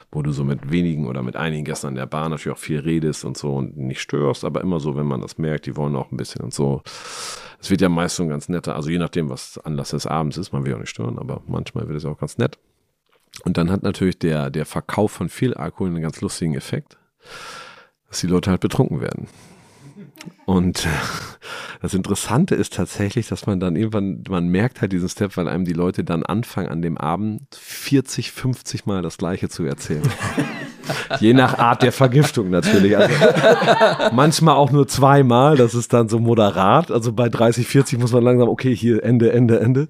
wo 0.10 0.22
du 0.22 0.32
so 0.32 0.46
mit 0.46 0.72
wenigen 0.72 1.06
oder 1.06 1.22
mit 1.22 1.36
einigen 1.36 1.66
Gästen 1.66 1.88
an 1.88 1.96
der 1.96 2.06
Bar 2.06 2.30
natürlich 2.30 2.56
auch 2.56 2.62
viel 2.62 2.80
redest 2.80 3.26
und 3.26 3.38
so 3.38 3.54
und 3.54 3.76
nicht 3.76 4.00
störst, 4.00 4.46
aber 4.46 4.62
immer 4.62 4.80
so, 4.80 4.96
wenn 4.96 5.06
man 5.06 5.20
das 5.20 5.38
merkt, 5.38 5.66
die 5.66 5.76
wollen 5.76 5.98
auch 5.98 6.12
ein 6.12 6.18
bisschen 6.18 6.42
und 6.42 6.54
so. 6.54 6.82
Es 7.60 7.70
wird 7.70 7.82
ja 7.82 7.90
meist 7.90 8.16
so 8.16 8.24
ein 8.24 8.30
ganz 8.30 8.48
netter, 8.48 8.74
also 8.74 8.90
je 8.90 9.00
nachdem, 9.00 9.30
was 9.30 9.58
Anlass 9.58 9.90
des 9.90 10.08
Abends 10.08 10.38
ist, 10.38 10.54
man 10.54 10.66
will 10.66 10.76
auch 10.76 10.80
nicht 10.80 10.92
stören, 10.92 11.20
aber 11.20 11.42
manchmal 11.46 11.90
wird 11.90 11.98
es 11.98 12.06
auch 12.06 12.18
ganz 12.18 12.38
nett. 12.38 12.58
Und 13.44 13.58
dann 13.58 13.70
hat 13.70 13.84
natürlich 13.84 14.18
der, 14.18 14.50
der 14.50 14.66
Verkauf 14.66 15.12
von 15.12 15.28
viel 15.28 15.54
Alkohol 15.56 15.90
einen 15.90 16.02
ganz 16.02 16.22
lustigen 16.22 16.56
Effekt, 16.56 16.98
dass 18.08 18.22
die 18.22 18.28
Leute 18.28 18.50
halt 18.50 18.62
betrunken 18.62 19.02
werden. 19.02 19.28
Und 20.46 20.88
das 21.82 21.94
Interessante 21.94 22.56
ist 22.56 22.74
tatsächlich, 22.74 23.28
dass 23.28 23.46
man 23.46 23.60
dann 23.60 23.76
irgendwann, 23.76 24.24
man 24.30 24.48
merkt 24.48 24.82
halt 24.82 24.92
diesen 24.92 25.10
Step, 25.10 25.38
weil 25.38 25.48
einem 25.48 25.66
die 25.66 25.74
Leute 25.74 26.04
dann 26.04 26.24
anfangen, 26.24 26.70
an 26.70 26.82
dem 26.82 26.98
Abend 26.98 27.44
40, 27.54 28.32
50 28.32 28.86
Mal 28.86 29.02
das 29.02 29.18
Gleiche 29.18 29.50
zu 29.50 29.64
erzählen. 29.64 30.04
Je 31.20 31.34
nach 31.34 31.60
Art 31.60 31.84
der 31.84 31.92
Vergiftung 31.92 32.50
natürlich. 32.50 32.98
Also 32.98 33.14
manchmal 34.12 34.56
auch 34.56 34.72
nur 34.72 34.88
zweimal, 34.88 35.56
das 35.56 35.76
ist 35.76 35.94
dann 35.94 36.10
so 36.10 36.20
moderat. 36.20 36.92
Also 36.92 37.14
bei 37.14 37.30
30, 37.30 37.68
40 37.68 38.00
muss 38.00 38.12
man 38.12 38.24
langsam, 38.24 38.50
okay, 38.50 38.76
hier 38.76 39.04
Ende, 39.04 39.32
Ende, 39.32 39.60
Ende. 39.60 39.88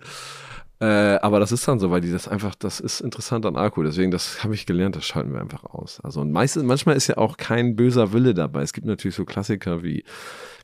Äh, 0.81 0.85
aber 1.21 1.41
das 1.41 1.51
ist 1.51 1.67
dann 1.67 1.77
so, 1.79 1.91
weil 1.91 1.99
die 1.99 2.11
das 2.11 2.29
einfach, 2.29 2.55
das 2.55 2.79
ist 2.79 3.01
interessant 3.01 3.45
an 3.45 3.57
Alkohol. 3.57 3.85
Deswegen, 3.85 4.11
das 4.11 4.43
habe 4.43 4.53
ich 4.55 4.65
gelernt, 4.65 4.95
das 4.95 5.05
schalten 5.05 5.33
wir 5.33 5.41
einfach 5.41 5.65
aus. 5.65 5.99
Also 6.03 6.21
und 6.21 6.31
meistens, 6.31 6.63
manchmal 6.63 6.95
ist 6.95 7.07
ja 7.07 7.17
auch 7.17 7.35
kein 7.35 7.75
böser 7.75 8.13
Wille 8.13 8.33
dabei. 8.33 8.61
Es 8.61 8.71
gibt 8.71 8.87
natürlich 8.87 9.15
so 9.15 9.25
Klassiker 9.25 9.83
wie, 9.83 10.05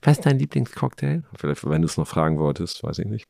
was 0.02 0.18
ist 0.20 0.26
dein 0.26 0.40
Lieblingscocktail? 0.40 1.24
Vielleicht, 1.38 1.68
wenn 1.68 1.82
du 1.82 1.88
es 1.88 1.98
noch 1.98 2.08
fragen 2.08 2.40
wolltest, 2.40 2.84
weiß 2.84 3.00
ich 3.00 3.08
nicht. 3.08 3.28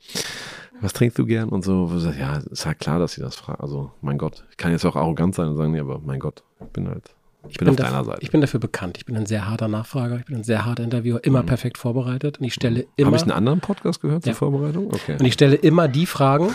Was 0.82 0.94
trinkst 0.94 1.18
du 1.18 1.26
gern? 1.26 1.50
Und 1.50 1.64
so, 1.64 1.90
ja, 2.20 2.38
ist 2.38 2.66
halt 2.66 2.80
klar, 2.80 3.00
dass 3.00 3.14
sie 3.14 3.22
das 3.22 3.36
fragen. 3.36 3.62
Also, 3.62 3.92
mein 4.02 4.18
Gott, 4.18 4.46
ich 4.52 4.58
kann 4.58 4.72
jetzt 4.72 4.86
auch 4.86 4.96
arrogant 4.96 5.34
sein 5.34 5.48
und 5.48 5.56
sagen, 5.56 5.72
nee, 5.72 5.80
aber 5.80 6.00
mein 6.00 6.20
Gott, 6.20 6.44
ich 6.60 6.68
bin 6.68 6.88
halt, 6.88 7.16
ich 7.50 7.58
bin, 7.58 7.70
auf 7.70 7.76
dafür, 7.76 7.92
deiner 7.92 8.06
Seite. 8.06 8.20
Ich 8.22 8.32
bin 8.32 8.42
dafür 8.42 8.60
bekannt. 8.60 8.98
Ich 8.98 9.06
bin 9.06 9.16
ein 9.18 9.26
sehr 9.26 9.48
harter 9.48 9.68
Nachfrager. 9.68 10.18
Ich 10.18 10.26
bin 10.26 10.38
ein 10.38 10.44
sehr 10.44 10.66
harter 10.66 10.84
Interviewer. 10.84 11.24
Immer 11.24 11.44
perfekt 11.44 11.78
vorbereitet. 11.78 12.40
Und 12.40 12.46
ich 12.46 12.54
stelle 12.54 12.86
immer, 12.96 13.08
Habe 13.08 13.18
ich 13.18 13.24
einen 13.24 13.32
anderen 13.32 13.60
Podcast 13.60 14.02
gehört 14.02 14.24
zur 14.24 14.32
Ja. 14.32 14.36
Vorbereitung? 14.38 14.88
Okay. 14.88 15.18
und 15.20 15.26
ich 15.26 15.34
stelle 15.34 15.56
immer 15.56 15.88
die 15.88 16.06
Fragen, 16.06 16.50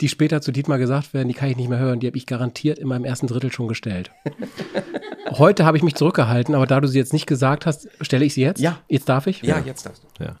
die 0.00 0.08
später 0.08 0.40
zu 0.40 0.52
Dietmar 0.52 0.78
gesagt 0.78 1.14
werden, 1.14 1.28
die 1.28 1.34
kann 1.34 1.48
ich 1.50 1.56
nicht 1.56 1.68
mehr 1.68 1.78
hören. 1.78 2.00
Die 2.00 2.06
habe 2.06 2.16
ich 2.16 2.26
garantiert 2.26 2.78
in 2.78 2.88
meinem 2.88 3.04
ersten 3.04 3.26
Drittel 3.26 3.52
schon 3.52 3.68
gestellt. 3.68 4.10
Heute 5.30 5.64
habe 5.64 5.76
ich 5.76 5.82
mich 5.82 5.94
zurückgehalten, 5.94 6.54
aber 6.54 6.66
da 6.66 6.80
du 6.80 6.86
sie 6.88 6.98
jetzt 6.98 7.12
nicht 7.12 7.26
gesagt 7.26 7.66
hast, 7.66 7.88
stelle 8.00 8.24
ich 8.24 8.34
sie 8.34 8.42
jetzt. 8.42 8.60
Ja. 8.60 8.78
Jetzt 8.88 9.08
darf 9.08 9.26
ich? 9.26 9.42
Ja, 9.42 9.58
jetzt 9.58 9.86
darfst 9.86 10.04
du. 10.18 10.24
Ja. 10.24 10.36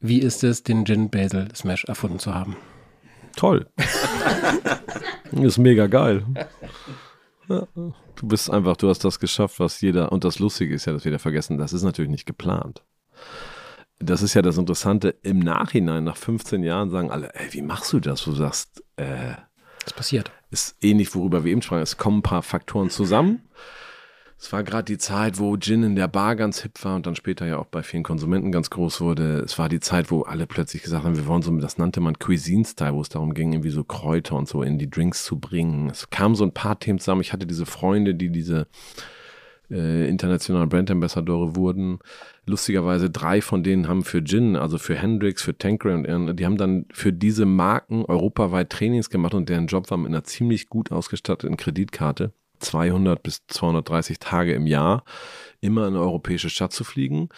Wie 0.00 0.18
ist 0.18 0.44
es, 0.44 0.62
den 0.62 0.84
Gin 0.84 1.10
Basil 1.10 1.48
Smash 1.54 1.84
erfunden 1.84 2.18
zu 2.18 2.34
haben? 2.34 2.56
Toll. 3.36 3.66
ist 5.32 5.58
mega 5.58 5.86
geil. 5.86 6.24
Ja, 7.48 7.66
du 8.16 8.26
bist 8.26 8.50
einfach, 8.50 8.76
du 8.76 8.88
hast 8.88 9.04
das 9.04 9.20
geschafft, 9.20 9.60
was 9.60 9.80
jeder, 9.80 10.12
und 10.12 10.24
das 10.24 10.38
Lustige 10.38 10.74
ist 10.74 10.84
ja, 10.86 10.92
dass 10.92 11.04
wir 11.04 11.12
da 11.12 11.18
vergessen, 11.18 11.58
das 11.58 11.72
ist 11.72 11.82
natürlich 11.82 12.10
nicht 12.10 12.26
geplant. 12.26 12.82
Das 13.98 14.22
ist 14.22 14.34
ja 14.34 14.42
das 14.42 14.58
Interessante, 14.58 15.14
im 15.22 15.38
Nachhinein, 15.38 16.04
nach 16.04 16.16
15 16.16 16.62
Jahren, 16.62 16.90
sagen 16.90 17.10
alle, 17.10 17.34
ey, 17.34 17.52
wie 17.52 17.62
machst 17.62 17.92
du 17.92 18.00
das? 18.00 18.22
Du 18.24 18.32
sagst, 18.32 18.82
äh, 18.96 19.34
Was 19.84 19.92
passiert? 19.94 20.30
ist 20.50 20.76
ähnlich, 20.82 21.14
worüber 21.14 21.44
wir 21.44 21.52
eben 21.52 21.62
sprachen. 21.62 21.82
Es 21.82 21.96
kommen 21.96 22.18
ein 22.18 22.22
paar 22.22 22.42
Faktoren 22.42 22.90
zusammen. 22.90 23.48
Es 24.38 24.52
war 24.52 24.62
gerade 24.62 24.84
die 24.84 24.98
Zeit, 24.98 25.38
wo 25.38 25.56
Gin 25.56 25.82
in 25.82 25.96
der 25.96 26.08
Bar 26.08 26.36
ganz 26.36 26.60
hip 26.60 26.84
war 26.84 26.96
und 26.96 27.06
dann 27.06 27.16
später 27.16 27.46
ja 27.46 27.56
auch 27.56 27.66
bei 27.66 27.82
vielen 27.82 28.02
Konsumenten 28.02 28.52
ganz 28.52 28.68
groß 28.68 29.00
wurde. 29.00 29.40
Es 29.40 29.58
war 29.58 29.70
die 29.70 29.80
Zeit, 29.80 30.10
wo 30.10 30.22
alle 30.22 30.46
plötzlich 30.46 30.82
gesagt 30.82 31.04
haben, 31.04 31.16
wir 31.16 31.26
wollen 31.26 31.40
so, 31.42 31.56
das 31.56 31.78
nannte 31.78 32.00
man 32.00 32.18
Cuisine-Style, 32.18 32.94
wo 32.94 33.00
es 33.00 33.08
darum 33.08 33.32
ging, 33.32 33.54
irgendwie 33.54 33.70
so 33.70 33.82
Kräuter 33.82 34.36
und 34.36 34.46
so 34.46 34.62
in 34.62 34.78
die 34.78 34.90
Drinks 34.90 35.24
zu 35.24 35.38
bringen. 35.40 35.88
Es 35.88 36.10
kamen 36.10 36.34
so 36.34 36.44
ein 36.44 36.52
paar 36.52 36.78
Themen 36.78 36.98
zusammen. 36.98 37.22
Ich 37.22 37.32
hatte 37.32 37.46
diese 37.46 37.64
Freunde, 37.64 38.14
die 38.14 38.28
diese 38.30 38.66
äh, 39.70 40.06
internationalen 40.08 40.68
Brand 40.68 40.90
Ambassadore 40.90 41.56
wurden. 41.56 41.98
Lustigerweise 42.44 43.08
drei 43.08 43.40
von 43.40 43.62
denen 43.62 43.88
haben 43.88 44.04
für 44.04 44.22
Gin, 44.22 44.54
also 44.54 44.76
für 44.76 44.96
Hendrix, 44.96 45.42
für 45.42 45.56
Tanqueray 45.56 46.12
und 46.14 46.36
die 46.36 46.44
haben 46.44 46.58
dann 46.58 46.84
für 46.92 47.12
diese 47.12 47.46
Marken 47.46 48.04
europaweit 48.04 48.70
Trainings 48.70 49.08
gemacht 49.08 49.34
und 49.34 49.48
deren 49.48 49.66
Job 49.66 49.90
war 49.90 49.96
mit 49.96 50.08
einer 50.08 50.24
ziemlich 50.24 50.68
gut 50.68 50.92
ausgestatteten 50.92 51.56
Kreditkarte 51.56 52.32
200 52.58 53.22
bis 53.22 53.46
230 53.46 54.18
Tage 54.18 54.52
im 54.52 54.66
Jahr 54.66 55.04
immer 55.60 55.82
in 55.82 55.94
eine 55.94 56.00
europäische 56.00 56.50
Stadt 56.50 56.72
zu 56.72 56.84
fliegen, 56.84 57.28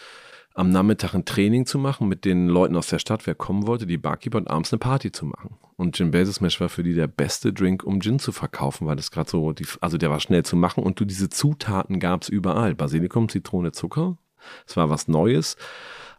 am 0.53 0.71
Nachmittag 0.71 1.13
ein 1.13 1.25
Training 1.25 1.65
zu 1.65 1.77
machen 1.77 2.07
mit 2.07 2.25
den 2.25 2.47
Leuten 2.47 2.75
aus 2.75 2.87
der 2.87 2.99
Stadt, 2.99 3.25
wer 3.27 3.35
kommen 3.35 3.65
wollte, 3.65 3.85
die 3.85 3.97
Barkeeper 3.97 4.37
und 4.37 4.49
abends 4.49 4.73
eine 4.73 4.79
Party 4.79 5.11
zu 5.11 5.25
machen. 5.25 5.57
Und 5.77 5.95
Gin 5.95 6.11
Basil 6.11 6.33
Smash 6.33 6.59
war 6.59 6.67
für 6.67 6.83
die 6.83 6.93
der 6.93 7.07
beste 7.07 7.53
Drink, 7.53 7.83
um 7.83 8.01
Gin 8.01 8.19
zu 8.19 8.33
verkaufen, 8.33 8.85
weil 8.85 8.97
das 8.97 9.11
gerade 9.11 9.29
so, 9.29 9.53
die, 9.53 9.65
also 9.79 9.97
der 9.97 10.09
war 10.09 10.19
schnell 10.19 10.43
zu 10.43 10.57
machen 10.57 10.83
und 10.83 10.99
du 10.99 11.05
diese 11.05 11.29
Zutaten 11.29 11.99
gab 11.99 12.23
es 12.23 12.29
überall. 12.29 12.75
Basilikum, 12.75 13.29
Zitrone, 13.29 13.71
Zucker. 13.71 14.17
Es 14.67 14.75
war 14.75 14.89
was 14.89 15.07
Neues. 15.07 15.55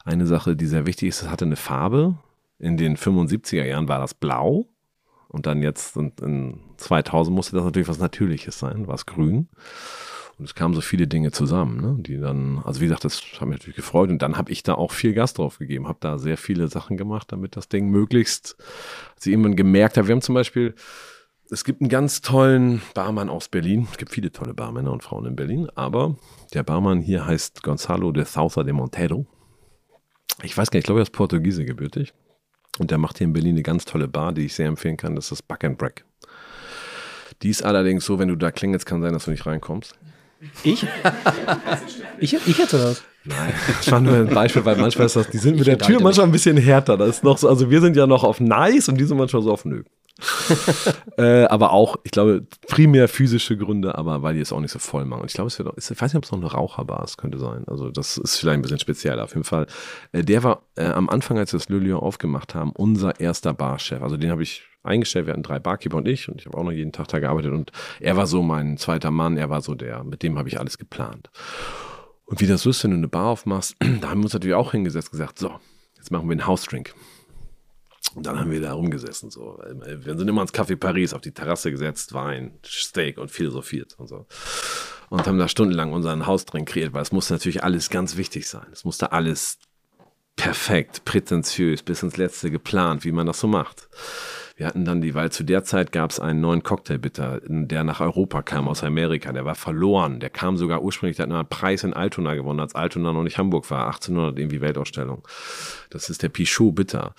Eine 0.04 0.26
Sache, 0.26 0.56
die 0.56 0.66
sehr 0.66 0.86
wichtig 0.86 1.10
ist, 1.10 1.22
es 1.22 1.28
hatte 1.28 1.44
eine 1.44 1.56
Farbe. 1.56 2.16
In 2.58 2.76
den 2.76 2.96
75er 2.96 3.64
Jahren 3.64 3.88
war 3.88 3.98
das 3.98 4.14
blau. 4.14 4.68
Und 5.30 5.46
dann 5.46 5.62
jetzt 5.62 5.96
in, 5.96 6.12
in 6.22 6.60
2000 6.76 7.34
musste 7.34 7.56
das 7.56 7.64
natürlich 7.64 7.88
was 7.88 7.98
Natürliches 7.98 8.58
sein, 8.58 8.86
war 8.86 8.96
es 8.96 9.06
grün. 9.06 9.48
Und 10.38 10.46
es 10.46 10.54
kamen 10.54 10.74
so 10.74 10.80
viele 10.80 11.06
Dinge 11.06 11.32
zusammen, 11.32 11.80
ne, 11.80 11.96
die 12.02 12.18
dann, 12.18 12.62
also 12.64 12.80
wie 12.80 12.86
gesagt, 12.86 13.04
das 13.04 13.20
hat 13.34 13.42
mich 13.42 13.58
natürlich 13.58 13.76
gefreut. 13.76 14.10
Und 14.10 14.22
dann 14.22 14.36
habe 14.36 14.50
ich 14.50 14.62
da 14.62 14.74
auch 14.74 14.90
viel 14.90 15.12
Gas 15.12 15.34
drauf 15.34 15.58
gegeben, 15.58 15.86
habe 15.86 15.98
da 16.00 16.18
sehr 16.18 16.36
viele 16.36 16.66
Sachen 16.68 16.96
gemacht, 16.96 17.30
damit 17.30 17.56
das 17.56 17.68
Ding 17.68 17.90
möglichst, 17.90 18.56
als 19.14 19.26
irgendwann 19.26 19.54
gemerkt 19.54 19.96
habe, 19.96 20.08
wir 20.08 20.14
haben 20.14 20.22
zum 20.22 20.34
Beispiel, 20.34 20.74
es 21.50 21.64
gibt 21.64 21.80
einen 21.80 21.90
ganz 21.90 22.22
tollen 22.22 22.80
Barmann 22.94 23.28
aus 23.28 23.48
Berlin. 23.48 23.86
Es 23.90 23.98
gibt 23.98 24.12
viele 24.12 24.32
tolle 24.32 24.54
Barmänner 24.54 24.92
und 24.92 25.02
Frauen 25.02 25.26
in 25.26 25.36
Berlin, 25.36 25.68
aber 25.74 26.16
der 26.54 26.62
Barmann 26.62 27.02
hier 27.02 27.26
heißt 27.26 27.62
Gonzalo 27.62 28.12
de 28.12 28.24
Sousa 28.24 28.62
de 28.62 28.72
Monteiro. 28.72 29.26
Ich 30.42 30.56
weiß 30.56 30.70
gar 30.70 30.78
nicht, 30.78 30.84
ich 30.84 30.86
glaube, 30.86 31.00
er 31.00 31.02
ist 31.02 31.12
Portugiese 31.12 31.64
gebürtig. 31.64 32.14
Und 32.78 32.90
der 32.90 32.98
macht 32.98 33.18
hier 33.18 33.26
in 33.26 33.32
Berlin 33.32 33.56
eine 33.56 33.62
ganz 33.62 33.84
tolle 33.84 34.08
Bar, 34.08 34.32
die 34.32 34.46
ich 34.46 34.54
sehr 34.54 34.66
empfehlen 34.66 34.96
kann. 34.96 35.16
Das 35.16 35.32
ist 35.32 35.46
Buck 35.46 35.64
and 35.64 35.76
Break. 35.76 36.04
Die 37.42 37.50
ist 37.50 37.64
allerdings 37.64 38.04
so, 38.04 38.18
wenn 38.18 38.28
du 38.28 38.36
da 38.36 38.50
klingelst, 38.50 38.86
kann 38.86 39.02
sein, 39.02 39.12
dass 39.12 39.24
du 39.24 39.30
nicht 39.30 39.46
reinkommst. 39.46 39.94
Ich? 40.62 40.86
ich, 42.18 42.34
ich 42.34 42.58
hätte 42.58 42.78
das. 42.78 43.02
Nein, 43.24 43.52
das 43.66 43.90
war 43.92 44.00
nur 44.00 44.14
ein 44.14 44.28
Beispiel, 44.28 44.64
weil 44.64 44.76
manchmal 44.76 45.06
ist 45.06 45.16
das, 45.16 45.28
die 45.28 45.36
sind 45.36 45.58
mit 45.58 45.66
der 45.66 45.78
Tür 45.78 46.00
manchmal 46.00 46.26
ein 46.26 46.32
bisschen 46.32 46.56
härter. 46.56 46.96
Das 46.96 47.08
ist 47.08 47.24
noch 47.24 47.36
so, 47.36 47.48
also 47.48 47.70
wir 47.70 47.80
sind 47.82 47.96
ja 47.96 48.06
noch 48.06 48.24
auf 48.24 48.40
nice 48.40 48.88
und 48.88 48.96
die 48.96 49.04
sind 49.04 49.18
manchmal 49.18 49.42
so 49.42 49.52
auf 49.52 49.66
nö. 49.66 49.82
äh, 51.18 51.44
aber 51.44 51.72
auch, 51.72 51.96
ich 52.04 52.10
glaube, 52.10 52.46
primär 52.68 53.08
physische 53.08 53.56
Gründe, 53.56 53.96
aber 53.96 54.22
weil 54.22 54.34
die 54.34 54.40
es 54.40 54.52
auch 54.52 54.60
nicht 54.60 54.72
so 54.72 54.78
voll 54.78 55.04
machen. 55.04 55.22
Und 55.22 55.30
ich 55.30 55.34
glaube, 55.34 55.48
es 55.48 55.58
wird 55.58 55.68
auch, 55.68 55.76
ich 55.76 55.88
weiß 55.90 56.12
nicht, 56.12 56.16
ob 56.16 56.24
es 56.24 56.32
noch 56.32 56.38
eine 56.38 56.50
Raucherbar 56.50 57.04
ist, 57.04 57.16
könnte 57.16 57.38
sein. 57.38 57.64
Also 57.66 57.90
das 57.90 58.16
ist 58.16 58.36
vielleicht 58.36 58.58
ein 58.58 58.62
bisschen 58.62 58.78
speziell. 58.78 59.20
Auf 59.20 59.32
jeden 59.34 59.44
Fall, 59.44 59.66
äh, 60.12 60.22
der 60.22 60.42
war 60.42 60.62
äh, 60.76 60.86
am 60.86 61.08
Anfang, 61.08 61.38
als 61.38 61.52
wir 61.52 61.58
das 61.58 61.68
Le 61.68 61.78
Lion 61.78 62.00
aufgemacht 62.00 62.54
haben, 62.54 62.72
unser 62.72 63.20
erster 63.20 63.54
Barchef. 63.54 64.02
Also 64.02 64.16
den 64.16 64.30
habe 64.30 64.42
ich 64.42 64.62
eingestellt. 64.82 65.26
Wir 65.26 65.32
hatten 65.32 65.42
drei 65.42 65.58
Barkeeper 65.58 65.98
und 65.98 66.08
ich 66.08 66.28
und 66.28 66.40
ich 66.40 66.46
habe 66.46 66.56
auch 66.56 66.64
noch 66.64 66.72
jeden 66.72 66.92
Tag 66.92 67.08
da 67.08 67.18
gearbeitet 67.18 67.52
und 67.52 67.72
er 68.00 68.16
war 68.16 68.26
so 68.26 68.42
mein 68.42 68.76
zweiter 68.78 69.10
Mann. 69.10 69.36
Er 69.36 69.50
war 69.50 69.60
so 69.60 69.74
der, 69.74 70.04
mit 70.04 70.22
dem 70.22 70.38
habe 70.38 70.48
ich 70.48 70.58
alles 70.58 70.78
geplant. 70.78 71.30
Und 72.24 72.40
wie 72.40 72.46
das 72.46 72.62
so 72.62 72.70
ist, 72.70 72.84
wenn 72.84 72.92
du 72.92 72.96
eine 72.96 73.08
Bar 73.08 73.26
aufmachst, 73.26 73.76
da 74.00 74.10
haben 74.10 74.20
wir 74.20 74.24
uns 74.24 74.32
natürlich 74.32 74.54
auch 74.54 74.72
hingesetzt 74.72 75.08
und 75.08 75.18
gesagt, 75.18 75.38
so, 75.38 75.52
jetzt 75.96 76.10
machen 76.10 76.28
wir 76.28 76.32
einen 76.32 76.46
House-Drink. 76.46 76.94
Und 78.14 78.26
dann 78.26 78.38
haben 78.38 78.50
wir 78.50 78.60
da 78.60 78.72
rumgesessen. 78.72 79.30
So. 79.30 79.58
Wir 79.74 80.16
sind 80.16 80.28
immer 80.28 80.42
ins 80.42 80.52
Café 80.52 80.76
Paris 80.76 81.14
auf 81.14 81.20
die 81.20 81.32
Terrasse 81.32 81.70
gesetzt, 81.70 82.12
Wein, 82.12 82.58
Steak 82.64 83.18
und 83.18 83.30
philosophiert 83.30 83.94
und 83.98 84.08
so. 84.08 84.26
Und 85.08 85.26
haben 85.26 85.38
da 85.38 85.48
stundenlang 85.48 85.92
unseren 85.92 86.26
Hausdrink 86.26 86.68
kreiert, 86.68 86.92
weil 86.92 87.02
es 87.02 87.12
musste 87.12 87.34
natürlich 87.34 87.64
alles 87.64 87.90
ganz 87.90 88.16
wichtig 88.16 88.48
sein. 88.48 88.66
Es 88.72 88.84
musste 88.84 89.12
alles 89.12 89.58
perfekt, 90.36 91.04
prätentiös, 91.04 91.82
bis 91.82 92.02
ins 92.02 92.16
Letzte 92.16 92.50
geplant, 92.50 93.04
wie 93.04 93.12
man 93.12 93.26
das 93.26 93.40
so 93.40 93.46
macht. 93.46 93.88
Wir 94.56 94.66
hatten 94.66 94.84
dann 94.84 95.00
die, 95.00 95.14
weil 95.14 95.32
zu 95.32 95.42
der 95.42 95.64
Zeit 95.64 95.90
gab 95.90 96.10
es 96.10 96.20
einen 96.20 96.42
neuen 96.42 96.62
Cocktailbitter, 96.62 97.40
der 97.46 97.82
nach 97.82 98.00
Europa 98.00 98.42
kam 98.42 98.68
aus 98.68 98.84
Amerika. 98.84 99.32
Der 99.32 99.46
war 99.46 99.54
verloren. 99.54 100.20
Der 100.20 100.28
kam 100.28 100.58
sogar 100.58 100.82
ursprünglich, 100.82 101.16
der 101.16 101.26
hat 101.26 101.32
einen 101.32 101.48
Preis 101.48 101.82
in 101.82 101.94
Altona 101.94 102.34
gewonnen, 102.34 102.60
als 102.60 102.74
Altona 102.74 103.14
noch 103.14 103.22
nicht 103.22 103.38
Hamburg 103.38 103.70
war. 103.70 103.86
1800 103.86 104.38
irgendwie 104.38 104.60
Weltausstellung. 104.60 105.26
Das 105.88 106.10
ist 106.10 106.22
der 106.22 106.28
Pichot 106.28 106.74
Bitter. 106.74 107.14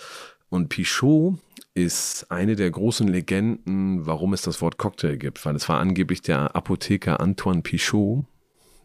Und 0.52 0.68
Pichot 0.68 1.36
ist 1.74 2.30
eine 2.30 2.58
der 2.58 2.70
großen 2.70 3.08
Legenden, 3.08 4.06
warum 4.06 4.34
es 4.34 4.42
das 4.42 4.62
Wort 4.62 4.78
Cocktail 4.78 5.16
gibt, 5.16 5.46
weil 5.46 5.56
es 5.56 5.70
war 5.70 5.80
angeblich 5.80 6.22
der 6.22 6.58
Apotheker 6.58 7.22
Antoine 7.22 7.62
Pichot, 7.62 8.26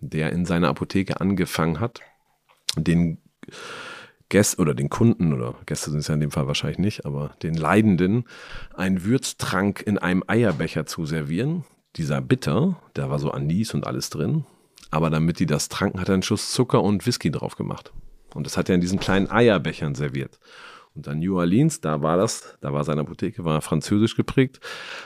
der 0.00 0.32
in 0.32 0.46
seiner 0.46 0.68
Apotheke 0.68 1.20
angefangen 1.20 1.80
hat, 1.80 2.02
den 2.76 3.18
Gästen 4.28 4.62
oder 4.62 4.74
den 4.74 4.90
Kunden 4.90 5.32
oder 5.32 5.56
Gäste 5.66 5.90
sind 5.90 5.98
es 5.98 6.06
ja 6.06 6.14
in 6.14 6.20
dem 6.20 6.30
Fall 6.30 6.46
wahrscheinlich 6.46 6.78
nicht, 6.78 7.04
aber 7.04 7.34
den 7.42 7.54
Leidenden 7.54 8.26
einen 8.76 9.04
Würztrank 9.04 9.82
in 9.84 9.98
einem 9.98 10.22
Eierbecher 10.24 10.86
zu 10.86 11.04
servieren. 11.04 11.64
Dieser 11.96 12.20
Bitter, 12.20 12.80
da 12.94 13.10
war 13.10 13.18
so 13.18 13.32
Anis 13.32 13.74
und 13.74 13.88
alles 13.88 14.08
drin, 14.08 14.44
aber 14.92 15.10
damit 15.10 15.40
die 15.40 15.46
das 15.46 15.68
tranken, 15.68 16.00
hat 16.00 16.08
er 16.08 16.14
einen 16.14 16.22
Schuss 16.22 16.52
Zucker 16.52 16.80
und 16.84 17.06
Whisky 17.06 17.32
drauf 17.32 17.56
gemacht. 17.56 17.92
Und 18.34 18.46
das 18.46 18.56
hat 18.56 18.68
er 18.68 18.76
in 18.76 18.80
diesen 18.80 19.00
kleinen 19.00 19.28
Eierbechern 19.28 19.96
serviert. 19.96 20.38
Und 20.96 21.06
dann 21.06 21.18
New 21.18 21.38
Orleans, 21.38 21.80
da 21.80 22.00
war 22.02 22.16
das, 22.16 22.56
da 22.60 22.72
war 22.72 22.84
seine 22.84 23.02
Apotheke, 23.02 23.44
war 23.44 23.60
französisch 23.60 24.16
geprägt. 24.16 24.60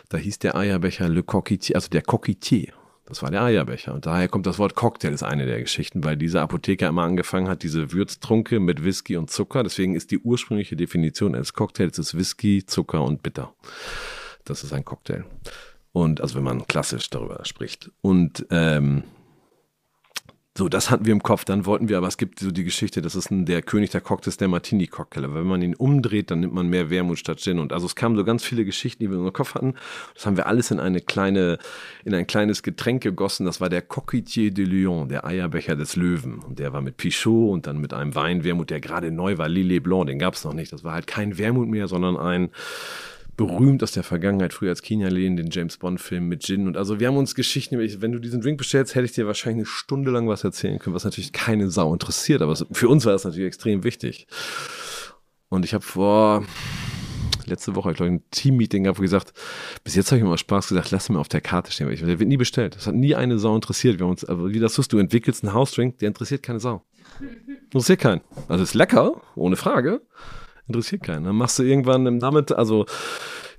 Da 0.08 0.18
hieß 0.18 0.38
der 0.38 0.54
Eierbecher 0.54 1.08
Le 1.08 1.22
Coquitier, 1.22 1.76
also 1.76 1.88
der 1.88 2.02
Coquitier. 2.02 2.72
Das 3.06 3.24
war 3.24 3.30
der 3.32 3.42
Eierbecher. 3.42 3.92
Und 3.92 4.06
daher 4.06 4.28
kommt 4.28 4.46
das 4.46 4.60
Wort 4.60 4.76
Cocktail, 4.76 5.12
ist 5.12 5.24
eine 5.24 5.44
der 5.44 5.60
Geschichten, 5.60 6.04
weil 6.04 6.16
dieser 6.16 6.42
Apotheker 6.42 6.86
immer 6.86 7.02
angefangen 7.02 7.48
hat, 7.48 7.64
diese 7.64 7.92
Würztrunke 7.92 8.60
mit 8.60 8.84
Whisky 8.84 9.16
und 9.16 9.30
Zucker. 9.30 9.64
Deswegen 9.64 9.96
ist 9.96 10.12
die 10.12 10.20
ursprüngliche 10.20 10.76
Definition 10.76 11.34
eines 11.34 11.52
Cocktails 11.52 11.98
ist 11.98 12.16
Whisky, 12.16 12.64
Zucker 12.64 13.02
und 13.02 13.24
Bitter. 13.24 13.52
Das 14.44 14.62
ist 14.62 14.72
ein 14.72 14.84
Cocktail. 14.84 15.24
Und 15.90 16.20
also 16.20 16.36
wenn 16.36 16.44
man 16.44 16.68
klassisch 16.68 17.10
darüber 17.10 17.44
spricht. 17.44 17.90
Und 18.00 18.46
ähm, 18.50 19.02
so, 20.58 20.68
das 20.68 20.90
hatten 20.90 21.06
wir 21.06 21.12
im 21.12 21.22
Kopf. 21.22 21.44
Dann 21.44 21.64
wollten 21.64 21.88
wir, 21.88 21.96
aber 21.96 22.08
es 22.08 22.16
gibt 22.16 22.40
so 22.40 22.50
die 22.50 22.64
Geschichte, 22.64 23.00
das 23.00 23.14
ist 23.14 23.30
ein, 23.30 23.46
der 23.46 23.62
König 23.62 23.90
der 23.90 24.00
Cocktails, 24.00 24.36
der 24.36 24.48
Martini-Cocktail. 24.48 25.32
Wenn 25.32 25.46
man 25.46 25.62
ihn 25.62 25.76
umdreht, 25.76 26.30
dann 26.30 26.40
nimmt 26.40 26.52
man 26.52 26.68
mehr 26.68 26.90
Wermut 26.90 27.20
statt 27.20 27.38
Gin. 27.38 27.60
Und 27.60 27.72
also 27.72 27.86
es 27.86 27.94
kamen 27.94 28.16
so 28.16 28.24
ganz 28.24 28.42
viele 28.42 28.64
Geschichten, 28.64 29.02
die 29.02 29.10
wir 29.10 29.16
unserem 29.16 29.32
Kopf 29.32 29.54
hatten. 29.54 29.74
Das 30.14 30.26
haben 30.26 30.36
wir 30.36 30.48
alles 30.48 30.72
in 30.72 30.80
eine 30.80 31.00
kleine, 31.00 31.58
in 32.04 32.14
ein 32.14 32.26
kleines 32.26 32.64
Getränk 32.64 33.02
gegossen. 33.02 33.46
Das 33.46 33.60
war 33.60 33.68
der 33.68 33.82
Coquitier 33.82 34.50
de 34.50 34.64
Lyon, 34.64 35.08
der 35.08 35.24
Eierbecher 35.24 35.76
des 35.76 35.94
Löwen. 35.94 36.40
Und 36.40 36.58
der 36.58 36.72
war 36.72 36.80
mit 36.80 36.96
Pichot 36.96 37.52
und 37.52 37.68
dann 37.68 37.78
mit 37.78 37.94
einem 37.94 38.16
Weinwermut, 38.16 38.70
der 38.70 38.80
gerade 38.80 39.12
neu 39.12 39.38
war, 39.38 39.48
Lillet 39.48 39.84
Blanc, 39.84 40.08
den 40.08 40.18
gab 40.18 40.34
es 40.34 40.44
noch 40.44 40.54
nicht. 40.54 40.72
Das 40.72 40.82
war 40.82 40.94
halt 40.94 41.06
kein 41.06 41.38
Wermut 41.38 41.68
mehr, 41.68 41.86
sondern 41.86 42.16
ein 42.16 42.50
berühmt 43.46 43.82
aus 43.82 43.92
der 43.92 44.02
Vergangenheit, 44.02 44.52
früher 44.52 44.68
als 44.68 44.82
Kenia-Lehen, 44.82 45.34
den 45.34 45.48
James 45.50 45.78
Bond-Film 45.78 46.28
mit 46.28 46.44
Gin. 46.44 46.66
Und 46.66 46.76
also 46.76 47.00
wir 47.00 47.06
haben 47.06 47.16
uns 47.16 47.34
Geschichten, 47.34 47.78
wenn 47.78 48.12
du 48.12 48.18
diesen 48.18 48.42
Drink 48.42 48.58
bestellst, 48.58 48.94
hätte 48.94 49.06
ich 49.06 49.12
dir 49.12 49.26
wahrscheinlich 49.26 49.60
eine 49.60 49.66
Stunde 49.66 50.10
lang 50.10 50.28
was 50.28 50.44
erzählen 50.44 50.78
können, 50.78 50.94
was 50.94 51.04
natürlich 51.04 51.32
keine 51.32 51.70
Sau 51.70 51.90
interessiert, 51.94 52.42
aber 52.42 52.54
für 52.54 52.88
uns 52.90 53.06
war 53.06 53.14
das 53.14 53.24
natürlich 53.24 53.46
extrem 53.46 53.82
wichtig. 53.82 54.26
Und 55.48 55.64
ich 55.64 55.72
habe 55.72 55.82
vor 55.82 56.44
letzte 57.46 57.74
Woche, 57.74 57.92
ich 57.92 57.96
glaube, 57.96 58.12
ein 58.12 58.22
Team-Meeting 58.30 58.82
gehabt, 58.82 58.98
wo 58.98 59.02
gesagt, 59.02 59.32
bis 59.84 59.94
jetzt 59.94 60.08
habe 60.10 60.18
ich 60.18 60.22
immer 60.22 60.36
Spaß 60.36 60.68
gesagt, 60.68 60.90
lass 60.90 61.08
mir 61.08 61.18
auf 61.18 61.28
der 61.28 61.40
Karte 61.40 61.72
stehen. 61.72 61.88
der 61.88 62.18
wird 62.18 62.28
nie 62.28 62.36
bestellt. 62.36 62.76
Das 62.76 62.86
hat 62.86 62.94
nie 62.94 63.14
eine 63.14 63.38
Sau 63.38 63.54
interessiert. 63.56 63.98
Wir 63.98 64.04
haben 64.04 64.10
uns, 64.10 64.24
aber 64.26 64.50
wie 64.50 64.60
das 64.60 64.74
tust, 64.74 64.92
du 64.92 64.98
entwickelst 64.98 65.44
einen 65.44 65.54
House-Drink, 65.54 65.98
der 66.00 66.08
interessiert 66.08 66.42
keine 66.42 66.60
Sau. 66.60 66.82
Interessiert 67.64 68.00
keinen. 68.00 68.20
Also 68.48 68.62
ist 68.62 68.74
lecker, 68.74 69.22
ohne 69.34 69.56
Frage 69.56 70.02
interessiert 70.70 71.02
keinen. 71.02 71.24
Dann 71.24 71.36
machst 71.36 71.58
du 71.58 71.62
irgendwann 71.62 72.18
damit, 72.20 72.52
also 72.52 72.86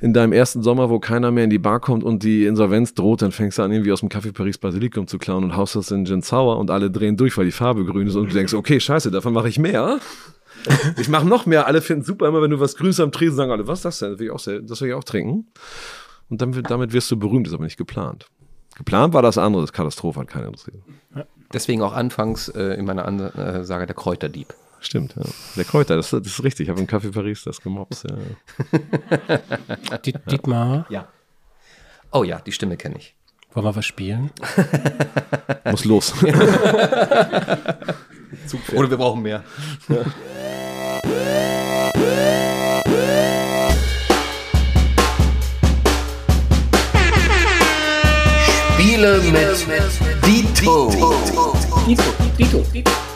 in 0.01 0.13
deinem 0.13 0.33
ersten 0.33 0.63
Sommer, 0.63 0.89
wo 0.89 0.99
keiner 0.99 1.31
mehr 1.31 1.43
in 1.43 1.49
die 1.51 1.59
Bar 1.59 1.79
kommt 1.79 2.03
und 2.03 2.23
die 2.23 2.45
Insolvenz 2.45 2.95
droht, 2.95 3.21
dann 3.21 3.31
fängst 3.31 3.59
du 3.59 3.63
an, 3.63 3.71
irgendwie 3.71 3.91
aus 3.91 3.99
dem 3.99 4.09
Café 4.09 4.33
Paris 4.33 4.57
Basilikum 4.57 5.05
zu 5.07 5.19
klauen 5.19 5.43
und 5.43 5.55
haust 5.55 5.75
das 5.75 5.91
in 5.91 6.05
Gin 6.05 6.23
Sour 6.23 6.57
und 6.57 6.71
alle 6.71 6.89
drehen 6.89 7.17
durch, 7.17 7.37
weil 7.37 7.45
die 7.45 7.51
Farbe 7.51 7.85
grün 7.85 8.07
ist 8.07 8.15
und 8.15 8.29
du 8.29 8.33
denkst, 8.33 8.53
okay, 8.53 8.79
scheiße, 8.79 9.11
davon 9.11 9.33
mache 9.33 9.47
ich 9.47 9.59
mehr. 9.59 9.99
Ich 10.99 11.07
mache 11.07 11.27
noch 11.27 11.45
mehr, 11.45 11.67
alle 11.67 11.81
finden 11.81 12.03
super, 12.03 12.27
immer 12.27 12.41
wenn 12.41 12.51
du 12.51 12.59
was 12.59 12.75
Grünes 12.75 12.99
am 12.99 13.11
Tresen 13.11 13.35
sagen 13.35 13.51
alle, 13.51 13.67
was 13.67 13.79
ist 13.79 13.85
das 13.85 13.99
denn? 13.99 14.11
Das 14.11 14.19
will 14.19 14.25
ich 14.27 14.31
auch, 14.31 14.39
das 14.39 14.81
will 14.81 14.89
ich 14.89 14.93
auch 14.93 15.03
trinken. 15.03 15.47
Und 16.29 16.41
dann, 16.41 16.51
damit 16.63 16.93
wirst 16.93 17.09
du 17.11 17.17
berühmt, 17.17 17.47
ist 17.47 17.53
aber 17.53 17.63
nicht 17.63 17.77
geplant. 17.77 18.27
Geplant 18.77 19.13
war 19.13 19.21
das 19.21 19.37
andere, 19.37 19.61
das 19.63 19.73
Katastrophe 19.73 20.19
hat 20.19 20.27
keiner 20.27 20.47
interessiert. 20.47 20.77
Deswegen 21.53 21.81
auch 21.81 21.93
anfangs 21.93 22.47
äh, 22.49 22.73
in 22.75 22.85
meiner 22.85 23.05
Ansage 23.05 23.85
der 23.85 23.95
Kräuterdieb. 23.95 24.53
Stimmt, 24.81 25.15
ja. 25.15 25.23
Der 25.55 25.63
Kräuter, 25.63 25.95
das, 25.95 26.09
das 26.09 26.25
ist 26.25 26.43
richtig. 26.43 26.65
Ich 26.65 26.69
habe 26.69 26.81
im 26.81 26.87
Café 26.87 27.13
Paris 27.13 27.43
das 27.43 27.61
gemobst. 27.61 28.07
Ja. 28.09 28.17
Dietmar. 30.29 30.87
Ja. 30.89 31.07
Oh 32.11 32.23
ja, 32.23 32.39
die 32.39 32.51
Stimme 32.51 32.77
kenne 32.77 32.97
ich. 32.97 33.15
Wollen 33.53 33.67
wir 33.67 33.75
was 33.75 33.85
spielen? 33.85 34.31
Muss 35.69 35.85
los. 35.85 36.13
Oder 38.73 38.89
wir 38.89 38.97
brauchen 38.97 39.21
mehr. 39.21 39.43
Ja. 39.87 40.03
Spiele 48.73 49.21
mit 49.21 50.25
Dito. 50.25 50.89
Dito, 51.85 52.03
Dito, 52.37 52.65
Dito. 52.73 53.10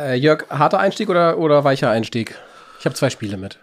Äh, 0.00 0.14
Jörg, 0.14 0.48
harter 0.48 0.78
Einstieg 0.78 1.10
oder, 1.10 1.38
oder 1.38 1.62
weicher 1.64 1.90
Einstieg? 1.90 2.34
Ich 2.78 2.86
habe 2.86 2.94
zwei 2.94 3.10
Spiele 3.10 3.36
mit. 3.36 3.58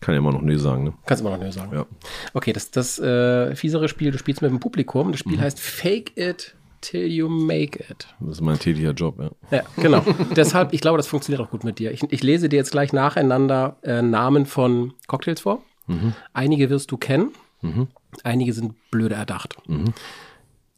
Kann 0.00 0.14
ja 0.14 0.18
immer 0.18 0.32
noch 0.32 0.42
Nö 0.42 0.58
sagen, 0.58 0.84
ne? 0.84 0.94
Kannst 1.06 1.20
immer 1.20 1.30
noch 1.30 1.38
Nö 1.38 1.52
sagen. 1.52 1.72
Ja. 1.72 1.86
Okay, 2.34 2.52
das, 2.52 2.72
das 2.72 2.98
äh, 2.98 3.54
fiesere 3.54 3.88
Spiel, 3.88 4.10
du 4.10 4.18
spielst 4.18 4.42
mit 4.42 4.50
dem 4.50 4.58
Publikum. 4.58 5.12
Das 5.12 5.20
Spiel 5.20 5.36
mhm. 5.36 5.42
heißt 5.42 5.60
Fake 5.60 6.16
It 6.16 6.56
Till 6.80 7.06
You 7.06 7.28
Make 7.28 7.84
It. 7.88 8.08
Das 8.18 8.30
ist 8.30 8.40
mein 8.40 8.58
tätiger 8.58 8.90
Job, 8.90 9.20
ja. 9.20 9.30
Ja, 9.56 9.62
genau. 9.76 10.04
Deshalb, 10.36 10.72
ich 10.72 10.80
glaube, 10.80 10.96
das 10.96 11.06
funktioniert 11.06 11.40
auch 11.40 11.50
gut 11.50 11.62
mit 11.62 11.78
dir. 11.78 11.92
Ich, 11.92 12.02
ich 12.02 12.24
lese 12.24 12.48
dir 12.48 12.56
jetzt 12.56 12.72
gleich 12.72 12.92
nacheinander 12.92 13.76
äh, 13.82 14.02
Namen 14.02 14.46
von 14.46 14.94
Cocktails 15.06 15.42
vor. 15.42 15.62
Mhm. 15.86 16.14
Einige 16.32 16.68
wirst 16.70 16.90
du 16.90 16.96
kennen, 16.96 17.30
mhm. 17.60 17.86
einige 18.24 18.52
sind 18.52 18.74
blöde 18.90 19.14
erdacht. 19.14 19.56
Mhm. 19.68 19.94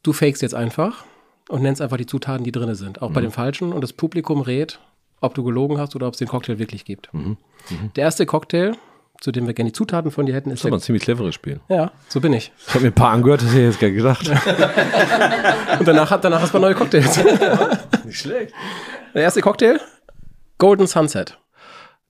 Du 0.02 0.12
fakest 0.12 0.42
jetzt 0.42 0.54
einfach 0.54 1.06
und 1.48 1.62
nennst 1.62 1.82
einfach 1.82 1.96
die 1.96 2.06
Zutaten, 2.06 2.44
die 2.44 2.52
drin 2.52 2.74
sind. 2.74 3.02
Auch 3.02 3.10
mhm. 3.10 3.14
bei 3.14 3.20
den 3.20 3.30
falschen. 3.30 3.72
Und 3.72 3.82
das 3.82 3.92
Publikum 3.92 4.40
rät, 4.40 4.80
ob 5.20 5.34
du 5.34 5.44
gelogen 5.44 5.78
hast 5.78 5.94
oder 5.94 6.06
ob 6.06 6.14
es 6.14 6.18
den 6.18 6.28
Cocktail 6.28 6.58
wirklich 6.58 6.84
gibt. 6.84 7.12
Mhm. 7.12 7.36
Mhm. 7.70 7.92
Der 7.96 8.04
erste 8.04 8.26
Cocktail, 8.26 8.72
zu 9.20 9.32
dem 9.32 9.46
wir 9.46 9.54
gerne 9.54 9.70
die 9.70 9.74
Zutaten 9.74 10.10
von 10.10 10.26
dir 10.26 10.34
hätten, 10.34 10.50
ist. 10.50 10.60
Das 10.60 10.64
ist 10.64 10.66
aber 10.66 10.76
ein 10.76 10.80
ziemlich 10.80 11.02
cleveres 11.02 11.34
Spiel. 11.34 11.60
Ja, 11.68 11.92
so 12.08 12.20
bin 12.20 12.32
ich. 12.32 12.52
Ich 12.66 12.74
habe 12.74 12.80
mir 12.80 12.90
ein 12.90 12.94
paar 12.94 13.12
angehört, 13.12 13.42
das 13.42 13.48
hätte 13.50 13.60
ich 13.60 13.66
jetzt 13.66 13.80
gar 13.80 13.90
gedacht. 13.90 14.28
und 15.78 15.88
danach, 15.88 16.10
hat, 16.10 16.24
danach 16.24 16.42
hast 16.42 16.54
du 16.54 16.58
neue 16.58 16.74
Cocktails. 16.74 17.22
Nicht 18.04 18.18
schlecht. 18.18 18.52
Der 19.14 19.22
erste 19.22 19.40
Cocktail, 19.40 19.80
Golden 20.58 20.86
Sunset. 20.86 21.38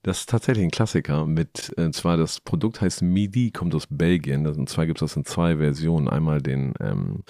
Das 0.03 0.19
ist 0.19 0.29
tatsächlich 0.29 0.63
ein 0.63 0.71
Klassiker. 0.71 1.25
Mit, 1.25 1.73
äh, 1.77 1.89
zwar 1.89 2.15
das 2.15 2.39
Produkt 2.39 2.79
heißt 2.79 3.01
Midi, 3.01 3.49
kommt 3.49 3.73
aus 3.73 3.87
Belgien. 3.89 4.43
Das, 4.43 4.55
und 4.55 4.69
zwar 4.69 4.85
gibt 4.85 5.01
es 5.01 5.11
das 5.11 5.17
in 5.17 5.25
zwei 5.25 5.57
Versionen. 5.57 6.07
Einmal 6.07 6.41
den, 6.41 6.75
ähm, 6.79 7.23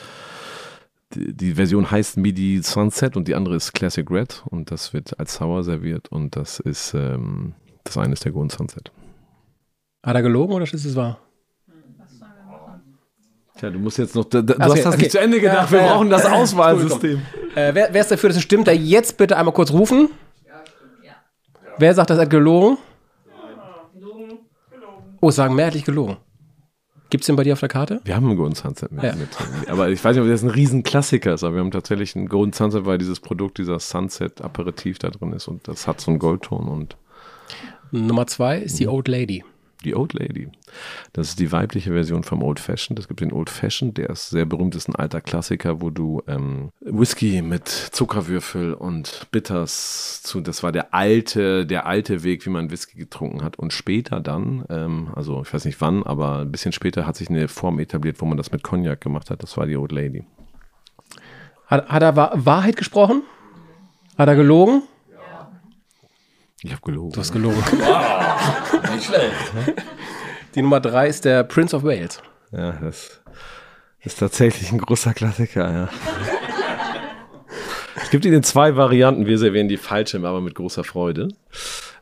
die, 1.15 1.53
Version 1.53 1.89
heißt 1.89 2.17
Midi 2.17 2.61
Sunset 2.61 3.15
und 3.17 3.27
die 3.27 3.35
andere 3.35 3.55
ist 3.55 3.73
Classic 3.73 4.09
Red. 4.09 4.43
Und 4.49 4.71
das 4.71 4.93
wird 4.93 5.19
als 5.19 5.35
Sour 5.35 5.63
serviert. 5.63 6.09
Und 6.09 6.35
das 6.35 6.59
ist, 6.59 6.93
ähm, 6.93 7.53
das 7.83 7.97
eine 7.97 8.13
ist 8.13 8.25
der 8.25 8.31
Golden 8.31 8.49
Sunset. 8.49 8.91
Hat 10.05 10.15
er 10.15 10.21
gelogen 10.21 10.53
oder 10.53 10.63
ist 10.63 10.73
es 10.73 10.95
wahr? 10.95 11.19
Tja, 13.57 13.69
du 13.69 13.79
musst 13.79 13.97
jetzt 13.97 14.15
noch, 14.15 14.25
du 14.25 14.39
Ach 14.39 14.67
so, 14.67 14.73
hast 14.73 14.85
das 14.85 14.93
okay. 14.93 15.03
nicht 15.03 15.11
zu 15.11 15.19
Ende 15.19 15.39
gedacht. 15.39 15.71
Ja, 15.71 15.71
Wir 15.71 15.79
ja, 15.79 15.85
ja. 15.85 15.93
brauchen 15.93 16.09
das 16.09 16.25
Auswahlsystem. 16.25 17.21
Äh, 17.55 17.73
wer, 17.73 17.89
wer 17.93 18.01
ist 18.01 18.11
dafür, 18.11 18.29
dass 18.29 18.37
es 18.37 18.43
stimmt? 18.43 18.67
Da 18.67 18.73
jetzt 18.73 19.17
bitte 19.17 19.37
einmal 19.37 19.53
kurz 19.53 19.71
rufen. 19.71 20.09
Wer 21.77 21.93
sagt, 21.93 22.09
das 22.09 22.19
hat 22.19 22.29
gelogen? 22.29 22.77
Oh, 25.21 25.29
es 25.29 25.35
sagen 25.35 25.55
mehrheitlich 25.55 25.85
gelogen. 25.85 26.17
Gibt 27.15 27.23
es 27.23 27.27
den 27.27 27.37
bei 27.37 27.43
dir 27.45 27.53
auf 27.53 27.61
der 27.61 27.69
Karte? 27.69 28.01
Wir 28.03 28.13
haben 28.13 28.25
einen 28.27 28.35
Golden 28.35 28.55
Sunset 28.55 28.91
mit, 28.91 29.01
Ja. 29.05 29.15
mit. 29.15 29.29
Aber 29.69 29.87
ich 29.87 30.03
weiß 30.03 30.17
nicht, 30.17 30.21
ob 30.25 30.29
das 30.29 30.43
ein 30.43 30.49
Riesenklassiker 30.49 31.33
ist, 31.33 31.45
aber 31.45 31.53
wir 31.55 31.61
haben 31.61 31.71
tatsächlich 31.71 32.13
einen 32.13 32.27
Golden 32.27 32.51
Sunset, 32.51 32.85
weil 32.85 32.97
dieses 32.97 33.21
Produkt, 33.21 33.57
dieser 33.57 33.79
Sunset-Aperitif 33.79 34.99
da 34.99 35.11
drin 35.11 35.31
ist 35.31 35.47
und 35.47 35.65
das 35.65 35.87
hat 35.87 36.01
so 36.01 36.11
einen 36.11 36.19
Goldton 36.19 36.67
und 36.67 36.97
Nummer 37.91 38.27
zwei 38.27 38.57
ist 38.57 38.81
die 38.81 38.89
Old 38.89 39.07
Lady. 39.07 39.45
Die 39.85 39.95
Old 39.95 40.13
Lady. 40.13 40.49
Das 41.13 41.29
ist 41.29 41.39
die 41.39 41.51
weibliche 41.51 41.91
Version 41.91 42.23
vom 42.23 42.43
Old 42.43 42.59
Fashioned. 42.59 42.99
Es 42.99 43.07
gibt 43.07 43.21
den 43.21 43.31
Old 43.31 43.49
Fashioned, 43.49 43.97
der 43.97 44.09
ist 44.09 44.29
sehr 44.29 44.45
berühmt, 44.45 44.75
ist 44.75 44.89
ein 44.89 44.95
alter 44.95 45.21
Klassiker, 45.21 45.81
wo 45.81 45.89
du 45.89 46.21
ähm, 46.27 46.71
Whisky 46.81 47.41
mit 47.41 47.67
Zuckerwürfel 47.67 48.73
und 48.73 49.27
Bitters 49.31 50.21
zu, 50.23 50.41
das 50.41 50.63
war 50.63 50.71
der 50.71 50.93
alte, 50.93 51.65
der 51.65 51.85
alte 51.85 52.23
Weg, 52.23 52.45
wie 52.45 52.49
man 52.49 52.71
Whisky 52.71 52.97
getrunken 52.97 53.43
hat. 53.43 53.57
Und 53.57 53.71
später 53.71 54.19
dann, 54.19 54.65
ähm, 54.69 55.09
also 55.15 55.41
ich 55.43 55.53
weiß 55.53 55.65
nicht 55.65 55.79
wann, 55.81 56.03
aber 56.03 56.39
ein 56.39 56.51
bisschen 56.51 56.71
später 56.71 57.05
hat 57.07 57.15
sich 57.15 57.29
eine 57.29 57.47
Form 57.47 57.79
etabliert, 57.79 58.19
wo 58.19 58.25
man 58.25 58.37
das 58.37 58.51
mit 58.51 58.63
Cognac 58.63 58.99
gemacht 59.01 59.29
hat. 59.29 59.43
Das 59.43 59.55
war 59.55 59.65
die 59.67 59.77
Old 59.77 59.91
Lady. 59.91 60.25
Hat, 61.67 61.87
hat 61.89 62.01
er 62.03 62.15
Wa- 62.15 62.31
Wahrheit 62.35 62.77
gesprochen? 62.77 63.23
Hat 64.17 64.27
er 64.27 64.35
gelogen? 64.35 64.83
Ich 66.65 66.71
habe 66.71 66.81
gelogen. 66.81 67.11
Du 67.11 67.19
hast 67.19 67.31
gelogen. 67.31 67.57
Nicht 68.91 69.05
schlecht. 69.05 69.53
Die 70.55 70.63
Nummer 70.63 70.79
drei 70.79 71.07
ist 71.07 71.23
der 71.23 71.43
Prince 71.43 71.75
of 71.75 71.83
Wales. 71.83 72.19
Ja, 72.51 72.71
das 72.71 73.21
ist 74.01 74.17
tatsächlich 74.17 74.71
ein 74.71 74.79
großer 74.79 75.13
Klassiker, 75.13 75.71
ja. 75.71 75.89
es 78.01 78.09
gibt 78.09 78.25
ihn 78.25 78.33
in 78.33 78.41
zwei 78.41 78.75
Varianten. 78.75 79.27
Wir 79.27 79.37
servieren 79.37 79.67
die 79.67 79.77
falsche, 79.77 80.17
aber 80.17 80.41
mit 80.41 80.55
großer 80.55 80.83
Freude. 80.83 81.27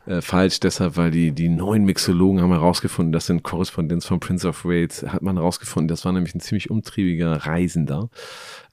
Äh, 0.06 0.22
falsch 0.22 0.60
deshalb, 0.60 0.96
weil 0.96 1.10
die, 1.10 1.32
die 1.32 1.50
neuen 1.50 1.84
Mixologen 1.84 2.40
haben 2.40 2.52
herausgefunden, 2.52 3.12
dass 3.12 3.28
in 3.28 3.42
Korrespondenz 3.42 4.06
von 4.06 4.20
Prince 4.20 4.48
of 4.48 4.64
Wales 4.64 5.04
hat 5.06 5.22
man 5.22 5.36
herausgefunden, 5.36 5.88
das 5.88 6.04
war 6.06 6.12
nämlich 6.12 6.34
ein 6.34 6.40
ziemlich 6.40 6.70
umtriebiger 6.70 7.32
Reisender. 7.46 8.08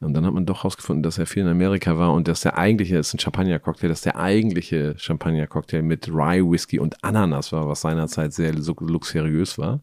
Und 0.02 0.16
dann 0.16 0.26
hat 0.26 0.34
man 0.34 0.48
doch 0.48 0.64
herausgefunden, 0.64 1.04
dass 1.04 1.20
er 1.20 1.28
viel 1.28 1.44
in 1.44 1.50
Amerika 1.50 1.98
war 1.98 2.14
und 2.14 2.28
dass 2.28 2.42
der 2.42 2.58
eigentliche, 2.58 2.96
das 2.96 3.10
ist 3.10 3.14
ein 3.14 3.20
Champagner-Cocktail, 3.20 3.88
dass 3.88 4.02
der 4.02 4.18
eigentliche 4.18 4.96
Champagner-Cocktail 4.98 5.84
mit 5.84 6.10
Rye 6.10 6.42
Whisky 6.42 6.80
und 6.80 7.04
Ananas 7.04 7.52
war, 7.52 7.68
was 7.68 7.82
seinerzeit 7.82 8.34
sehr 8.34 8.54
lu- 8.54 8.74
luxuriös 8.80 9.60
war. 9.60 9.80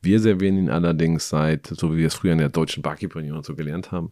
Wir 0.00 0.18
servieren 0.18 0.58
ihn 0.58 0.68
allerdings 0.68 1.28
seit, 1.28 1.68
so 1.68 1.92
wie 1.92 1.98
wir 1.98 2.08
es 2.08 2.14
früher 2.14 2.32
in 2.32 2.38
der 2.38 2.48
deutschen 2.48 2.82
Barkeeper 2.82 3.20
Union 3.20 3.44
so 3.44 3.54
gelernt 3.54 3.92
haben, 3.92 4.10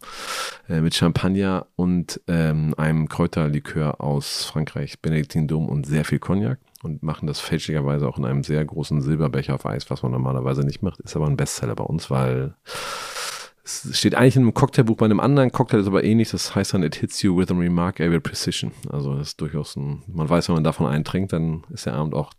äh, 0.69 0.81
mit 0.81 0.95
Champagner 0.95 1.67
und 1.75 2.21
ähm, 2.29 2.75
einem 2.77 3.09
Kräuterlikör 3.09 4.01
aus 4.01 4.45
Frankreich, 4.45 5.01
Benedictine 5.01 5.57
und 5.57 5.85
sehr 5.85 6.05
viel 6.05 6.21
Cognac 6.21 6.59
und 6.83 7.03
machen 7.03 7.27
das 7.27 7.41
fälschlicherweise 7.41 8.09
auch 8.09 8.19
in 8.19 8.25
einem 8.25 8.45
sehr 8.45 8.65
großen 8.65 9.03
Silberbecher 9.03 9.57
auf 9.57 9.67
Eis, 9.67 9.91
was 9.91 10.03
man 10.03 10.13
normalerweise 10.13 10.63
nicht 10.63 10.83
macht, 10.83 11.01
ist 11.01 11.17
aber 11.17 11.27
ein 11.27 11.37
Bestseller 11.37 11.75
bei 11.75 11.85
uns, 11.85 12.09
weil 12.09 12.55
es 13.85 13.99
steht 13.99 14.15
eigentlich 14.15 14.37
in 14.37 14.43
einem 14.43 14.55
Cocktailbuch 14.55 14.97
bei 14.97 15.07
einem 15.07 15.21
anderen 15.21 15.53
Cocktail, 15.53 15.79
ist 15.81 15.87
aber 15.87 16.05
ähnlich, 16.05 16.31
das 16.31 16.55
heißt 16.55 16.75
dann, 16.75 16.83
it 16.83 16.97
hits 16.97 17.23
you 17.23 17.37
with 17.37 17.51
a 17.51 17.55
remarkable 17.55 18.21
precision. 18.21 18.73
Also 18.89 19.17
das 19.17 19.29
ist 19.29 19.41
durchaus 19.41 19.77
ein, 19.77 20.03
man 20.07 20.29
weiß, 20.29 20.49
wenn 20.49 20.55
man 20.55 20.65
davon 20.65 20.87
einen 20.87 21.05
trinkt, 21.05 21.33
dann 21.33 21.65
ist 21.71 21.87
der 21.87 21.95
Abend 21.95 22.15
auch 22.15 22.33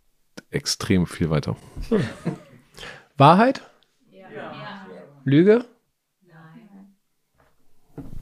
extrem 0.50 1.06
viel 1.06 1.30
weiter. 1.30 1.56
Wahrheit? 3.16 3.62
Lüge? 5.24 5.64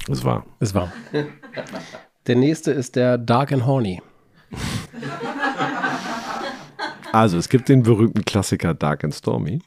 Das 0.06 0.24
war. 0.24 0.44
Es 0.58 0.74
war. 0.74 0.92
Der 2.26 2.36
nächste 2.36 2.72
ist 2.72 2.96
der 2.96 3.18
Dark 3.18 3.52
and 3.52 3.66
Horny. 3.66 4.02
Also, 7.12 7.38
es 7.38 7.48
gibt 7.48 7.68
den 7.68 7.82
berühmten 7.82 8.24
Klassiker 8.24 8.74
Dark 8.74 9.04
and 9.04 9.14
Stormy. 9.14 9.60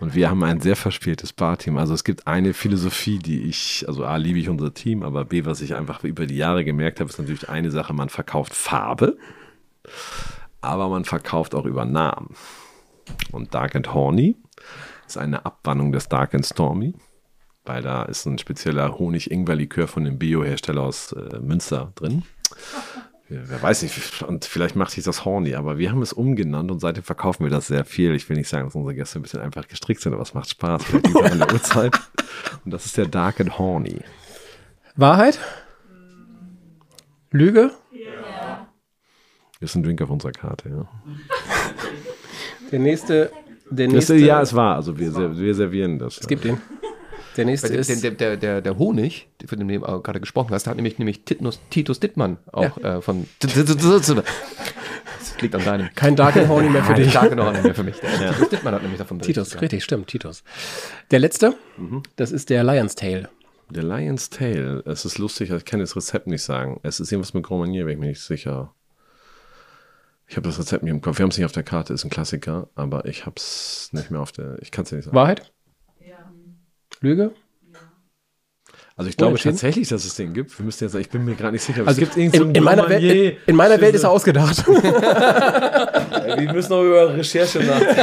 Und 0.00 0.14
wir 0.14 0.30
haben 0.30 0.44
ein 0.44 0.60
sehr 0.60 0.76
verspieltes 0.76 1.32
Barteam. 1.32 1.76
Also 1.76 1.92
es 1.92 2.04
gibt 2.04 2.26
eine 2.26 2.54
Philosophie, 2.54 3.18
die 3.18 3.42
ich, 3.42 3.84
also 3.88 4.04
A, 4.04 4.16
liebe 4.16 4.38
ich 4.38 4.48
unser 4.48 4.72
Team, 4.72 5.02
aber 5.02 5.24
B, 5.24 5.44
was 5.44 5.60
ich 5.60 5.74
einfach 5.74 6.04
über 6.04 6.26
die 6.26 6.36
Jahre 6.36 6.64
gemerkt 6.64 7.00
habe, 7.00 7.10
ist 7.10 7.18
natürlich 7.18 7.48
eine 7.48 7.70
Sache, 7.70 7.92
man 7.92 8.08
verkauft 8.08 8.54
Farbe, 8.54 9.18
aber 10.60 10.88
man 10.88 11.04
verkauft 11.04 11.54
auch 11.54 11.64
über 11.64 11.84
Namen. 11.84 12.34
Und 13.32 13.54
Dark 13.54 13.74
and 13.74 13.92
Horny 13.92 14.36
ist 15.06 15.18
eine 15.18 15.44
Abwandlung 15.44 15.92
des 15.92 16.08
Dark 16.08 16.34
and 16.34 16.46
Stormy, 16.46 16.94
weil 17.64 17.82
da 17.82 18.02
ist 18.04 18.26
ein 18.26 18.38
spezieller 18.38 18.98
Honig-Ingwer-Likör 18.98 19.88
von 19.88 20.04
dem 20.04 20.18
Biohersteller 20.18 20.82
aus 20.82 21.12
äh, 21.12 21.40
Münster 21.40 21.92
drin. 21.96 22.22
Ja, 23.30 23.40
Wer 23.44 23.62
weiß 23.62 23.82
nicht, 23.82 24.22
und 24.22 24.44
vielleicht 24.46 24.74
macht 24.74 24.92
sich 24.92 25.04
das 25.04 25.24
horny, 25.26 25.54
aber 25.54 25.76
wir 25.76 25.90
haben 25.90 26.00
es 26.00 26.14
umgenannt 26.14 26.70
und 26.70 26.80
seitdem 26.80 27.04
verkaufen 27.04 27.44
wir 27.44 27.50
das 27.50 27.66
sehr 27.66 27.84
viel. 27.84 28.14
Ich 28.14 28.28
will 28.28 28.36
nicht 28.38 28.48
sagen, 28.48 28.66
dass 28.66 28.74
unsere 28.74 28.94
Gäste 28.94 29.18
ein 29.18 29.22
bisschen 29.22 29.40
einfach 29.40 29.68
gestrickt 29.68 30.00
sind, 30.00 30.14
aber 30.14 30.22
es 30.22 30.32
macht 30.32 30.48
Spaß. 30.48 30.84
Vielleicht 30.84 31.06
liegt 31.08 31.22
an 31.32 31.38
der 31.38 31.52
Uhrzeit. 31.52 31.94
Und 32.64 32.72
das 32.72 32.86
ist 32.86 32.96
der 32.96 33.06
Dark 33.06 33.38
and 33.40 33.58
Horny. 33.58 34.00
Wahrheit? 34.96 35.38
Lüge? 37.30 37.70
Ist 39.60 39.74
ein 39.74 39.82
Drink 39.82 40.00
auf 40.02 40.10
unserer 40.10 40.32
Karte, 40.32 40.68
ja. 40.70 40.88
Der 42.70 42.78
nächste, 42.78 43.30
der 43.70 43.86
Das, 43.88 43.94
nächste, 43.94 44.16
ja, 44.16 44.40
es 44.40 44.54
war, 44.54 44.76
also 44.76 44.98
wir, 44.98 45.36
wir 45.36 45.54
servieren 45.54 45.98
das. 45.98 46.18
es 46.18 46.28
gibt 46.28 46.44
ihn. 46.44 46.60
Der 47.38 47.44
nächste 47.46 47.68
dem, 47.70 47.80
ist, 47.80 48.02
der, 48.02 48.10
der, 48.10 48.36
der, 48.36 48.60
der 48.60 48.78
Honig, 48.78 49.28
von 49.46 49.58
dem 49.58 49.68
du 49.68 49.80
gerade 49.80 50.20
gesprochen 50.20 50.50
hast, 50.52 50.66
hat 50.66 50.76
nämlich, 50.76 50.98
nämlich 50.98 51.24
Titus, 51.24 51.60
Titus 51.70 52.00
Dittmann 52.00 52.36
auch 52.52 52.76
äh, 52.78 53.00
von. 53.00 53.26
Das 55.18 55.40
liegt 55.40 55.54
an 55.54 55.64
deinem. 55.64 55.88
kein 55.94 56.16
Dark 56.16 56.36
and 56.36 56.48
Horny 56.48 56.68
mehr 56.68 56.82
für 56.84 56.94
dich. 56.94 57.10
Starke 57.10 57.36
noch 57.36 57.52
nicht 57.52 57.62
mehr 57.64 57.74
für 57.74 57.82
mich. 57.84 57.96
Der 58.00 58.32
Titus 58.34 58.48
Dittmann 58.50 58.74
hat 58.74 58.82
nämlich 58.82 58.98
davon 58.98 59.18
Titus, 59.20 59.48
berichtet. 59.50 59.62
richtig, 59.62 59.84
stimmt, 59.84 60.06
Titus. 60.08 60.42
Der 61.10 61.18
letzte, 61.20 61.54
Mhm. 61.76 62.02
das 62.16 62.32
ist 62.32 62.50
der 62.50 62.64
Lion's 62.64 62.94
Tail. 62.94 63.28
Der 63.70 63.82
Lion's 63.84 64.30
Tail, 64.30 64.82
es 64.86 65.04
ist 65.04 65.18
lustig, 65.18 65.50
ich 65.50 65.64
kann 65.64 65.80
das 65.80 65.94
Rezept 65.96 66.26
nicht 66.26 66.42
sagen. 66.42 66.80
Es 66.82 67.00
ist 67.00 67.12
irgendwas 67.12 67.34
mit 67.34 67.44
Grand 67.44 67.60
Marnier, 67.60 67.84
bin 67.84 67.94
ich 67.94 67.98
mir 68.00 68.06
nicht 68.08 68.20
sicher. 68.20 68.72
Ich 70.26 70.36
habe 70.36 70.46
das 70.48 70.58
Rezept 70.58 70.82
nicht 70.82 70.92
im 70.92 71.00
Kopf. 71.00 71.18
Wir 71.18 71.22
haben 71.22 71.30
es 71.30 71.36
nicht 71.38 71.46
auf 71.46 71.52
der 71.52 71.62
Karte, 71.62 71.92
ist 71.94 72.04
ein 72.04 72.10
Klassiker, 72.10 72.68
aber 72.74 73.04
ich 73.06 73.24
habe 73.26 73.34
es 73.36 73.90
nicht 73.92 74.10
mehr 74.10 74.20
auf 74.20 74.32
der. 74.32 74.58
Ich 74.60 74.70
kann 74.70 74.82
es 74.84 74.90
dir 74.90 74.96
nicht 74.96 75.04
sagen. 75.06 75.16
Wahrheit? 75.16 75.52
Lüge? 77.00 77.32
Also 78.98 79.10
ich 79.10 79.16
glaube 79.16 79.38
tatsächlich, 79.38 79.88
dass 79.88 80.04
es 80.04 80.16
den 80.16 80.34
gibt. 80.34 80.58
Wir 80.58 80.66
müssen 80.66 80.82
jetzt, 80.82 80.94
ich 80.96 81.08
bin 81.08 81.24
mir 81.24 81.36
gerade 81.36 81.52
nicht 81.52 81.62
sicher. 81.62 81.86
Also 81.86 81.92
es 81.92 81.98
gibt 81.98 82.16
irgend 82.16 82.34
so 82.34 82.42
in, 82.42 82.48
einen 82.48 82.56
in, 82.56 82.64
meiner 82.64 82.88
Welt, 82.88 83.02
in, 83.04 83.36
in 83.46 83.56
meiner 83.56 83.80
Welt 83.80 83.94
ist 83.94 84.02
er 84.02 84.10
ausgedacht. 84.10 84.66
Wir 84.66 86.52
müssen 86.52 86.70
noch 86.70 86.82
über 86.82 87.16
Recherche 87.16 87.60
nachdenken. 87.60 87.94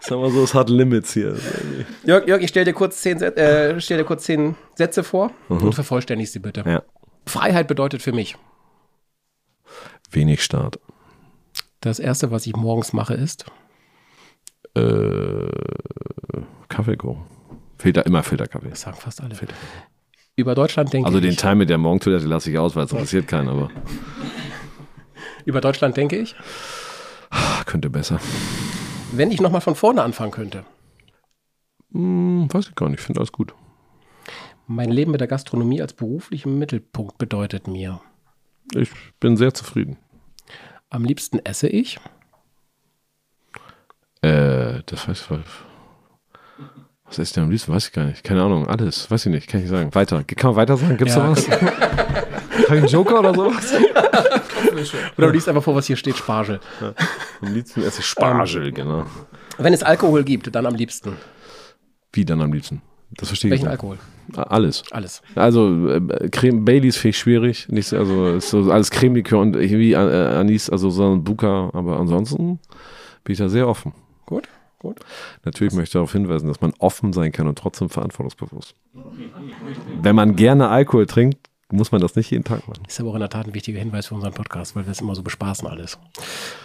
Sagen 0.00 0.22
wir 0.22 0.30
so, 0.30 0.44
es 0.44 0.54
hat 0.54 0.70
Limits 0.70 1.12
hier. 1.12 1.36
Jörg, 2.04 2.26
Jörg 2.26 2.42
ich 2.42 2.48
stelle 2.48 2.64
dir, 2.64 2.72
kurz 2.72 3.00
zehn 3.02 3.20
äh, 3.20 3.80
stell 3.80 3.98
dir 3.98 4.04
kurz 4.04 4.24
zehn 4.24 4.56
Sätze 4.74 5.04
vor 5.04 5.32
und 5.48 5.74
vervollständig 5.74 6.30
sie 6.32 6.38
bitte. 6.38 6.62
Ja. 6.66 6.82
Freiheit 7.26 7.68
bedeutet 7.68 8.02
für 8.02 8.12
mich, 8.12 8.36
Wenig 10.10 10.42
Start. 10.42 10.78
das 11.80 11.98
Erste, 11.98 12.30
was 12.30 12.46
ich 12.46 12.56
morgens 12.56 12.92
mache, 12.92 13.14
ist 13.14 13.46
Äh, 14.76 15.50
Kaffee 16.68 16.96
go. 16.96 17.18
Filter, 17.78 18.06
immer 18.06 18.22
Filterkaffee. 18.22 18.70
Das 18.70 18.80
sagen 18.82 18.96
fast 18.96 19.22
alle. 19.22 19.34
Über 20.36 20.54
Deutschland 20.54 20.92
denke 20.92 21.06
Also 21.06 21.20
den 21.20 21.30
ich. 21.32 21.36
Teil 21.36 21.54
mit 21.54 21.70
der 21.70 21.78
Morgentoilette 21.78 22.26
lasse 22.26 22.50
ich 22.50 22.58
aus, 22.58 22.76
weil 22.76 22.84
es 22.84 22.92
interessiert 22.92 23.26
keinen, 23.28 23.48
aber 23.48 23.70
Über 25.44 25.60
Deutschland 25.60 25.96
denke 25.96 26.16
ich. 26.18 26.34
könnte 27.66 27.88
besser. 27.90 28.18
Wenn 29.12 29.30
ich 29.30 29.40
nochmal 29.40 29.60
von 29.60 29.74
vorne 29.74 30.02
anfangen 30.02 30.32
könnte. 30.32 30.64
Hm, 31.92 32.48
weiß 32.52 32.68
ich 32.68 32.74
gar 32.74 32.88
nicht, 32.88 33.00
ich 33.00 33.06
finde 33.06 33.20
alles 33.20 33.32
gut. 33.32 33.54
Mein 34.66 34.90
Leben 34.90 35.12
mit 35.12 35.20
der 35.20 35.28
Gastronomie 35.28 35.80
als 35.80 35.92
beruflichen 35.92 36.58
Mittelpunkt 36.58 37.18
bedeutet 37.18 37.68
mir. 37.68 38.00
Ich 38.74 38.90
bin 39.20 39.36
sehr 39.36 39.54
zufrieden. 39.54 39.96
Am 40.90 41.04
liebsten 41.04 41.38
esse 41.44 41.68
ich. 41.68 41.98
Äh, 44.26 44.82
das 44.86 45.08
weiß 45.08 45.20
ich. 45.30 45.38
Was 47.06 47.18
ist 47.18 47.36
denn 47.36 47.44
am 47.44 47.50
liebsten? 47.50 47.72
Weiß 47.72 47.86
ich 47.86 47.92
gar 47.92 48.04
nicht. 48.04 48.24
Keine 48.24 48.42
Ahnung. 48.42 48.66
Alles. 48.66 49.08
Weiß 49.10 49.26
ich 49.26 49.32
nicht. 49.32 49.46
Kann 49.48 49.60
ich 49.60 49.70
nicht 49.70 49.78
sagen. 49.78 49.94
Weiter. 49.94 50.24
Kann 50.24 50.50
man 50.50 50.56
weiter 50.56 50.76
sagen? 50.76 50.96
Gibt's 50.96 51.14
Ja, 51.14 51.22
da 51.22 51.30
was? 51.30 51.46
Ich 52.58 52.70
einen 52.72 52.86
Joker 52.86 53.20
oder 53.20 53.32
sowas? 53.34 53.74
Oder 55.16 55.28
du 55.28 55.32
liest 55.32 55.48
einfach 55.48 55.62
vor, 55.62 55.74
was 55.76 55.86
hier 55.86 55.96
steht, 55.96 56.16
Spargel. 56.16 56.58
Am 57.40 57.54
liebsten 57.54 57.82
esse 57.82 58.00
ich 58.00 58.06
Spargel, 58.06 58.72
genau. 58.72 59.06
Wenn 59.58 59.72
es 59.72 59.82
Alkohol 59.82 60.24
gibt, 60.24 60.52
dann 60.54 60.66
am 60.66 60.74
liebsten. 60.74 61.12
Wie 62.12 62.24
dann 62.24 62.40
am 62.40 62.52
liebsten? 62.52 62.82
Das 63.16 63.28
verstehe 63.28 63.48
ich 63.48 63.52
Welchen 63.52 63.64
nicht. 63.66 63.70
Alkohol? 63.72 63.98
Alles. 64.34 64.82
Alles. 64.90 65.22
Also 65.36 65.88
äh, 65.88 66.28
Creme 66.30 66.64
Baileys 66.64 66.96
finde 66.96 67.10
ich 67.10 67.18
schwierig. 67.18 67.68
Nicht, 67.68 67.86
so- 67.88 67.98
also 67.98 68.28
ist 68.34 68.50
so 68.50 68.70
alles 68.72 68.90
Cremelikör 68.90 69.38
und 69.38 69.54
irgendwie 69.54 69.92
äh, 69.92 69.96
Anis, 69.96 70.68
also 70.68 70.90
so 70.90 71.12
ein 71.14 71.22
Buka, 71.22 71.70
aber 71.72 72.00
ansonsten 72.00 72.58
bin 73.22 73.32
ich 73.32 73.38
da 73.38 73.48
sehr 73.48 73.68
offen. 73.68 73.92
Gut, 74.26 74.48
gut. 74.78 74.98
Natürlich 75.44 75.72
möchte 75.72 75.84
ich 75.88 75.92
darauf 75.92 76.12
hinweisen, 76.12 76.48
dass 76.48 76.60
man 76.60 76.72
offen 76.78 77.12
sein 77.12 77.32
kann 77.32 77.46
und 77.46 77.56
trotzdem 77.58 77.88
verantwortungsbewusst. 77.88 78.74
Wenn 80.02 80.14
man 80.16 80.36
gerne 80.36 80.68
Alkohol 80.68 81.06
trinkt, 81.06 81.38
muss 81.70 81.90
man 81.90 82.00
das 82.00 82.14
nicht 82.14 82.30
jeden 82.30 82.44
Tag 82.44 82.66
machen. 82.68 82.82
Ist 82.86 83.00
aber 83.00 83.10
auch 83.10 83.14
in 83.14 83.20
der 83.20 83.28
Tat 83.28 83.46
ein 83.46 83.54
wichtiger 83.54 83.78
Hinweis 83.80 84.06
für 84.06 84.14
unseren 84.14 84.32
Podcast, 84.34 84.76
weil 84.76 84.84
wir 84.86 84.92
es 84.92 85.00
immer 85.00 85.14
so 85.16 85.22
bespaßen 85.22 85.66
alles. 85.66 85.98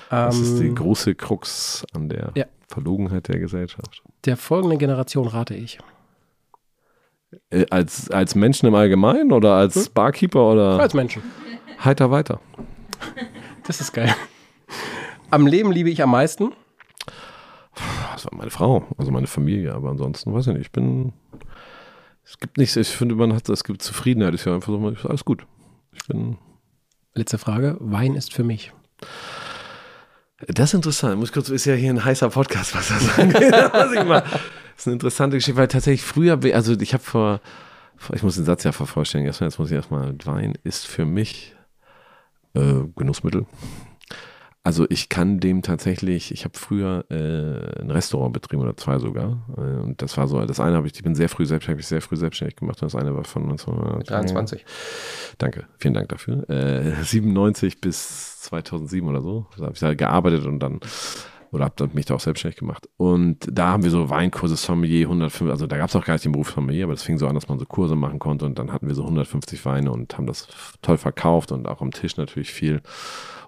Das 0.10 0.38
ist 0.38 0.60
die 0.60 0.68
Ähm, 0.68 0.76
große 0.76 1.16
Krux 1.16 1.86
an 1.94 2.10
der 2.10 2.32
Ja. 2.36 2.46
Verlogenheit 2.68 3.28
der 3.28 3.40
Gesellschaft. 3.40 4.02
der 4.26 4.38
folgenden 4.38 4.78
Generation 4.80 5.28
rate 5.28 5.56
ich. 5.56 5.80
Äh, 7.50 7.66
als, 7.72 8.12
als 8.12 8.36
Menschen 8.36 8.68
im 8.68 8.76
Allgemeinen 8.76 9.32
oder 9.32 9.54
als 9.56 9.90
Barkeeper 9.90 10.52
oder 10.52 10.80
Als 10.80 10.94
Menschen. 10.94 11.24
heiter 11.84 12.12
weiter? 12.12 12.40
Das 13.66 13.82
ist 13.82 13.94
geil. 13.94 14.14
Am 15.32 15.48
Leben 15.48 15.72
liebe 15.72 15.90
ich 15.90 16.04
am 16.04 16.12
meisten. 16.12 16.52
Das 18.14 18.26
war 18.26 18.36
meine 18.36 18.52
Frau, 18.52 18.86
also 18.98 19.12
meine 19.12 19.28
Familie, 19.28 19.74
aber 19.74 19.90
ansonsten 19.90 20.34
weiß 20.34 20.48
ich 20.48 20.54
nicht. 20.54 20.66
Ich 20.66 20.72
bin. 20.72 21.14
Es 22.24 22.38
gibt 22.38 22.58
nichts, 22.58 22.76
ich 22.76 22.90
finde, 22.90 23.16
man 23.16 23.34
hat, 23.34 23.50
es 23.50 23.64
gibt 23.64 23.82
Zufriedenheit, 23.82 24.34
ist 24.34 24.46
ja 24.46 24.54
einfach 24.54 24.68
so, 24.68 25.10
alles 25.10 25.26
gut. 25.26 25.46
Ich 25.94 26.06
bin. 26.08 26.38
Letzte 27.14 27.38
Frage. 27.38 27.78
Wein 27.80 28.16
ist 28.16 28.34
für 28.34 28.44
mich. 28.44 28.72
Das 30.48 30.70
ist 30.70 30.74
interessant. 30.76 31.20
Muss 31.20 31.32
kurz, 31.32 31.50
ist 31.50 31.66
ja 31.66 31.74
hier 31.74 31.92
ein 31.92 32.04
heißer 32.04 32.30
Podcast, 32.30 32.76
was 32.76 32.88
das 32.88 33.20
angeht. 33.20 33.42
ich. 33.42 33.52
Das 33.52 34.24
ist 34.78 34.88
eine 34.88 34.94
interessante 34.94 35.38
Geschichte, 35.38 35.58
weil 35.58 35.68
tatsächlich 35.68 36.04
früher, 36.04 36.40
also 36.56 36.74
ich 36.80 36.94
habe 36.94 37.04
vor, 37.04 37.42
vor, 37.98 38.16
ich 38.16 38.24
muss 38.24 38.36
den 38.36 38.46
Satz 38.46 38.64
ja 38.64 38.72
vervollständigen. 38.72 39.28
Erstmal, 39.28 39.50
jetzt 39.50 39.60
muss 39.60 39.70
ich 39.70 39.76
erstmal, 39.76 40.16
Wein 40.26 40.58
ist 40.64 40.88
für 40.88 41.06
mich 41.06 41.56
äh, 42.54 42.84
Genussmittel. 42.96 43.46
Also 44.64 44.86
ich 44.90 45.10
kann 45.10 45.40
dem 45.40 45.64
tatsächlich, 45.64 46.32
ich 46.32 46.44
habe 46.44 46.56
früher 46.56 47.06
äh, 47.10 47.82
ein 47.82 47.90
Restaurant 47.90 48.32
betrieben 48.32 48.62
oder 48.62 48.78
zwei 48.78 49.00
sogar. 49.00 49.48
Äh, 49.58 49.62
und 49.62 50.02
das 50.04 50.18
war 50.18 50.28
so, 50.28 50.46
das 50.46 50.60
eine 50.60 50.76
habe 50.76 50.86
ich, 50.86 50.94
ich 50.96 51.04
bin 51.04 51.16
sehr 51.16 51.30
früh 51.30 51.48
selbstständig, 51.48 51.88
sehr 51.88 52.02
früh 52.02 52.16
selbstständig 52.16 52.58
gemacht. 52.58 52.80
Und 52.82 52.94
das 52.94 53.00
eine 53.00 53.16
war 53.16 53.24
von 53.24 53.44
1900, 53.44 54.08
23. 54.08 54.64
Danke, 55.40 55.66
vielen 55.80 55.96
Dank 55.96 56.10
dafür. 56.10 56.48
Äh, 56.48 57.04
97 57.04 57.82
bis 57.82 58.42
2007 58.42 59.08
oder 59.08 59.22
so, 59.22 59.48
da 59.58 59.64
habe 59.64 59.74
ich 59.74 59.80
da 59.80 59.96
gearbeitet 59.96 60.46
und 60.46 60.60
dann 60.60 60.80
oder 61.52 61.66
habe 61.66 61.90
mich 61.94 62.06
da 62.06 62.16
auch 62.16 62.20
selbstständig 62.20 62.60
gemacht. 62.60 62.90
Und 62.98 63.48
da 63.52 63.68
haben 63.68 63.84
wir 63.84 63.92
so 63.92 64.10
Weinkurse 64.10 64.56
Sommelier 64.56 65.08
105, 65.08 65.52
also 65.52 65.68
da 65.68 65.78
gab 65.78 65.90
es 65.90 65.96
auch 65.96 66.06
gar 66.06 66.14
nicht 66.14 66.26
den 66.26 66.32
Beruf 66.32 66.52
Sommelier, 66.52 66.86
aber 66.86 66.94
das 66.94 67.04
fing 67.04 67.18
so 67.18 67.28
an, 67.28 67.36
dass 67.36 67.50
man 67.50 67.60
so 67.60 67.66
Kurse 67.66 67.96
machen 67.96 68.20
konnte 68.20 68.46
und 68.46 68.58
dann 68.58 68.72
hatten 68.72 68.88
wir 68.88 68.96
so 68.96 69.04
150 69.04 69.66
Weine 69.66 69.92
und 69.92 70.18
haben 70.18 70.28
das 70.28 70.48
toll 70.82 70.98
verkauft 70.98 71.52
und 71.52 71.68
auch 71.68 71.82
am 71.82 71.92
Tisch 71.92 72.18
natürlich 72.18 72.52
viel. 72.52 72.82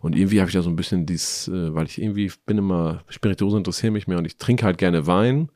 Und 0.01 0.17
irgendwie 0.17 0.41
habe 0.41 0.49
ich 0.49 0.53
da 0.53 0.61
so 0.61 0.69
ein 0.69 0.75
bisschen 0.75 1.05
dies, 1.05 1.47
äh, 1.47 1.73
weil 1.73 1.85
ich 1.85 2.01
irgendwie 2.01 2.31
bin 2.45 2.57
immer, 2.57 3.03
Spirituose 3.07 3.57
interessieren 3.57 3.93
mich 3.93 4.07
mehr 4.07 4.17
und 4.17 4.25
ich 4.25 4.37
trinke 4.37 4.65
halt 4.65 4.77
gerne 4.77 5.07
Wein. 5.07 5.49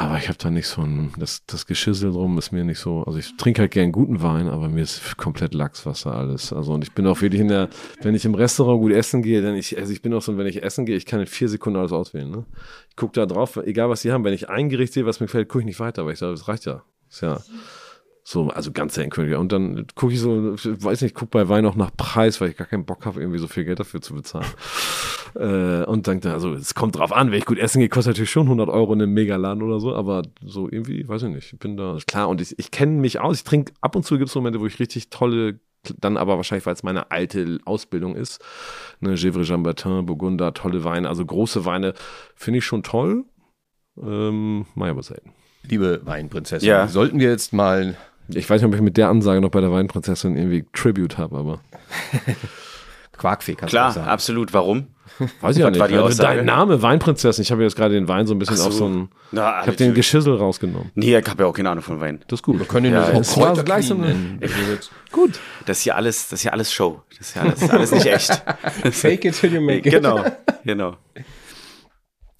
Aber 0.00 0.16
ich 0.16 0.28
habe 0.28 0.38
da 0.38 0.48
nicht 0.48 0.68
so 0.68 0.82
ein, 0.82 1.12
das, 1.18 1.44
das 1.46 1.66
Geschissel 1.66 2.12
drum 2.12 2.38
ist 2.38 2.52
mir 2.52 2.62
nicht 2.62 2.78
so, 2.78 3.02
also 3.02 3.18
ich 3.18 3.36
trinke 3.36 3.62
halt 3.62 3.72
gern 3.72 3.90
guten 3.90 4.22
Wein, 4.22 4.46
aber 4.46 4.68
mir 4.68 4.82
ist 4.82 5.16
komplett 5.16 5.54
Lachswasser 5.54 6.14
alles. 6.14 6.52
Also 6.52 6.72
und 6.72 6.84
ich 6.84 6.92
bin 6.92 7.04
auch 7.08 7.20
wirklich 7.20 7.40
in 7.40 7.48
der, 7.48 7.68
wenn 8.00 8.14
ich 8.14 8.24
im 8.24 8.36
Restaurant 8.36 8.80
gut 8.80 8.92
essen 8.92 9.22
gehe, 9.22 9.42
dann 9.42 9.56
ich, 9.56 9.76
also 9.76 9.92
ich 9.92 10.00
bin 10.00 10.14
auch 10.14 10.22
so, 10.22 10.38
wenn 10.38 10.46
ich 10.46 10.62
essen 10.62 10.86
gehe, 10.86 10.96
ich 10.96 11.04
kann 11.04 11.18
in 11.18 11.26
vier 11.26 11.48
Sekunden 11.48 11.80
alles 11.80 11.90
auswählen. 11.90 12.30
Ne? 12.30 12.44
Ich 12.90 12.94
gucke 12.94 13.12
da 13.14 13.26
drauf, 13.26 13.56
egal 13.56 13.90
was 13.90 14.02
sie 14.02 14.12
haben, 14.12 14.22
wenn 14.22 14.34
ich 14.34 14.48
ein 14.48 14.68
Gericht 14.68 14.92
sehe, 14.92 15.04
was 15.04 15.18
mir 15.18 15.26
gefällt, 15.26 15.48
gucke 15.48 15.62
ich 15.62 15.66
nicht 15.66 15.80
weiter, 15.80 16.06
weil 16.06 16.12
ich 16.12 16.20
sage, 16.20 16.30
das 16.30 16.46
reicht 16.46 16.66
ja. 16.66 16.84
Ist 17.10 17.22
ja 17.22 17.40
so, 18.30 18.48
also 18.50 18.72
ganz 18.72 18.98
endgültig. 18.98 19.36
Und 19.36 19.52
dann 19.52 19.86
gucke 19.94 20.12
ich 20.12 20.20
so, 20.20 20.52
ich 20.52 20.84
weiß 20.84 21.00
nicht, 21.00 21.14
gucke 21.14 21.30
bei 21.30 21.48
Wein 21.48 21.64
auch 21.64 21.76
nach 21.76 21.90
Preis, 21.96 22.42
weil 22.42 22.50
ich 22.50 22.58
gar 22.58 22.66
keinen 22.66 22.84
Bock 22.84 23.06
habe, 23.06 23.20
irgendwie 23.20 23.38
so 23.38 23.48
viel 23.48 23.64
Geld 23.64 23.80
dafür 23.80 24.02
zu 24.02 24.14
bezahlen. 24.14 24.46
Äh, 25.34 25.84
und 25.84 26.08
dann, 26.08 26.22
also 26.24 26.54
es 26.54 26.74
kommt 26.74 26.96
drauf 26.96 27.12
an, 27.12 27.30
wenn 27.30 27.38
ich 27.38 27.44
gut 27.44 27.58
essen 27.58 27.80
gehe, 27.80 27.90
kostet 27.90 28.12
natürlich 28.14 28.30
schon 28.30 28.44
100 28.44 28.70
Euro 28.70 28.94
in 28.94 29.02
einem 29.02 29.12
Megaladen 29.12 29.62
oder 29.62 29.78
so, 29.78 29.94
aber 29.94 30.22
so 30.42 30.68
irgendwie, 30.70 31.06
weiß 31.06 31.24
ich 31.24 31.28
nicht, 31.28 31.52
ich 31.52 31.58
bin 31.58 31.76
da, 31.76 31.98
klar, 32.06 32.30
und 32.30 32.40
ich, 32.40 32.58
ich 32.58 32.70
kenne 32.70 32.92
mich 32.92 33.20
aus, 33.20 33.36
ich 33.36 33.44
trinke, 33.44 33.74
ab 33.82 33.94
und 33.94 34.06
zu 34.06 34.16
gibt 34.16 34.30
es 34.30 34.34
Momente, 34.34 34.58
wo 34.58 34.64
ich 34.66 34.78
richtig 34.80 35.10
tolle, 35.10 35.60
dann 36.00 36.16
aber 36.16 36.38
wahrscheinlich, 36.38 36.64
weil 36.64 36.72
es 36.72 36.82
meine 36.82 37.10
alte 37.10 37.58
Ausbildung 37.66 38.16
ist, 38.16 38.42
ne, 39.00 39.16
Gevre 39.16 39.42
Jean 39.42 39.62
Bertin, 39.62 40.06
Burgunder, 40.06 40.54
tolle 40.54 40.82
Weine, 40.82 41.10
also 41.10 41.24
große 41.26 41.66
Weine, 41.66 41.92
finde 42.34 42.58
ich 42.58 42.64
schon 42.64 42.82
toll, 42.82 43.24
ähm, 44.02 44.64
mach 44.74 44.86
ich 44.86 44.90
aber 44.92 45.02
selten. 45.02 45.34
Liebe 45.62 46.00
Weinprinzessin, 46.04 46.66
Ja. 46.66 46.88
sollten 46.88 47.20
wir 47.20 47.28
jetzt 47.28 47.52
mal 47.52 47.96
Ich 48.34 48.48
weiß 48.48 48.60
nicht, 48.60 48.68
ob 48.68 48.74
ich 48.74 48.80
mit 48.82 48.96
der 48.96 49.08
Ansage 49.08 49.40
noch 49.40 49.50
bei 49.50 49.60
der 49.60 49.72
Weinprinzessin 49.72 50.36
irgendwie 50.36 50.64
Tribute 50.72 51.16
habe, 51.18 51.36
aber 51.36 51.60
Quarkfee 53.16 53.54
kannst 53.54 53.72
du 53.72 53.76
Klar, 53.76 53.92
sagen. 53.92 54.06
absolut. 54.08 54.52
Warum? 54.52 54.88
weiß 55.40 55.56
ich 55.56 55.62
ja 55.62 55.70
nicht. 55.70 55.80
war 55.80 55.88
die 55.88 55.96
Also? 55.96 56.22
Dein 56.22 56.44
Name 56.44 56.80
Weinprinzessin, 56.82 57.42
ich 57.42 57.50
habe 57.50 57.62
jetzt 57.62 57.74
gerade 57.74 57.94
den 57.94 58.06
Wein 58.06 58.26
so 58.26 58.34
ein 58.34 58.38
bisschen 58.38 58.56
so. 58.56 58.66
auf 58.66 58.72
so 58.72 58.86
ein, 58.88 59.08
Na, 59.32 59.60
ich 59.62 59.66
habe 59.66 59.76
den. 59.76 59.94
Geschissel 59.94 60.34
rausgenommen. 60.36 60.92
Nee, 60.94 61.16
ich 61.18 61.28
habe 61.28 61.42
ja 61.42 61.48
auch 61.48 61.52
keine 61.54 61.70
Ahnung 61.70 61.82
von 61.82 62.00
Wein. 62.00 62.20
Das 62.28 62.38
ist 62.40 62.42
gut. 62.44 62.58
Wir 62.58 62.66
können 62.66 62.86
ihn 62.86 62.92
Ja, 62.92 63.04
auch 63.08 63.20
es 63.20 63.36
war 63.36 63.54
gleich 63.64 63.86
so 63.88 63.94
nennen. 63.94 64.38
Gut. 65.10 65.40
Das 65.66 65.78
ist 65.78 65.82
hier 65.84 65.96
alles, 65.96 66.28
das 66.28 66.38
ist 66.38 66.42
hier 66.42 66.52
alles 66.52 66.72
Show. 66.72 67.02
Das 67.18 67.28
ist 67.28 67.34
ja 67.36 67.42
alles, 67.42 67.70
alles 67.70 67.90
nicht 67.92 68.06
echt. 68.06 68.42
Fake 68.92 69.24
it 69.24 69.34
till 69.40 69.52
you 69.54 69.60
make 69.60 69.78
it. 69.88 69.94
genau, 69.94 70.24
genau. 70.64 70.94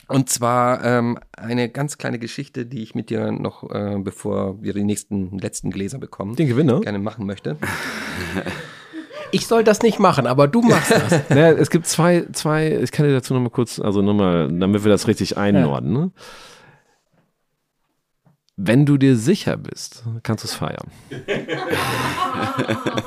Und 0.09 0.30
zwar 0.30 0.82
ähm, 0.85 1.18
eine 1.36 1.68
ganz 1.68 1.98
kleine 1.98 2.18
Geschichte, 2.18 2.64
die 2.66 2.82
ich 2.82 2.94
mit 2.94 3.10
dir 3.10 3.30
noch, 3.30 3.70
äh, 3.70 3.97
bevor 3.98 4.62
wir 4.62 4.72
die 4.72 4.82
nächsten 4.85 5.39
letzten 5.39 5.70
Gläser 5.70 5.98
bekommen, 5.98 6.35
Den 6.35 6.48
Gewinner? 6.48 6.80
gerne 6.80 6.98
machen 6.98 7.26
möchte. 7.26 7.56
Ich 9.30 9.47
soll 9.47 9.62
das 9.62 9.82
nicht 9.82 9.98
machen, 9.98 10.26
aber 10.26 10.48
du 10.48 10.62
machst 10.62 10.90
das. 10.90 11.20
Naja, 11.28 11.51
es 11.52 11.68
gibt 11.68 11.85
zwei, 11.86 12.24
zwei, 12.32 12.78
ich 12.82 12.90
kann 12.93 13.05
dir 13.05 13.12
dazu 13.12 13.35
nochmal 13.35 13.51
kurz, 13.51 13.78
also 13.78 14.01
nochmal, 14.01 14.48
damit 14.51 14.85
wir 14.85 14.90
das 14.90 15.06
richtig 15.06 15.36
einordnen. 15.36 15.93
Ne? 15.93 16.10
Wenn 18.56 18.86
du 18.86 18.97
dir 18.97 19.16
sicher 19.16 19.59
bist, 19.59 20.02
kannst 20.22 20.44
du 20.44 20.48
es 20.48 20.55
feiern. 20.55 20.86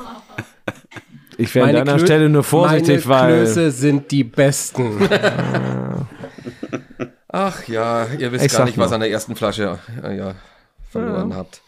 Ich 1.38 1.54
wäre 1.54 1.66
an 1.68 1.74
deiner 1.74 1.96
Klö- 1.96 2.04
Stelle 2.04 2.28
nur 2.28 2.44
vorsichtig, 2.44 3.06
meine 3.06 3.20
weil. 3.20 3.36
Klöße 3.44 3.70
sind 3.70 4.10
die 4.12 4.22
besten. 4.22 4.98
Ach 7.32 7.66
ja, 7.66 8.06
ihr 8.18 8.30
wisst 8.32 8.44
Ich 8.44 8.52
gar 8.52 8.64
nicht, 8.66 8.76
was 8.78 8.90
nur. 8.90 8.94
an 8.96 9.00
der 9.00 9.10
ersten 9.10 9.34
Flasche 9.36 9.78
äh, 10.04 10.16
ja, 10.16 10.34
verloren 10.90 11.34
habt. 11.34 11.62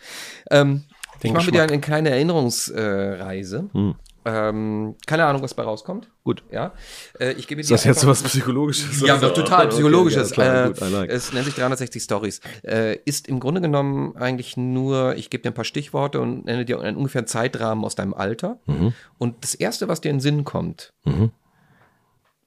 Ähm, 0.50 0.84
ich 1.22 1.32
mache 1.32 1.46
mit 1.46 1.54
dir 1.54 1.62
eine 1.62 1.80
kleine 1.80 2.10
Erinnerungsreise. 2.10 3.70
Hm. 3.72 3.94
Ähm, 4.26 4.94
keine 5.06 5.26
Ahnung, 5.26 5.42
was 5.42 5.52
bei 5.52 5.62
rauskommt. 5.62 6.08
Gut. 6.22 6.42
Ja. 6.50 6.72
Äh, 7.18 7.32
ich 7.32 7.46
gebe 7.46 7.60
Ist 7.60 7.68
dir 7.68 7.74
das 7.74 7.84
jetzt 7.84 7.98
einfach- 7.98 8.08
was 8.08 8.22
Psychologisches? 8.22 9.00
Ja, 9.02 9.18
doch 9.18 9.34
total 9.34 9.66
Okay, 9.66 9.74
psychologisches. 9.74 10.30
ja, 10.30 10.34
klar, 10.34 10.64
äh, 10.64 10.68
gut, 10.68 10.80
like. 10.90 11.10
Es 11.10 11.32
nennt 11.34 11.44
sich 11.44 11.54
360 11.54 12.02
Stories. 12.02 12.40
Äh, 12.62 12.96
ist 13.04 13.28
im 13.28 13.38
Grunde 13.38 13.60
genommen 13.60 14.16
eigentlich 14.16 14.56
nur, 14.56 15.14
ich 15.16 15.28
gebe 15.28 15.42
dir 15.42 15.50
ein 15.50 15.54
paar 15.54 15.64
Stichworte 15.66 16.20
und 16.22 16.46
nenne 16.46 16.64
dir 16.64 16.80
einen 16.80 16.96
ungefähren 16.96 17.26
Zeitrahmen 17.26 17.84
aus 17.84 17.96
deinem 17.96 18.14
Alter. 18.14 18.58
Mhm. 18.66 18.94
Und 19.18 19.44
das 19.44 19.54
Erste, 19.54 19.88
was 19.88 20.00
dir 20.00 20.08
in 20.10 20.16
den 20.16 20.20
Sinn 20.22 20.44
kommt, 20.44 20.94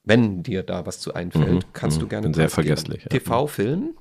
wenn 0.07 0.41
dir 0.43 0.63
da 0.63 0.85
was 0.85 0.99
zu 0.99 1.13
einfällt, 1.13 1.67
kannst 1.73 2.01
du 2.01 2.07
gerne 2.07 2.27
Mhm. 2.27 2.31
Bin 2.31 2.41
sehr 2.41 2.49
vergesslich, 2.49 3.03
ja. 3.03 3.09
TV, 3.09 3.47
Film, 3.47 3.95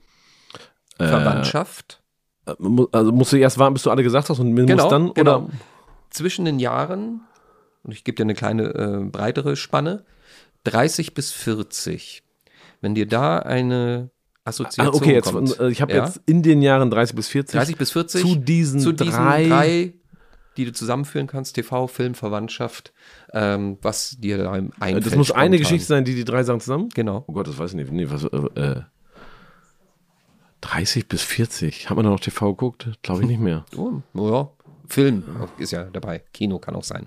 Äh, 0.99 1.07
Verwandtschaft. 1.09 2.01
Äh, 2.47 2.53
Also 2.93 3.13
musst 3.13 3.33
du 3.33 3.37
erst 3.37 3.59
warten, 3.59 3.75
bis 3.75 3.83
du 3.83 3.91
alle 3.91 4.03
gesagt 4.03 4.31
hast 4.31 4.39
und 4.39 4.55
Genau, 4.55 4.75
musst 4.85 4.93
dann 4.93 5.13
genau. 5.15 5.39
oder 5.45 5.49
Zwischen 6.11 6.45
den 6.47 6.59
Jahren, 6.61 7.21
und 7.83 7.93
ich 7.93 8.05
gebe 8.05 8.15
dir 8.17 8.23
eine 8.23 8.35
kleine 8.35 8.63
äh, 8.75 9.05
breitere 9.11 9.57
Spanne, 9.57 10.05
30 10.65 11.13
bis 11.15 11.33
40. 11.33 12.23
Wenn 12.81 12.95
dir 12.95 13.07
da 13.07 13.39
eine 13.41 14.11
Ah, 14.45 14.51
Assoziation 14.51 14.95
okay, 14.95 15.13
jetzt 15.13 15.33
kommt. 15.33 15.59
äh, 15.59 15.69
ich 15.71 15.83
habe 15.83 15.93
ja? 15.93 16.05
jetzt 16.05 16.21
in 16.27 16.43
den 16.45 16.63
Jahren 16.63 16.89
30 16.91 17.17
bis 17.17 17.27
40 17.29 17.53
30 17.59 17.77
bis 17.77 17.91
40 17.91 18.23
zu 18.23 18.37
diesen, 18.37 18.79
zu 18.81 18.93
diesen 18.93 19.11
drei, 19.25 19.49
drei, 19.49 19.93
die 20.57 20.65
du 20.65 20.73
zusammenführen 20.73 21.27
kannst, 21.27 21.55
TV, 21.55 21.87
Film, 21.87 22.15
Verwandtschaft, 22.15 22.93
ähm, 23.33 23.79
was 23.83 24.17
dir 24.19 24.39
da 24.39 24.57
Äh, 24.57 24.69
einfällt. 24.81 25.07
Das 25.07 25.17
muss 25.17 25.31
eine. 25.31 25.59
Geschichte 25.59 25.87
sein, 25.87 26.05
die 26.05 26.15
die 26.15 26.25
drei 26.25 26.43
Sachen 26.43 26.61
zusammen. 26.61 26.89
Genau. 26.95 27.25
Oh 27.27 27.33
Gott, 27.33 27.47
das 27.49 27.59
weiß 27.59 27.71
ich 27.71 27.77
nicht. 27.77 27.93
Nee, 27.93 28.09
was, 28.11 28.25
äh, 28.25 28.61
äh, 28.61 28.83
30 30.63 31.09
bis 31.09 31.23
40. 31.23 31.89
Hat 31.91 31.97
man 31.97 32.05
da 32.05 32.11
noch 32.11 32.21
TV 32.21 32.53
geguckt? 32.53 32.89
Glaube 33.03 33.23
ich 33.23 33.29
nicht 33.29 33.41
mehr. 33.41 33.65
Oh, 33.77 34.01
ja. 34.15 34.51
Film 34.89 35.25
ist 35.59 35.73
ja 35.73 35.85
dabei. 35.85 36.23
Kino 36.33 36.59
kann 36.59 36.77
auch 36.77 36.85
sein. 36.85 37.07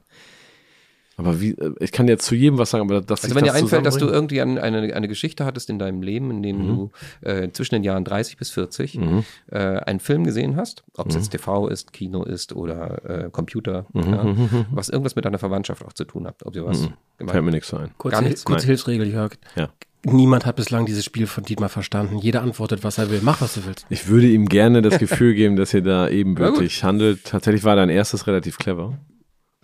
Aber 1.19 1.41
wie, 1.41 1.51
äh, 1.51 1.73
ich 1.79 1.91
kann 1.91 2.07
jetzt 2.07 2.25
zu 2.25 2.33
jedem 2.33 2.57
was 2.57 2.69
sagen, 2.69 2.89
aber 2.89 3.01
das 3.01 3.23
Also 3.23 3.35
wenn 3.35 3.43
dir 3.43 3.53
einfällt, 3.53 3.85
dass 3.85 3.97
du 3.97 4.07
irgendwie 4.07 4.41
eine, 4.41 4.63
eine, 4.63 4.93
eine 4.95 5.07
Geschichte 5.07 5.43
hattest 5.45 5.69
in 5.69 5.77
deinem 5.77 6.01
Leben, 6.01 6.31
in 6.31 6.41
dem 6.41 6.63
mhm. 6.63 6.67
du 6.67 6.91
äh, 7.21 7.49
zwischen 7.51 7.75
den 7.75 7.83
Jahren 7.83 8.05
30 8.05 8.37
bis 8.37 8.51
40 8.51 8.95
mhm. 8.95 9.25
äh, 9.51 9.57
einen 9.57 9.99
Film 9.99 10.23
gesehen 10.23 10.55
hast, 10.55 10.83
ob 10.95 11.07
es 11.07 11.15
mhm. 11.15 11.21
jetzt 11.21 11.29
TV 11.31 11.67
ist, 11.67 11.91
Kino 11.91 12.23
ist 12.23 12.55
oder 12.55 13.25
äh, 13.25 13.29
Computer, 13.29 13.85
mhm. 13.91 14.03
ja, 14.03 14.23
mhm. 14.23 14.65
was 14.71 14.87
irgendwas 14.87 15.15
mit 15.15 15.25
deiner 15.25 15.39
Verwandtschaft 15.39 15.83
auch 15.83 15.93
zu 15.93 16.05
tun 16.05 16.25
hat, 16.25 16.45
ob 16.45 16.55
ihr 16.55 16.65
was 16.65 16.83
mhm. 16.83 17.27
Fällt 17.27 17.43
mir 17.43 17.51
nichts 17.51 17.73
ein. 17.73 17.91
Kurze, 17.97 18.23
nichts? 18.23 18.45
kurze 18.45 18.65
Hilfsregel, 18.65 19.05
Jörg. 19.07 19.33
Ja. 19.57 19.69
Niemand 20.03 20.45
hat 20.45 20.55
bislang 20.55 20.85
dieses 20.85 21.03
Spiel 21.03 21.27
von 21.27 21.43
Dietmar 21.43 21.67
verstanden. 21.67 22.19
Jeder 22.19 22.41
antwortet, 22.41 22.85
was 22.85 22.97
er 22.97 23.11
will. 23.11 23.19
Mach, 23.21 23.41
was 23.41 23.55
du 23.55 23.65
willst. 23.65 23.85
Ich 23.89 24.07
würde 24.07 24.27
ihm 24.27 24.47
gerne 24.47 24.81
das 24.81 24.97
Gefühl 24.97 25.33
geben, 25.33 25.57
dass 25.57 25.73
er 25.73 25.81
da 25.81 26.07
ebenbürtig 26.09 26.85
handelt. 26.85 27.25
Tatsächlich 27.25 27.65
war 27.65 27.75
dein 27.75 27.89
erstes 27.89 28.25
relativ 28.25 28.57
clever. 28.57 28.97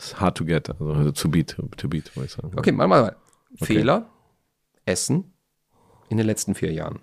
It's 0.06 0.20
hard 0.20 0.36
to 0.36 0.46
get, 0.46 0.70
also 0.70 1.12
to 1.12 1.30
beat, 1.30 1.56
to 1.78 1.88
beat, 1.88 2.16
würde 2.16 2.26
ich 2.26 2.32
sagen. 2.32 2.52
Okay, 2.56 2.72
mal 2.72 2.88
mal. 2.88 3.16
Okay. 3.56 3.66
Fehler, 3.66 4.06
Essen 4.86 5.34
in 6.10 6.18
den 6.18 6.28
letzten 6.28 6.54
vier 6.54 6.72
Jahren. 6.72 7.00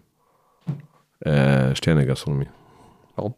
Äh, 1.18 1.74
Sterne-Gastronomie. 1.74 2.48
Warum? 3.16 3.34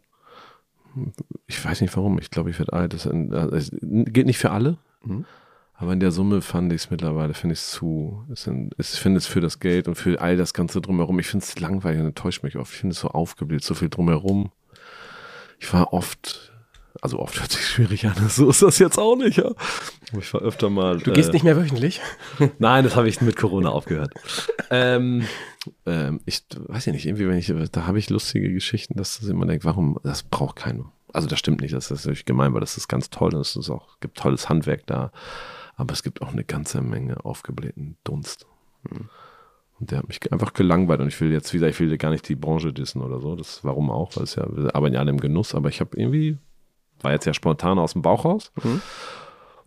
Ich 1.47 1.63
weiß 1.63 1.81
nicht 1.81 1.95
warum. 1.97 2.19
Ich 2.19 2.29
glaube, 2.29 2.51
ich 2.51 2.59
werde 2.59 2.73
alt. 2.73 2.93
Das, 2.93 3.09
das 3.11 3.71
gilt 3.81 4.27
nicht 4.27 4.37
für 4.37 4.51
alle. 4.51 4.77
Mhm. 5.03 5.25
Aber 5.73 5.93
in 5.93 5.99
der 5.99 6.11
Summe 6.11 6.41
fand 6.41 6.71
ich 6.71 6.83
es 6.83 6.91
mittlerweile, 6.91 7.33
finde 7.33 7.53
ich 7.53 7.59
es 7.59 7.71
zu, 7.71 8.23
ich 8.29 8.39
finde 8.87 9.17
es 9.17 9.27
für 9.27 9.41
das 9.41 9.59
Geld 9.59 9.87
und 9.89 9.95
für 9.95 10.21
all 10.21 10.37
das 10.37 10.53
Ganze 10.53 10.79
drumherum, 10.79 11.19
ich 11.19 11.27
finde 11.27 11.43
es 11.43 11.59
langweilig 11.59 11.99
und 11.99 12.07
enttäuscht 12.07 12.43
mich 12.43 12.55
oft. 12.55 12.71
Ich 12.71 12.79
finde 12.79 12.93
es 12.93 12.99
so 12.99 13.09
aufgebläht, 13.09 13.63
so 13.63 13.73
viel 13.73 13.89
drumherum. 13.89 14.51
Ich 15.59 15.73
war 15.73 15.91
oft 15.91 16.53
also 17.01 17.19
oft 17.19 17.39
hört 17.39 17.51
sich 17.51 17.65
schwierig 17.65 18.05
an. 18.05 18.15
So 18.29 18.49
ist 18.49 18.61
das 18.61 18.79
jetzt 18.79 18.97
auch 18.97 19.15
nicht, 19.15 19.37
ja. 19.37 19.51
Ich 20.17 20.33
war 20.33 20.41
öfter 20.41 20.69
mal. 20.69 20.97
Du 20.97 21.11
gehst 21.11 21.29
äh, 21.29 21.33
nicht 21.33 21.43
mehr 21.43 21.57
wöchentlich? 21.57 22.01
Nein, 22.59 22.83
das 22.83 22.95
habe 22.95 23.07
ich 23.07 23.21
mit 23.21 23.35
Corona 23.35 23.69
aufgehört. 23.69 24.13
ähm, 24.69 25.25
ähm, 25.85 26.21
ich 26.25 26.43
weiß 26.55 26.85
ja 26.85 26.93
nicht, 26.93 27.05
irgendwie, 27.05 27.27
wenn 27.27 27.37
ich, 27.37 27.51
da 27.71 27.87
habe 27.87 27.99
ich 27.99 28.09
lustige 28.09 28.51
Geschichten, 28.51 28.95
dass 28.97 29.19
das 29.19 29.29
immer 29.29 29.45
denkt, 29.45 29.65
warum, 29.65 29.99
das 30.03 30.23
braucht 30.23 30.57
keiner. 30.57 30.91
Also 31.13 31.27
das 31.27 31.39
stimmt 31.39 31.61
nicht, 31.61 31.73
das 31.73 31.91
ist 31.91 32.05
natürlich 32.05 32.25
gemein, 32.25 32.53
weil 32.53 32.59
das 32.59 32.77
ist 32.77 32.87
ganz 32.87 33.09
toll 33.09 33.33
und 33.33 33.41
es 33.41 33.55
ist 33.55 33.69
auch, 33.69 33.99
gibt 34.01 34.17
tolles 34.17 34.49
Handwerk 34.49 34.85
da. 34.85 35.11
Aber 35.77 35.93
es 35.93 36.03
gibt 36.03 36.21
auch 36.21 36.31
eine 36.31 36.43
ganze 36.43 36.81
Menge 36.81 37.23
aufgeblähten 37.25 37.97
Dunst. 38.03 38.45
Hm. 38.87 39.09
Und 39.79 39.91
der 39.91 39.99
hat 39.99 40.07
mich 40.07 40.31
einfach 40.31 40.53
gelangweilt 40.53 41.01
und 41.01 41.09
ich 41.09 41.19
will 41.19 41.31
jetzt 41.31 41.53
wieder, 41.53 41.67
ich 41.67 41.79
will 41.79 41.97
gar 41.97 42.11
nicht 42.11 42.27
die 42.29 42.35
Branche 42.35 42.71
dissen 42.71 43.01
oder 43.01 43.19
so. 43.19 43.35
Das 43.35 43.63
warum 43.63 43.91
auch, 43.91 44.15
weil 44.15 44.23
es 44.23 44.35
ja, 44.35 44.45
wir 44.49 44.73
arbeiten 44.73 44.95
ja 44.95 45.01
alle 45.01 45.09
im 45.09 45.19
Genuss, 45.19 45.53
aber 45.53 45.67
ich 45.69 45.81
habe 45.81 45.97
irgendwie 45.97 46.37
war 47.05 47.13
jetzt 47.13 47.25
ja 47.25 47.33
spontan 47.33 47.79
aus 47.79 47.93
dem 47.93 48.01
Bauch 48.01 48.25
raus. 48.25 48.51
Mhm. 48.61 48.81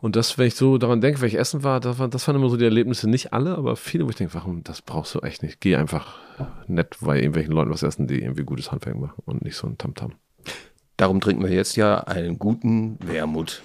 Und 0.00 0.14
das, 0.14 0.38
wenn 0.38 0.46
ich 0.46 0.54
so 0.54 0.78
daran 0.78 1.00
denke, 1.00 1.20
wenn 1.20 1.28
ich 1.28 1.38
essen 1.38 1.64
war, 1.64 1.80
das, 1.80 1.98
war, 1.98 2.06
das 2.06 2.26
waren 2.28 2.36
immer 2.36 2.50
so 2.50 2.56
die 2.56 2.64
Erlebnisse, 2.64 3.08
nicht 3.08 3.32
alle, 3.32 3.56
aber 3.56 3.74
viele, 3.74 4.04
wo 4.04 4.10
ich 4.10 4.16
denke, 4.16 4.34
warum, 4.34 4.62
das 4.62 4.82
brauchst 4.82 5.14
du 5.14 5.20
echt 5.20 5.42
nicht. 5.42 5.60
Geh 5.60 5.74
einfach 5.74 6.18
nett 6.68 6.96
bei 7.00 7.16
irgendwelchen 7.16 7.52
Leuten 7.52 7.70
was 7.70 7.82
essen, 7.82 8.06
die 8.06 8.20
irgendwie 8.20 8.44
gutes 8.44 8.70
Handwerk 8.70 8.96
machen 8.96 9.22
und 9.24 9.42
nicht 9.42 9.56
so 9.56 9.66
ein 9.66 9.78
Tamtam. 9.78 10.10
-Tam. 10.10 10.14
Darum 10.96 11.20
trinken 11.20 11.42
wir 11.42 11.50
jetzt 11.50 11.76
ja 11.76 11.98
einen 12.00 12.38
guten 12.38 12.98
Wermut. 13.00 13.62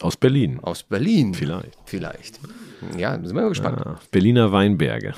Aus 0.00 0.16
Berlin. 0.16 0.60
Aus 0.60 0.82
Berlin. 0.82 1.34
Vielleicht. 1.34 1.78
Vielleicht. 1.84 2.40
Ja, 2.96 3.12
sind 3.14 3.34
wir 3.34 3.42
mal 3.42 3.48
gespannt. 3.50 3.82
Ja, 3.84 3.98
Berliner 4.10 4.52
Weinberge. 4.52 5.14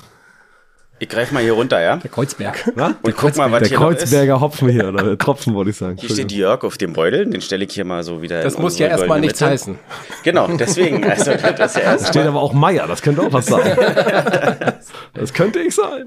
Ich 1.03 1.09
greife 1.09 1.35
mal 1.35 1.43
hier 1.43 1.55
runter, 1.55 1.81
ja? 1.81 1.97
Der 1.97 2.09
Kreuzberg. 2.09 2.71
Was? 2.77 2.95
Und 3.03 3.17
guck 3.17 3.37
mal, 3.37 3.51
was 3.51 3.59
der 3.59 3.71
hier 3.71 3.79
Kreuzberger 3.79 4.41
Hopfen 4.41 4.69
hier, 4.69 4.87
oder 4.87 5.19
Tropfen, 5.19 5.53
wollte 5.53 5.71
ich 5.73 5.77
sagen. 5.77 5.97
Hier 5.99 6.09
steht 6.09 6.31
Jörg 6.31 6.63
auf 6.63 6.79
dem 6.79 6.93
Beutel, 6.93 7.29
den 7.29 7.41
stelle 7.41 7.65
ich 7.65 7.75
hier 7.75 7.85
mal 7.85 8.05
so 8.05 8.23
wieder 8.23 8.41
Das 8.41 8.57
muss 8.57 8.79
ja 8.79 8.87
erstmal 8.87 9.19
nichts 9.19 9.41
Mitte. 9.41 9.51
heißen. 9.51 9.79
Genau, 10.23 10.47
deswegen. 10.47 11.03
Also, 11.13 11.33
das 11.35 11.75
ja 11.75 11.81
erst 11.81 12.09
steht 12.09 12.25
aber 12.25 12.41
auch 12.41 12.53
Meier, 12.53 12.87
das 12.87 13.03
könnte 13.03 13.23
auch 13.23 13.33
was 13.33 13.47
sein. 13.47 13.77
das 15.15 15.33
könnte 15.35 15.59
ich 15.59 15.75
sein. 15.75 16.07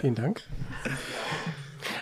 Vielen 0.00 0.16
Dank. 0.16 0.40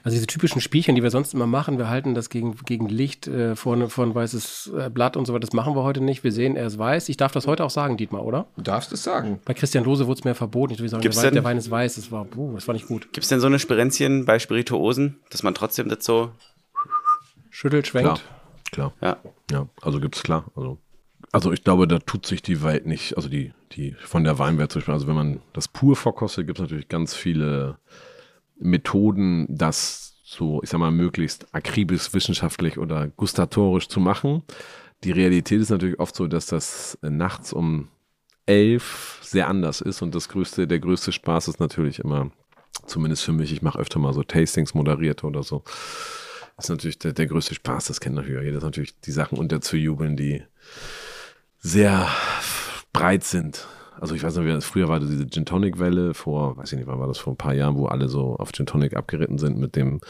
Also 0.02 0.14
diese 0.14 0.26
typischen 0.26 0.60
Spielchen, 0.60 0.94
die 0.94 1.02
wir 1.02 1.10
sonst 1.10 1.34
immer 1.34 1.46
machen, 1.46 1.78
wir 1.78 1.88
halten 1.88 2.14
das 2.14 2.30
gegen, 2.30 2.56
gegen 2.64 2.88
Licht 2.88 3.26
äh, 3.28 3.56
vor, 3.56 3.90
vor 3.90 4.04
ein 4.04 4.14
weißes 4.14 4.72
äh, 4.78 4.90
Blatt 4.90 5.16
und 5.16 5.26
so 5.26 5.32
weiter, 5.32 5.40
das 5.40 5.52
machen 5.52 5.74
wir 5.74 5.82
heute 5.82 6.00
nicht. 6.00 6.24
Wir 6.24 6.32
sehen, 6.32 6.56
er 6.56 6.66
ist 6.66 6.78
weiß. 6.78 7.08
Ich 7.08 7.16
darf 7.16 7.32
das 7.32 7.46
heute 7.46 7.64
auch 7.64 7.70
sagen, 7.70 7.96
Dietmar, 7.96 8.24
oder? 8.24 8.46
Du 8.56 8.62
darfst 8.62 8.92
es 8.92 9.02
sagen. 9.02 9.40
Bei 9.44 9.54
Christian 9.54 9.84
Lose 9.84 10.06
wurde 10.06 10.18
es 10.18 10.24
mir 10.24 10.34
verboten. 10.34 10.72
Ich 10.72 10.78
würde 10.78 10.88
sagen, 10.88 11.02
der 11.02 11.14
Wein, 11.16 11.34
der 11.34 11.44
Wein, 11.44 11.58
ist 11.58 11.70
weiß. 11.70 11.96
Das 11.96 12.10
war, 12.12 12.24
puh, 12.24 12.54
das 12.54 12.66
war 12.66 12.74
nicht 12.74 12.86
gut. 12.86 13.12
Gibt 13.12 13.24
es 13.24 13.28
denn 13.28 13.40
so 13.40 13.46
eine 13.46 13.58
Spirenzchen 13.58 14.24
bei 14.24 14.38
Spirituosen, 14.38 15.18
dass 15.30 15.42
man 15.42 15.54
trotzdem 15.54 15.88
das 15.88 16.04
so 16.04 16.30
schüttelt, 17.50 17.86
schwenkt? 17.86 18.22
Klar, 18.72 18.92
klar. 19.00 19.16
Ja. 19.50 19.56
ja, 19.56 19.68
also 19.82 20.00
gibt 20.00 20.16
es 20.16 20.22
klar. 20.22 20.44
Also 20.54 20.78
also 21.32 21.52
ich 21.52 21.62
glaube, 21.62 21.86
da 21.86 21.98
tut 21.98 22.26
sich 22.26 22.42
die 22.42 22.62
Welt 22.62 22.86
nicht, 22.86 23.16
also 23.16 23.28
die, 23.28 23.52
die 23.72 23.92
von 24.00 24.24
der 24.24 24.38
Weinwelt 24.38 24.72
zum 24.72 24.80
Beispiel, 24.80 24.94
also 24.94 25.06
wenn 25.06 25.14
man 25.14 25.40
das 25.52 25.68
pur 25.68 25.94
verkostet, 25.94 26.46
gibt 26.46 26.58
es 26.58 26.62
natürlich 26.62 26.88
ganz 26.88 27.14
viele 27.14 27.78
Methoden, 28.60 29.46
das 29.48 30.10
so, 30.22 30.62
ich 30.62 30.70
sag 30.70 30.78
mal, 30.78 30.92
möglichst 30.92 31.52
akribisch 31.54 32.14
wissenschaftlich 32.14 32.78
oder 32.78 33.08
gustatorisch 33.08 33.88
zu 33.88 33.98
machen. 33.98 34.42
Die 35.02 35.10
Realität 35.10 35.60
ist 35.60 35.70
natürlich 35.70 35.98
oft 35.98 36.14
so, 36.14 36.28
dass 36.28 36.46
das 36.46 36.98
nachts 37.02 37.52
um 37.52 37.88
elf 38.46 39.18
sehr 39.22 39.48
anders 39.48 39.80
ist 39.80 40.02
und 40.02 40.14
das 40.14 40.28
größte, 40.28 40.66
der 40.66 40.78
größte 40.78 41.12
Spaß 41.12 41.48
ist 41.48 41.60
natürlich 41.60 41.98
immer, 41.98 42.30
zumindest 42.86 43.24
für 43.24 43.32
mich, 43.32 43.52
ich 43.52 43.62
mache 43.62 43.78
öfter 43.78 43.98
mal 43.98 44.12
so 44.12 44.22
Tastings 44.22 44.74
moderierte 44.74 45.26
oder 45.26 45.42
so. 45.42 45.64
Ist 46.58 46.68
natürlich 46.68 46.98
der, 46.98 47.12
der 47.12 47.26
größte 47.26 47.54
Spaß, 47.54 47.86
das 47.86 48.00
kennt 48.00 48.16
natürlich 48.16 48.44
jeder, 48.44 48.58
ist 48.58 48.64
natürlich 48.64 49.00
die 49.00 49.12
Sachen 49.12 49.38
unterzujubeln, 49.38 50.16
die 50.16 50.42
sehr 51.58 52.08
breit 52.92 53.24
sind 53.24 53.66
also 54.00 54.14
ich 54.14 54.22
weiß 54.22 54.36
noch, 54.36 54.62
früher 54.62 54.88
war 54.88 54.98
diese 54.98 55.28
Gin 55.28 55.44
Tonic 55.44 55.78
Welle 55.78 56.14
vor, 56.14 56.56
weiß 56.56 56.72
ich 56.72 56.78
nicht, 56.78 56.88
wann 56.88 56.98
war 56.98 57.06
das 57.06 57.18
vor 57.18 57.34
ein 57.34 57.36
paar 57.36 57.52
Jahren, 57.52 57.76
wo 57.76 57.86
alle 57.86 58.08
so 58.08 58.36
auf 58.36 58.52
Gin 58.52 58.64
Tonic 58.64 58.96
abgeritten 58.96 59.36
sind 59.36 59.58
mit 59.58 59.76
dem 59.76 60.00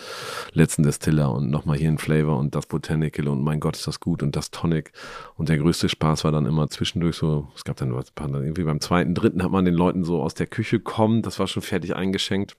letzten 0.52 0.84
Destiller 0.84 1.32
und 1.32 1.50
nochmal 1.50 1.76
hier 1.76 1.88
ein 1.88 1.98
Flavor 1.98 2.38
und 2.38 2.54
das 2.54 2.66
Botanical 2.66 3.26
und 3.28 3.42
mein 3.42 3.58
Gott 3.58 3.76
ist 3.76 3.88
das 3.88 3.98
gut 3.98 4.22
und 4.22 4.36
das 4.36 4.52
Tonic. 4.52 4.92
Und 5.36 5.48
der 5.48 5.58
größte 5.58 5.88
Spaß 5.88 6.22
war 6.22 6.30
dann 6.30 6.46
immer 6.46 6.68
zwischendurch 6.68 7.16
so, 7.16 7.48
es 7.56 7.64
gab 7.64 7.76
dann 7.76 7.92
was, 7.94 8.12
irgendwie 8.16 8.64
beim 8.64 8.80
zweiten, 8.80 9.14
dritten 9.14 9.42
hat 9.42 9.50
man 9.50 9.64
den 9.64 9.74
Leuten 9.74 10.04
so 10.04 10.22
aus 10.22 10.34
der 10.34 10.46
Küche 10.46 10.78
kommen, 10.78 11.22
das 11.22 11.40
war 11.40 11.48
schon 11.48 11.62
fertig 11.62 11.96
eingeschenkt, 11.96 12.56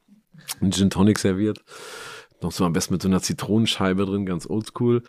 ein 0.60 0.72
Gin 0.72 0.90
Tonic 0.90 1.18
serviert. 1.18 1.64
Noch 2.42 2.52
so 2.52 2.66
am 2.66 2.74
besten 2.74 2.94
mit 2.94 3.02
so 3.02 3.08
einer 3.08 3.22
Zitronenscheibe 3.22 4.06
drin, 4.06 4.26
ganz 4.26 4.50
oldschool. 4.50 5.04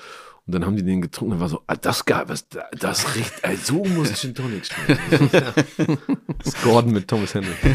Und 0.47 0.55
dann 0.55 0.67
haben 0.67 0.77
die 0.77 0.85
den 0.85 1.01
getrunken 1.01 1.35
und 1.35 1.41
war 1.41 1.49
so, 1.49 1.63
ah, 1.69 1.77
das 1.77 2.05
geil, 2.05 2.25
was, 2.27 2.49
das 2.73 3.15
riecht, 3.15 3.33
ey, 3.43 3.57
so 3.57 3.85
muss 3.85 4.21
Gin 4.21 4.35
Tonic 4.35 4.67
schmecken. 4.67 5.31
das 6.39 6.55
ist 6.55 6.63
Gordon 6.63 6.93
mit 6.93 7.07
Thomas 7.07 7.35
Henry. 7.35 7.55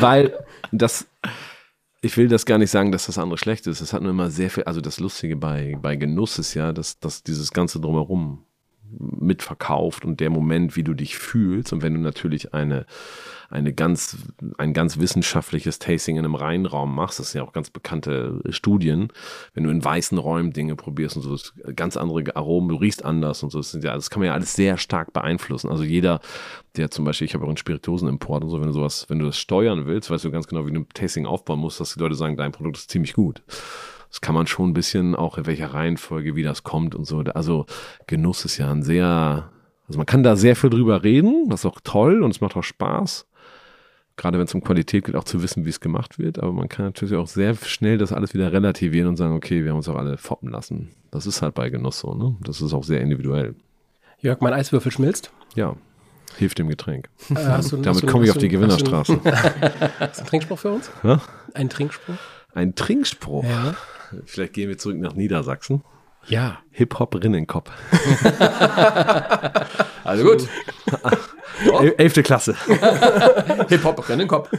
weil 0.00 0.44
das, 0.72 1.06
ich 2.02 2.18
will 2.18 2.28
das 2.28 2.44
gar 2.44 2.58
nicht 2.58 2.70
sagen, 2.70 2.92
dass 2.92 3.06
das 3.06 3.16
andere 3.16 3.38
schlecht 3.38 3.66
ist. 3.66 3.80
Es 3.80 3.94
hat 3.94 4.02
nur 4.02 4.10
immer 4.10 4.30
sehr 4.30 4.50
viel, 4.50 4.64
also 4.64 4.82
das 4.82 5.00
Lustige 5.00 5.36
bei, 5.36 5.78
bei 5.80 5.96
Genuss 5.96 6.38
ist 6.38 6.52
ja, 6.52 6.74
dass, 6.74 6.98
dass 6.98 7.22
dieses 7.22 7.52
Ganze 7.52 7.80
drumherum 7.80 8.45
mitverkauft 8.98 10.04
und 10.04 10.20
der 10.20 10.30
Moment, 10.30 10.76
wie 10.76 10.84
du 10.84 10.94
dich 10.94 11.16
fühlst 11.16 11.72
und 11.72 11.82
wenn 11.82 11.94
du 11.94 12.00
natürlich 12.00 12.54
eine 12.54 12.86
eine 13.48 13.72
ganz, 13.72 14.16
ein 14.58 14.72
ganz 14.72 14.98
wissenschaftliches 14.98 15.78
Tasting 15.78 16.16
in 16.16 16.24
einem 16.24 16.34
reinen 16.34 16.66
Raum 16.66 16.94
machst, 16.94 17.18
das 17.18 17.30
sind 17.30 17.40
ja 17.40 17.46
auch 17.46 17.52
ganz 17.52 17.70
bekannte 17.70 18.40
Studien, 18.50 19.08
wenn 19.54 19.64
du 19.64 19.70
in 19.70 19.84
weißen 19.84 20.18
Räumen 20.18 20.52
Dinge 20.52 20.76
probierst 20.76 21.16
und 21.16 21.22
so, 21.22 21.36
ganz 21.74 21.96
andere 21.96 22.34
Aromen, 22.34 22.68
du 22.68 22.76
riechst 22.76 23.04
anders 23.04 23.42
und 23.42 23.50
so, 23.50 23.58
das, 23.58 23.72
ja, 23.74 23.94
das 23.94 24.10
kann 24.10 24.20
man 24.20 24.28
ja 24.28 24.34
alles 24.34 24.54
sehr 24.54 24.78
stark 24.78 25.12
beeinflussen. 25.12 25.70
Also 25.70 25.84
jeder, 25.84 26.20
der 26.76 26.90
zum 26.90 27.04
Beispiel, 27.04 27.26
ich 27.26 27.34
habe 27.34 27.44
auch 27.44 27.48
einen 27.48 27.56
Spirituosenimport 27.56 28.44
und 28.44 28.50
so, 28.50 28.60
wenn 28.60 28.68
du 28.68 28.72
sowas, 28.72 29.06
wenn 29.08 29.18
du 29.18 29.26
das 29.26 29.38
steuern 29.38 29.86
willst, 29.86 30.10
weißt 30.10 30.24
du 30.24 30.30
ganz 30.30 30.46
genau, 30.46 30.66
wie 30.66 30.72
du 30.72 30.80
ein 30.80 30.88
Tasting 30.92 31.26
aufbauen 31.26 31.60
musst, 31.60 31.80
dass 31.80 31.94
die 31.94 32.00
Leute 32.00 32.14
sagen, 32.14 32.36
dein 32.36 32.52
Produkt 32.52 32.78
ist 32.78 32.90
ziemlich 32.90 33.12
gut. 33.12 33.42
Das 34.16 34.22
kann 34.22 34.34
man 34.34 34.46
schon 34.46 34.70
ein 34.70 34.72
bisschen 34.72 35.14
auch 35.14 35.36
in 35.36 35.44
welcher 35.44 35.74
Reihenfolge, 35.74 36.36
wie 36.36 36.42
das 36.42 36.62
kommt 36.62 36.94
und 36.94 37.04
so. 37.04 37.18
Also 37.18 37.66
Genuss 38.06 38.46
ist 38.46 38.56
ja 38.56 38.70
ein 38.70 38.82
sehr, 38.82 39.50
also 39.86 39.98
man 39.98 40.06
kann 40.06 40.22
da 40.22 40.36
sehr 40.36 40.56
viel 40.56 40.70
drüber 40.70 41.04
reden, 41.04 41.50
das 41.50 41.60
ist 41.60 41.66
auch 41.66 41.80
toll 41.84 42.22
und 42.22 42.30
es 42.30 42.40
macht 42.40 42.56
auch 42.56 42.64
Spaß 42.64 43.26
gerade 44.16 44.38
wenn 44.38 44.46
es 44.46 44.54
um 44.54 44.64
Qualität 44.64 45.04
geht, 45.04 45.14
auch 45.14 45.24
zu 45.24 45.42
wissen, 45.42 45.66
wie 45.66 45.68
es 45.68 45.80
gemacht 45.80 46.18
wird. 46.18 46.38
Aber 46.38 46.50
man 46.50 46.70
kann 46.70 46.86
natürlich 46.86 47.14
auch 47.14 47.26
sehr 47.26 47.54
schnell 47.54 47.98
das 47.98 48.12
alles 48.12 48.32
wieder 48.32 48.50
relativieren 48.50 49.08
und 49.08 49.16
sagen, 49.16 49.34
okay, 49.34 49.62
wir 49.62 49.70
haben 49.72 49.76
uns 49.76 49.88
auch 49.90 49.96
alle 49.96 50.16
foppen 50.16 50.50
lassen. 50.50 50.92
Das 51.10 51.26
ist 51.26 51.42
halt 51.42 51.54
bei 51.54 51.68
Genuss 51.68 51.98
so, 51.98 52.14
ne? 52.14 52.34
Das 52.40 52.62
ist 52.62 52.72
auch 52.72 52.84
sehr 52.84 53.02
individuell. 53.02 53.54
Jörg, 54.20 54.40
mein 54.40 54.54
Eiswürfel 54.54 54.90
schmilzt? 54.90 55.30
Ja. 55.54 55.76
Hilft 56.38 56.58
dem 56.58 56.68
Getränk. 56.68 57.10
Äh, 57.30 57.34
du, 57.70 57.76
Damit 57.76 58.06
komme 58.06 58.24
ich 58.24 58.30
auf 58.30 58.38
die 58.38 58.48
Gewinnerstraße. 58.48 59.20
Hast 59.98 60.18
du 60.18 60.20
einen 60.22 60.26
Trinkspruch 60.26 60.58
für 60.58 60.72
uns? 60.72 60.90
Ja? 61.02 61.20
Ein 61.52 61.68
Trinkspruch? 61.68 62.14
Ein 62.54 62.74
Trinkspruch? 62.74 63.44
Ja. 63.44 63.74
Vielleicht 64.24 64.52
gehen 64.52 64.68
wir 64.68 64.78
zurück 64.78 64.98
nach 64.98 65.14
Niedersachsen. 65.14 65.82
Ja. 66.28 66.58
Hip-Hop-Rinnenkopf. 66.72 67.70
also 70.04 70.24
gut. 70.24 70.48
El 71.80 71.94
elfte 71.96 72.22
Klasse. 72.22 72.54
Hip-Hop, 73.68 74.08
Rinnenkopf. 74.08 74.50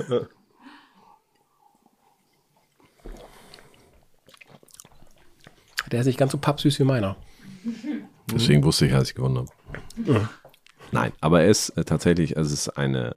Der 5.92 6.02
ist 6.02 6.08
nicht 6.08 6.18
ganz 6.18 6.32
so 6.32 6.38
pappsüß 6.38 6.80
wie 6.80 6.84
meiner. 6.84 7.18
Deswegen 8.32 8.64
wusste 8.64 8.88
ich, 8.88 8.94
als 8.94 9.10
ich 9.10 9.16
gewonnen 9.16 9.38
habe. 9.38 10.30
Nein, 10.92 11.14
aber 11.22 11.42
er 11.42 11.50
ist 11.50 11.70
äh, 11.72 11.84
tatsächlich, 11.84 12.38
also 12.38 12.54
es 12.54 12.68
ist 12.68 12.78
eine, 12.78 13.14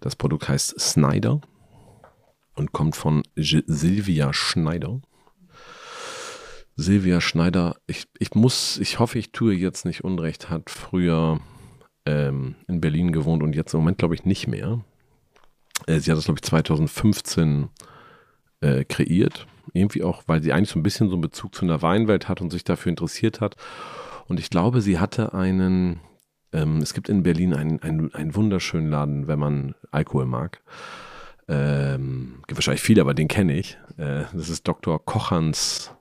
das 0.00 0.16
Produkt 0.16 0.48
heißt 0.48 0.80
Snyder 0.80 1.40
und 2.54 2.72
kommt 2.72 2.96
von 2.96 3.22
J 3.36 3.64
Silvia 3.66 4.32
Schneider. 4.32 5.00
Silvia 6.76 7.20
Schneider, 7.20 7.76
ich, 7.86 8.06
ich 8.18 8.34
muss, 8.34 8.78
ich 8.78 8.98
hoffe, 8.98 9.18
ich 9.18 9.32
tue 9.32 9.54
jetzt 9.54 9.84
nicht 9.84 10.04
Unrecht, 10.04 10.50
hat 10.50 10.70
früher 10.70 11.40
ähm, 12.06 12.54
in 12.68 12.80
Berlin 12.80 13.12
gewohnt 13.12 13.42
und 13.42 13.54
jetzt 13.54 13.74
im 13.74 13.80
Moment 13.80 13.98
glaube 13.98 14.14
ich 14.14 14.24
nicht 14.24 14.46
mehr. 14.46 14.80
Äh, 15.86 16.00
sie 16.00 16.10
hat 16.10 16.18
das 16.18 16.24
glaube 16.24 16.38
ich 16.38 16.48
2015 16.48 17.68
äh, 18.60 18.84
kreiert. 18.84 19.46
Irgendwie 19.72 20.02
auch, 20.02 20.22
weil 20.26 20.42
sie 20.42 20.52
eigentlich 20.52 20.70
so 20.70 20.78
ein 20.78 20.82
bisschen 20.82 21.08
so 21.08 21.14
einen 21.14 21.22
Bezug 21.22 21.54
zu 21.54 21.64
einer 21.64 21.82
Weinwelt 21.82 22.28
hat 22.28 22.40
und 22.40 22.50
sich 22.50 22.64
dafür 22.64 22.90
interessiert 22.90 23.40
hat. 23.40 23.56
Und 24.26 24.40
ich 24.40 24.50
glaube, 24.50 24.80
sie 24.80 24.98
hatte 24.98 25.34
einen, 25.34 26.00
ähm, 26.52 26.78
es 26.78 26.94
gibt 26.94 27.08
in 27.08 27.22
Berlin 27.22 27.54
einen, 27.54 27.80
einen, 27.82 28.14
einen 28.14 28.34
wunderschönen 28.34 28.90
Laden, 28.90 29.28
wenn 29.28 29.38
man 29.38 29.74
Alkohol 29.90 30.26
mag. 30.26 30.60
Ähm, 31.48 32.42
gibt 32.46 32.58
wahrscheinlich 32.58 32.82
viele, 32.82 33.00
aber 33.00 33.14
den 33.14 33.28
kenne 33.28 33.56
ich. 33.56 33.76
Äh, 33.96 34.24
das 34.32 34.48
ist 34.48 34.66
Dr. 34.66 35.04
Kochans, 35.04 35.92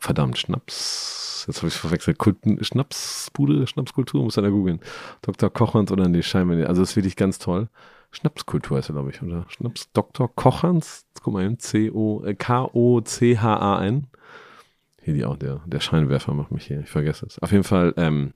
verdammt, 0.00 0.38
Schnaps. 0.38 1.44
Jetzt 1.46 1.58
habe 1.58 1.68
ich 1.68 1.74
verwechselt. 1.74 2.18
Kulten, 2.18 2.62
Schnapsbude, 2.62 3.66
Schnapskultur, 3.66 4.22
muss 4.22 4.38
einer 4.38 4.50
googeln. 4.50 4.80
Dr. 5.22 5.50
Kochans 5.50 5.90
oder 5.90 6.08
nee, 6.08 6.22
scheinbar. 6.22 6.66
Also 6.68 6.82
das 6.82 6.90
ist 6.90 6.96
wirklich 6.96 7.16
ganz 7.16 7.38
toll. 7.38 7.68
Schnapskultur 8.12 8.78
ist 8.78 8.88
er, 8.88 8.94
glaube 8.94 9.10
ich, 9.10 9.22
oder? 9.22 9.46
Schnaps 9.48 9.90
Dr. 9.92 10.34
Kochans, 10.34 11.06
jetzt 11.08 11.22
guck 11.22 11.34
mal 11.34 11.44
hin, 11.44 11.58
C-O, 11.58 12.24
äh, 12.24 12.34
K-O-C-H-A-N. 12.34 14.06
Hier 15.02 15.14
die 15.14 15.24
auch, 15.24 15.36
der, 15.36 15.60
der 15.66 15.80
Scheinwerfer 15.80 16.34
macht 16.34 16.50
mich 16.50 16.66
hier, 16.66 16.80
ich 16.80 16.90
vergesse 16.90 17.26
es. 17.26 17.38
Auf 17.38 17.52
jeden 17.52 17.64
Fall, 17.64 17.94
ähm, 17.96 18.34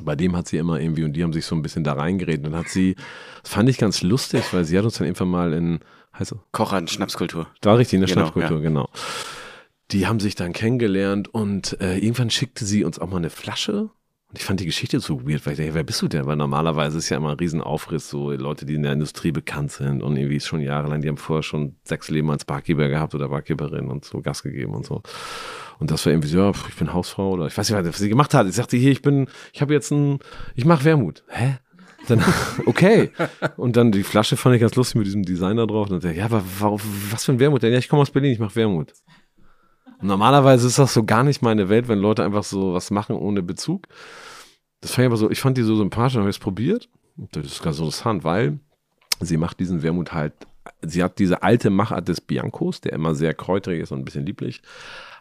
bei 0.00 0.16
dem 0.16 0.36
hat 0.36 0.48
sie 0.48 0.56
immer 0.56 0.80
irgendwie, 0.80 1.04
und 1.04 1.12
die 1.12 1.22
haben 1.22 1.32
sich 1.32 1.44
so 1.44 1.54
ein 1.54 1.62
bisschen 1.62 1.84
da 1.84 1.92
reingeredet, 1.92 2.46
und 2.46 2.52
dann 2.52 2.60
hat 2.60 2.68
sie, 2.68 2.96
das 3.42 3.52
fand 3.52 3.68
ich 3.68 3.78
ganz 3.78 4.02
lustig, 4.02 4.52
weil 4.52 4.64
sie 4.64 4.78
hat 4.78 4.84
uns 4.84 4.96
dann 4.96 5.06
irgendwann 5.06 5.28
mal 5.28 5.52
in, 5.52 5.80
heißt 6.18 6.30
so? 6.30 6.40
Kochern, 6.52 6.88
Schnapskultur. 6.88 7.46
Da 7.60 7.74
richtig, 7.74 7.98
eine 7.98 8.06
Genau, 8.06 8.22
Schnapskultur, 8.22 8.56
ja. 8.58 8.62
genau. 8.62 8.88
Die 9.92 10.06
haben 10.06 10.20
sich 10.20 10.34
dann 10.34 10.52
kennengelernt 10.52 11.28
und 11.28 11.80
äh, 11.80 11.98
irgendwann 11.98 12.30
schickte 12.30 12.64
sie 12.64 12.84
uns 12.84 12.98
auch 12.98 13.08
mal 13.08 13.18
eine 13.18 13.30
Flasche. 13.30 13.90
Und 14.28 14.38
ich 14.38 14.44
fand 14.44 14.58
die 14.58 14.66
Geschichte 14.66 14.98
so 14.98 15.20
weird, 15.22 15.46
weil 15.46 15.52
ich 15.52 15.58
dachte, 15.60 15.74
wer 15.74 15.84
bist 15.84 16.02
du 16.02 16.08
denn? 16.08 16.26
Weil 16.26 16.34
normalerweise 16.34 16.98
ist 16.98 17.08
ja 17.08 17.16
immer 17.16 17.30
ein 17.30 17.36
Riesenaufriss, 17.36 18.10
so 18.10 18.32
Leute, 18.32 18.66
die 18.66 18.74
in 18.74 18.82
der 18.82 18.92
Industrie 18.92 19.30
bekannt 19.30 19.70
sind 19.70 20.02
und 20.02 20.16
irgendwie 20.16 20.40
schon 20.40 20.60
jahrelang, 20.60 21.00
die 21.00 21.08
haben 21.08 21.16
vorher 21.16 21.44
schon 21.44 21.76
sechs 21.84 22.10
Leben 22.10 22.28
als 22.30 22.44
Barkeeper 22.44 22.88
gehabt 22.88 23.14
oder 23.14 23.28
Barkeeperin 23.28 23.88
und 23.88 24.04
so 24.04 24.20
Gas 24.20 24.42
gegeben 24.42 24.74
und 24.74 24.84
so. 24.84 25.02
Und 25.78 25.92
das 25.92 26.04
war 26.04 26.12
irgendwie 26.12 26.28
so, 26.28 26.38
ja, 26.38 26.50
ich 26.50 26.74
bin 26.74 26.92
Hausfrau 26.92 27.30
oder 27.30 27.46
ich 27.46 27.56
weiß 27.56 27.70
nicht, 27.70 27.86
was 27.86 27.98
sie 27.98 28.08
gemacht 28.08 28.34
hat. 28.34 28.48
Ich 28.48 28.56
sagte 28.56 28.76
hier, 28.76 28.90
ich 28.90 29.02
bin, 29.02 29.28
ich 29.52 29.60
habe 29.60 29.72
jetzt 29.72 29.92
ein, 29.92 30.18
ich 30.56 30.64
mache 30.64 30.84
Wermut. 30.84 31.22
Hä? 31.28 31.58
Dann, 32.08 32.24
okay. 32.66 33.10
Und 33.56 33.76
dann 33.76 33.92
die 33.92 34.02
Flasche 34.02 34.36
fand 34.36 34.56
ich 34.56 34.60
ganz 34.60 34.74
lustig 34.74 34.96
mit 34.96 35.06
diesem 35.06 35.22
Designer 35.22 35.68
drauf. 35.68 35.88
Und 35.88 36.02
dann 36.02 36.16
ja, 36.16 36.24
aber 36.24 36.42
was 37.10 37.24
für 37.24 37.32
ein 37.32 37.38
Wermut 37.38 37.62
denn? 37.62 37.72
Ja, 37.72 37.78
ich 37.78 37.88
komme 37.88 38.02
aus 38.02 38.10
Berlin, 38.10 38.32
ich 38.32 38.38
mache 38.38 38.56
Wermut. 38.56 38.92
Und 40.00 40.08
normalerweise 40.08 40.66
ist 40.66 40.78
das 40.78 40.94
so 40.94 41.04
gar 41.04 41.24
nicht 41.24 41.42
meine 41.42 41.68
Welt, 41.68 41.88
wenn 41.88 41.98
Leute 41.98 42.24
einfach 42.24 42.44
so 42.44 42.74
was 42.74 42.90
machen 42.90 43.16
ohne 43.16 43.42
Bezug. 43.42 43.86
Das 44.80 44.92
fand 44.92 45.04
ich 45.04 45.06
aber 45.06 45.16
so, 45.16 45.30
ich 45.30 45.40
fand 45.40 45.56
die 45.56 45.62
so 45.62 45.76
sympathisch, 45.76 46.14
dann 46.14 46.22
habe 46.22 46.30
ich 46.30 46.36
es 46.36 46.42
probiert. 46.42 46.88
Das 47.16 47.46
ist 47.46 47.62
ganz 47.62 47.78
interessant, 47.78 48.24
weil 48.24 48.58
sie 49.20 49.38
macht 49.38 49.58
diesen 49.58 49.82
Wermut 49.82 50.12
halt, 50.12 50.34
sie 50.82 51.02
hat 51.02 51.18
diese 51.18 51.42
alte 51.42 51.70
Machart 51.70 52.08
des 52.08 52.20
Biancos, 52.20 52.82
der 52.82 52.92
immer 52.92 53.14
sehr 53.14 53.32
kräuterig 53.32 53.80
ist 53.80 53.92
und 53.92 54.00
ein 54.00 54.04
bisschen 54.04 54.26
lieblich, 54.26 54.60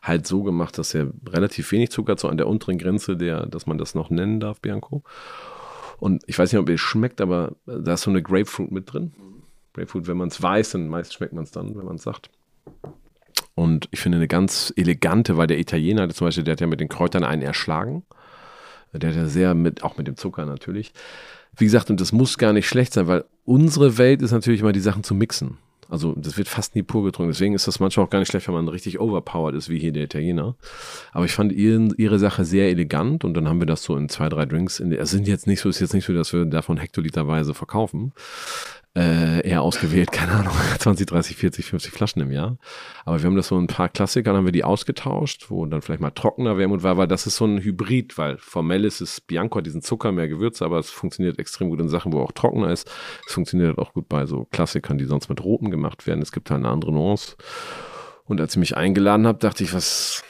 halt 0.02 0.27
so 0.27 0.43
gemacht, 0.43 0.77
dass 0.77 0.93
er 0.93 1.11
relativ 1.27 1.72
wenig 1.72 1.91
Zucker 1.91 2.14
hat, 2.14 2.19
so 2.19 2.27
an 2.27 2.38
der 2.38 2.47
unteren 2.47 2.77
Grenze, 2.77 3.15
der, 3.15 3.45
dass 3.45 3.65
man 3.65 3.77
das 3.77 3.95
noch 3.95 4.10
nennen 4.10 4.39
darf, 4.39 4.60
Bianco. 4.60 5.03
Und 5.97 6.23
ich 6.27 6.38
weiß 6.38 6.52
nicht, 6.52 6.60
ob 6.60 6.68
es 6.69 6.81
schmeckt, 6.81 7.22
aber 7.22 7.53
da 7.65 7.93
ist 7.93 8.02
so 8.02 8.11
eine 8.11 8.22
Grapefruit 8.22 8.72
mit 8.72 8.91
drin. 8.91 9.14
Grapefruit, 9.73 10.07
wenn 10.07 10.18
man 10.18 10.27
es 10.27 10.41
weiß, 10.41 10.72
dann 10.72 10.89
meist 10.89 11.14
schmeckt 11.14 11.34
man 11.34 11.45
es 11.45 11.52
dann, 11.52 11.76
wenn 11.76 11.85
man 11.85 11.95
es 11.95 12.03
sagt. 12.03 12.30
Und 13.56 13.88
ich 13.91 14.02
finde 14.02 14.18
eine 14.18 14.27
ganz 14.27 14.73
elegante, 14.76 15.38
weil 15.38 15.48
der 15.48 15.60
Italiener 15.60 16.10
zum 16.10 16.27
Beispiel, 16.27 16.44
der 16.44 16.53
hat 16.53 16.61
ja 16.61 16.68
mit 16.68 16.82
den 16.82 16.90
Kräutern 16.90 17.23
einen 17.23 17.41
erschlagen. 17.41 18.03
Der 18.94 19.10
hat 19.10 19.18
ja 19.18 19.26
sehr 19.26 19.56
mit, 19.56 19.84
auch 19.84 19.98
mit 19.98 20.07
dem 20.07 20.18
Zucker 20.18 20.45
natürlich. 20.45 20.94
Wie 21.57 21.65
gesagt, 21.65 21.90
und 21.90 21.99
das 22.02 22.11
muss 22.11 22.38
gar 22.38 22.53
nicht 22.53 22.68
schlecht 22.68 22.94
sein, 22.94 23.07
weil 23.07 23.26
unsere 23.45 23.98
Welt 23.98 24.22
ist 24.22 24.32
natürlich 24.32 24.61
immer 24.61 24.73
die 24.73 24.80
Sachen 24.80 25.03
zu 25.03 25.15
mixen. 25.15 25.57
Also 25.88 26.14
das 26.18 26.38
wird 26.38 26.48
fast 26.48 26.76
nie 26.76 26.84
pur 26.84 27.03
getrunken. 27.03 27.32
Deswegen 27.32 27.53
ist 27.53 27.68
das 27.68 27.80
manchmal 27.80 28.06
auch 28.06 28.10
gar 28.10 28.19
nicht 28.19 28.30
schlecht, 28.30 28.48
wenn 28.48 28.56
man 28.56 28.68
richtig 28.68 28.99
overpowered 28.99 29.56
ist, 29.56 29.69
wie 29.69 29.80
hier 29.80 29.91
der 29.91 30.03
Italiener. 30.03 30.56
Aber 31.11 31.26
ich 31.26 31.32
fand 31.32 31.52
ihren, 31.52 31.94
ihre 31.98 32.19
Sache 32.19 32.44
sehr 32.44 32.69
elegant 32.69 33.23
und 33.23 33.36
dann 33.36 33.48
haben 33.48 33.60
wir 33.60 33.68
das 33.68 33.84
so 33.84 33.95
in 33.95 34.10
zwei, 34.10 34.30
drei 34.30 34.45
Drinks. 34.45 34.80
In, 34.80 34.91
es 34.91 35.11
sind 35.11 35.27
jetzt 35.27 35.48
nicht 35.48 35.61
so, 35.61 35.69
ist 35.69 35.80
jetzt 35.80 35.94
nicht 35.94 36.06
so, 36.06 36.14
dass 36.14 36.34
wir 36.34 36.45
davon 36.45 36.77
hektoliterweise 36.77 37.53
verkaufen. 37.53 38.14
Äh, 38.98 39.46
eher 39.46 39.62
ausgewählt, 39.62 40.12
keine 40.14 40.32
Ahnung, 40.32 40.54
20, 40.80 41.06
30, 41.08 41.36
40, 41.36 41.66
50 41.66 41.92
Flaschen 41.92 42.22
im 42.22 42.32
Jahr. 42.32 42.58
Aber 43.04 43.22
wir 43.22 43.26
haben 43.26 43.36
das 43.36 43.50
so 43.50 43.58
ein 43.58 43.68
paar 43.68 43.90
Klassiker, 43.90 44.32
dann 44.32 44.38
haben 44.38 44.46
wir 44.46 44.54
die 44.54 44.64
ausgetauscht, 44.64 45.48
wo 45.50 45.66
dann 45.66 45.82
vielleicht 45.82 46.00
mal 46.00 46.12
trockener 46.12 46.58
Wermut 46.58 46.82
war, 46.82 46.96
weil 46.96 47.08
das 47.08 47.28
ist 47.28 47.36
so 47.36 47.46
ein 47.46 47.60
Hybrid, 47.60 48.18
weil 48.18 48.38
formell 48.38 48.86
ist 48.86 49.02
es 49.02 49.20
Bianco, 49.20 49.60
diesen 49.60 49.82
Zucker, 49.82 50.14
mehr 50.14 50.30
Gewürze, 50.30 50.64
aber 50.64 50.80
es 50.80 50.90
funktioniert 50.90 51.40
extrem 51.40 51.70
gut 51.70 51.82
in 51.82 51.90
Sachen, 51.90 52.14
wo 52.14 52.22
auch 52.22 52.32
trockener 52.32 52.72
ist. 52.72 52.90
Es 53.28 53.34
funktioniert 53.34 53.78
auch 53.80 53.92
gut 53.92 54.08
bei 54.08 54.26
so 54.26 54.48
Klassikern, 54.52 54.98
die 54.98 55.06
sonst 55.06 55.28
mit 55.28 55.44
Roten 55.44 55.72
gemacht 55.72 56.08
werden. 56.08 56.22
Es 56.22 56.32
gibt 56.32 56.50
halt 56.50 56.60
eine 56.60 56.70
andere 56.70 56.94
Nuance. 56.94 57.36
Und 58.24 58.40
als 58.40 58.54
ich 58.54 58.60
mich 58.60 58.78
eingeladen 58.78 59.28
habe, 59.28 59.40
dachte 59.40 59.66
ich, 59.66 59.74
was, 59.74 60.24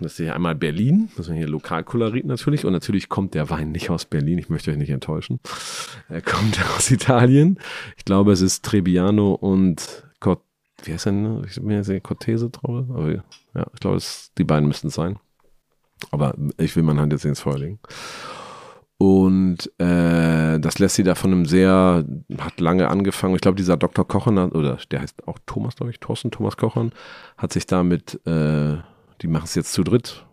das 0.00 0.12
ist 0.12 0.18
hier 0.18 0.34
einmal 0.34 0.54
Berlin, 0.54 1.10
das 1.16 1.28
ist 1.28 1.34
hier 1.34 1.48
Lokalkolorit 1.48 2.26
natürlich. 2.26 2.64
Und 2.64 2.72
natürlich 2.72 3.08
kommt 3.08 3.34
der 3.34 3.50
Wein 3.50 3.72
nicht 3.72 3.90
aus 3.90 4.04
Berlin, 4.04 4.38
ich 4.38 4.48
möchte 4.48 4.70
euch 4.70 4.76
nicht 4.76 4.90
enttäuschen. 4.90 5.40
Er 6.08 6.22
kommt 6.22 6.58
aus 6.76 6.90
Italien. 6.90 7.58
Ich 7.96 8.04
glaube, 8.04 8.32
es 8.32 8.40
ist 8.40 8.64
Trebbiano 8.64 9.34
und 9.34 10.04
Cort 10.20 10.40
wie 10.86 10.92
heißt 10.92 11.06
denn? 11.06 11.44
Ich 11.48 11.60
bin 11.60 11.70
jetzt 11.70 11.90
Cortese 12.02 12.50
drauf. 12.50 12.86
Aber 12.90 13.12
ja, 13.12 13.66
ich 13.72 13.80
glaube, 13.80 13.96
es, 13.96 14.32
die 14.36 14.44
beiden 14.44 14.68
müssten 14.68 14.88
es 14.88 14.94
sein. 14.94 15.18
Aber 16.10 16.34
ich 16.58 16.74
will 16.76 16.82
meine 16.82 17.00
Hand 17.00 17.12
jetzt 17.12 17.24
ins 17.24 17.40
Feuer 17.40 17.58
legen. 17.58 17.78
Und 18.96 19.70
äh, 19.78 20.58
das 20.60 20.78
lässt 20.78 20.96
sie 20.96 21.02
da 21.02 21.14
von 21.14 21.32
einem 21.32 21.46
sehr, 21.46 22.04
hat 22.38 22.60
lange 22.60 22.88
angefangen. 22.88 23.34
Ich 23.34 23.40
glaube, 23.40 23.56
dieser 23.56 23.76
Dr. 23.76 24.06
Kochern, 24.06 24.38
hat- 24.38 24.54
oder 24.54 24.78
der 24.90 25.00
heißt 25.00 25.26
auch 25.26 25.38
Thomas, 25.46 25.76
glaube 25.76 25.90
ich, 25.90 26.00
Thorsten 26.00 26.30
Thomas 26.30 26.56
Kochern, 26.56 26.92
hat 27.36 27.52
sich 27.52 27.66
damit, 27.66 28.20
äh, 28.26 28.76
die 29.24 29.28
machen 29.28 29.44
es 29.44 29.54
jetzt 29.54 29.72
zu 29.72 29.82
dritt, 29.82 30.26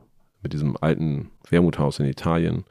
mit 0.44 0.52
diesem 0.52 0.76
alten 0.82 1.32
Wermuthaus 1.50 2.00
in 2.00 2.06
Italien. 2.08 2.66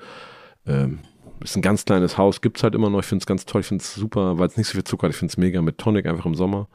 Ähm, 0.66 0.98
ist 1.42 1.56
ein 1.56 1.62
ganz 1.62 1.86
kleines 1.86 2.18
Haus, 2.18 2.42
gibt 2.42 2.58
es 2.58 2.62
halt 2.62 2.74
immer 2.74 2.90
noch. 2.90 2.98
Ich 2.98 3.06
finde 3.06 3.22
es 3.22 3.26
ganz 3.26 3.46
toll, 3.46 3.62
ich 3.62 3.66
finde 3.66 3.82
es 3.82 3.94
super, 3.94 4.38
weil 4.38 4.48
es 4.48 4.58
nicht 4.58 4.66
so 4.66 4.74
viel 4.74 4.84
Zucker 4.84 5.06
hat. 5.06 5.14
Ich 5.14 5.16
finde 5.16 5.32
es 5.32 5.38
mega 5.38 5.62
mit 5.62 5.78
Tonic 5.78 6.04
einfach 6.04 6.26
im 6.26 6.34
Sommer. 6.34 6.68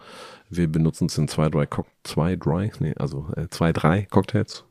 Wir 0.49 0.67
benutzen 0.67 1.05
es 1.05 1.17
in 1.19 1.27
zwei, 1.27 1.49
drei, 1.49 1.67
Cock 1.67 1.85
zwei, 2.03 2.35
drei, 2.35 2.71
nee, 2.79 2.95
also 2.97 3.27
äh, 3.35 3.47
zwei, 3.49 3.71
drei 3.71 4.07
Cocktails. 4.09 4.65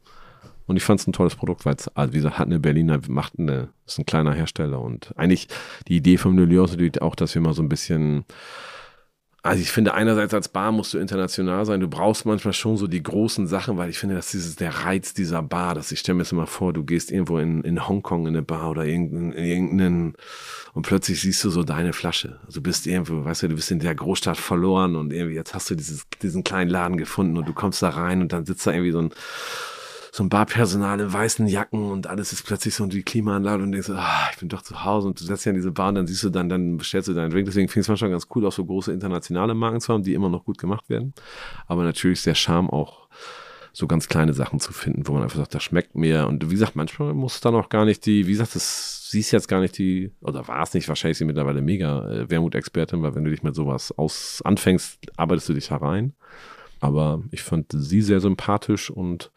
Und 0.67 0.77
ich 0.77 0.83
fand 0.83 0.99
es 0.99 1.07
ein 1.07 1.13
tolles 1.13 1.37
Produkt, 1.37 1.65
weil 1.65 1.77
es, 1.77 1.87
also 1.97 2.13
wie 2.13 2.17
gesagt, 2.17 2.41
hat 2.41 2.47
eine 2.47 2.59
Berliner, 2.59 2.99
macht 3.07 3.39
eine, 3.39 3.69
ist 3.87 3.99
ein 3.99 4.07
kleiner 4.07 4.33
Hersteller 4.33 4.81
und 4.81 5.13
eigentlich 5.17 5.47
die 5.87 5.97
Idee 5.97 6.17
vom 6.17 6.37
ist 6.37 6.71
natürlich 6.71 7.01
auch, 7.01 7.15
dass 7.15 7.33
wir 7.37 7.43
mal 7.43 7.55
so 7.55 7.63
ein 7.63 7.69
bisschen, 7.69 8.25
also 9.45 9.61
ich 9.61 9.71
finde 9.71 9.93
einerseits 9.93 10.33
als 10.33 10.49
Bar 10.49 10.73
musst 10.73 10.95
du 10.95 10.99
international 10.99 11.66
sein, 11.66 11.79
du 11.79 11.87
brauchst 11.87 12.25
manchmal 12.25 12.55
schon 12.55 12.79
so 12.79 12.87
die 12.87 13.03
großen 13.03 13.47
Sachen, 13.47 13.77
weil 13.77 13.91
ich 13.91 13.99
finde, 13.99 14.15
das 14.15 14.35
ist 14.35 14.59
der 14.59 14.87
Reiz 14.87 15.12
dieser 15.12 15.43
Bar, 15.43 15.75
dass 15.75 15.93
ich 15.93 16.01
stelle 16.01 16.16
mir 16.16 16.23
das 16.23 16.33
immer 16.33 16.47
vor, 16.47 16.73
du 16.73 16.83
gehst 16.83 17.12
irgendwo 17.12 17.37
in, 17.37 17.61
in 17.61 17.87
Hongkong 17.87 18.23
in 18.23 18.29
eine 18.29 18.43
Bar 18.43 18.71
oder 18.71 18.87
irgendeinen, 18.87 19.35
irgendeinen 19.35 20.15
und 20.73 20.87
plötzlich 20.87 21.21
siehst 21.21 21.45
du 21.45 21.51
so 21.51 21.62
deine 21.62 21.93
Flasche. 21.93 22.41
Also 22.47 22.61
du 22.61 22.62
bist 22.62 22.87
irgendwo, 22.87 23.23
weißt 23.23 23.43
du, 23.43 23.49
du 23.49 23.57
bist 23.57 23.71
in 23.71 23.81
der 23.81 23.95
Großstadt 23.95 24.39
verloren 24.39 24.97
und 24.97 25.12
irgendwie 25.12 25.35
jetzt 25.35 25.53
hast 25.53 25.69
du 25.69 25.75
dieses, 25.75 26.07
diesen 26.23 26.43
kleinen 26.43 26.71
Laden 26.71 26.97
gefunden 26.97 27.37
und 27.37 27.47
du 27.47 27.53
kommst 27.53 27.83
da 27.83 27.91
rein 27.91 28.23
und 28.23 28.33
dann 28.33 28.47
sitzt 28.47 28.66
da 28.66 28.73
irgendwie 28.73 28.93
so 28.93 29.01
ein 29.01 29.11
so 30.15 30.23
ein 30.23 30.28
Barpersonal 30.28 31.01
in 31.01 31.12
weißen 31.12 31.49
Jacken 31.49 31.91
und 31.91 32.07
alles 32.07 32.32
ist 32.32 32.45
plötzlich 32.45 32.73
so 32.77 32.86
die 32.86 33.03
Klimaanlage 33.03 33.65
und 33.65 33.73
denkst, 33.73 33.91
ah, 33.91 34.28
ich 34.31 34.39
bin 34.39 34.49
doch 34.49 34.62
zu 34.62 34.85
Hause 34.85 35.09
und 35.09 35.19
du 35.19 35.24
setzt 35.24 35.45
dich 35.45 35.51
an 35.51 35.57
diese 35.57 35.73
Bar 35.73 35.89
und 35.89 35.97
dann 35.97 36.07
siehst 36.07 36.23
du 36.23 36.31
dann, 36.31 36.49
dann 36.49 36.77
bestellst 36.77 37.09
du 37.09 37.15
deinen 37.15 37.31
Drink. 37.31 37.47
Deswegen 37.47 37.66
finde 37.66 37.81
ich 37.81 37.86
es 37.86 37.89
manchmal 37.89 38.12
ganz 38.12 38.28
cool, 38.32 38.47
auch 38.47 38.53
so 38.53 38.65
große 38.65 38.93
internationale 38.93 39.55
Marken 39.55 39.81
zu 39.81 39.93
haben, 39.93 40.05
die 40.05 40.15
immer 40.15 40.28
noch 40.28 40.45
gut 40.45 40.59
gemacht 40.59 40.89
werden. 40.89 41.15
Aber 41.66 41.82
natürlich 41.82 42.19
ist 42.19 42.27
der 42.27 42.36
Charme 42.36 42.70
auch, 42.70 43.09
so 43.73 43.89
ganz 43.89 44.07
kleine 44.07 44.35
Sachen 44.35 44.61
zu 44.61 44.73
finden, 44.73 45.09
wo 45.09 45.15
man 45.15 45.24
einfach 45.24 45.39
sagt, 45.39 45.53
das 45.53 45.65
schmeckt 45.65 45.97
mir. 45.97 46.28
Und 46.28 46.49
wie 46.49 46.55
gesagt, 46.55 46.77
manchmal 46.77 47.12
muss 47.12 47.41
dann 47.41 47.57
auch 47.57 47.69
gar 47.69 47.85
nicht 47.85 48.07
die, 48.07 48.28
wie 48.28 48.31
gesagt, 48.31 48.55
das, 48.55 49.11
sie 49.11 49.19
ist 49.19 49.32
jetzt 49.32 49.49
gar 49.49 49.59
nicht 49.59 49.77
die, 49.78 50.12
oder 50.20 50.47
war 50.47 50.62
es 50.62 50.74
nicht, 50.74 50.86
wahrscheinlich 50.86 51.16
ist 51.16 51.19
sie 51.19 51.24
mittlerweile 51.24 51.61
mega 51.61 52.09
äh, 52.09 52.31
Wermut-Expertin, 52.31 53.03
weil 53.03 53.16
wenn 53.16 53.24
du 53.24 53.32
dich 53.32 53.43
mit 53.43 53.57
sowas 53.57 53.91
aus 53.99 54.43
anfängst, 54.45 55.01
arbeitest 55.16 55.49
du 55.49 55.55
dich 55.55 55.70
herein. 55.70 56.12
Aber 56.78 57.24
ich 57.32 57.43
fand 57.43 57.73
sie 57.73 58.01
sehr 58.01 58.20
sympathisch 58.20 58.91
und 58.91 59.32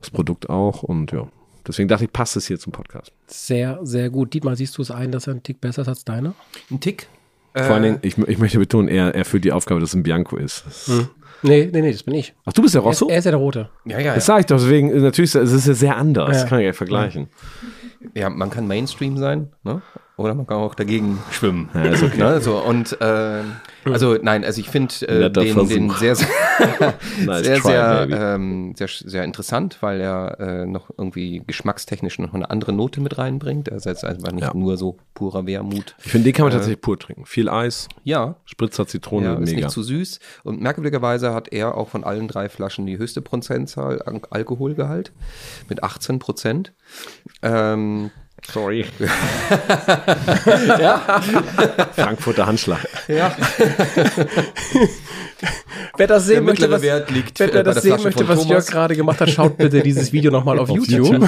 das 0.00 0.10
Produkt 0.10 0.48
auch 0.50 0.82
und 0.82 1.12
ja. 1.12 1.26
Deswegen 1.66 1.88
dachte 1.88 2.04
ich, 2.04 2.12
passt 2.12 2.36
es 2.36 2.46
hier 2.46 2.58
zum 2.58 2.72
Podcast. 2.72 3.12
Sehr, 3.26 3.78
sehr 3.82 4.08
gut. 4.10 4.32
Dietmar, 4.32 4.56
siehst 4.56 4.76
du 4.78 4.82
es 4.82 4.90
ein, 4.90 5.12
dass 5.12 5.26
er 5.26 5.34
ein 5.34 5.42
Tick 5.42 5.60
besser 5.60 5.82
ist 5.82 5.88
als 5.88 6.04
deiner? 6.04 6.34
Ein 6.70 6.80
Tick. 6.80 7.06
Vor 7.54 7.66
allen 7.74 7.82
Dingen, 7.82 7.98
ich, 8.02 8.16
ich 8.16 8.38
möchte 8.38 8.58
betonen, 8.58 8.88
er 8.88 9.14
erfüllt 9.14 9.44
die 9.44 9.52
Aufgabe, 9.52 9.80
dass 9.80 9.90
es 9.90 9.94
ein 9.94 10.02
Bianco 10.02 10.36
ist. 10.36 10.64
Das- 10.66 10.90
Nee, 11.42 11.70
nee, 11.72 11.80
nee, 11.80 11.90
das 11.92 12.02
bin 12.02 12.14
ich. 12.14 12.34
Ach, 12.44 12.52
du 12.52 12.60
bist 12.60 12.74
der 12.74 12.82
Er 12.82 12.90
ist, 12.90 13.00
Rosso? 13.00 13.08
er 13.08 13.18
ist 13.18 13.24
ja 13.24 13.30
der 13.30 13.40
Rote. 13.40 13.70
Ja, 13.86 13.98
ja, 13.98 14.14
Das 14.14 14.26
ja. 14.26 14.34
sage 14.34 14.40
ich 14.40 14.46
doch, 14.46 14.58
deswegen, 14.58 14.88
natürlich, 15.02 15.34
es 15.34 15.52
ist 15.52 15.66
ja 15.66 15.72
sehr 15.72 15.96
anders, 15.96 16.42
Ja. 16.42 16.46
kann 16.46 16.58
ich 16.60 16.66
ja 16.66 16.74
vergleichen. 16.74 17.28
Ja, 18.14 18.28
man 18.28 18.50
kann 18.50 18.66
Mainstream 18.66 19.16
sein, 19.16 19.48
ne? 19.64 19.80
Oder 20.20 20.34
man 20.34 20.46
kann 20.46 20.58
auch 20.58 20.74
dagegen 20.74 21.18
schwimmen. 21.30 21.70
Ja, 21.72 21.84
ist 21.84 22.02
okay. 22.02 22.18
Ne? 22.18 22.40
So, 22.42 22.58
und 22.58 23.00
äh, 23.00 23.42
also 23.86 24.18
nein, 24.20 24.44
also 24.44 24.60
ich 24.60 24.68
finde 24.68 24.94
äh, 25.08 25.30
den, 25.30 25.66
den 25.68 25.90
sehr, 25.92 26.14
sehr, 26.14 26.28
Nice 27.24 27.44
sehr, 27.46 27.58
try, 27.58 27.68
sehr, 27.70 28.08
ähm, 28.10 28.74
sehr, 28.76 28.88
sehr 28.88 29.24
interessant, 29.24 29.78
weil 29.80 29.98
er 30.02 30.38
äh, 30.38 30.66
noch 30.66 30.90
irgendwie 30.98 31.42
geschmackstechnisch 31.46 32.18
noch 32.18 32.34
eine 32.34 32.50
andere 32.50 32.74
Note 32.74 33.00
mit 33.00 33.16
reinbringt. 33.16 33.68
Er 33.68 33.78
ist 33.78 33.86
jetzt 33.86 34.04
einfach 34.04 34.32
nicht 34.32 34.44
Ja. 34.44 34.52
nur 34.54 34.76
so 34.76 34.98
purer 35.14 35.46
Wermut. 35.46 35.94
Ich 36.04 36.10
finde, 36.12 36.26
den 36.26 36.34
kann 36.34 36.44
man 36.44 36.52
tatsächlich 36.52 36.82
pur 36.82 36.98
trinken. 36.98 37.24
Viel 37.24 37.48
Eis, 37.48 37.88
Ja, 38.04 38.36
Spritzer 38.44 38.86
Zitrone, 38.86 39.24
ja, 39.24 39.34
ist 39.36 39.48
mega. 39.48 39.56
nicht 39.66 39.70
zu 39.70 39.82
süß. 39.82 40.20
Und 40.44 40.60
merkwürdigerweise 40.60 41.32
hat 41.32 41.50
er 41.50 41.78
auch 41.78 41.88
von 41.88 42.04
allen 42.04 42.28
drei 42.28 42.50
Flaschen 42.50 42.84
die 42.84 42.98
höchste 42.98 43.22
Prozentzahl 43.22 44.02
an 44.02 44.20
Alkoholgehalt 44.28 45.12
mit 45.70 45.82
18 45.82 46.18
Prozent. 46.18 46.74
Ähm, 47.40 48.10
Sorry. 48.46 48.84
Frankfurter 51.94 52.46
Handschlag. 52.46 52.86
ja, 53.08 53.36
Wer 55.96 56.06
das 56.06 56.26
sehen 56.26 56.44
möchte, 56.44 56.70
was, 56.70 56.82
Wert 56.82 57.10
liegt, 57.10 57.40
wer, 57.40 57.50
äh, 57.50 57.54
wer 57.54 57.62
das 57.62 57.82
sehen 57.82 58.02
möchte, 58.02 58.28
was. 58.28 58.46
Jörg 58.48 58.66
gerade 58.66 58.96
gemacht 58.96 59.20
hat, 59.20 59.30
schaut 59.30 59.56
bitte 59.56 59.82
dieses 59.82 60.12
Video 60.12 60.30
nochmal 60.30 60.58
auf, 60.60 60.68
YouTube. 60.68 61.26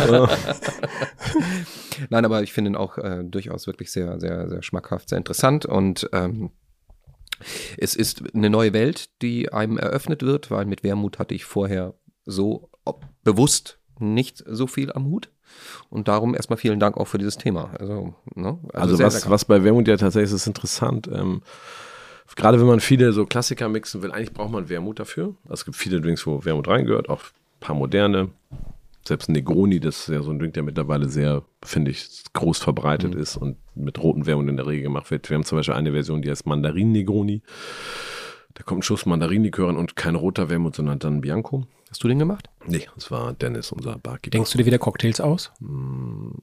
Nein, 2.10 2.24
aber 2.24 2.42
ich 2.42 2.52
finde 2.52 2.70
ihn 2.70 2.76
auch 2.76 2.98
äh, 2.98 3.22
durchaus 3.24 3.66
wirklich 3.66 3.90
sehr, 3.90 4.20
sehr, 4.20 4.48
sehr 4.48 4.62
schmackhaft, 4.62 5.08
sehr 5.08 5.18
interessant 5.18 5.66
und 5.66 6.08
ähm, 6.12 6.50
es 7.76 7.94
ist 7.94 8.22
eine 8.34 8.50
neue 8.50 8.72
Welt, 8.72 9.10
die 9.20 9.52
einem 9.52 9.78
eröffnet 9.78 10.22
wird, 10.22 10.50
weil 10.50 10.64
mit 10.64 10.84
Wermut 10.84 11.18
hatte 11.18 11.34
ich 11.34 11.44
vorher 11.44 11.94
so 12.24 12.70
ob, 12.84 13.04
bewusst 13.24 13.78
nicht 13.98 14.42
so 14.46 14.66
viel 14.66 14.92
am 14.92 15.06
Hut. 15.06 15.30
Und 15.92 16.08
darum 16.08 16.34
erstmal 16.34 16.56
vielen 16.56 16.80
Dank 16.80 16.96
auch 16.96 17.04
für 17.04 17.18
dieses 17.18 17.36
Thema. 17.36 17.70
Also, 17.78 18.14
ne? 18.34 18.58
Also, 18.72 18.96
sehr, 18.96 19.06
was, 19.06 19.20
sehr 19.20 19.30
was 19.30 19.44
bei 19.44 19.62
Wermut 19.62 19.86
ja 19.86 19.98
tatsächlich 19.98 20.30
ist, 20.30 20.40
ist 20.40 20.46
interessant. 20.46 21.06
Ähm, 21.12 21.42
gerade 22.34 22.58
wenn 22.58 22.66
man 22.66 22.80
viele 22.80 23.12
so 23.12 23.26
Klassiker 23.26 23.68
mixen 23.68 24.02
will, 24.02 24.10
eigentlich 24.10 24.32
braucht 24.32 24.52
man 24.52 24.70
Wermut 24.70 25.00
dafür. 25.00 25.34
Also 25.44 25.52
es 25.52 25.64
gibt 25.66 25.76
viele 25.76 26.00
Drinks, 26.00 26.26
wo 26.26 26.46
Wermut 26.46 26.66
reingehört, 26.66 27.10
auch 27.10 27.20
ein 27.20 27.60
paar 27.60 27.76
moderne. 27.76 28.30
Selbst 29.06 29.28
Negroni, 29.28 29.80
das 29.80 30.00
ist 30.00 30.08
ja 30.08 30.22
so 30.22 30.30
ein 30.30 30.38
Drink, 30.38 30.54
der 30.54 30.62
mittlerweile 30.62 31.10
sehr, 31.10 31.42
finde 31.62 31.90
ich, 31.90 32.22
groß 32.32 32.58
verbreitet 32.58 33.14
ist 33.14 33.36
und 33.36 33.58
mit 33.74 34.02
roten 34.02 34.24
Wermut 34.24 34.48
in 34.48 34.56
der 34.56 34.66
Regel 34.66 34.84
gemacht 34.84 35.10
wird. 35.10 35.28
Wir 35.28 35.34
haben 35.34 35.44
zum 35.44 35.58
Beispiel 35.58 35.74
eine 35.74 35.92
Version, 35.92 36.22
die 36.22 36.30
heißt 36.30 36.46
Mandarin-Negroni. 36.46 37.42
Da 38.54 38.62
kommt 38.62 38.78
ein 38.78 38.82
Schuss 38.82 39.04
Mandarinlikör 39.04 39.68
und 39.68 39.96
kein 39.96 40.14
roter 40.14 40.48
Wermut, 40.48 40.74
sondern 40.74 41.00
dann 41.00 41.20
Bianco. 41.20 41.66
Hast 41.92 42.02
du 42.02 42.08
den 42.08 42.18
gemacht? 42.18 42.48
Nee, 42.66 42.88
das 42.94 43.10
war 43.10 43.34
Dennis, 43.34 43.70
unser 43.70 43.98
Barkeeper. 43.98 44.30
Denkst 44.30 44.50
du 44.52 44.56
dir 44.56 44.64
wieder 44.64 44.78
Cocktails 44.78 45.20
aus? 45.20 45.52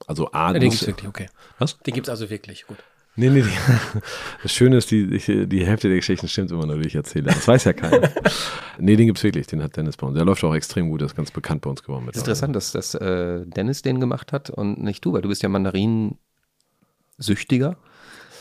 also 0.06 0.30
A, 0.30 0.52
Den 0.52 0.62
muss- 0.62 0.74
gibt's 0.74 0.86
wirklich, 0.86 1.08
okay. 1.08 1.26
Was? 1.58 1.76
Den 1.80 1.92
gibt's 1.92 2.08
also 2.08 2.30
wirklich, 2.30 2.68
gut. 2.68 2.76
Nee, 3.16 3.30
nee, 3.30 3.42
die, 3.42 3.50
das 4.44 4.52
Schöne 4.52 4.76
ist, 4.76 4.92
die, 4.92 5.08
die, 5.08 5.48
die 5.48 5.66
Hälfte 5.66 5.88
der 5.88 5.96
Geschichten 5.96 6.28
stimmt 6.28 6.52
immer 6.52 6.66
nur, 6.66 6.78
die 6.78 6.86
ich 6.86 6.94
erzähle. 6.94 7.24
Das 7.24 7.48
weiß 7.48 7.64
ja 7.64 7.72
keiner. 7.72 8.08
nee, 8.78 8.94
den 8.94 9.06
gibt's 9.08 9.24
wirklich, 9.24 9.48
den 9.48 9.60
hat 9.60 9.76
Dennis 9.76 9.96
bei 9.96 10.06
uns. 10.06 10.14
Der 10.14 10.24
läuft 10.24 10.44
auch 10.44 10.54
extrem 10.54 10.88
gut, 10.88 11.00
der 11.00 11.06
ist 11.06 11.16
ganz 11.16 11.32
bekannt 11.32 11.62
bei 11.62 11.70
uns 11.70 11.82
geworden. 11.82 12.06
Das 12.06 12.14
ist 12.14 12.22
interessant, 12.22 12.54
dass, 12.54 12.70
dass 12.70 12.94
äh, 12.94 13.44
Dennis 13.44 13.82
den 13.82 13.98
gemacht 13.98 14.32
hat 14.32 14.50
und 14.50 14.80
nicht 14.80 15.04
du, 15.04 15.14
weil 15.14 15.22
du 15.22 15.28
bist 15.28 15.42
ja 15.42 15.48
Mandarin-süchtiger. 15.48 17.76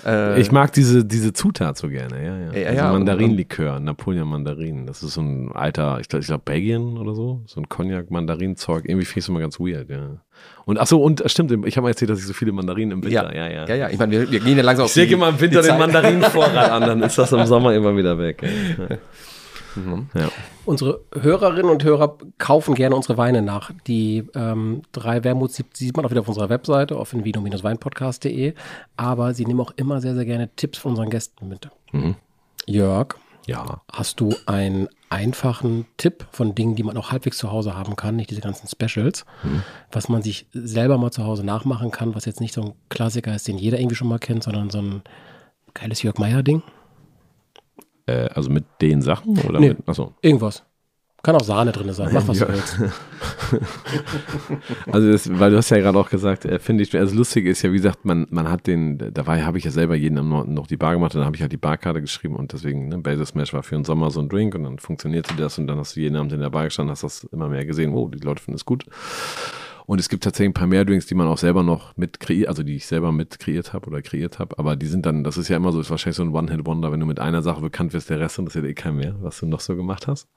Äh, 0.06 0.40
Ich 0.40 0.52
mag 0.52 0.72
diese, 0.74 1.06
diese 1.06 1.34
Zutat 1.34 1.78
so 1.78 1.90
gerne, 1.90 2.24
ja, 2.24 2.38
ja. 2.38 2.60
Ja, 2.60 2.68
also 2.70 2.82
ja, 2.82 2.92
Mandarinlikör, 2.94 3.80
Napoleon 3.80 4.28
Mandarin. 4.28 4.86
Das 4.86 5.04
ist 5.04 5.14
so 5.14 5.22
ein 5.22 5.52
alter, 5.52 6.00
ich 6.00 6.08
glaube, 6.08 6.22
ich 6.22 6.28
glaub 6.28 6.46
Belgien 6.46 6.98
oder 6.98 7.14
so. 7.16 7.42
So 7.46 7.60
ein 7.62 7.70
Cognac-Mandarin-Zeug. 7.70 8.86
Irgendwie 8.86 9.06
finde 9.06 9.20
ich 9.20 9.26
es 9.26 9.30
immer 9.30 9.40
ganz 9.40 9.60
weird, 9.60 9.90
ja. 9.90 10.22
Und 10.66 10.80
ach 10.80 10.88
so, 10.88 11.02
und 11.02 11.22
äh, 11.22 11.30
stimmt, 11.30 11.52
ich 11.66 11.76
habe 11.78 11.84
mal 11.84 11.90
erzählt, 11.90 12.12
dass 12.12 12.20
ich 12.20 12.26
so 12.26 12.34
viele 12.34 12.52
Mandarinen 12.52 12.92
im 12.92 13.04
Winter, 13.04 13.36
ja, 13.36 13.48
ja. 13.48 13.68
ja, 13.68 13.76
ja. 13.76 13.90
Ich 13.90 13.98
meine, 14.00 14.12
wir, 14.12 14.32
wir 14.32 14.40
gehen 14.40 14.58
ja 14.58 14.64
langsam 14.64 14.86
Ich 14.86 14.94
säge 14.94 15.14
immer 15.16 15.30
im 15.30 15.40
Winter 15.40 15.62
den 15.62 15.78
Mandarinenvorrat 15.78 16.72
an, 16.72 16.82
dann 16.88 17.04
ist 17.04 17.18
das 17.18 17.32
im 17.32 17.46
Sommer 17.46 17.74
immer 17.74 17.96
wieder 17.96 18.18
weg. 18.18 18.44
Ja. 18.44 18.98
Ja. 20.14 20.30
Unsere 20.66 21.02
Hörerinnen 21.14 21.72
und 21.72 21.84
Hörer 21.84 22.18
kaufen 22.38 22.76
gerne 22.76 22.96
unsere 22.96 23.18
Weine 23.18 23.42
nach. 23.42 23.72
Die 23.88 24.26
ähm, 24.36 24.84
drei 24.92 25.24
Wermuts 25.24 25.56
die 25.56 25.66
sieht 25.74 25.96
man 25.96 26.06
auch 26.06 26.12
wieder 26.12 26.22
auf 26.22 26.28
unserer 26.28 26.50
Webseite 26.50 26.98
auf 26.98 27.14
invino-weinpodcast.de. 27.14 28.54
Aber 28.98 29.34
sie 29.34 29.46
nehmen 29.46 29.62
auch 29.62 29.72
immer 29.76 30.02
sehr, 30.02 30.16
sehr 30.16 30.26
gerne 30.26 30.50
Tipps 30.56 30.78
von 30.78 30.92
unseren 30.92 31.10
Gästen 31.10 31.48
mit. 31.48 31.70
Jörg, 32.66 33.16
ja. 33.48 33.82
hast 33.92 34.20
du 34.20 34.36
einen 34.46 34.88
einfachen 35.10 35.88
Tipp 35.98 36.28
von 36.32 36.54
Dingen, 36.54 36.76
die 36.76 36.84
man 36.84 36.98
auch 36.98 37.12
halbwegs 37.12 37.38
zu 37.38 37.52
Hause 37.52 37.76
haben 37.76 37.96
kann, 37.96 38.16
nicht 38.16 38.30
diese 38.30 38.42
ganzen 38.42 38.68
Specials, 38.68 39.26
was 39.92 40.08
man 40.08 40.22
sich 40.22 40.46
selber 40.54 40.98
mal 40.98 41.12
zu 41.12 41.26
Hause 41.26 41.44
nachmachen 41.44 41.90
kann, 41.90 42.14
was 42.14 42.26
jetzt 42.26 42.42
nicht 42.42 42.54
so 42.54 42.62
ein 42.62 42.74
Klassiker 42.90 43.34
ist, 43.34 43.48
den 43.48 43.58
jeder 43.58 43.80
irgendwie 43.80 43.96
schon 43.96 44.08
mal 44.08 44.20
kennt, 44.20 44.44
sondern 44.44 44.70
so 44.70 44.80
ein 44.80 45.02
geiles 45.74 46.04
Jörg 46.04 46.18
Meier-Ding? 46.18 46.62
Äh, 48.10 48.30
also 48.34 48.50
mit 48.50 48.66
den 48.82 49.02
Sachen? 49.02 49.38
Oder 49.40 49.60
Nee. 49.60 49.70
mit, 49.70 49.88
achso. 49.88 50.14
Irgendwas. 50.22 50.64
Kann 51.22 51.36
auch 51.36 51.44
Sahne 51.44 51.74
drin 51.74 51.92
sein. 51.92 52.12
Mach, 52.14 52.26
was 52.30 52.40
Ja. 52.40 52.46
du 52.46 52.54
willst. 52.54 52.80
Also 54.92 55.12
das, 55.12 55.40
weil 55.40 55.52
du 55.52 55.58
hast 55.58 55.70
ja 55.70 55.78
gerade 55.78 55.98
auch 55.98 56.10
gesagt, 56.10 56.46
äh, 56.46 56.60
finde 56.60 56.84
ich, 56.84 56.96
also 56.98 57.16
lustig 57.16 57.46
ist 57.46 57.62
ja, 57.62 57.72
wie 57.72 57.78
gesagt, 57.78 58.06
man, 58.06 58.26
man 58.30 58.50
hat 58.50 58.68
den, 58.68 58.98
dabei 59.14 59.44
habe 59.44 59.58
ich 59.58 59.64
ja 59.66 59.72
selber 59.72 59.96
jeden 59.96 60.18
am 60.18 60.30
Norden 60.30 60.54
noch 60.54 60.68
die 60.68 60.78
Bar 60.78 60.94
gemacht 60.94 61.14
und 61.14 61.20
dann 61.20 61.26
habe 61.26 61.36
ich 61.36 61.42
halt 61.42 61.52
die 61.52 61.58
Barkarte 61.58 62.02
geschrieben 62.02 62.36
und 62.36 62.54
deswegen, 62.54 62.88
ne, 62.88 62.98
Basil 63.00 63.26
Smash 63.26 63.54
war 63.54 63.64
für 63.64 63.76
den 63.76 63.86
Sommer 63.86 64.12
so 64.12 64.20
ein 64.22 64.30
Drink 64.30 64.56
und 64.56 64.64
dann 64.64 64.80
funktionierte 64.80 65.34
das 65.36 65.58
und 65.58 65.68
dann 65.68 65.78
hast 65.78 65.96
du 65.96 66.00
jeden 66.00 66.16
Abend 66.16 66.32
in 66.34 66.40
der 66.40 66.50
Bar 66.50 66.66
gestanden, 66.66 66.92
hast 66.92 67.04
das 67.04 67.24
immer 67.26 67.50
mehr 67.50 67.66
gesehen, 67.66 67.94
oh, 67.94 68.08
die 68.08 68.20
Leute 68.20 68.42
finden 68.42 68.56
es 68.56 68.66
gut. 68.66 68.86
Und 69.90 69.98
es 69.98 70.08
gibt 70.08 70.24
tatsächlich 70.24 70.52
ein 70.52 70.54
paar 70.54 70.68
mehr 70.68 70.86
Drinks, 70.86 71.08
die 71.08 71.16
man 71.16 71.26
auch 71.26 71.40
selber 71.40 71.64
noch 71.64 71.98
mit 71.98 72.20
kreiert, 72.20 72.48
also 72.48 72.62
die 72.62 72.76
ich 72.76 72.86
selber 72.86 73.12
mit 73.12 73.40
kreiert 73.40 73.74
habe 73.74 73.88
oder 73.88 74.04
kreiert 74.04 74.38
habe, 74.38 74.60
aber 74.60 74.76
die 74.76 74.86
sind 74.86 75.04
dann, 75.08 75.24
das 75.24 75.36
ist 75.36 75.48
ja 75.48 75.58
immer 75.58 75.72
so, 75.72 75.82
ist 75.82 75.90
wahrscheinlich 75.90 76.18
so 76.18 76.22
ein 76.22 76.30
One-Hit-Wonder, 76.30 76.92
wenn 76.92 77.00
du 77.00 77.08
mit 77.08 77.20
einer 77.20 77.42
Sache 77.42 77.62
bekannt 77.62 77.94
wirst, 77.94 78.08
der 78.12 78.20
Rest 78.20 78.38
interessiert 78.38 78.66
eh 78.66 78.76
kein 78.76 78.98
mehr, 78.98 79.16
was 79.20 79.40
du 79.40 79.48
noch 79.48 79.62
so 79.62 79.76
gemacht 79.76 80.06
hast. 80.06 80.28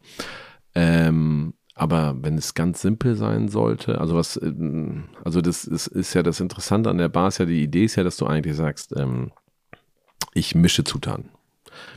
Ähm, 0.74 1.52
aber 1.74 2.16
wenn 2.22 2.38
es 2.38 2.54
ganz 2.54 2.80
simpel 2.80 3.14
sein 3.14 3.48
sollte, 3.48 4.00
also 4.00 4.14
was, 4.14 4.40
ähm, 4.42 5.10
also 5.22 5.42
das 5.42 5.66
ist, 5.66 5.86
ist 5.86 6.14
ja 6.14 6.22
das 6.22 6.40
Interessante 6.40 6.88
an 6.88 6.96
der 6.96 7.10
Bar, 7.10 7.28
ist 7.28 7.36
ja 7.36 7.44
die 7.44 7.62
Idee 7.62 7.84
ist 7.84 7.96
ja, 7.96 8.04
dass 8.04 8.16
du 8.16 8.24
eigentlich 8.24 8.56
sagst, 8.56 8.96
ähm, 8.96 9.32
ich 10.32 10.54
mische 10.54 10.82
Zutaten. 10.82 11.28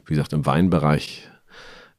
Wie 0.06 0.14
gesagt, 0.14 0.34
im 0.34 0.46
Weinbereich 0.46 1.30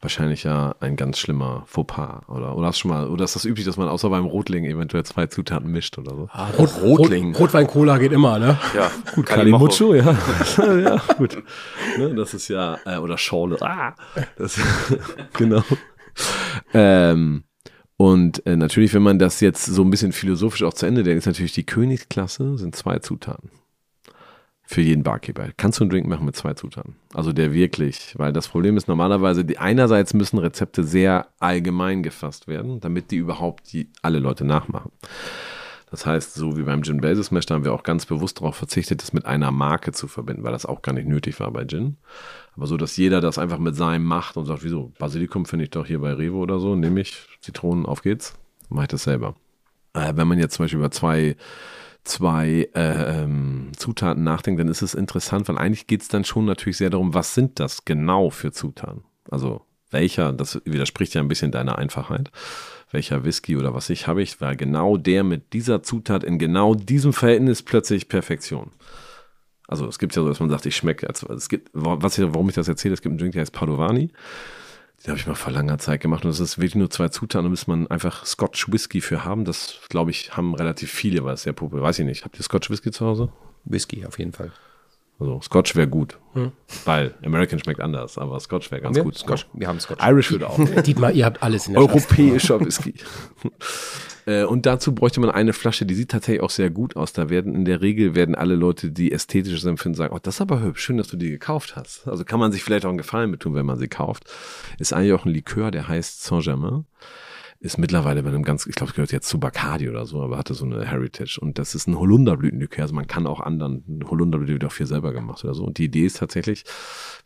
wahrscheinlich 0.07 0.45
ja 0.45 0.77
ein 0.79 0.95
ganz 0.95 1.19
schlimmer 1.19 1.65
Fauxpas. 1.67 2.21
Oder, 2.29 2.57
oder, 2.57 2.69
hast 2.69 2.79
schon 2.79 2.93
mal, 2.93 3.09
oder 3.09 3.25
ist 3.25 3.35
das 3.35 3.45
üblich, 3.45 3.67
dass 3.67 3.77
man 3.77 3.89
außer 3.89 4.09
beim 4.09 4.25
Rotling 4.25 4.65
eventuell 4.65 5.05
zwei 5.05 5.27
Zutaten 5.27 5.69
mischt 5.69 5.99
oder 5.99 6.13
so? 6.15 6.29
Rot, 6.59 6.81
Rotling. 6.81 7.35
Rot, 7.35 7.41
Rotwein-Cola 7.41 7.99
geht 7.99 8.13
immer, 8.13 8.39
ne? 8.39 8.57
Ja, 8.75 8.89
Gut, 9.17 9.27
Kalimocho. 9.27 9.91
Kalimucho, 9.91 9.95
ja. 9.95 10.81
ja, 10.81 11.03
gut. 11.19 11.43
Ne, 11.99 12.15
das 12.15 12.35
ist 12.35 12.47
ja, 12.47 12.79
äh, 12.85 12.99
oder 12.99 13.19
Schorle. 13.19 13.57
Ah, 13.61 13.95
das, 14.39 14.61
genau. 15.33 15.65
Ähm, 16.73 17.43
und 17.97 18.47
äh, 18.47 18.55
natürlich, 18.55 18.95
wenn 18.95 19.03
man 19.03 19.19
das 19.19 19.41
jetzt 19.41 19.65
so 19.65 19.83
ein 19.83 19.91
bisschen 19.91 20.13
philosophisch 20.13 20.63
auch 20.63 20.75
zu 20.75 20.87
Ende 20.87 21.03
denkt, 21.03 21.19
ist 21.19 21.27
natürlich 21.27 21.53
die 21.53 21.67
Königsklasse 21.67 22.59
sind 22.59 22.77
zwei 22.77 23.01
Zutaten. 23.01 23.51
Für 24.69 24.81
jeden 24.81 25.05
Barkeeper. 25.05 25.51
Kannst 25.57 25.79
du 25.79 25.85
einen 25.85 25.91
Drink 25.91 26.09
machen 26.09 26.27
mit 26.27 26.35
zwei 26.35 26.55
Zutaten? 26.55 26.97
Also 27.15 27.33
der 27.33 27.55
wirklich, 27.55 28.15
weil 28.17 28.33
das 28.33 28.49
Problem 28.49 28.77
ist 28.77 28.89
normalerweise, 28.89 29.45
die, 29.45 29.59
einerseits 29.59 30.13
müssen 30.13 30.39
Rezepte 30.39 30.83
sehr 30.83 31.29
allgemein 31.39 32.03
gefasst 32.03 32.49
werden, 32.49 32.81
damit 32.81 33.13
die 33.13 33.17
überhaupt 33.17 33.73
die, 33.73 33.89
alle 34.03 34.19
Leute 34.19 34.45
nachmachen. 34.45 34.91
Das 35.89 36.05
heißt, 36.05 36.35
so 36.35 36.57
wie 36.57 36.65
beim 36.65 36.83
Gin 36.83 37.01
Basil 37.01 37.23
Smash, 37.23 37.47
da 37.47 37.55
haben 37.55 37.65
wir 37.65 37.73
auch 37.73 37.85
ganz 37.85 38.07
bewusst 38.07 38.41
darauf 38.41 38.57
verzichtet, 38.57 39.03
das 39.03 39.13
mit 39.13 39.25
einer 39.25 39.53
Marke 39.53 39.93
zu 39.93 40.09
verbinden, 40.09 40.43
weil 40.43 40.51
das 40.51 40.67
auch 40.67 40.83
gar 40.83 40.93
nicht 40.93 41.07
nötig 41.07 41.39
war 41.39 41.53
bei 41.53 41.65
Gin. 41.65 41.97
Aber 42.57 42.67
so, 42.67 42.77
dass 42.77 42.97
jeder 42.97 43.21
das 43.21 43.39
einfach 43.39 43.59
mit 43.59 43.77
seinem 43.77 44.05
macht 44.05 44.37
und 44.37 44.47
sagt, 44.47 44.65
wieso, 44.65 44.93
Basilikum 44.99 45.47
finde 45.47 45.65
ich 45.65 45.71
doch 45.71 45.87
hier 45.87 46.01
bei 46.01 46.13
Revo 46.13 46.39
oder 46.39 46.59
so, 46.59 46.75
nehme 46.75 47.01
ich, 47.01 47.17
Zitronen, 47.41 47.87
auf 47.87 48.03
geht's, 48.03 48.35
mache 48.69 48.85
ich 48.85 48.89
das 48.89 49.05
selber. 49.05 49.37
Äh, 49.95 50.15
wenn 50.17 50.27
man 50.27 50.41
jetzt 50.41 50.55
zum 50.57 50.65
Beispiel 50.65 50.81
über 50.81 50.91
zwei, 50.91 51.37
zwei 52.07 52.69
äh, 52.75 53.23
ähm, 53.23 53.73
Zutaten 53.77 54.25
nachdenkt, 54.25 54.61
dann 54.61 54.69
ist 54.69 54.83
es 54.83 54.95
interessant, 54.95 55.49
weil 55.49 55.59
eigentlich 55.59 55.87
geht 55.87 56.03
es 56.03 56.09
dann 56.09 56.25
schon 56.25 56.45
natürlich 56.45 56.79
sehr 56.79 56.91
darum, 56.91 57.15
was 57.15 57.35
sind 57.35 57.61
das 57.61 57.85
genau 57.85 58.31
für 58.31 58.53
Zutaten? 58.53 59.05
Also 59.31 59.63
welcher, 59.91 60.33
das 60.33 60.61
widerspricht 60.65 61.15
ja 61.15 61.21
ein 61.21 61.29
bisschen 61.29 61.51
deiner 61.51 61.79
Einfachheit 61.79 62.31
welcher 62.91 63.25
Whisky 63.25 63.57
oder 63.57 63.75
was 63.75 63.91
ich 63.91 64.07
habe 64.07 64.23
ich, 64.23 64.41
war 64.41 64.57
genau 64.57 64.97
der 64.97 65.25
mit 65.25 65.53
dieser 65.53 65.83
Zutat 65.83 66.25
in 66.25 66.39
genau 66.39 66.75
diesem 66.75 67.13
Verhältnis 67.13 67.63
plötzlich 67.63 68.09
Perfektion. 68.09 68.71
Also 69.69 69.87
es 69.87 69.99
gibt 69.99 70.15
ja 70.15 70.23
so, 70.23 70.29
dass 70.29 70.39
man 70.39 70.49
sagt, 70.49 70.67
ich 70.67 70.77
schmecke, 70.77 71.09
also 71.09 71.29
es 71.33 71.49
gibt, 71.49 71.71
was 71.73 72.19
ich, 72.19 72.25
warum 72.33 72.49
ich 72.49 72.55
das 72.55 72.69
erzähle, 72.69 72.95
es 72.95 73.03
gibt 73.03 73.13
einen 73.13 73.19
Drink, 73.19 73.33
der 73.33 73.43
heißt 73.43 73.53
Padovani. 73.53 74.11
Den 75.07 75.13
habe 75.13 75.21
ich 75.21 75.27
mal 75.29 75.37
vor 75.37 75.53
langer 75.53 75.79
Zeit 75.79 76.01
gemacht 76.01 76.25
und 76.25 76.33
es 76.33 76.41
ist 76.41 76.59
wirklich 76.59 76.75
nur 76.75 76.91
zwei 76.91 77.09
Zutaten, 77.09 77.45
da 77.45 77.49
muss 77.49 77.69
man 77.69 77.87
einfach 77.87 78.27
Scotch 78.27 78.73
Whisky 78.73 79.01
für 79.01 79.25
haben. 79.25 79.45
Das, 79.45 79.79
glaube 79.89 80.11
ich, 80.11 80.37
haben 80.37 80.53
relativ 80.57 80.91
viele, 80.91 81.23
weil 81.25 81.35
es 81.35 81.43
sehr 81.43 81.53
populär 81.53 81.85
Weiß 81.85 82.01
ich 82.01 82.05
nicht. 82.05 82.25
Habt 82.25 82.37
ihr 82.37 82.43
Scotch 82.43 82.71
Whisky 82.71 82.91
zu 82.91 83.07
Hause? 83.07 83.29
Whisky 83.65 84.05
auf 84.05 84.19
jeden 84.19 84.33
Fall. 84.33 84.51
Also 85.21 85.41
Scotch 85.43 85.77
wäre 85.77 85.87
gut, 85.87 86.19
weil 86.85 87.15
American 87.25 87.59
schmeckt 87.59 87.81
anders, 87.81 88.19
aber 88.19 88.39
Scotch 88.41 88.71
wäre 88.73 88.83
ganz 88.83 88.99
gut. 88.99 89.17
Scotch. 89.17 89.47
Wir 89.55 89.69
haben 89.69 89.79
Scotch. 89.81 90.05
Irish 90.05 90.33
würde 90.33 90.51
auch. 90.51 90.59
Dietmar, 90.83 91.13
ihr 91.13 91.25
habt 91.25 91.41
alles 91.43 91.69
in 91.69 91.75
der. 91.75 91.83
Europäischer 91.83 92.61
Whisky. 92.61 92.95
Äh, 94.27 94.45
und 94.45 94.67
dazu 94.67 94.95
bräuchte 94.95 95.21
man 95.21 95.31
eine 95.31 95.53
Flasche, 95.53 95.87
die 95.87 95.95
sieht 95.95 96.11
tatsächlich 96.11 96.43
auch 96.43 96.51
sehr 96.51 96.71
gut 96.71 96.97
aus. 96.97 97.13
Da 97.13 97.31
werden 97.31 97.55
in 97.55 97.65
der 97.65 97.81
Regel 97.81 98.15
werden 98.15 98.35
alle 98.35 98.57
Leute, 98.57 98.91
die 98.91 99.13
ästhetisches 99.13 99.65
empfinden, 99.65 99.97
sagen, 99.97 100.15
oh, 100.15 100.19
das 100.21 100.35
ist 100.35 100.41
aber 100.41 100.61
hübsch, 100.61 100.83
schön, 100.83 100.99
dass 100.99 101.09
du 101.09 101.17
die 101.17 101.31
gekauft 101.31 101.77
hast. 101.77 102.07
Also 102.07 102.25
kann 102.25 102.41
man 102.41 102.53
sich 102.53 102.63
vielleicht 102.63 102.85
auch 102.85 102.91
einen 102.91 102.99
Gefallen 102.99 103.31
mit 103.31 103.41
tun, 103.41 103.55
wenn 103.55 103.67
man 103.67 103.79
sie 103.79 103.89
kauft. 103.89 104.25
Ist 104.79 104.93
eigentlich 104.93 105.13
auch 105.13 105.25
ein 105.25 105.33
Likör, 105.33 105.71
der 105.71 105.89
heißt 105.89 106.23
Saint-Germain. 106.25 106.85
Ist 107.59 107.79
mittlerweile 107.79 108.23
bei 108.23 108.29
einem 108.29 108.43
ganz, 108.43 108.67
ich 108.67 108.75
glaube, 108.75 108.91
es 108.91 108.95
gehört 108.95 109.13
jetzt 109.13 109.29
zu 109.29 109.41
Bacardi 109.41 109.89
oder 109.89 110.05
so, 110.05 110.21
aber 110.21 110.37
hatte 110.37 110.53
so 110.53 110.67
eine 110.67 110.85
Heritage. 110.85 111.39
Und 111.41 111.59
das 111.59 111.75
ist 111.75 111.87
ein 111.87 111.99
Holunderblütenlikör. 111.99 112.83
Also 112.83 112.95
man 112.95 113.07
kann 113.07 113.27
auch 113.27 113.41
anderen, 113.41 114.05
Holunderblüte 114.05 114.53
wird 114.53 114.65
auch 114.67 114.73
viel 114.73 114.87
selber 114.87 115.13
gemacht 115.13 115.43
oder 115.43 115.55
so. 115.55 115.65
Und 115.65 115.79
die 115.79 115.85
Idee 115.85 116.05
ist 116.05 116.19
tatsächlich, 116.19 116.65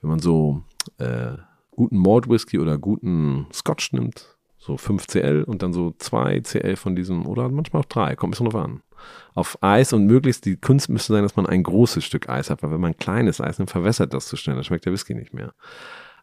wenn 0.00 0.10
man 0.10 0.20
so 0.20 0.62
äh, 0.98 1.32
guten 1.72 1.98
Malt 1.98 2.28
Whisky 2.28 2.60
oder 2.60 2.78
guten 2.78 3.48
Scotch 3.52 3.92
nimmt, 3.92 4.36
so 4.60 4.76
5 4.76 5.06
CL 5.06 5.42
und 5.42 5.62
dann 5.62 5.72
so 5.72 5.94
2 5.98 6.40
CL 6.40 6.76
von 6.76 6.94
diesem 6.94 7.26
oder 7.26 7.48
manchmal 7.48 7.80
auch 7.80 7.86
3, 7.86 8.14
kommt 8.14 8.28
ein 8.28 8.30
bisschen 8.32 8.50
drauf 8.50 8.62
an. 8.62 8.82
Auf 9.34 9.58
Eis 9.62 9.94
und 9.94 10.04
möglichst 10.04 10.44
die 10.44 10.56
Kunst 10.56 10.90
müsste 10.90 11.14
sein, 11.14 11.22
dass 11.22 11.34
man 11.34 11.46
ein 11.46 11.62
großes 11.62 12.04
Stück 12.04 12.28
Eis 12.28 12.50
hat, 12.50 12.62
weil 12.62 12.70
wenn 12.70 12.80
man 12.80 12.92
ein 12.92 12.98
kleines 12.98 13.40
Eis 13.40 13.58
nimmt, 13.58 13.70
verwässert 13.70 14.12
das 14.12 14.26
zu 14.26 14.36
schnell, 14.36 14.56
dann 14.56 14.64
schmeckt 14.64 14.84
der 14.84 14.92
Whisky 14.92 15.14
nicht 15.14 15.32
mehr. 15.32 15.54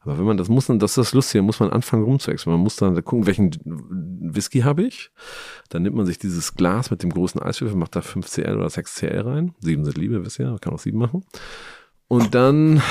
Aber 0.01 0.19
wenn 0.19 0.25
man 0.25 0.37
das 0.37 0.47
muss, 0.47 0.67
dann, 0.67 0.79
das 0.79 0.91
ist 0.91 0.97
das 0.97 1.13
Lustige, 1.13 1.41
muss 1.41 1.59
man 1.59 1.71
anfangen 1.71 2.03
rumzuexperimentieren. 2.03 2.59
Man 2.59 2.63
muss 2.63 2.75
dann 2.75 3.03
gucken, 3.03 3.25
welchen 3.25 3.51
Whisky 3.65 4.59
habe 4.59 4.83
ich. 4.83 5.11
Dann 5.69 5.81
nimmt 5.81 5.95
man 5.95 6.05
sich 6.05 6.19
dieses 6.19 6.55
Glas 6.55 6.91
mit 6.91 7.03
dem 7.03 7.09
großen 7.09 7.41
Eiswürfel, 7.41 7.77
macht 7.77 7.95
da 7.95 8.01
5 8.01 8.25
CL 8.25 8.55
oder 8.55 8.69
6 8.69 8.95
CL 8.95 9.21
rein. 9.21 9.55
Sieben 9.59 9.83
sind 9.83 9.97
Liebe, 9.97 10.23
wisst 10.23 10.39
ihr, 10.39 10.47
man 10.47 10.61
kann 10.61 10.73
auch 10.73 10.79
sieben 10.79 10.99
machen. 10.99 11.25
Und 12.07 12.35
dann 12.35 12.81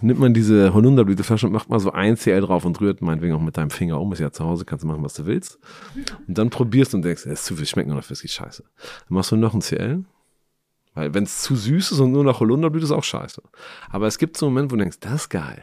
nimmt 0.00 0.18
man 0.18 0.34
diese 0.34 0.74
Holunderblüteflasche 0.74 1.46
und 1.46 1.52
macht 1.52 1.68
mal 1.68 1.78
so 1.78 1.92
ein 1.92 2.16
CL 2.16 2.40
drauf 2.40 2.64
und 2.64 2.80
rührt 2.80 3.00
meinetwegen 3.00 3.34
auch 3.34 3.40
mit 3.40 3.56
deinem 3.56 3.70
Finger 3.70 4.00
um. 4.00 4.12
Ist 4.12 4.18
ja 4.18 4.32
zu 4.32 4.44
Hause, 4.44 4.64
kannst 4.64 4.82
du 4.82 4.88
machen, 4.88 5.04
was 5.04 5.14
du 5.14 5.26
willst. 5.26 5.58
Und 6.26 6.36
dann 6.36 6.50
probierst 6.50 6.94
und 6.94 7.02
denkst, 7.02 7.26
es 7.26 7.40
ist 7.40 7.44
zu 7.44 7.56
viel, 7.56 7.66
schmeckt 7.66 7.88
nur 7.88 7.96
noch 7.96 8.10
Whisky, 8.10 8.28
scheiße. 8.28 8.62
Dann 8.62 9.14
machst 9.14 9.30
du 9.30 9.36
noch 9.36 9.54
ein 9.54 9.60
CL. 9.60 10.04
Weil 10.94 11.14
wenn 11.14 11.24
es 11.24 11.42
zu 11.42 11.54
süß 11.54 11.92
ist 11.92 12.00
und 12.00 12.10
nur 12.10 12.24
nach 12.24 12.40
Holunderblüte 12.40 12.86
ist 12.86 12.90
auch 12.90 13.04
scheiße. 13.04 13.42
Aber 13.90 14.06
es 14.06 14.18
gibt 14.18 14.36
so 14.36 14.46
einen 14.46 14.54
Moment, 14.54 14.72
wo 14.72 14.76
du 14.76 14.80
denkst, 14.80 14.98
das 15.00 15.12
ist 15.12 15.28
geil. 15.28 15.62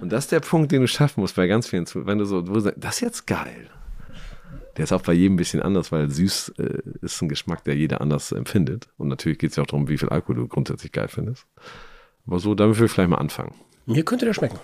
Und 0.00 0.12
das 0.12 0.24
ist 0.24 0.32
der 0.32 0.40
Punkt, 0.40 0.70
den 0.70 0.82
du 0.82 0.88
schaffen 0.88 1.20
musst 1.20 1.36
bei 1.36 1.46
ganz 1.46 1.66
vielen. 1.66 1.86
Wenn 1.94 2.18
du 2.18 2.26
so, 2.26 2.46
wo 2.46 2.54
du 2.54 2.60
sagst, 2.60 2.84
das 2.84 2.96
ist 2.96 3.00
jetzt 3.00 3.26
geil. 3.26 3.70
Der 4.76 4.84
ist 4.84 4.92
auch 4.92 5.02
bei 5.02 5.12
jedem 5.12 5.34
ein 5.34 5.36
bisschen 5.36 5.62
anders, 5.62 5.92
weil 5.92 6.10
süß 6.10 6.54
äh, 6.58 6.78
ist 7.02 7.20
ein 7.22 7.28
Geschmack, 7.28 7.62
der 7.64 7.76
jeder 7.76 8.00
anders 8.00 8.32
empfindet. 8.32 8.88
Und 8.96 9.08
natürlich 9.08 9.38
geht 9.38 9.50
es 9.50 9.56
ja 9.56 9.62
auch 9.62 9.66
darum, 9.68 9.88
wie 9.88 9.98
viel 9.98 10.08
Alkohol 10.08 10.36
du 10.36 10.48
grundsätzlich 10.48 10.90
geil 10.92 11.08
findest. 11.08 11.46
Aber 12.26 12.40
so, 12.40 12.54
damit 12.54 12.78
will 12.78 12.86
ich 12.86 12.92
vielleicht 12.92 13.10
mal 13.10 13.18
anfangen. 13.18 13.54
Mir 13.86 14.04
könnte 14.04 14.24
der 14.24 14.34
schmecken. 14.34 14.58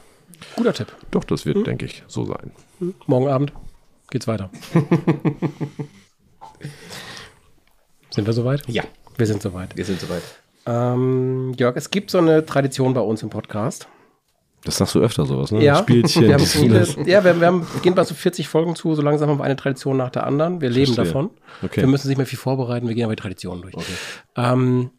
Guter 0.56 0.72
Tipp. 0.72 0.88
Doch, 1.10 1.24
das 1.24 1.44
wird, 1.46 1.66
denke 1.66 1.84
ich, 1.84 2.02
so 2.06 2.24
sein. 2.24 2.50
Morgen 3.06 3.28
Abend 3.28 3.52
geht's 4.10 4.26
weiter. 4.26 4.50
sind 8.10 8.26
wir 8.26 8.32
soweit? 8.32 8.66
Ja, 8.68 8.84
Wir 9.16 9.26
sind 9.26 9.42
soweit. 9.42 9.76
wir 9.76 9.84
sind 9.84 10.00
soweit. 10.00 10.22
Ähm, 10.66 11.54
Jörg, 11.58 11.76
es 11.76 11.90
gibt 11.90 12.10
so 12.10 12.18
eine 12.18 12.44
Tradition 12.44 12.94
bei 12.94 13.00
uns 13.00 13.22
im 13.22 13.30
Podcast. 13.30 13.88
Das 14.64 14.76
sagst 14.76 14.94
du 14.94 15.00
öfter 15.00 15.24
sowas, 15.24 15.52
ne? 15.52 15.64
Ja, 15.64 15.76
Spielchen, 15.76 16.22
wir 16.22 16.34
haben 16.34 16.44
viele, 16.44 16.86
ja, 17.06 17.24
wir, 17.24 17.40
wir 17.40 17.46
haben, 17.46 17.66
gehen 17.82 17.94
bei 17.94 18.04
so 18.04 18.14
40 18.14 18.46
Folgen 18.46 18.76
zu, 18.76 18.94
so 18.94 19.00
langsam 19.00 19.30
haben 19.30 19.38
wir 19.38 19.44
eine 19.44 19.56
Tradition 19.56 19.96
nach 19.96 20.10
der 20.10 20.26
anderen. 20.26 20.60
Wir 20.60 20.68
leben 20.68 20.92
Verstehe. 20.92 21.06
davon. 21.06 21.30
Okay. 21.62 21.80
Wir 21.80 21.88
müssen 21.88 22.08
nicht 22.08 22.18
mehr 22.18 22.26
viel 22.26 22.38
vorbereiten, 22.38 22.86
wir 22.86 22.94
gehen 22.94 23.04
aber 23.04 23.16
die 23.16 23.22
Traditionen 23.22 23.62
durch. 23.62 23.74
Ähm, 24.36 24.90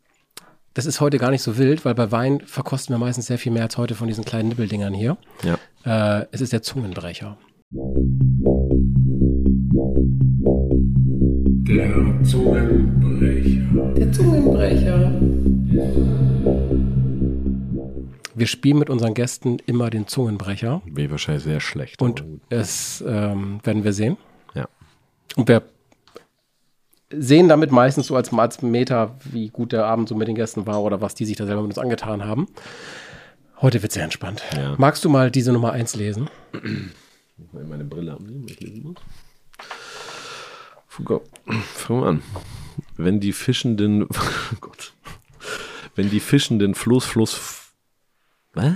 das 0.73 0.85
ist 0.85 0.99
heute 1.01 1.17
gar 1.19 1.31
nicht 1.31 1.43
so 1.43 1.57
wild, 1.57 1.85
weil 1.85 1.93
bei 1.93 2.11
Wein 2.11 2.41
verkosten 2.45 2.95
wir 2.95 2.97
meistens 2.97 3.27
sehr 3.27 3.37
viel 3.37 3.51
mehr 3.51 3.63
als 3.63 3.77
heute 3.77 3.93
von 3.93 4.07
diesen 4.07 4.25
kleinen 4.25 4.49
Nibbeldingern 4.49 4.93
hier. 4.93 5.17
Ja. 5.43 5.57
Äh, 6.19 6.25
es 6.31 6.41
ist 6.41 6.53
der 6.53 6.63
Zungenbrecher. 6.63 7.37
Der 11.67 12.23
Zungenbrecher. 12.23 13.93
Der 13.95 14.11
Zungenbrecher. 14.11 15.20
Wir 18.33 18.47
spielen 18.47 18.79
mit 18.79 18.89
unseren 18.89 19.13
Gästen 19.13 19.59
immer 19.65 19.89
den 19.89 20.07
Zungenbrecher 20.07 20.81
Wäre 20.85 21.11
wahrscheinlich 21.11 21.43
sehr 21.43 21.59
schlecht. 21.59 22.01
und 22.01 22.23
es 22.49 23.03
ähm, 23.05 23.59
werden 23.63 23.83
wir 23.83 23.93
sehen. 23.93 24.17
ja. 24.53 24.67
Und 25.35 25.47
wir 25.47 25.63
sehen 27.13 27.49
damit 27.49 27.71
meistens 27.71 28.07
so 28.07 28.15
als, 28.15 28.31
als 28.33 28.61
Meter, 28.61 29.17
wie 29.25 29.49
gut 29.49 29.73
der 29.73 29.85
Abend 29.85 30.07
so 30.07 30.15
mit 30.15 30.27
den 30.29 30.35
Gästen 30.35 30.65
war 30.65 30.81
oder 30.81 31.01
was 31.01 31.13
die 31.13 31.25
sich 31.25 31.35
da 31.35 31.45
selber 31.45 31.61
mit 31.61 31.71
uns 31.71 31.77
angetan 31.77 32.23
haben. 32.25 32.47
Heute 33.61 33.81
wird 33.81 33.91
sehr 33.91 34.03
entspannt. 34.05 34.41
Ja. 34.55 34.75
Magst 34.77 35.03
du 35.05 35.09
mal 35.09 35.29
diese 35.29 35.51
Nummer 35.51 35.73
1 35.73 35.95
lesen? 35.95 36.29
Mal 37.51 37.63
meine 37.65 37.83
Brille 37.83 38.13
abnehmen, 38.13 38.43
weil 38.43 38.51
ich 38.51 38.59
lesen 38.61 38.83
muss. 38.83 38.95
Fangen 41.75 42.01
wir 42.01 42.07
an. 42.07 42.21
Wenn 42.97 43.19
die 43.19 43.33
fischenden, 43.33 44.03
oh 44.09 44.55
Gott. 44.61 44.93
Wenn 45.95 46.09
die 46.09 46.19
fischenden 46.21 46.75
Floß, 46.75 47.05
Fluss, 47.05 47.60
was? 48.53 48.73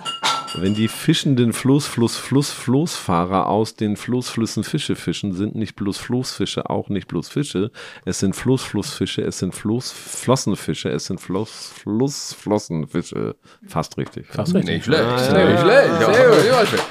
Wenn 0.58 0.74
die 0.74 0.88
fischenden 0.88 1.52
Floß, 1.52 1.86
Fluss, 1.86 2.16
Fluss, 2.16 2.50
Floßfahrer 2.50 3.48
aus 3.48 3.76
den 3.76 3.98
Floßflüssen 3.98 4.64
Fische 4.64 4.96
fischen, 4.96 5.34
sind 5.34 5.54
nicht 5.56 5.76
bloß 5.76 5.98
Floßfische, 5.98 6.70
auch 6.70 6.88
nicht 6.88 7.08
bloß 7.10 7.28
Fische. 7.28 7.72
Es 8.06 8.20
sind 8.20 8.38
Floßflussfische, 8.38 9.22
es 9.24 9.40
sind 9.40 9.54
Floßflossenfische, 9.54 10.90
es 10.90 11.06
sind 11.08 11.20
Floß, 11.20 11.74
Flussflossenfische. 11.82 13.36
Fast 13.68 13.98
richtig. 13.98 14.28
Fast 14.28 14.56
richtig. 14.56 14.76
Nicht 14.76 14.86
schlecht, 14.86 15.04
Ah, 15.04 15.16
nicht 15.18 15.30
ja. 15.34 15.60
schlecht. 15.62 16.02
Ja, 16.02 16.60
ja, 16.62 16.66
schlecht. 16.66 16.86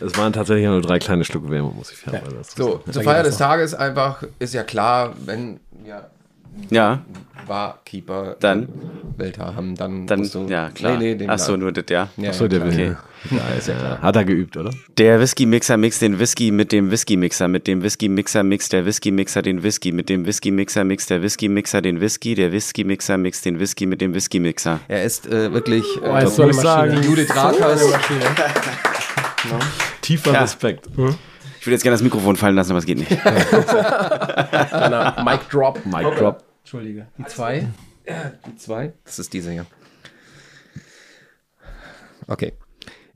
Es 0.00 0.16
waren 0.18 0.32
tatsächlich 0.32 0.66
nur 0.66 0.82
drei 0.82 0.98
kleine 0.98 1.24
Schlucke 1.24 1.50
Wärme, 1.50 1.70
muss 1.70 1.90
ich 1.90 1.96
fairerweise 1.98 2.44
So, 2.56 2.72
sagen. 2.78 2.92
zur 2.92 3.02
Feier 3.02 3.22
des 3.22 3.38
Tages 3.38 3.74
einfach 3.74 4.22
ist 4.38 4.52
ja 4.54 4.62
klar, 4.62 5.14
wenn 5.24 5.58
ja 5.84 6.06
Ja, 6.70 7.00
Barkeeper 7.46 8.34
Dann? 8.40 8.66
Wälter 9.16 9.54
haben, 9.54 9.76
dann, 9.76 10.06
dann, 10.08 10.18
musst 10.18 10.34
du, 10.34 10.46
ja, 10.48 10.68
klar. 10.70 10.98
Nee, 10.98 11.12
nee, 11.12 11.14
den 11.14 11.30
Ach 11.30 11.38
so, 11.38 11.52
da- 11.52 11.58
nur 11.58 11.70
das, 11.72 11.84
ja. 11.88 12.08
ja, 12.16 12.30
Achso, 12.30 12.48
der 12.48 12.60
will. 12.64 12.68
Okay. 12.72 12.96
Ja, 13.30 13.56
ist 13.56 13.68
ja 13.68 13.74
klar. 13.74 14.02
Hat 14.02 14.16
er 14.16 14.24
geübt, 14.24 14.56
oder? 14.56 14.70
Der 14.98 15.20
Whisky-Mixer 15.20 15.76
mixt 15.76 16.02
den 16.02 16.18
Whisky 16.18 16.50
mit 16.50 16.72
dem 16.72 16.90
Whisky-Mixer, 16.90 17.46
mit 17.48 17.66
dem 17.68 17.82
Whisky-Mixer 17.82 18.42
mixt 18.42 18.72
der 18.72 18.84
Whisky-Mixer 18.84 19.42
den 19.42 19.62
Whisky, 19.62 19.92
mit 19.92 20.08
dem 20.08 20.26
Whisky-Mixer 20.26 20.84
mixt 20.84 21.08
der 21.10 21.22
Whisky-Mixer 21.22 21.82
den 21.82 22.00
Whisky, 22.00 22.34
der 22.34 22.52
Whisky-Mixer 22.52 23.16
mixt 23.16 23.44
den 23.44 23.60
Whisky 23.60 23.86
mit 23.86 24.00
dem 24.00 24.12
Whisky-Mixer. 24.14 24.80
Er 24.88 25.04
ist 25.04 25.26
äh, 25.28 25.52
wirklich 25.52 25.84
Oh, 26.02 26.06
äh, 26.14 26.24
ist 26.24 26.34
so 26.36 26.42
eine 26.42 26.52
muss 26.52 26.58
ich 26.58 26.64
Maschine. 26.64 26.92
sagen. 26.96 27.02
Judith 27.08 27.36
Rakers. 27.36 27.82
Tiefer 30.02 30.32
Ja. 30.32 30.40
Respekt. 30.42 30.86
Ich 30.88 30.96
würde 31.66 31.74
jetzt 31.74 31.82
gerne 31.82 31.94
das 31.94 32.02
Mikrofon 32.02 32.36
fallen 32.36 32.54
lassen, 32.54 32.70
aber 32.72 32.78
es 32.78 32.86
geht 32.86 32.98
nicht. 32.98 33.10
Kleiner 33.20 35.16
Mic 35.24 35.40
Drop. 35.50 35.80
Mic 35.86 36.02
Drop. 36.18 36.42
Entschuldige. 36.66 37.06
Die 37.16 37.24
zwei. 37.26 37.68
Die 38.44 38.56
zwei? 38.56 38.92
Das 39.04 39.20
ist 39.20 39.32
diese 39.32 39.52
hier. 39.52 39.66
Okay. 42.26 42.54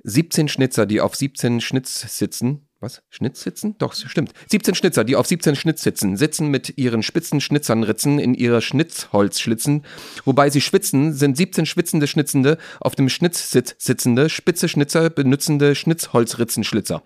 17 0.05 0.47
Schnitzer, 0.47 0.87
die 0.87 1.01
auf 1.01 1.17
17 1.17 1.61
Schnitz 1.61 2.17
sitzen. 2.17 2.69
Was? 2.79 3.03
Schnitz 3.11 3.43
sitzen? 3.43 3.75
Doch, 3.79 3.93
stimmt. 3.93 4.35
17 4.49 4.77
Schnitzer, 4.77 5.03
die 5.03 5.17
auf 5.17 5.27
17 5.27 5.57
Schnitz 5.57 5.83
sitzen, 5.83 6.17
sitzen 6.17 6.47
mit 6.47 6.79
ihren 6.79 7.03
spitzen 7.03 7.41
Schnitzernritzen 7.41 8.21
in 8.21 8.35
ihre 8.35 8.63
Schnitzholzschlitzen. 8.63 9.85
Wobei 10.25 10.49
sie 10.49 10.61
schwitzen, 10.61 11.13
sind 11.13 11.37
17 11.37 11.67
schwitzende 11.67 12.07
Schnitzende 12.07 12.57
auf 12.79 12.95
dem 12.95 13.09
Schnitzsitz 13.09 13.75
sitzende, 13.79 14.29
spitze 14.29 14.69
Schnitzer 14.69 15.11
benutzende 15.11 15.75
Schnitzholzritzenschlitzer. 15.75 17.03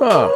Ah, 0.00 0.28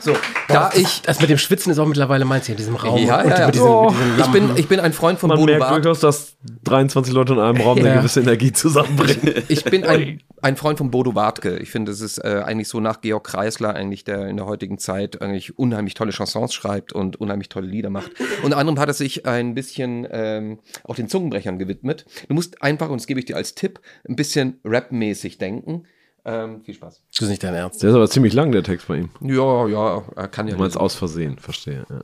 So, 0.00 0.16
da 0.48 0.70
ich 0.74 1.02
das 1.02 1.20
mit 1.20 1.30
dem 1.30 1.38
Schwitzen 1.38 1.70
ist 1.72 1.78
auch 1.78 1.86
mittlerweile 1.86 2.24
meins 2.24 2.46
hier 2.46 2.54
in 2.54 2.56
diesem 2.58 2.76
Raum. 2.76 2.98
Ja, 2.98 3.22
ja, 3.24 3.38
ja. 3.38 3.46
mit 3.46 3.54
diesen, 3.54 3.66
Oh. 3.68 3.92
ich, 4.18 4.26
bin, 4.28 4.50
ich 4.56 4.66
bin 4.68 4.80
ein 4.80 4.92
Freund 4.92 5.18
von 5.18 5.28
Man 5.28 5.38
Bodo 5.38 5.52
merkt 5.58 5.84
durchaus, 5.84 6.00
dass 6.00 6.36
23 6.64 7.12
Leute 7.12 7.34
in 7.34 7.38
einem 7.40 7.60
Raum 7.60 7.78
eine 7.78 7.88
Ja. 7.88 7.96
gewisse 7.96 8.20
Energie 8.20 8.52
zusammenbringen. 8.52 9.42
Ich 9.48 9.64
bin 9.64 9.84
ein, 9.84 10.20
ein 10.42 10.56
Freund 10.56 10.78
von 10.78 10.90
Bodo 10.90 11.12
Bartke. 11.12 11.56
Ich 11.58 11.70
finde, 11.70 11.92
das 11.92 12.00
ist 12.00 12.18
äh, 12.18 12.42
eigentlich 12.44 12.68
so 12.68 12.80
nach 12.80 13.00
Georg 13.00 13.24
Kreisler, 13.24 13.74
eigentlich, 13.74 14.04
der 14.04 14.26
in 14.28 14.36
der 14.38 14.46
heutigen 14.46 14.78
Zeit 14.78 15.20
eigentlich 15.20 15.58
unheimlich 15.58 15.94
tolle 15.94 16.12
Chansons 16.12 16.54
schreibt 16.54 16.92
und 16.92 17.16
unheimlich 17.20 17.48
tolle 17.48 17.66
Lieder 17.66 17.90
macht. 17.90 18.10
Unter 18.42 18.56
anderem 18.56 18.78
hat 18.78 18.88
er 18.88 18.94
sich 18.94 19.26
ein 19.26 19.54
bisschen 19.54 20.06
ähm, 20.10 20.58
auch 20.84 20.94
den 20.94 21.08
Zungenbrechern 21.08 21.58
gewidmet. 21.58 22.06
Du 22.28 22.34
musst 22.34 22.62
einfach, 22.62 22.88
und 22.88 23.00
das 23.00 23.06
gebe 23.06 23.20
ich 23.20 23.26
dir 23.26 23.36
als 23.36 23.54
Tipp, 23.54 23.80
ein 24.08 24.16
bisschen 24.16 24.58
rapmäßig 24.64 25.38
denken. 25.38 25.84
Ähm, 26.24 26.60
viel 26.62 26.74
Spaß. 26.74 27.02
Das 27.10 27.22
ist 27.22 27.28
nicht 27.28 27.42
dein 27.42 27.54
Ernst. 27.54 27.82
Der 27.82 27.90
ist 27.90 27.96
aber 27.96 28.08
ziemlich 28.08 28.32
lang, 28.34 28.52
der 28.52 28.62
Text 28.62 28.88
bei 28.88 28.96
ihm. 28.98 29.10
Ja, 29.20 29.66
ja, 29.66 30.02
er 30.16 30.28
kann 30.28 30.48
ja 30.48 30.54
Du 30.54 30.60
meinst 30.60 30.76
aus 30.76 30.94
Versehen, 30.94 31.38
verstehe. 31.38 31.86
Ja. 31.88 32.00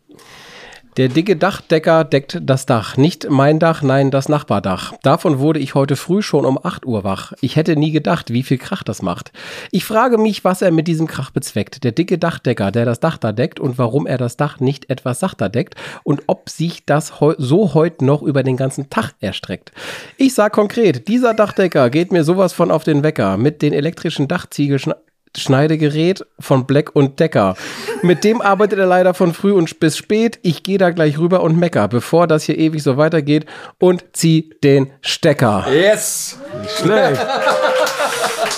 Der 0.96 1.08
dicke 1.08 1.36
Dachdecker 1.36 2.04
deckt 2.04 2.38
das 2.40 2.64
Dach. 2.64 2.96
Nicht 2.96 3.28
mein 3.28 3.58
Dach, 3.58 3.82
nein, 3.82 4.10
das 4.10 4.30
Nachbardach. 4.30 4.94
Davon 5.02 5.38
wurde 5.40 5.60
ich 5.60 5.74
heute 5.74 5.94
früh 5.94 6.22
schon 6.22 6.46
um 6.46 6.58
8 6.62 6.86
Uhr 6.86 7.04
wach. 7.04 7.34
Ich 7.42 7.56
hätte 7.56 7.76
nie 7.76 7.90
gedacht, 7.90 8.32
wie 8.32 8.42
viel 8.42 8.56
Krach 8.56 8.82
das 8.82 9.02
macht. 9.02 9.30
Ich 9.70 9.84
frage 9.84 10.16
mich, 10.16 10.42
was 10.42 10.62
er 10.62 10.70
mit 10.70 10.88
diesem 10.88 11.06
Krach 11.06 11.30
bezweckt. 11.30 11.84
Der 11.84 11.92
dicke 11.92 12.16
Dachdecker, 12.16 12.70
der 12.70 12.86
das 12.86 12.98
Dach 12.98 13.18
da 13.18 13.32
deckt 13.32 13.60
und 13.60 13.76
warum 13.76 14.06
er 14.06 14.16
das 14.16 14.38
Dach 14.38 14.58
nicht 14.58 14.88
etwas 14.88 15.20
sachter 15.20 15.50
deckt 15.50 15.74
und 16.02 16.22
ob 16.28 16.48
sich 16.48 16.86
das 16.86 17.20
heu 17.20 17.34
so 17.36 17.74
heute 17.74 18.02
noch 18.02 18.22
über 18.22 18.42
den 18.42 18.56
ganzen 18.56 18.88
Tag 18.88 19.12
erstreckt. 19.20 19.72
Ich 20.16 20.32
sag 20.32 20.54
konkret, 20.54 21.08
dieser 21.08 21.34
Dachdecker 21.34 21.90
geht 21.90 22.10
mir 22.10 22.24
sowas 22.24 22.54
von 22.54 22.70
auf 22.70 22.84
den 22.84 23.02
Wecker 23.02 23.36
mit 23.36 23.60
den 23.60 23.74
elektrischen 23.74 24.28
Dachziegeln 24.28 24.94
Scheibenschneidegerät 25.36 26.24
von 26.40 26.66
Black 26.66 26.94
und 26.94 27.20
Decker. 27.20 27.54
Mit 28.02 28.24
dem 28.24 28.40
arbeitet 28.40 28.78
er 28.78 28.86
leider 28.86 29.14
von 29.14 29.32
früh 29.34 29.52
und 29.52 29.78
bis 29.80 29.96
spät. 29.96 30.38
Ich 30.42 30.62
gehe 30.62 30.78
da 30.78 30.90
gleich 30.90 31.18
rüber 31.18 31.42
und 31.42 31.58
mecker, 31.58 31.88
bevor 31.88 32.26
das 32.26 32.44
hier 32.44 32.58
ewig 32.58 32.82
so 32.82 32.96
weitergeht 32.96 33.46
und 33.78 34.04
zieh 34.12 34.50
den 34.64 34.92
Stecker. 35.02 35.66
Yes! 35.70 36.38
Schlecht. 36.80 37.24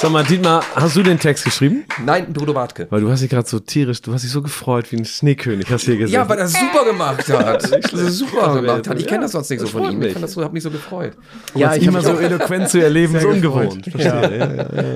Sag 0.01 0.13
mal, 0.13 0.23
Dietmar, 0.23 0.63
hast 0.77 0.95
du 0.95 1.03
den 1.03 1.19
Text 1.19 1.45
geschrieben? 1.45 1.85
Nein, 2.07 2.33
Dodo 2.33 2.55
Wartke. 2.55 2.87
Weil 2.89 3.01
du 3.01 3.11
hast 3.11 3.21
dich 3.21 3.31
gerade 3.31 3.49
so 3.49 3.59
tierisch, 3.59 4.01
du 4.01 4.13
hast 4.15 4.23
dich 4.23 4.31
so 4.31 4.43
gefreut 4.43 4.93
wie 4.93 4.97
ein 4.97 5.05
Schneekönig, 5.05 5.69
hast 5.69 5.89
du 5.89 5.91
hier 5.91 5.99
gesagt. 5.99 6.15
Ja, 6.15 6.29
weil 6.29 6.39
er 6.39 6.45
es 6.45 6.53
super 6.53 6.85
gemacht 6.85 7.29
hat. 7.29 7.65
Das 7.65 7.93
ist 7.93 8.19
super 8.19 8.61
gemacht 8.61 8.89
hat. 8.89 8.97
Ich 9.01 9.09
kenne 9.09 9.23
das 9.23 9.33
sonst 9.33 9.51
nicht 9.51 9.59
so 9.59 9.67
von 9.67 9.91
ihm. 9.91 9.99
mich. 9.99 10.09
Ich 10.09 10.13
fand 10.13 10.23
das 10.23 10.35
so, 10.35 10.45
hab 10.45 10.53
mich 10.53 10.63
so 10.63 10.71
gefreut. 10.71 11.15
Ja, 11.57 11.75
ich 11.75 11.83
immer 11.85 11.99
habe 12.01 12.17
so 12.17 12.23
eloquent 12.23 12.69
zu 12.69 12.81
erleben, 12.83 13.17
ist 13.17 13.25
ungewohnt. 13.25 13.85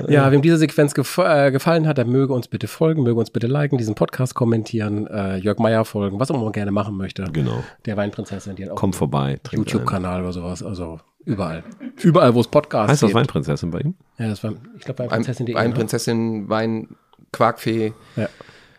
Ja, 0.07 0.31
wem 0.31 0.41
diese 0.41 0.55
Sequenz 0.55 0.93
gef 0.93 1.17
äh, 1.17 1.51
gefallen 1.51 1.85
hat, 1.85 1.97
der 1.97 2.05
möge 2.05 2.31
uns 2.31 2.47
bitte 2.47 2.67
folgen, 2.69 3.03
möge 3.03 3.19
uns 3.19 3.29
bitte 3.29 3.47
liken, 3.47 3.77
diesen 3.77 3.95
Podcast 3.95 4.35
kommentieren, 4.35 5.07
äh, 5.07 5.35
Jörg 5.35 5.59
Meier 5.59 5.83
folgen, 5.83 6.17
was 6.21 6.31
auch 6.31 6.35
immer 6.35 6.45
man 6.45 6.53
gerne 6.53 6.71
machen 6.71 6.95
möchte. 6.95 7.25
Genau. 7.33 7.61
Der 7.85 7.97
Weinprinzessin, 7.97 8.55
die 8.55 8.63
hat 8.63 8.71
auch 8.71 8.75
Komm 8.75 8.93
vorbei. 8.93 9.37
YouTube-Kanal 9.51 10.21
oder 10.21 10.31
sowas. 10.31 10.63
Also 10.63 11.01
überall. 11.25 11.63
Überall, 12.01 12.33
wo 12.33 12.41
es. 12.41 12.47
Podcasts 12.47 12.91
Heißt 12.91 13.03
das 13.03 13.07
gibt. 13.07 13.15
Weinprinzessin 13.19 13.71
bei 13.71 13.79
ihm? 13.79 13.95
Ja, 14.17 14.27
das 14.29 14.43
war, 14.43 14.53
ich 14.77 14.83
glaube, 14.85 14.99
Wein, 14.99 15.09
Weinprinzessin.de. 15.11 15.55
Wein, 15.55 15.69
ne? 15.69 15.75
Prinzessin, 15.75 16.49
Wein, 16.49 16.87
Quarkfee, 17.31 17.93
Ja. 18.15 18.29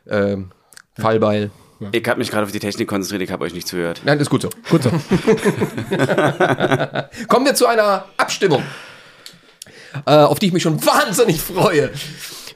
ähm, 0.08 0.50
Fallbeil. 0.98 1.50
Ich 1.92 2.06
habe 2.08 2.18
mich 2.18 2.30
gerade 2.30 2.44
auf 2.44 2.52
die 2.52 2.60
Technik 2.60 2.88
konzentriert, 2.88 3.20
ich 3.22 3.30
habe 3.32 3.44
euch 3.44 3.52
nicht 3.52 3.66
zugehört. 3.68 4.00
Nein, 4.04 4.18
ist 4.20 4.30
gut 4.30 4.42
so. 4.42 4.48
Gut 4.70 4.84
so. 4.84 4.90
Kommen 7.28 7.46
wir 7.46 7.54
zu 7.54 7.66
einer 7.66 8.04
Abstimmung, 8.16 8.62
äh, 10.06 10.12
auf 10.16 10.38
die 10.38 10.46
ich 10.46 10.52
mich 10.52 10.62
schon 10.62 10.84
wahnsinnig 10.86 11.40
freue, 11.40 11.90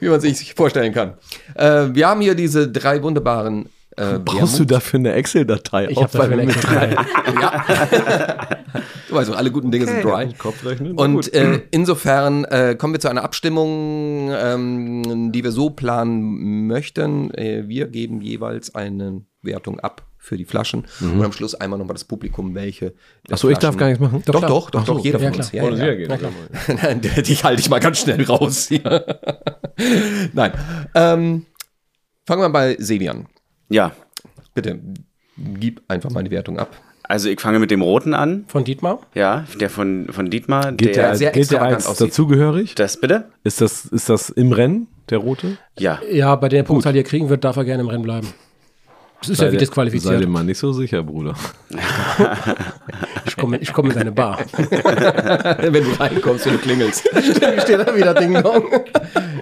wie 0.00 0.08
man 0.08 0.20
sich 0.20 0.54
vorstellen 0.54 0.92
kann. 0.94 1.14
Äh, 1.54 1.88
wir 1.94 2.08
haben 2.08 2.20
hier 2.20 2.34
diese 2.34 2.68
drei 2.68 3.02
wunderbaren. 3.02 3.68
Äh, 3.98 4.20
Brauchst 4.24 4.58
du 4.58 4.64
dafür 4.64 5.00
eine 5.00 5.12
Excel-Datei? 5.12 5.88
Ich 5.90 5.96
habe 5.96 6.16
dafür 6.16 6.32
eine 6.32 6.42
extra 6.42 6.86
Du 9.08 9.14
weißt, 9.14 9.30
doch, 9.30 9.36
alle 9.36 9.50
guten 9.50 9.70
Dinge 9.70 9.86
sind 9.86 10.04
dry. 10.04 10.28
Kopfrechnen? 10.36 10.92
Und 10.92 11.32
äh, 11.32 11.62
insofern 11.70 12.44
äh, 12.44 12.76
kommen 12.78 12.92
wir 12.92 13.00
zu 13.00 13.08
einer 13.08 13.24
Abstimmung, 13.24 14.30
ähm, 14.32 15.32
die 15.32 15.42
wir 15.42 15.50
so 15.50 15.70
planen 15.70 16.66
möchten. 16.66 17.32
Äh, 17.34 17.64
wir 17.66 17.88
geben 17.88 18.20
jeweils 18.20 18.74
eine 18.74 19.22
Wertung 19.42 19.80
ab 19.80 20.06
für 20.18 20.36
die 20.36 20.44
Flaschen 20.44 20.84
und 21.00 21.24
am 21.24 21.32
Schluss 21.32 21.54
einmal 21.54 21.78
nochmal 21.78 21.94
das 21.94 22.04
Publikum, 22.04 22.54
welche. 22.54 22.92
Achso, 23.30 23.48
ich 23.48 23.58
darf 23.58 23.76
gar 23.76 23.86
nichts 23.86 24.00
machen? 24.00 24.22
Doch, 24.26 24.38
klar. 24.38 24.50
doch, 24.50 24.70
doch, 24.70 24.80
Ach 24.82 24.86
so, 24.86 24.94
doch, 24.94 25.04
jeder 25.04 25.20
ja, 25.20 25.30
von 25.30 25.38
uns. 25.38 25.52
Ja, 25.52 25.70
ja, 25.70 25.92
ja. 25.92 26.18
Nein, 26.82 27.00
die 27.00 27.22
die 27.22 27.36
halte 27.36 27.60
ich 27.60 27.70
mal 27.70 27.78
ganz 27.78 28.00
schnell 28.00 28.22
raus 28.24 28.68
hier. 28.68 28.82
Nein. 30.34 30.52
Ähm, 30.94 31.46
fangen 32.26 32.42
wir 32.42 32.50
bei 32.50 32.76
Sebi 32.78 33.08
an. 33.08 33.26
Ja, 33.68 33.92
Bitte, 34.54 34.80
gib 35.36 35.82
einfach 35.88 36.10
mal 36.10 36.24
die 36.24 36.30
Wertung 36.32 36.58
ab. 36.58 36.76
also 37.04 37.28
ich 37.28 37.40
fange 37.40 37.58
mit 37.60 37.70
dem 37.70 37.80
Roten 37.82 38.12
an. 38.12 38.44
Von 38.48 38.64
Dietmar? 38.64 39.00
Ja, 39.14 39.44
der 39.60 39.70
von, 39.70 40.08
von 40.10 40.30
Dietmar. 40.30 40.72
Geht 40.72 40.88
der, 40.88 40.94
der, 40.94 41.08
als, 41.10 41.18
sehr 41.20 41.30
gilt 41.30 41.50
der 41.52 41.62
als 41.62 41.86
aussieht. 41.86 42.08
dazugehörig? 42.08 42.74
das 42.74 43.00
bitte? 43.00 43.26
Ist 43.44 43.60
das, 43.60 43.84
ist 43.84 44.08
das 44.08 44.30
im 44.30 44.50
Rennen, 44.52 44.88
der 45.10 45.18
rote? 45.18 45.58
Ja. 45.78 46.00
Ja, 46.10 46.34
bei 46.34 46.48
der 46.48 46.64
Punktzahl, 46.64 46.92
die 46.92 46.98
er 47.00 47.04
kriegen 47.04 47.28
wird, 47.28 47.44
darf 47.44 47.56
er 47.56 47.64
gerne 47.64 47.82
im 47.82 47.88
Rennen 47.88 48.02
bleiben. 48.02 48.28
Das 49.20 49.30
ist 49.30 49.38
Sei 49.38 49.46
ja 49.46 49.52
wie 49.52 49.56
dir- 49.56 49.58
Sei 49.58 49.66
disqualifiziert. 49.66 50.20
dir 50.22 50.26
mal 50.28 50.44
nicht 50.44 50.58
so 50.58 50.72
sicher, 50.72 51.02
Bruder. 51.02 51.34
Ich 53.26 53.36
komme 53.36 53.58
ich 53.58 53.72
komm 53.72 53.86
in 53.86 53.92
seine 53.94 54.12
Bar. 54.12 54.38
wenn 54.56 55.72
du 55.84 55.90
reinkommst, 55.98 56.46
wenn 56.46 56.52
du 56.52 56.58
klingelst. 56.58 57.08
Steht 57.62 57.80
da 57.80 57.94
wieder 57.96 58.14
Ding 58.14 58.34
Dong. 58.40 58.64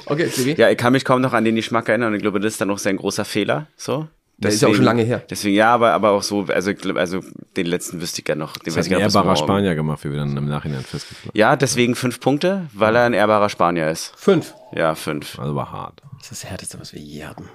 Okay, 0.06 0.26
Sebi. 0.28 0.54
Ja, 0.60 0.70
ich 0.70 0.78
kann 0.78 0.92
mich 0.92 1.04
kaum 1.04 1.20
noch 1.20 1.32
an 1.34 1.44
den 1.44 1.56
Geschmack 1.56 1.88
erinnern 1.88 2.08
und 2.08 2.14
ich 2.16 2.22
glaube, 2.22 2.40
das 2.40 2.54
ist 2.54 2.60
dann 2.60 2.70
auch 2.70 2.78
sein 2.78 2.96
großer 2.96 3.24
Fehler. 3.24 3.66
So. 3.76 4.08
Der 4.38 4.50
ist 4.50 4.60
ja 4.60 4.68
auch 4.68 4.74
schon 4.74 4.84
lange 4.84 5.02
her. 5.02 5.22
Deswegen, 5.30 5.56
ja, 5.56 5.72
aber, 5.72 5.92
aber 5.92 6.10
auch 6.10 6.22
so, 6.22 6.44
also, 6.48 6.70
ich 6.70 6.96
also 6.96 7.20
den 7.56 7.66
letzten 7.66 8.02
wüsste 8.02 8.20
ich 8.20 8.28
ja 8.28 8.34
noch. 8.34 8.52
Den 8.58 8.66
Das 8.66 8.76
weiß 8.76 8.84
hat 8.86 8.90
ich 8.90 8.96
ein 8.96 9.00
ehrbarer 9.00 9.34
Spanier 9.36 9.74
gemacht, 9.74 10.04
wie 10.04 10.10
wir 10.10 10.18
dann 10.18 10.36
im 10.36 10.46
Nachhinein 10.46 10.82
festgestellt 10.82 11.28
haben. 11.30 11.38
Ja, 11.38 11.56
deswegen 11.56 11.94
fünf 11.94 12.20
Punkte, 12.20 12.66
weil 12.74 12.94
er 12.96 13.04
ein 13.04 13.14
ehrbarer 13.14 13.48
Spanier 13.48 13.90
ist. 13.90 14.12
Fünf. 14.16 14.52
Ja, 14.74 14.94
fünf. 14.94 15.38
Also 15.38 15.54
war 15.54 15.72
hart. 15.72 16.02
Das 16.18 16.32
ist 16.32 16.42
das 16.44 16.50
Härteste, 16.50 16.78
was 16.78 16.92
wir 16.92 17.00
je 17.00 17.24
hatten. 17.24 17.48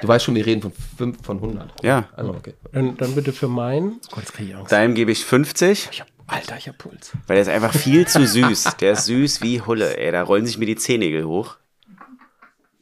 Du 0.00 0.08
weißt 0.08 0.24
schon, 0.24 0.34
wir 0.34 0.46
reden 0.46 0.62
von 0.62 0.72
5 0.98 1.24
von 1.24 1.36
100. 1.38 1.82
Ja. 1.82 2.08
Also, 2.16 2.30
okay. 2.32 2.54
Dann, 2.72 2.96
dann 2.96 3.14
bitte 3.14 3.32
für 3.32 3.48
meinen. 3.48 4.00
Gott, 4.10 4.20
jetzt 4.20 4.32
krieg 4.34 4.48
ich 4.48 4.56
Angst. 4.56 4.72
Deinem 4.72 4.94
gebe 4.94 5.10
ich 5.12 5.24
50, 5.24 5.88
Ich 5.92 6.00
hab, 6.00 6.08
Alter, 6.26 6.56
ich 6.56 6.68
hab 6.68 6.78
Puls. 6.78 7.12
weil 7.26 7.36
der 7.36 7.42
ist 7.42 7.48
einfach 7.48 7.74
viel 7.74 8.06
zu 8.06 8.26
süß. 8.26 8.76
Der 8.80 8.92
ist 8.92 9.06
süß 9.06 9.42
wie 9.42 9.60
Hulle, 9.60 9.96
ey. 9.96 10.12
Da 10.12 10.22
rollen 10.22 10.46
sich 10.46 10.58
mir 10.58 10.66
die 10.66 10.76
Zehennägel 10.76 11.24
hoch. 11.24 11.56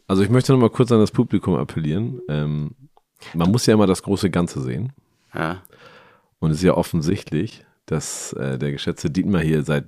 Also 0.09 0.23
ich 0.23 0.31
möchte 0.31 0.53
noch 0.53 0.61
mal 0.61 0.70
kurz 0.70 0.93
an 0.93 1.01
das 1.01 1.11
Publikum 1.11 1.57
appellieren. 1.57 2.20
Ähm, 2.28 2.70
man 3.35 3.51
muss 3.51 3.66
ja 3.66 3.74
immer 3.74 3.86
das 3.86 4.03
große 4.03 4.31
Ganze 4.31 4.61
sehen. 4.61 4.93
Ja. 5.35 5.62
Und 6.39 6.51
es 6.51 6.59
ist 6.59 6.62
ja 6.65 6.74
offensichtlich, 6.74 7.65
dass 7.86 8.32
äh, 8.35 8.59
der 8.59 8.73
geschätzte 8.73 9.11
Dietmar 9.11 9.40
hier 9.40 9.62
seit 9.62 9.86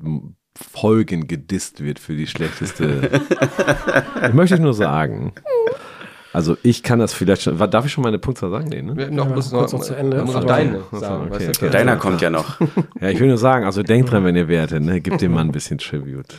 Folgen 0.57 1.29
gedisst 1.29 1.85
wird 1.85 1.99
für 2.01 2.17
die 2.17 2.27
schlechteste. 2.27 3.11
ich 4.27 4.33
möchte 4.33 4.57
euch 4.57 4.61
nur 4.61 4.75
sagen, 4.75 5.33
also 6.33 6.57
ich 6.63 6.83
kann 6.83 6.99
das 6.99 7.15
vielleicht 7.15 7.43
schon. 7.43 7.59
Darf 7.71 7.87
ich 7.87 7.93
schon 7.93 8.05
meine 8.05 8.19
Punktzahl 8.19 8.51
sagen? 8.51 8.69
Nee, 8.69 8.83
ne? 8.83 9.11
Noch, 9.11 9.29
muss 9.29 9.51
noch, 9.51 9.61
kurz 9.61 9.73
noch 9.73 9.81
zu 9.81 9.95
Ende. 9.95 10.19
Noch 10.19 10.45
deine 10.45 10.83
sagen. 10.93 11.31
okay, 11.33 11.49
okay. 11.49 11.71
Deiner 11.71 11.97
kommt 11.97 12.21
ja 12.21 12.31
noch. 12.31 12.59
Ja, 13.01 13.11
ich 13.11 13.21
will 13.21 13.29
nur 13.29 13.39
sagen, 13.39 13.65
also 13.65 13.83
denkt 13.83 14.11
dran, 14.11 14.25
wenn 14.25 14.35
ihr 14.35 14.49
wertet, 14.49 14.83
ne? 14.83 15.01
gebt 15.01 15.21
dem 15.21 15.33
Mann 15.33 15.49
ein 15.49 15.53
bisschen 15.53 15.79
Tribute. 15.79 16.35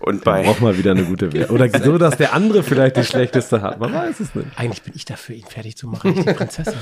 Und 0.00 0.24
bei, 0.24 0.42
braucht 0.42 0.60
mal 0.60 0.76
wieder 0.76 0.90
eine 0.90 1.04
gute 1.04 1.32
Wertung. 1.32 1.56
Oder 1.56 1.70
so, 1.82 1.96
dass 1.96 2.16
der 2.18 2.34
andere 2.34 2.62
vielleicht 2.62 2.96
die 2.96 3.04
schlechteste 3.04 3.62
hat. 3.62 3.80
Man 3.80 3.92
weiß 3.94 4.20
es 4.20 4.34
nicht. 4.34 4.46
Eigentlich 4.56 4.82
bin 4.82 4.92
ich 4.94 5.04
dafür, 5.06 5.34
ihn 5.36 5.44
fertig 5.44 5.76
zu 5.76 5.88
machen, 5.88 6.12
nicht 6.12 6.28
die 6.28 6.34
Prinzessin. 6.34 6.74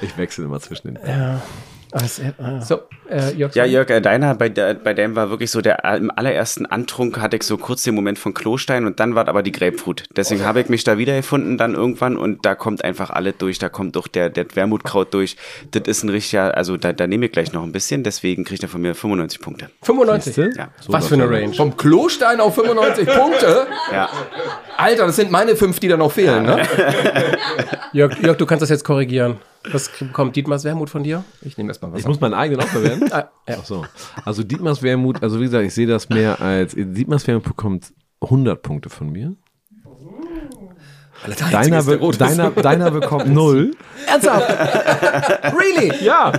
Ich 0.00 0.16
wechsle 0.16 0.46
immer 0.46 0.60
zwischen 0.60 0.94
den. 0.94 0.98
ja. 1.06 1.42
Äh, 1.94 2.28
äh, 2.28 2.60
So, 2.60 2.80
äh, 3.08 3.32
Jörg, 3.34 3.54
ja, 3.54 3.64
Jörg, 3.64 3.88
äh, 3.90 4.00
deiner, 4.00 4.34
bei, 4.34 4.48
der, 4.48 4.74
bei 4.74 4.94
dem 4.94 5.14
war 5.14 5.30
wirklich 5.30 5.50
so, 5.50 5.60
der 5.60 5.84
äh, 5.84 5.96
im 5.96 6.10
allerersten 6.10 6.66
Antrunk 6.66 7.20
hatte 7.20 7.36
ich 7.36 7.44
so 7.44 7.56
kurz 7.56 7.84
den 7.84 7.94
Moment 7.94 8.18
von 8.18 8.34
Klostein 8.34 8.86
und 8.86 8.98
dann 8.98 9.14
war 9.14 9.28
aber 9.28 9.42
die 9.44 9.52
Grapefruit. 9.52 10.04
Deswegen 10.16 10.44
habe 10.44 10.60
ich 10.60 10.68
mich 10.68 10.82
da 10.82 10.98
wiedergefunden 10.98 11.56
dann 11.56 11.74
irgendwann 11.74 12.16
und 12.16 12.44
da 12.44 12.56
kommt 12.56 12.82
einfach 12.82 13.10
alles 13.10 13.34
durch, 13.38 13.58
da 13.60 13.68
kommt 13.68 13.94
doch 13.94 14.08
der, 14.08 14.28
der 14.28 14.46
Wermutkraut 14.54 15.14
durch. 15.14 15.36
Das 15.70 15.82
ist 15.86 16.02
ein 16.02 16.08
richtiger, 16.08 16.56
also 16.56 16.76
da, 16.76 16.92
da 16.92 17.06
nehme 17.06 17.26
ich 17.26 17.32
gleich 17.32 17.52
noch 17.52 17.62
ein 17.62 17.72
bisschen, 17.72 18.02
deswegen 18.02 18.44
kriegt 18.44 18.62
er 18.64 18.68
von 18.68 18.82
mir 18.82 18.94
95 18.96 19.40
Punkte. 19.40 19.70
95. 19.82 20.36
Ja. 20.56 20.68
Was 20.88 21.06
für 21.06 21.14
eine 21.14 21.30
Range. 21.30 21.54
vom 21.54 21.76
Klostein 21.76 22.40
auf 22.40 22.56
95 22.56 23.06
Punkte. 23.16 23.66
Ja. 23.92 24.08
Alter, 24.76 25.06
das 25.06 25.16
sind 25.16 25.30
meine 25.30 25.54
fünf, 25.54 25.78
die 25.78 25.86
da 25.88 25.96
noch 25.96 26.10
fehlen, 26.10 26.44
ne? 26.44 26.62
Jörg, 27.92 28.18
Jörg, 28.18 28.36
du 28.36 28.46
kannst 28.46 28.62
das 28.62 28.70
jetzt 28.70 28.84
korrigieren. 28.84 29.36
Was 29.72 29.88
bekommt 29.88 30.36
Dietmars 30.36 30.64
Wermut 30.64 30.90
von 30.90 31.02
dir? 31.02 31.24
Ich 31.40 31.56
nehme 31.56 31.70
erstmal 31.70 31.92
was. 31.92 32.00
Ich 32.00 32.06
muss 32.06 32.20
meinen 32.20 32.34
eigenen 32.34 32.66
auch 32.66 32.72
bewerten. 32.72 33.08
Ah, 33.12 33.30
ja. 33.48 33.56
Ach 33.60 33.64
so. 33.64 33.86
Also 34.24 34.42
Dietmars 34.42 34.82
Wermut, 34.82 35.22
also 35.22 35.38
wie 35.40 35.44
gesagt, 35.44 35.64
ich 35.64 35.74
sehe 35.74 35.86
das 35.86 36.08
mehr 36.08 36.40
als, 36.40 36.74
Dietmars 36.76 37.26
Wermut 37.26 37.44
bekommt 37.44 37.92
100 38.20 38.62
Punkte 38.62 38.90
von 38.90 39.10
mir. 39.10 39.34
Deiner, 41.50 41.82
be 41.82 41.98
deiner, 42.18 42.50
deiner 42.50 42.90
bekommt 42.90 43.26
0. 43.32 43.70
Ernsthaft? 44.06 45.54
really? 45.58 46.04
Ja, 46.04 46.32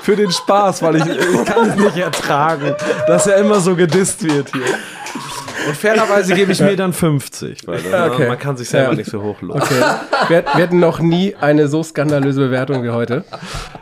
für 0.00 0.16
den 0.16 0.30
Spaß, 0.30 0.80
weil 0.82 0.96
ich, 0.96 1.06
ich 1.06 1.44
kann 1.44 1.68
es 1.68 1.76
nicht 1.76 1.96
ertragen, 1.96 2.74
dass 3.06 3.26
er 3.26 3.36
immer 3.38 3.60
so 3.60 3.76
gedisst 3.76 4.22
wird 4.22 4.52
hier. 4.52 4.62
Und 5.68 5.76
fairerweise 5.76 6.34
gebe 6.34 6.52
ich 6.52 6.60
mir 6.60 6.76
dann 6.76 6.92
50, 6.92 7.66
weil 7.66 7.82
dann, 7.82 8.10
Okay. 8.12 8.28
man 8.28 8.38
kann 8.38 8.56
sich 8.56 8.68
selber 8.68 8.90
Ja. 8.92 8.96
nicht 8.96 9.10
so 9.10 9.22
hoch 9.22 9.40
loben. 9.42 9.60
Okay. 9.60 9.80
Wir, 10.28 10.44
wir 10.54 10.62
hatten 10.62 10.80
noch 10.80 11.00
nie 11.00 11.34
eine 11.36 11.68
so 11.68 11.82
skandalöse 11.82 12.40
Bewertung 12.40 12.82
wie 12.82 12.90
heute. 12.90 13.24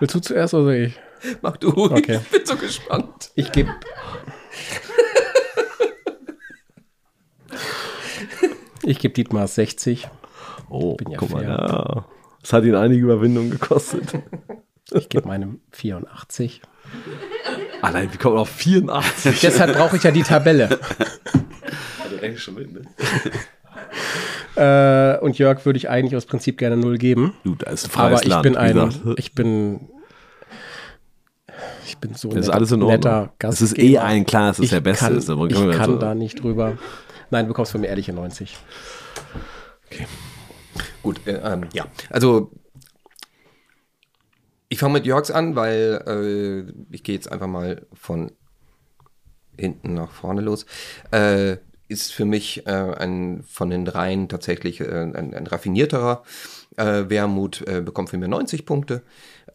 Willst 0.01 0.15
du 0.15 0.21
zuerst 0.21 0.55
oder 0.55 0.73
ich? 0.73 0.99
Mach 1.43 1.57
du. 1.57 1.69
Okay. 1.91 2.21
Ich 2.25 2.31
bin 2.39 2.47
so 2.47 2.57
gespannt. 2.57 3.31
Ich 3.35 3.51
gebe. 3.53 3.71
Ich 8.85 8.99
gebe 8.99 9.15
Dietmar 9.15 9.47
60. 9.49 10.09
Oh, 10.71 10.95
Bin 10.97 11.11
ja 11.11 11.19
guck 11.19 11.31
mal, 11.31 11.41
fair. 11.45 11.49
ja. 11.51 12.05
Das 12.43 12.53
hat 12.53 12.65
ihn 12.65 12.75
einige 12.75 13.03
Überwindungen 13.03 13.51
gekostet. 13.51 14.03
Ich 14.93 15.09
gebe 15.09 15.27
meinem 15.29 15.61
84. 15.73 16.63
Allein, 17.83 18.13
wie 18.13 18.17
kommt 18.19 18.35
man 18.35 18.43
auf 18.43 18.51
84? 18.51 19.41
Deshalb 19.43 19.75
brauche 19.77 19.97
ich 19.97 20.03
ja 20.03 20.11
die 20.11 20.23
Tabelle. 20.23 20.79
schon 22.37 22.55
mit, 22.55 22.73
ne? 22.73 22.83
Äh, 24.57 25.17
und 25.21 25.39
Jörg 25.39 25.65
würde 25.65 25.77
ich 25.77 25.89
eigentlich 25.89 26.17
aus 26.17 26.27
Prinzip 26.27 26.59
gerne 26.59 26.77
0 26.77 26.99
geben. 26.99 27.33
Du, 27.45 27.55
da 27.55 27.71
ist 27.71 27.85
ein 27.87 27.91
freies 27.91 28.13
Aber 28.15 28.23
ich 28.25 28.29
Land, 28.29 28.43
bin 28.43 28.57
ein. 28.57 29.15
Ich 29.17 29.33
bin. 29.33 29.89
Ich 31.87 31.97
bin 31.99 32.15
so 32.15 32.29
Das 32.31 32.39
ist 32.41 32.47
netter- 32.49 32.55
alles 32.57 32.73
in 32.73 32.83
Ordnung. 32.83 32.91
netter 32.91 33.33
Es 33.39 33.61
ist 33.61 33.79
eh 33.79 33.99
allen 33.99 34.27
klar, 34.27 34.51
es 34.51 34.59
ist 34.59 34.65
ich 34.65 34.71
der 34.71 34.81
Beste. 34.81 35.05
Kann, 35.05 35.17
ist, 35.17 35.31
aber 35.31 35.47
ich 35.47 35.57
wir 35.57 35.71
kann 35.71 35.91
so- 35.93 35.97
da 35.99 36.13
nicht 36.17 36.43
drüber. 36.43 36.77
Nein, 37.31 37.45
du 37.45 37.49
bekommst 37.51 37.71
von 37.71 37.81
mir 37.83 37.87
ehrliche 37.87 38.13
90. 38.13 38.57
Gut, 41.03 41.21
äh, 41.27 41.35
ähm, 41.35 41.67
ja. 41.73 41.87
Also, 42.11 42.51
ich 44.69 44.79
fange 44.79 44.95
mit 44.95 45.07
Jörgs 45.07 45.31
an, 45.31 45.57
weil 45.57 46.03
äh, 46.07 46.73
ich 46.95 47.03
gehe 47.03 47.15
jetzt 47.15 47.31
einfach 47.31 47.47
mal 47.47 47.87
von 47.95 48.33
hinten 49.57 49.95
nach 49.95 50.11
vorne 50.13 50.41
los. 50.41 50.67
Äh, 51.11 51.57
ist 51.89 52.13
für 52.13 52.27
mich 52.27 52.67
äh, 52.67 52.71
ein 52.71 53.43
von 53.49 53.71
den 53.71 53.85
dreien 53.87 54.29
tatsächlich 54.29 54.81
äh, 54.81 54.85
ein, 54.85 55.35
ein 55.35 55.47
raffinierterer. 55.47 56.23
Äh, 56.77 57.09
Wermut 57.09 57.67
äh, 57.67 57.81
bekommt 57.81 58.11
für 58.11 58.19
mich 58.19 58.29
90 58.29 58.67
Punkte. 58.67 59.03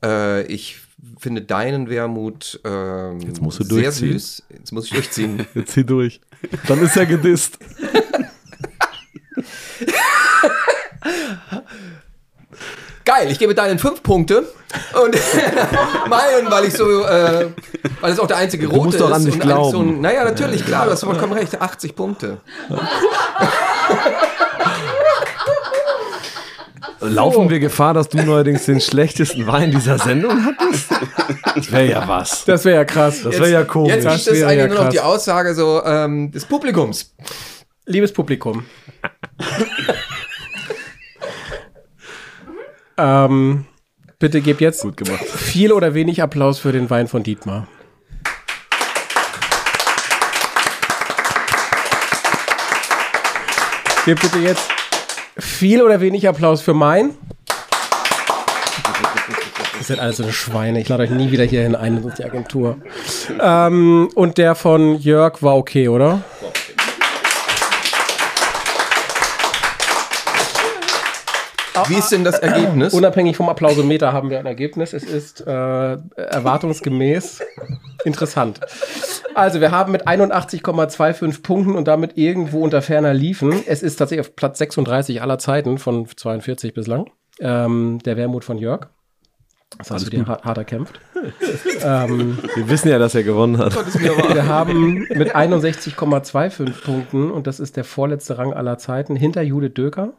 Äh, 0.03 0.43
ich 0.47 0.79
finde 1.19 1.41
deinen 1.43 1.89
Wermut 1.89 2.59
ähm, 2.63 3.19
Jetzt 3.21 3.41
musst 3.41 3.59
du 3.59 3.63
sehr 3.65 3.83
durchziehen. 3.83 4.13
süß. 4.13 4.43
Jetzt 4.49 4.71
muss 4.71 4.85
ich 4.85 4.91
durchziehen. 4.91 5.45
Jetzt 5.53 5.73
zieh 5.73 5.85
durch. 5.85 6.21
Dann 6.67 6.81
ist 6.81 6.97
er 6.97 7.05
gedisst. 7.05 7.59
Geil, 13.05 13.29
ich 13.29 13.37
gebe 13.39 13.53
deinen 13.53 13.79
fünf 13.79 14.01
Punkte 14.01 14.47
und 15.03 15.15
meinen, 16.09 16.49
weil 16.49 16.65
ich 16.65 16.73
so, 16.73 17.03
äh, 17.05 17.49
weil 17.99 18.13
es 18.13 18.19
auch 18.19 18.27
der 18.27 18.37
einzige 18.37 18.67
rote 18.67 18.85
musst 18.85 19.01
doch 19.01 19.11
an 19.11 19.25
ist. 19.27 19.35
und 19.35 19.41
eigentlich 19.41 19.53
So 19.71 19.71
glauben. 19.71 19.89
ein, 19.97 20.01
naja, 20.01 20.23
natürlich, 20.23 20.65
klar, 20.65 20.85
du 20.85 20.91
hast 20.91 21.03
vollkommen 21.03 21.33
recht, 21.33 21.59
80 21.61 21.95
Punkte. 21.95 22.37
Laufen 27.01 27.49
wir 27.49 27.59
Gefahr, 27.59 27.93
dass 27.93 28.07
du 28.07 28.17
neuerdings 28.23 28.65
den 28.65 28.79
schlechtesten 28.79 29.45
Wein 29.45 29.71
dieser 29.71 29.97
Sendung 29.99 30.45
hattest? 30.45 30.89
Das 31.55 31.69
wäre 31.71 31.85
ja 31.89 32.07
was. 32.07 32.45
Das 32.45 32.63
wäre 32.63 32.77
ja 32.77 32.85
krass. 32.85 33.21
Das 33.23 33.33
wäre 33.39 33.51
ja 33.51 33.63
komisch. 33.65 33.93
Jetzt 33.93 34.05
Das 34.05 34.23
gibt 34.25 34.37
es 34.37 34.43
eigentlich 34.43 34.57
ja 34.57 34.67
nur 34.67 34.75
noch 34.75 34.83
krass. 34.83 34.93
die 34.93 34.99
Aussage 35.01 35.53
so 35.53 35.83
ähm, 35.83 36.31
des 36.31 36.45
Publikums. 36.45 37.13
Liebes 37.85 38.13
Publikum. 38.13 38.65
Ähm, 43.03 43.65
bitte 44.17 44.39
gebt 44.39 44.61
jetzt 44.61 44.87
viel 45.35 45.73
oder 45.73 45.93
wenig 45.93 46.21
Applaus 46.23 46.59
für 46.59 46.71
den 46.71 46.89
Wein 46.89 47.07
von 47.07 47.21
Dietmar. 47.23 47.67
Gebt 54.05 54.21
bitte 54.21 54.39
jetzt 54.39 54.69
viel 55.37 55.81
oder 55.81 55.99
wenig 55.99 56.27
Applaus 56.27 56.61
für 56.61 56.73
mein. 56.73 57.11
Ihr 59.79 59.83
seid 59.83 59.99
alles 59.99 60.17
so 60.17 60.23
eine 60.23 60.31
Schweine. 60.31 60.79
Ich 60.79 60.87
lade 60.87 61.03
euch 61.03 61.09
nie 61.09 61.31
wieder 61.31 61.43
hierhin 61.43 61.75
ein 61.75 61.97
in 61.97 62.13
die 62.17 62.23
Agentur. 62.23 62.77
Ähm, 63.41 64.09
und 64.15 64.37
der 64.37 64.55
von 64.55 64.97
Jörg 64.97 65.41
war 65.41 65.57
okay, 65.57 65.89
oder? 65.89 66.21
Wie 71.87 71.95
ist 71.95 72.11
denn 72.11 72.23
das 72.23 72.39
Ergebnis? 72.39 72.93
Unabhängig 72.93 73.37
vom 73.37 73.49
Applausometer 73.49 74.13
haben 74.13 74.29
wir 74.29 74.39
ein 74.39 74.45
Ergebnis. 74.45 74.93
Es 74.93 75.03
ist 75.03 75.41
äh, 75.41 75.51
erwartungsgemäß 76.15 77.41
interessant. 78.05 78.59
Also 79.35 79.61
wir 79.61 79.71
haben 79.71 79.91
mit 79.91 80.07
81,25 80.07 81.41
Punkten 81.41 81.75
und 81.75 81.87
damit 81.87 82.17
irgendwo 82.17 82.61
unter 82.63 82.81
ferner 82.81 83.13
liefen. 83.13 83.63
Es 83.65 83.81
ist 83.81 83.95
tatsächlich 83.95 84.27
auf 84.27 84.35
Platz 84.35 84.57
36 84.59 85.21
aller 85.21 85.39
Zeiten 85.39 85.77
von 85.77 86.07
42 86.07 86.73
bislang. 86.73 87.09
Ähm, 87.39 87.99
der 88.05 88.17
Wermut 88.17 88.43
von 88.43 88.57
Jörg. 88.57 88.87
Das 89.79 89.89
hast 89.89 90.05
du 90.05 90.11
dir 90.11 90.27
hart, 90.27 90.43
hart 90.43 90.57
erkämpft. 90.59 90.99
ähm, 91.83 92.37
Wir 92.55 92.69
wissen 92.69 92.89
ja, 92.89 92.99
dass 92.99 93.15
er 93.15 93.23
gewonnen 93.23 93.57
hat. 93.57 93.73
wir 93.99 94.47
haben 94.47 95.07
mit 95.09 95.35
61,25 95.35 96.83
Punkten, 96.83 97.31
und 97.31 97.47
das 97.47 97.59
ist 97.59 97.75
der 97.75 97.83
vorletzte 97.83 98.37
Rang 98.37 98.53
aller 98.53 98.77
Zeiten, 98.77 99.15
hinter 99.15 99.41
Judith 99.41 99.73
Döker. 99.73 100.13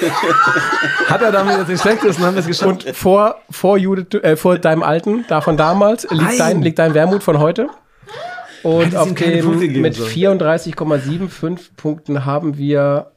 Hat 1.06 1.22
er 1.22 1.32
damit 1.32 1.58
jetzt 1.58 1.68
den 1.68 1.78
schlechtesten? 1.78 2.24
Haben 2.24 2.34
wir 2.34 2.40
es 2.40 2.46
geschafft? 2.46 2.86
Und 2.86 2.96
vor, 2.96 3.36
vor, 3.50 3.78
Judith, 3.78 4.22
äh, 4.22 4.36
vor 4.36 4.58
deinem 4.58 4.82
alten, 4.82 5.24
da 5.28 5.40
von 5.40 5.56
damals, 5.56 6.06
liegt 6.10 6.38
dein, 6.38 6.62
liegt 6.62 6.78
dein 6.78 6.94
Wermut 6.94 7.22
von 7.22 7.38
heute. 7.38 7.68
Und 8.62 8.96
auf 8.96 9.14
dem, 9.14 9.80
mit 9.80 9.94
sollen. 9.94 10.40
34,75 10.40 11.70
Punkten 11.76 12.24
haben 12.24 12.58
wir 12.58 13.12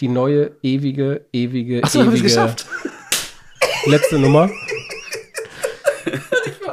die 0.00 0.08
neue, 0.08 0.52
ewige, 0.62 1.22
ewige, 1.32 1.76
wir 1.76 1.84
es 1.84 1.94
ewige 1.94 2.22
geschafft. 2.22 2.66
letzte 3.86 4.18
Nummer. 4.18 4.50
Ich 6.46 6.54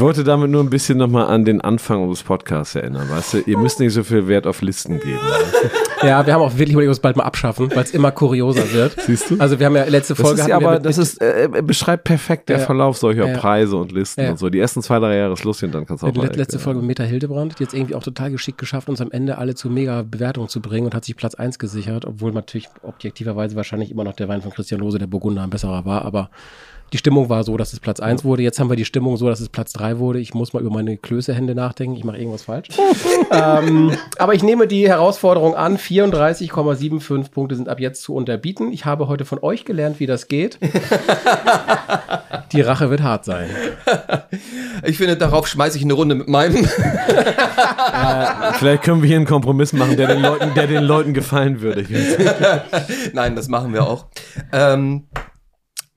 wollte 0.00 0.24
damit 0.24 0.50
nur 0.50 0.62
ein 0.62 0.70
bisschen 0.70 0.98
nochmal 0.98 1.26
an 1.26 1.44
den 1.44 1.60
Anfang 1.60 2.02
unseres 2.02 2.22
Podcasts 2.22 2.74
erinnern. 2.74 3.08
Weißt 3.10 3.34
du, 3.34 3.38
ihr 3.38 3.56
müsst 3.58 3.80
nicht 3.80 3.92
so 3.92 4.02
viel 4.02 4.26
Wert 4.28 4.46
auf 4.46 4.60
Listen 4.62 4.98
geben. 5.00 5.18
Ja, 6.02 6.24
wir 6.26 6.34
haben 6.34 6.42
auch 6.42 6.52
wirklich 6.52 6.72
überlegt, 6.72 6.88
uns 6.90 7.00
bald 7.00 7.16
mal 7.16 7.24
abschaffen, 7.24 7.70
weil 7.74 7.84
es 7.84 7.92
immer 7.92 8.10
kurioser 8.12 8.70
wird. 8.72 9.00
Siehst 9.00 9.30
du? 9.30 9.36
Also 9.38 9.58
wir 9.58 9.66
haben 9.66 9.76
ja 9.76 9.84
letzte 9.84 10.14
Das 10.14 10.20
Folge 10.20 10.40
ist 10.42 10.48
hatten 10.50 10.60
wir 10.62 10.68
aber, 10.68 10.76
mit- 10.76 10.86
das 10.86 10.98
ist, 10.98 11.20
äh, 11.22 11.44
äh, 11.44 11.62
beschreibt 11.62 12.04
perfekt 12.04 12.48
der 12.48 12.58
Ja. 12.58 12.64
Verlauf 12.66 12.96
solcher 12.98 13.26
Ja. 13.28 13.38
Preise 13.38 13.76
und 13.76 13.92
Listen 13.92 14.22
Ja. 14.22 14.30
und 14.30 14.38
so. 14.38 14.50
Die 14.50 14.58
ersten 14.58 14.82
zwei, 14.82 14.98
drei 14.98 15.16
Jahre 15.16 15.32
ist 15.32 15.44
lustig 15.44 15.66
und 15.68 15.74
dann 15.74 15.86
kannst 15.86 16.02
du 16.02 16.06
auch 16.08 16.14
let- 16.14 16.36
letzte. 16.36 16.58
Folge 16.58 16.80
mit 16.80 16.88
Meta 16.88 17.04
Hildebrand, 17.04 17.58
die 17.58 17.62
jetzt 17.62 17.74
irgendwie 17.74 17.94
auch 17.94 18.02
total 18.02 18.30
geschickt 18.30 18.58
geschafft, 18.58 18.88
uns 18.88 19.00
am 19.00 19.10
Ende 19.10 19.38
alle 19.38 19.54
zu 19.54 19.70
mega 19.70 20.02
Bewertungen 20.02 20.48
zu 20.48 20.60
bringen 20.60 20.86
und 20.86 20.94
hat 20.94 21.04
sich 21.04 21.16
Platz 21.16 21.34
1 21.34 21.58
gesichert, 21.58 22.04
obwohl 22.04 22.32
natürlich 22.32 22.68
objektiverweise 22.82 23.54
wahrscheinlich 23.56 23.90
immer 23.90 24.04
noch 24.04 24.14
der 24.14 24.28
Wein 24.28 24.42
von 24.42 24.50
Christian 24.52 24.80
Lose, 24.80 24.98
der 24.98 25.06
Burgunder, 25.06 25.42
ein 25.42 25.50
besserer 25.50 25.84
war, 25.84 26.04
aber 26.04 26.30
die 26.92 26.98
Stimmung 26.98 27.28
war 27.28 27.44
so, 27.44 27.56
dass 27.56 27.72
es 27.72 27.80
Platz 27.80 28.00
1 28.00 28.24
wurde. 28.24 28.42
Jetzt 28.42 28.58
haben 28.58 28.70
wir 28.70 28.76
die 28.76 28.84
Stimmung 28.84 29.16
so, 29.16 29.28
dass 29.28 29.40
es 29.40 29.48
Platz 29.48 29.72
3 29.74 29.98
wurde. 29.98 30.20
Ich 30.20 30.34
muss 30.34 30.52
mal 30.52 30.60
über 30.62 30.70
meine 30.70 30.96
Klößehände 30.96 31.54
nachdenken. 31.54 31.96
Ich 31.96 32.04
mache 32.04 32.16
irgendwas 32.16 32.42
falsch. 32.42 32.68
ähm, 33.30 33.92
aber 34.18 34.34
ich 34.34 34.42
nehme 34.42 34.66
die 34.66 34.88
Herausforderung 34.88 35.54
an. 35.54 35.76
34,75 35.76 37.30
Punkte 37.30 37.56
sind 37.56 37.68
ab 37.68 37.80
jetzt 37.80 38.02
zu 38.02 38.14
unterbieten. 38.14 38.72
Ich 38.72 38.84
habe 38.84 39.08
heute 39.08 39.24
von 39.24 39.38
euch 39.42 39.64
gelernt, 39.64 40.00
wie 40.00 40.06
das 40.06 40.28
geht. 40.28 40.58
die 42.52 42.60
Rache 42.60 42.90
wird 42.90 43.02
hart 43.02 43.24
sein. 43.24 43.48
Ich 44.84 44.96
finde, 44.96 45.16
darauf 45.16 45.46
schmeiße 45.46 45.76
ich 45.76 45.84
eine 45.84 45.92
Runde 45.92 46.14
mit 46.14 46.28
meinem. 46.28 46.64
Vielleicht 48.54 48.82
können 48.82 49.02
wir 49.02 49.08
hier 49.08 49.16
einen 49.16 49.26
Kompromiss 49.26 49.72
machen, 49.72 49.96
der 49.96 50.06
den 50.06 50.22
Leuten, 50.22 50.54
der 50.54 50.66
den 50.66 50.84
Leuten 50.84 51.12
gefallen 51.12 51.60
würde. 51.60 51.84
Nein, 53.12 53.36
das 53.36 53.48
machen 53.48 53.72
wir 53.72 53.86
auch. 53.86 54.06
Ähm, 54.52 55.04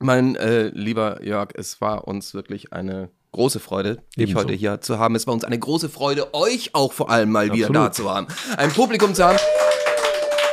mein 0.02 0.36
äh, 0.36 0.68
lieber 0.68 1.22
Jörg, 1.22 1.50
es 1.54 1.80
war 1.80 2.06
uns 2.06 2.34
wirklich 2.34 2.72
eine 2.72 3.10
große 3.32 3.60
Freude, 3.60 4.02
dich 4.16 4.34
heute 4.34 4.52
hier 4.52 4.80
zu 4.80 4.98
haben. 4.98 5.14
Es 5.14 5.26
war 5.26 5.34
uns 5.34 5.44
eine 5.44 5.58
große 5.58 5.88
Freude, 5.88 6.34
euch 6.34 6.74
auch 6.74 6.92
vor 6.92 7.10
allem 7.10 7.30
mal 7.30 7.52
wieder 7.52 7.68
Absolut. 7.68 7.76
da 7.76 7.92
zu 7.92 8.10
haben. 8.10 8.26
Ein 8.56 8.70
Publikum 8.70 9.14
zu 9.14 9.24
haben. 9.24 9.38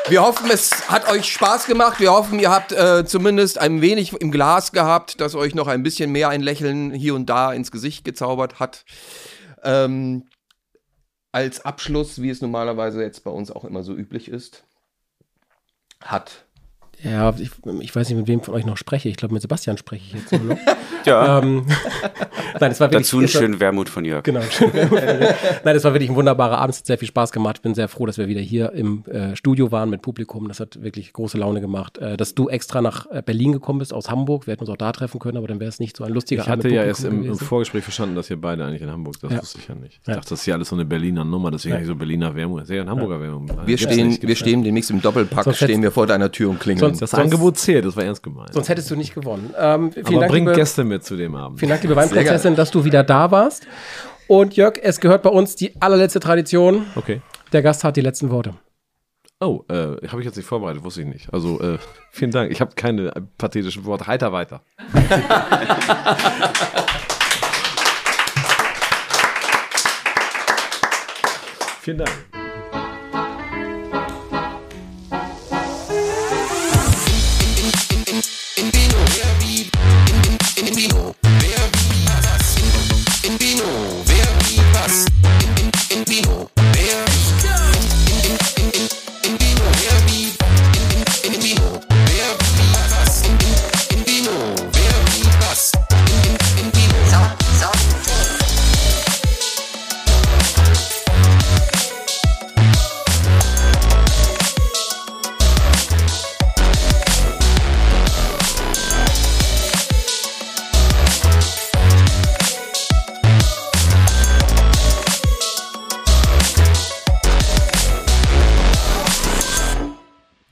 Wir 0.07 0.23
hoffen, 0.23 0.49
es 0.49 0.89
hat 0.89 1.07
euch 1.11 1.31
Spaß 1.31 1.67
gemacht. 1.67 1.99
Wir 1.99 2.11
hoffen, 2.11 2.39
ihr 2.39 2.49
habt 2.49 2.71
äh, 2.71 3.05
zumindest 3.05 3.59
ein 3.59 3.81
wenig 3.81 4.13
im 4.13 4.31
Glas 4.31 4.71
gehabt, 4.71 5.21
das 5.21 5.35
euch 5.35 5.53
noch 5.53 5.67
ein 5.67 5.83
bisschen 5.83 6.11
mehr 6.11 6.29
ein 6.29 6.41
Lächeln 6.41 6.91
hier 6.91 7.13
und 7.13 7.27
da 7.27 7.53
ins 7.53 7.69
Gesicht 7.69 8.05
gezaubert 8.05 8.59
hat. 8.59 8.85
Ähm, 9.63 10.25
als 11.31 11.63
Abschluss, 11.63 12.21
wie 12.21 12.29
es 12.31 12.41
normalerweise 12.41 13.03
jetzt 13.03 13.23
bei 13.23 13.29
uns 13.29 13.51
auch 13.51 13.65
immer 13.65 13.83
so 13.83 13.93
üblich 13.93 14.29
ist, 14.29 14.63
hat 16.01 16.45
Ja, 17.03 17.33
ich, 17.37 17.49
ich 17.81 17.95
weiß 17.95 18.09
nicht, 18.09 18.17
mit 18.17 18.27
wem 18.27 18.41
von 18.41 18.53
euch 18.53 18.65
noch 18.65 18.75
spreche. 18.77 19.07
Ich 19.09 19.15
glaube, 19.15 19.33
mit 19.33 19.41
Sebastian 19.41 19.77
spreche 19.77 20.03
ich 20.07 20.13
jetzt 20.13 20.31
nur 20.31 20.55
noch. 20.55 20.57
Ja, 21.05 21.39
ähm, 21.39 21.65
nein, 22.59 22.71
es 22.71 22.79
war 22.81 22.91
wirklich, 22.91 23.07
dazu 23.07 23.19
einen 23.19 23.23
war- 23.33 23.39
schönen 23.39 23.59
Wermut 23.61 23.87
von 23.87 24.03
Jörg. 24.03 24.21
Genau. 24.23 24.41
Nein, 25.63 25.75
es 25.75 25.83
war 25.85 25.93
wirklich 25.93 26.09
ein 26.09 26.15
wunderbarer 26.15 26.57
Abend. 26.57 26.73
Es 26.73 26.79
hat 26.79 26.87
sehr 26.87 26.97
viel 26.97 27.07
Spaß 27.07 27.31
gemacht. 27.31 27.57
Ich 27.57 27.61
bin 27.61 27.73
sehr 27.73 27.87
froh, 27.87 28.05
dass 28.05 28.17
wir 28.17 28.27
wieder 28.27 28.41
hier 28.41 28.73
im 28.73 29.05
äh, 29.05 29.33
Studio 29.37 29.71
waren 29.71 29.89
mit 29.89 30.01
Publikum. 30.01 30.49
Das 30.49 30.59
hat 30.59 30.81
wirklich 30.81 31.13
große 31.13 31.37
Laune 31.37 31.61
gemacht. 31.61 31.97
Äh, 31.99 32.17
dass 32.17 32.35
du 32.35 32.49
extra 32.49 32.81
nach 32.81 33.05
äh, 33.11 33.21
Berlin 33.25 33.53
gekommen 33.53 33.79
bist 33.79 33.93
aus 33.93 34.09
Hamburg. 34.09 34.45
Wir 34.45 34.51
hätten 34.51 34.63
uns 34.63 34.69
auch 34.69 34.77
da 34.77 34.91
treffen 34.91 35.19
können, 35.19 35.37
aber 35.37 35.47
dann 35.47 35.61
wäre 35.61 35.69
es 35.69 35.79
nicht 35.79 35.95
so 35.95 36.03
ein 36.03 36.11
lustiger 36.13 36.41
Ich 36.43 36.49
Abend 36.49 36.65
hatte 36.65 36.67
mit 36.67 36.75
ja 36.75 36.81
Publikum 36.93 37.11
erst 37.21 37.25
im, 37.29 37.31
im. 37.31 37.37
Vorgespräch 37.47 37.83
verstanden, 37.83 38.15
dass 38.15 38.29
ihr 38.29 38.39
beide 38.39 38.65
eigentlich 38.65 38.81
in 38.81 38.89
Hamburg, 38.91 39.15
das 39.21 39.31
Ja. 39.31 39.41
wusste 39.41 39.59
ich 39.59 39.67
ja 39.69 39.75
nicht. 39.75 39.99
Ich 40.01 40.07
Ja. 40.07 40.15
dachte, 40.15 40.29
das 40.31 40.41
ist 40.41 40.45
ja 40.45 40.55
alles 40.55 40.67
so 40.69 40.75
eine 40.75 40.83
Berliner 40.85 41.23
Nummer, 41.23 41.49
deswegen 41.51 41.75
habe 41.75 41.83
ich 41.83 41.87
so 41.87 41.95
Berliner 41.95 42.35
Wermut. 42.35 42.67
Sehr 42.67 42.81
ein 42.81 42.89
Hamburger 42.89 43.21
Wermut. 43.21 43.51
Wir 43.65 43.77
stehen, 43.77 44.17
wir 44.21 44.35
stehen 44.35 44.63
demnächst 44.63 44.91
im 44.91 45.01
Doppelpack, 45.01 45.45
Sonst 45.45 45.57
stehen 45.57 45.81
wir 45.81 45.91
vor 45.91 46.05
deiner 46.07 46.29
Tür 46.31 46.49
und 46.49 46.59
klingeln. 46.59 46.88
Sonst- 46.89 47.01
Das 47.01 47.11
Sonst- 47.11 47.23
Angebot 47.23 47.57
zählt, 47.57 47.85
das 47.85 47.95
war 47.95 48.03
ernst 48.03 48.21
gemeint. 48.23 48.53
Sonst 48.53 48.69
hättest 48.69 48.89
du 48.91 48.95
nicht 48.95 49.13
gewonnen. 49.15 49.53
Ähm, 49.57 49.91
Aber 50.03 50.19
Dank, 50.19 50.31
bringt 50.31 50.47
liebe, 50.47 50.53
Gäste 50.53 50.83
mit 50.83 51.03
zu 51.03 51.15
dem 51.17 51.35
Abend. 51.35 51.59
vielen 51.59 51.69
Dank, 51.69 51.81
liebe 51.81 51.95
Weinprinzessin, 51.95 52.55
dass 52.55 52.71
du 52.71 52.85
wieder 52.85 53.03
da 53.03 53.31
warst. 53.31 53.65
Und 54.27 54.55
Jörg, 54.55 54.75
es 54.81 54.99
gehört 54.99 55.23
bei 55.23 55.29
uns 55.29 55.55
die 55.55 55.73
allerletzte 55.81 56.19
Tradition. 56.19 56.85
Okay. 56.95 57.21
Der 57.51 57.63
Gast 57.63 57.83
hat 57.83 57.97
die 57.97 58.01
letzten 58.01 58.29
Worte. 58.29 58.53
Oh, 59.41 59.63
äh, 59.69 59.73
habe 60.07 60.19
ich 60.19 60.25
jetzt 60.25 60.35
nicht 60.35 60.45
vorbereitet, 60.45 60.83
wusste 60.83 61.01
ich 61.01 61.07
nicht. 61.07 61.33
Also, 61.33 61.59
äh, 61.61 61.77
vielen 62.11 62.31
Dank. 62.31 62.51
Ich 62.51 62.59
habe 62.61 62.75
keine 62.75 63.11
pathetischen 63.37 63.85
Worte. 63.85 64.05
Heiter 64.05 64.31
weiter. 64.33 64.61
vielen 71.81 71.97
Dank. 71.99 72.11
Bino, 80.79 81.13
wer 81.21 81.59
wie 81.73 82.05
was? 82.05 82.55
In, 82.55 83.31
in 83.31 83.37
Bino, 83.37 83.65
wer 84.05 84.27
wie 84.47 84.61
was? 84.71 85.03
In, 85.43 85.65
in, 85.65 85.97
in 85.97 86.03
Bino. 86.05 86.68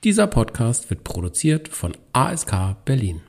Dieser 0.07 0.27
Podcast 0.27 0.89
wird 0.89 1.03
produziert 1.03 1.67
von 1.67 1.91
ASK 2.13 2.77
Berlin. 2.85 3.26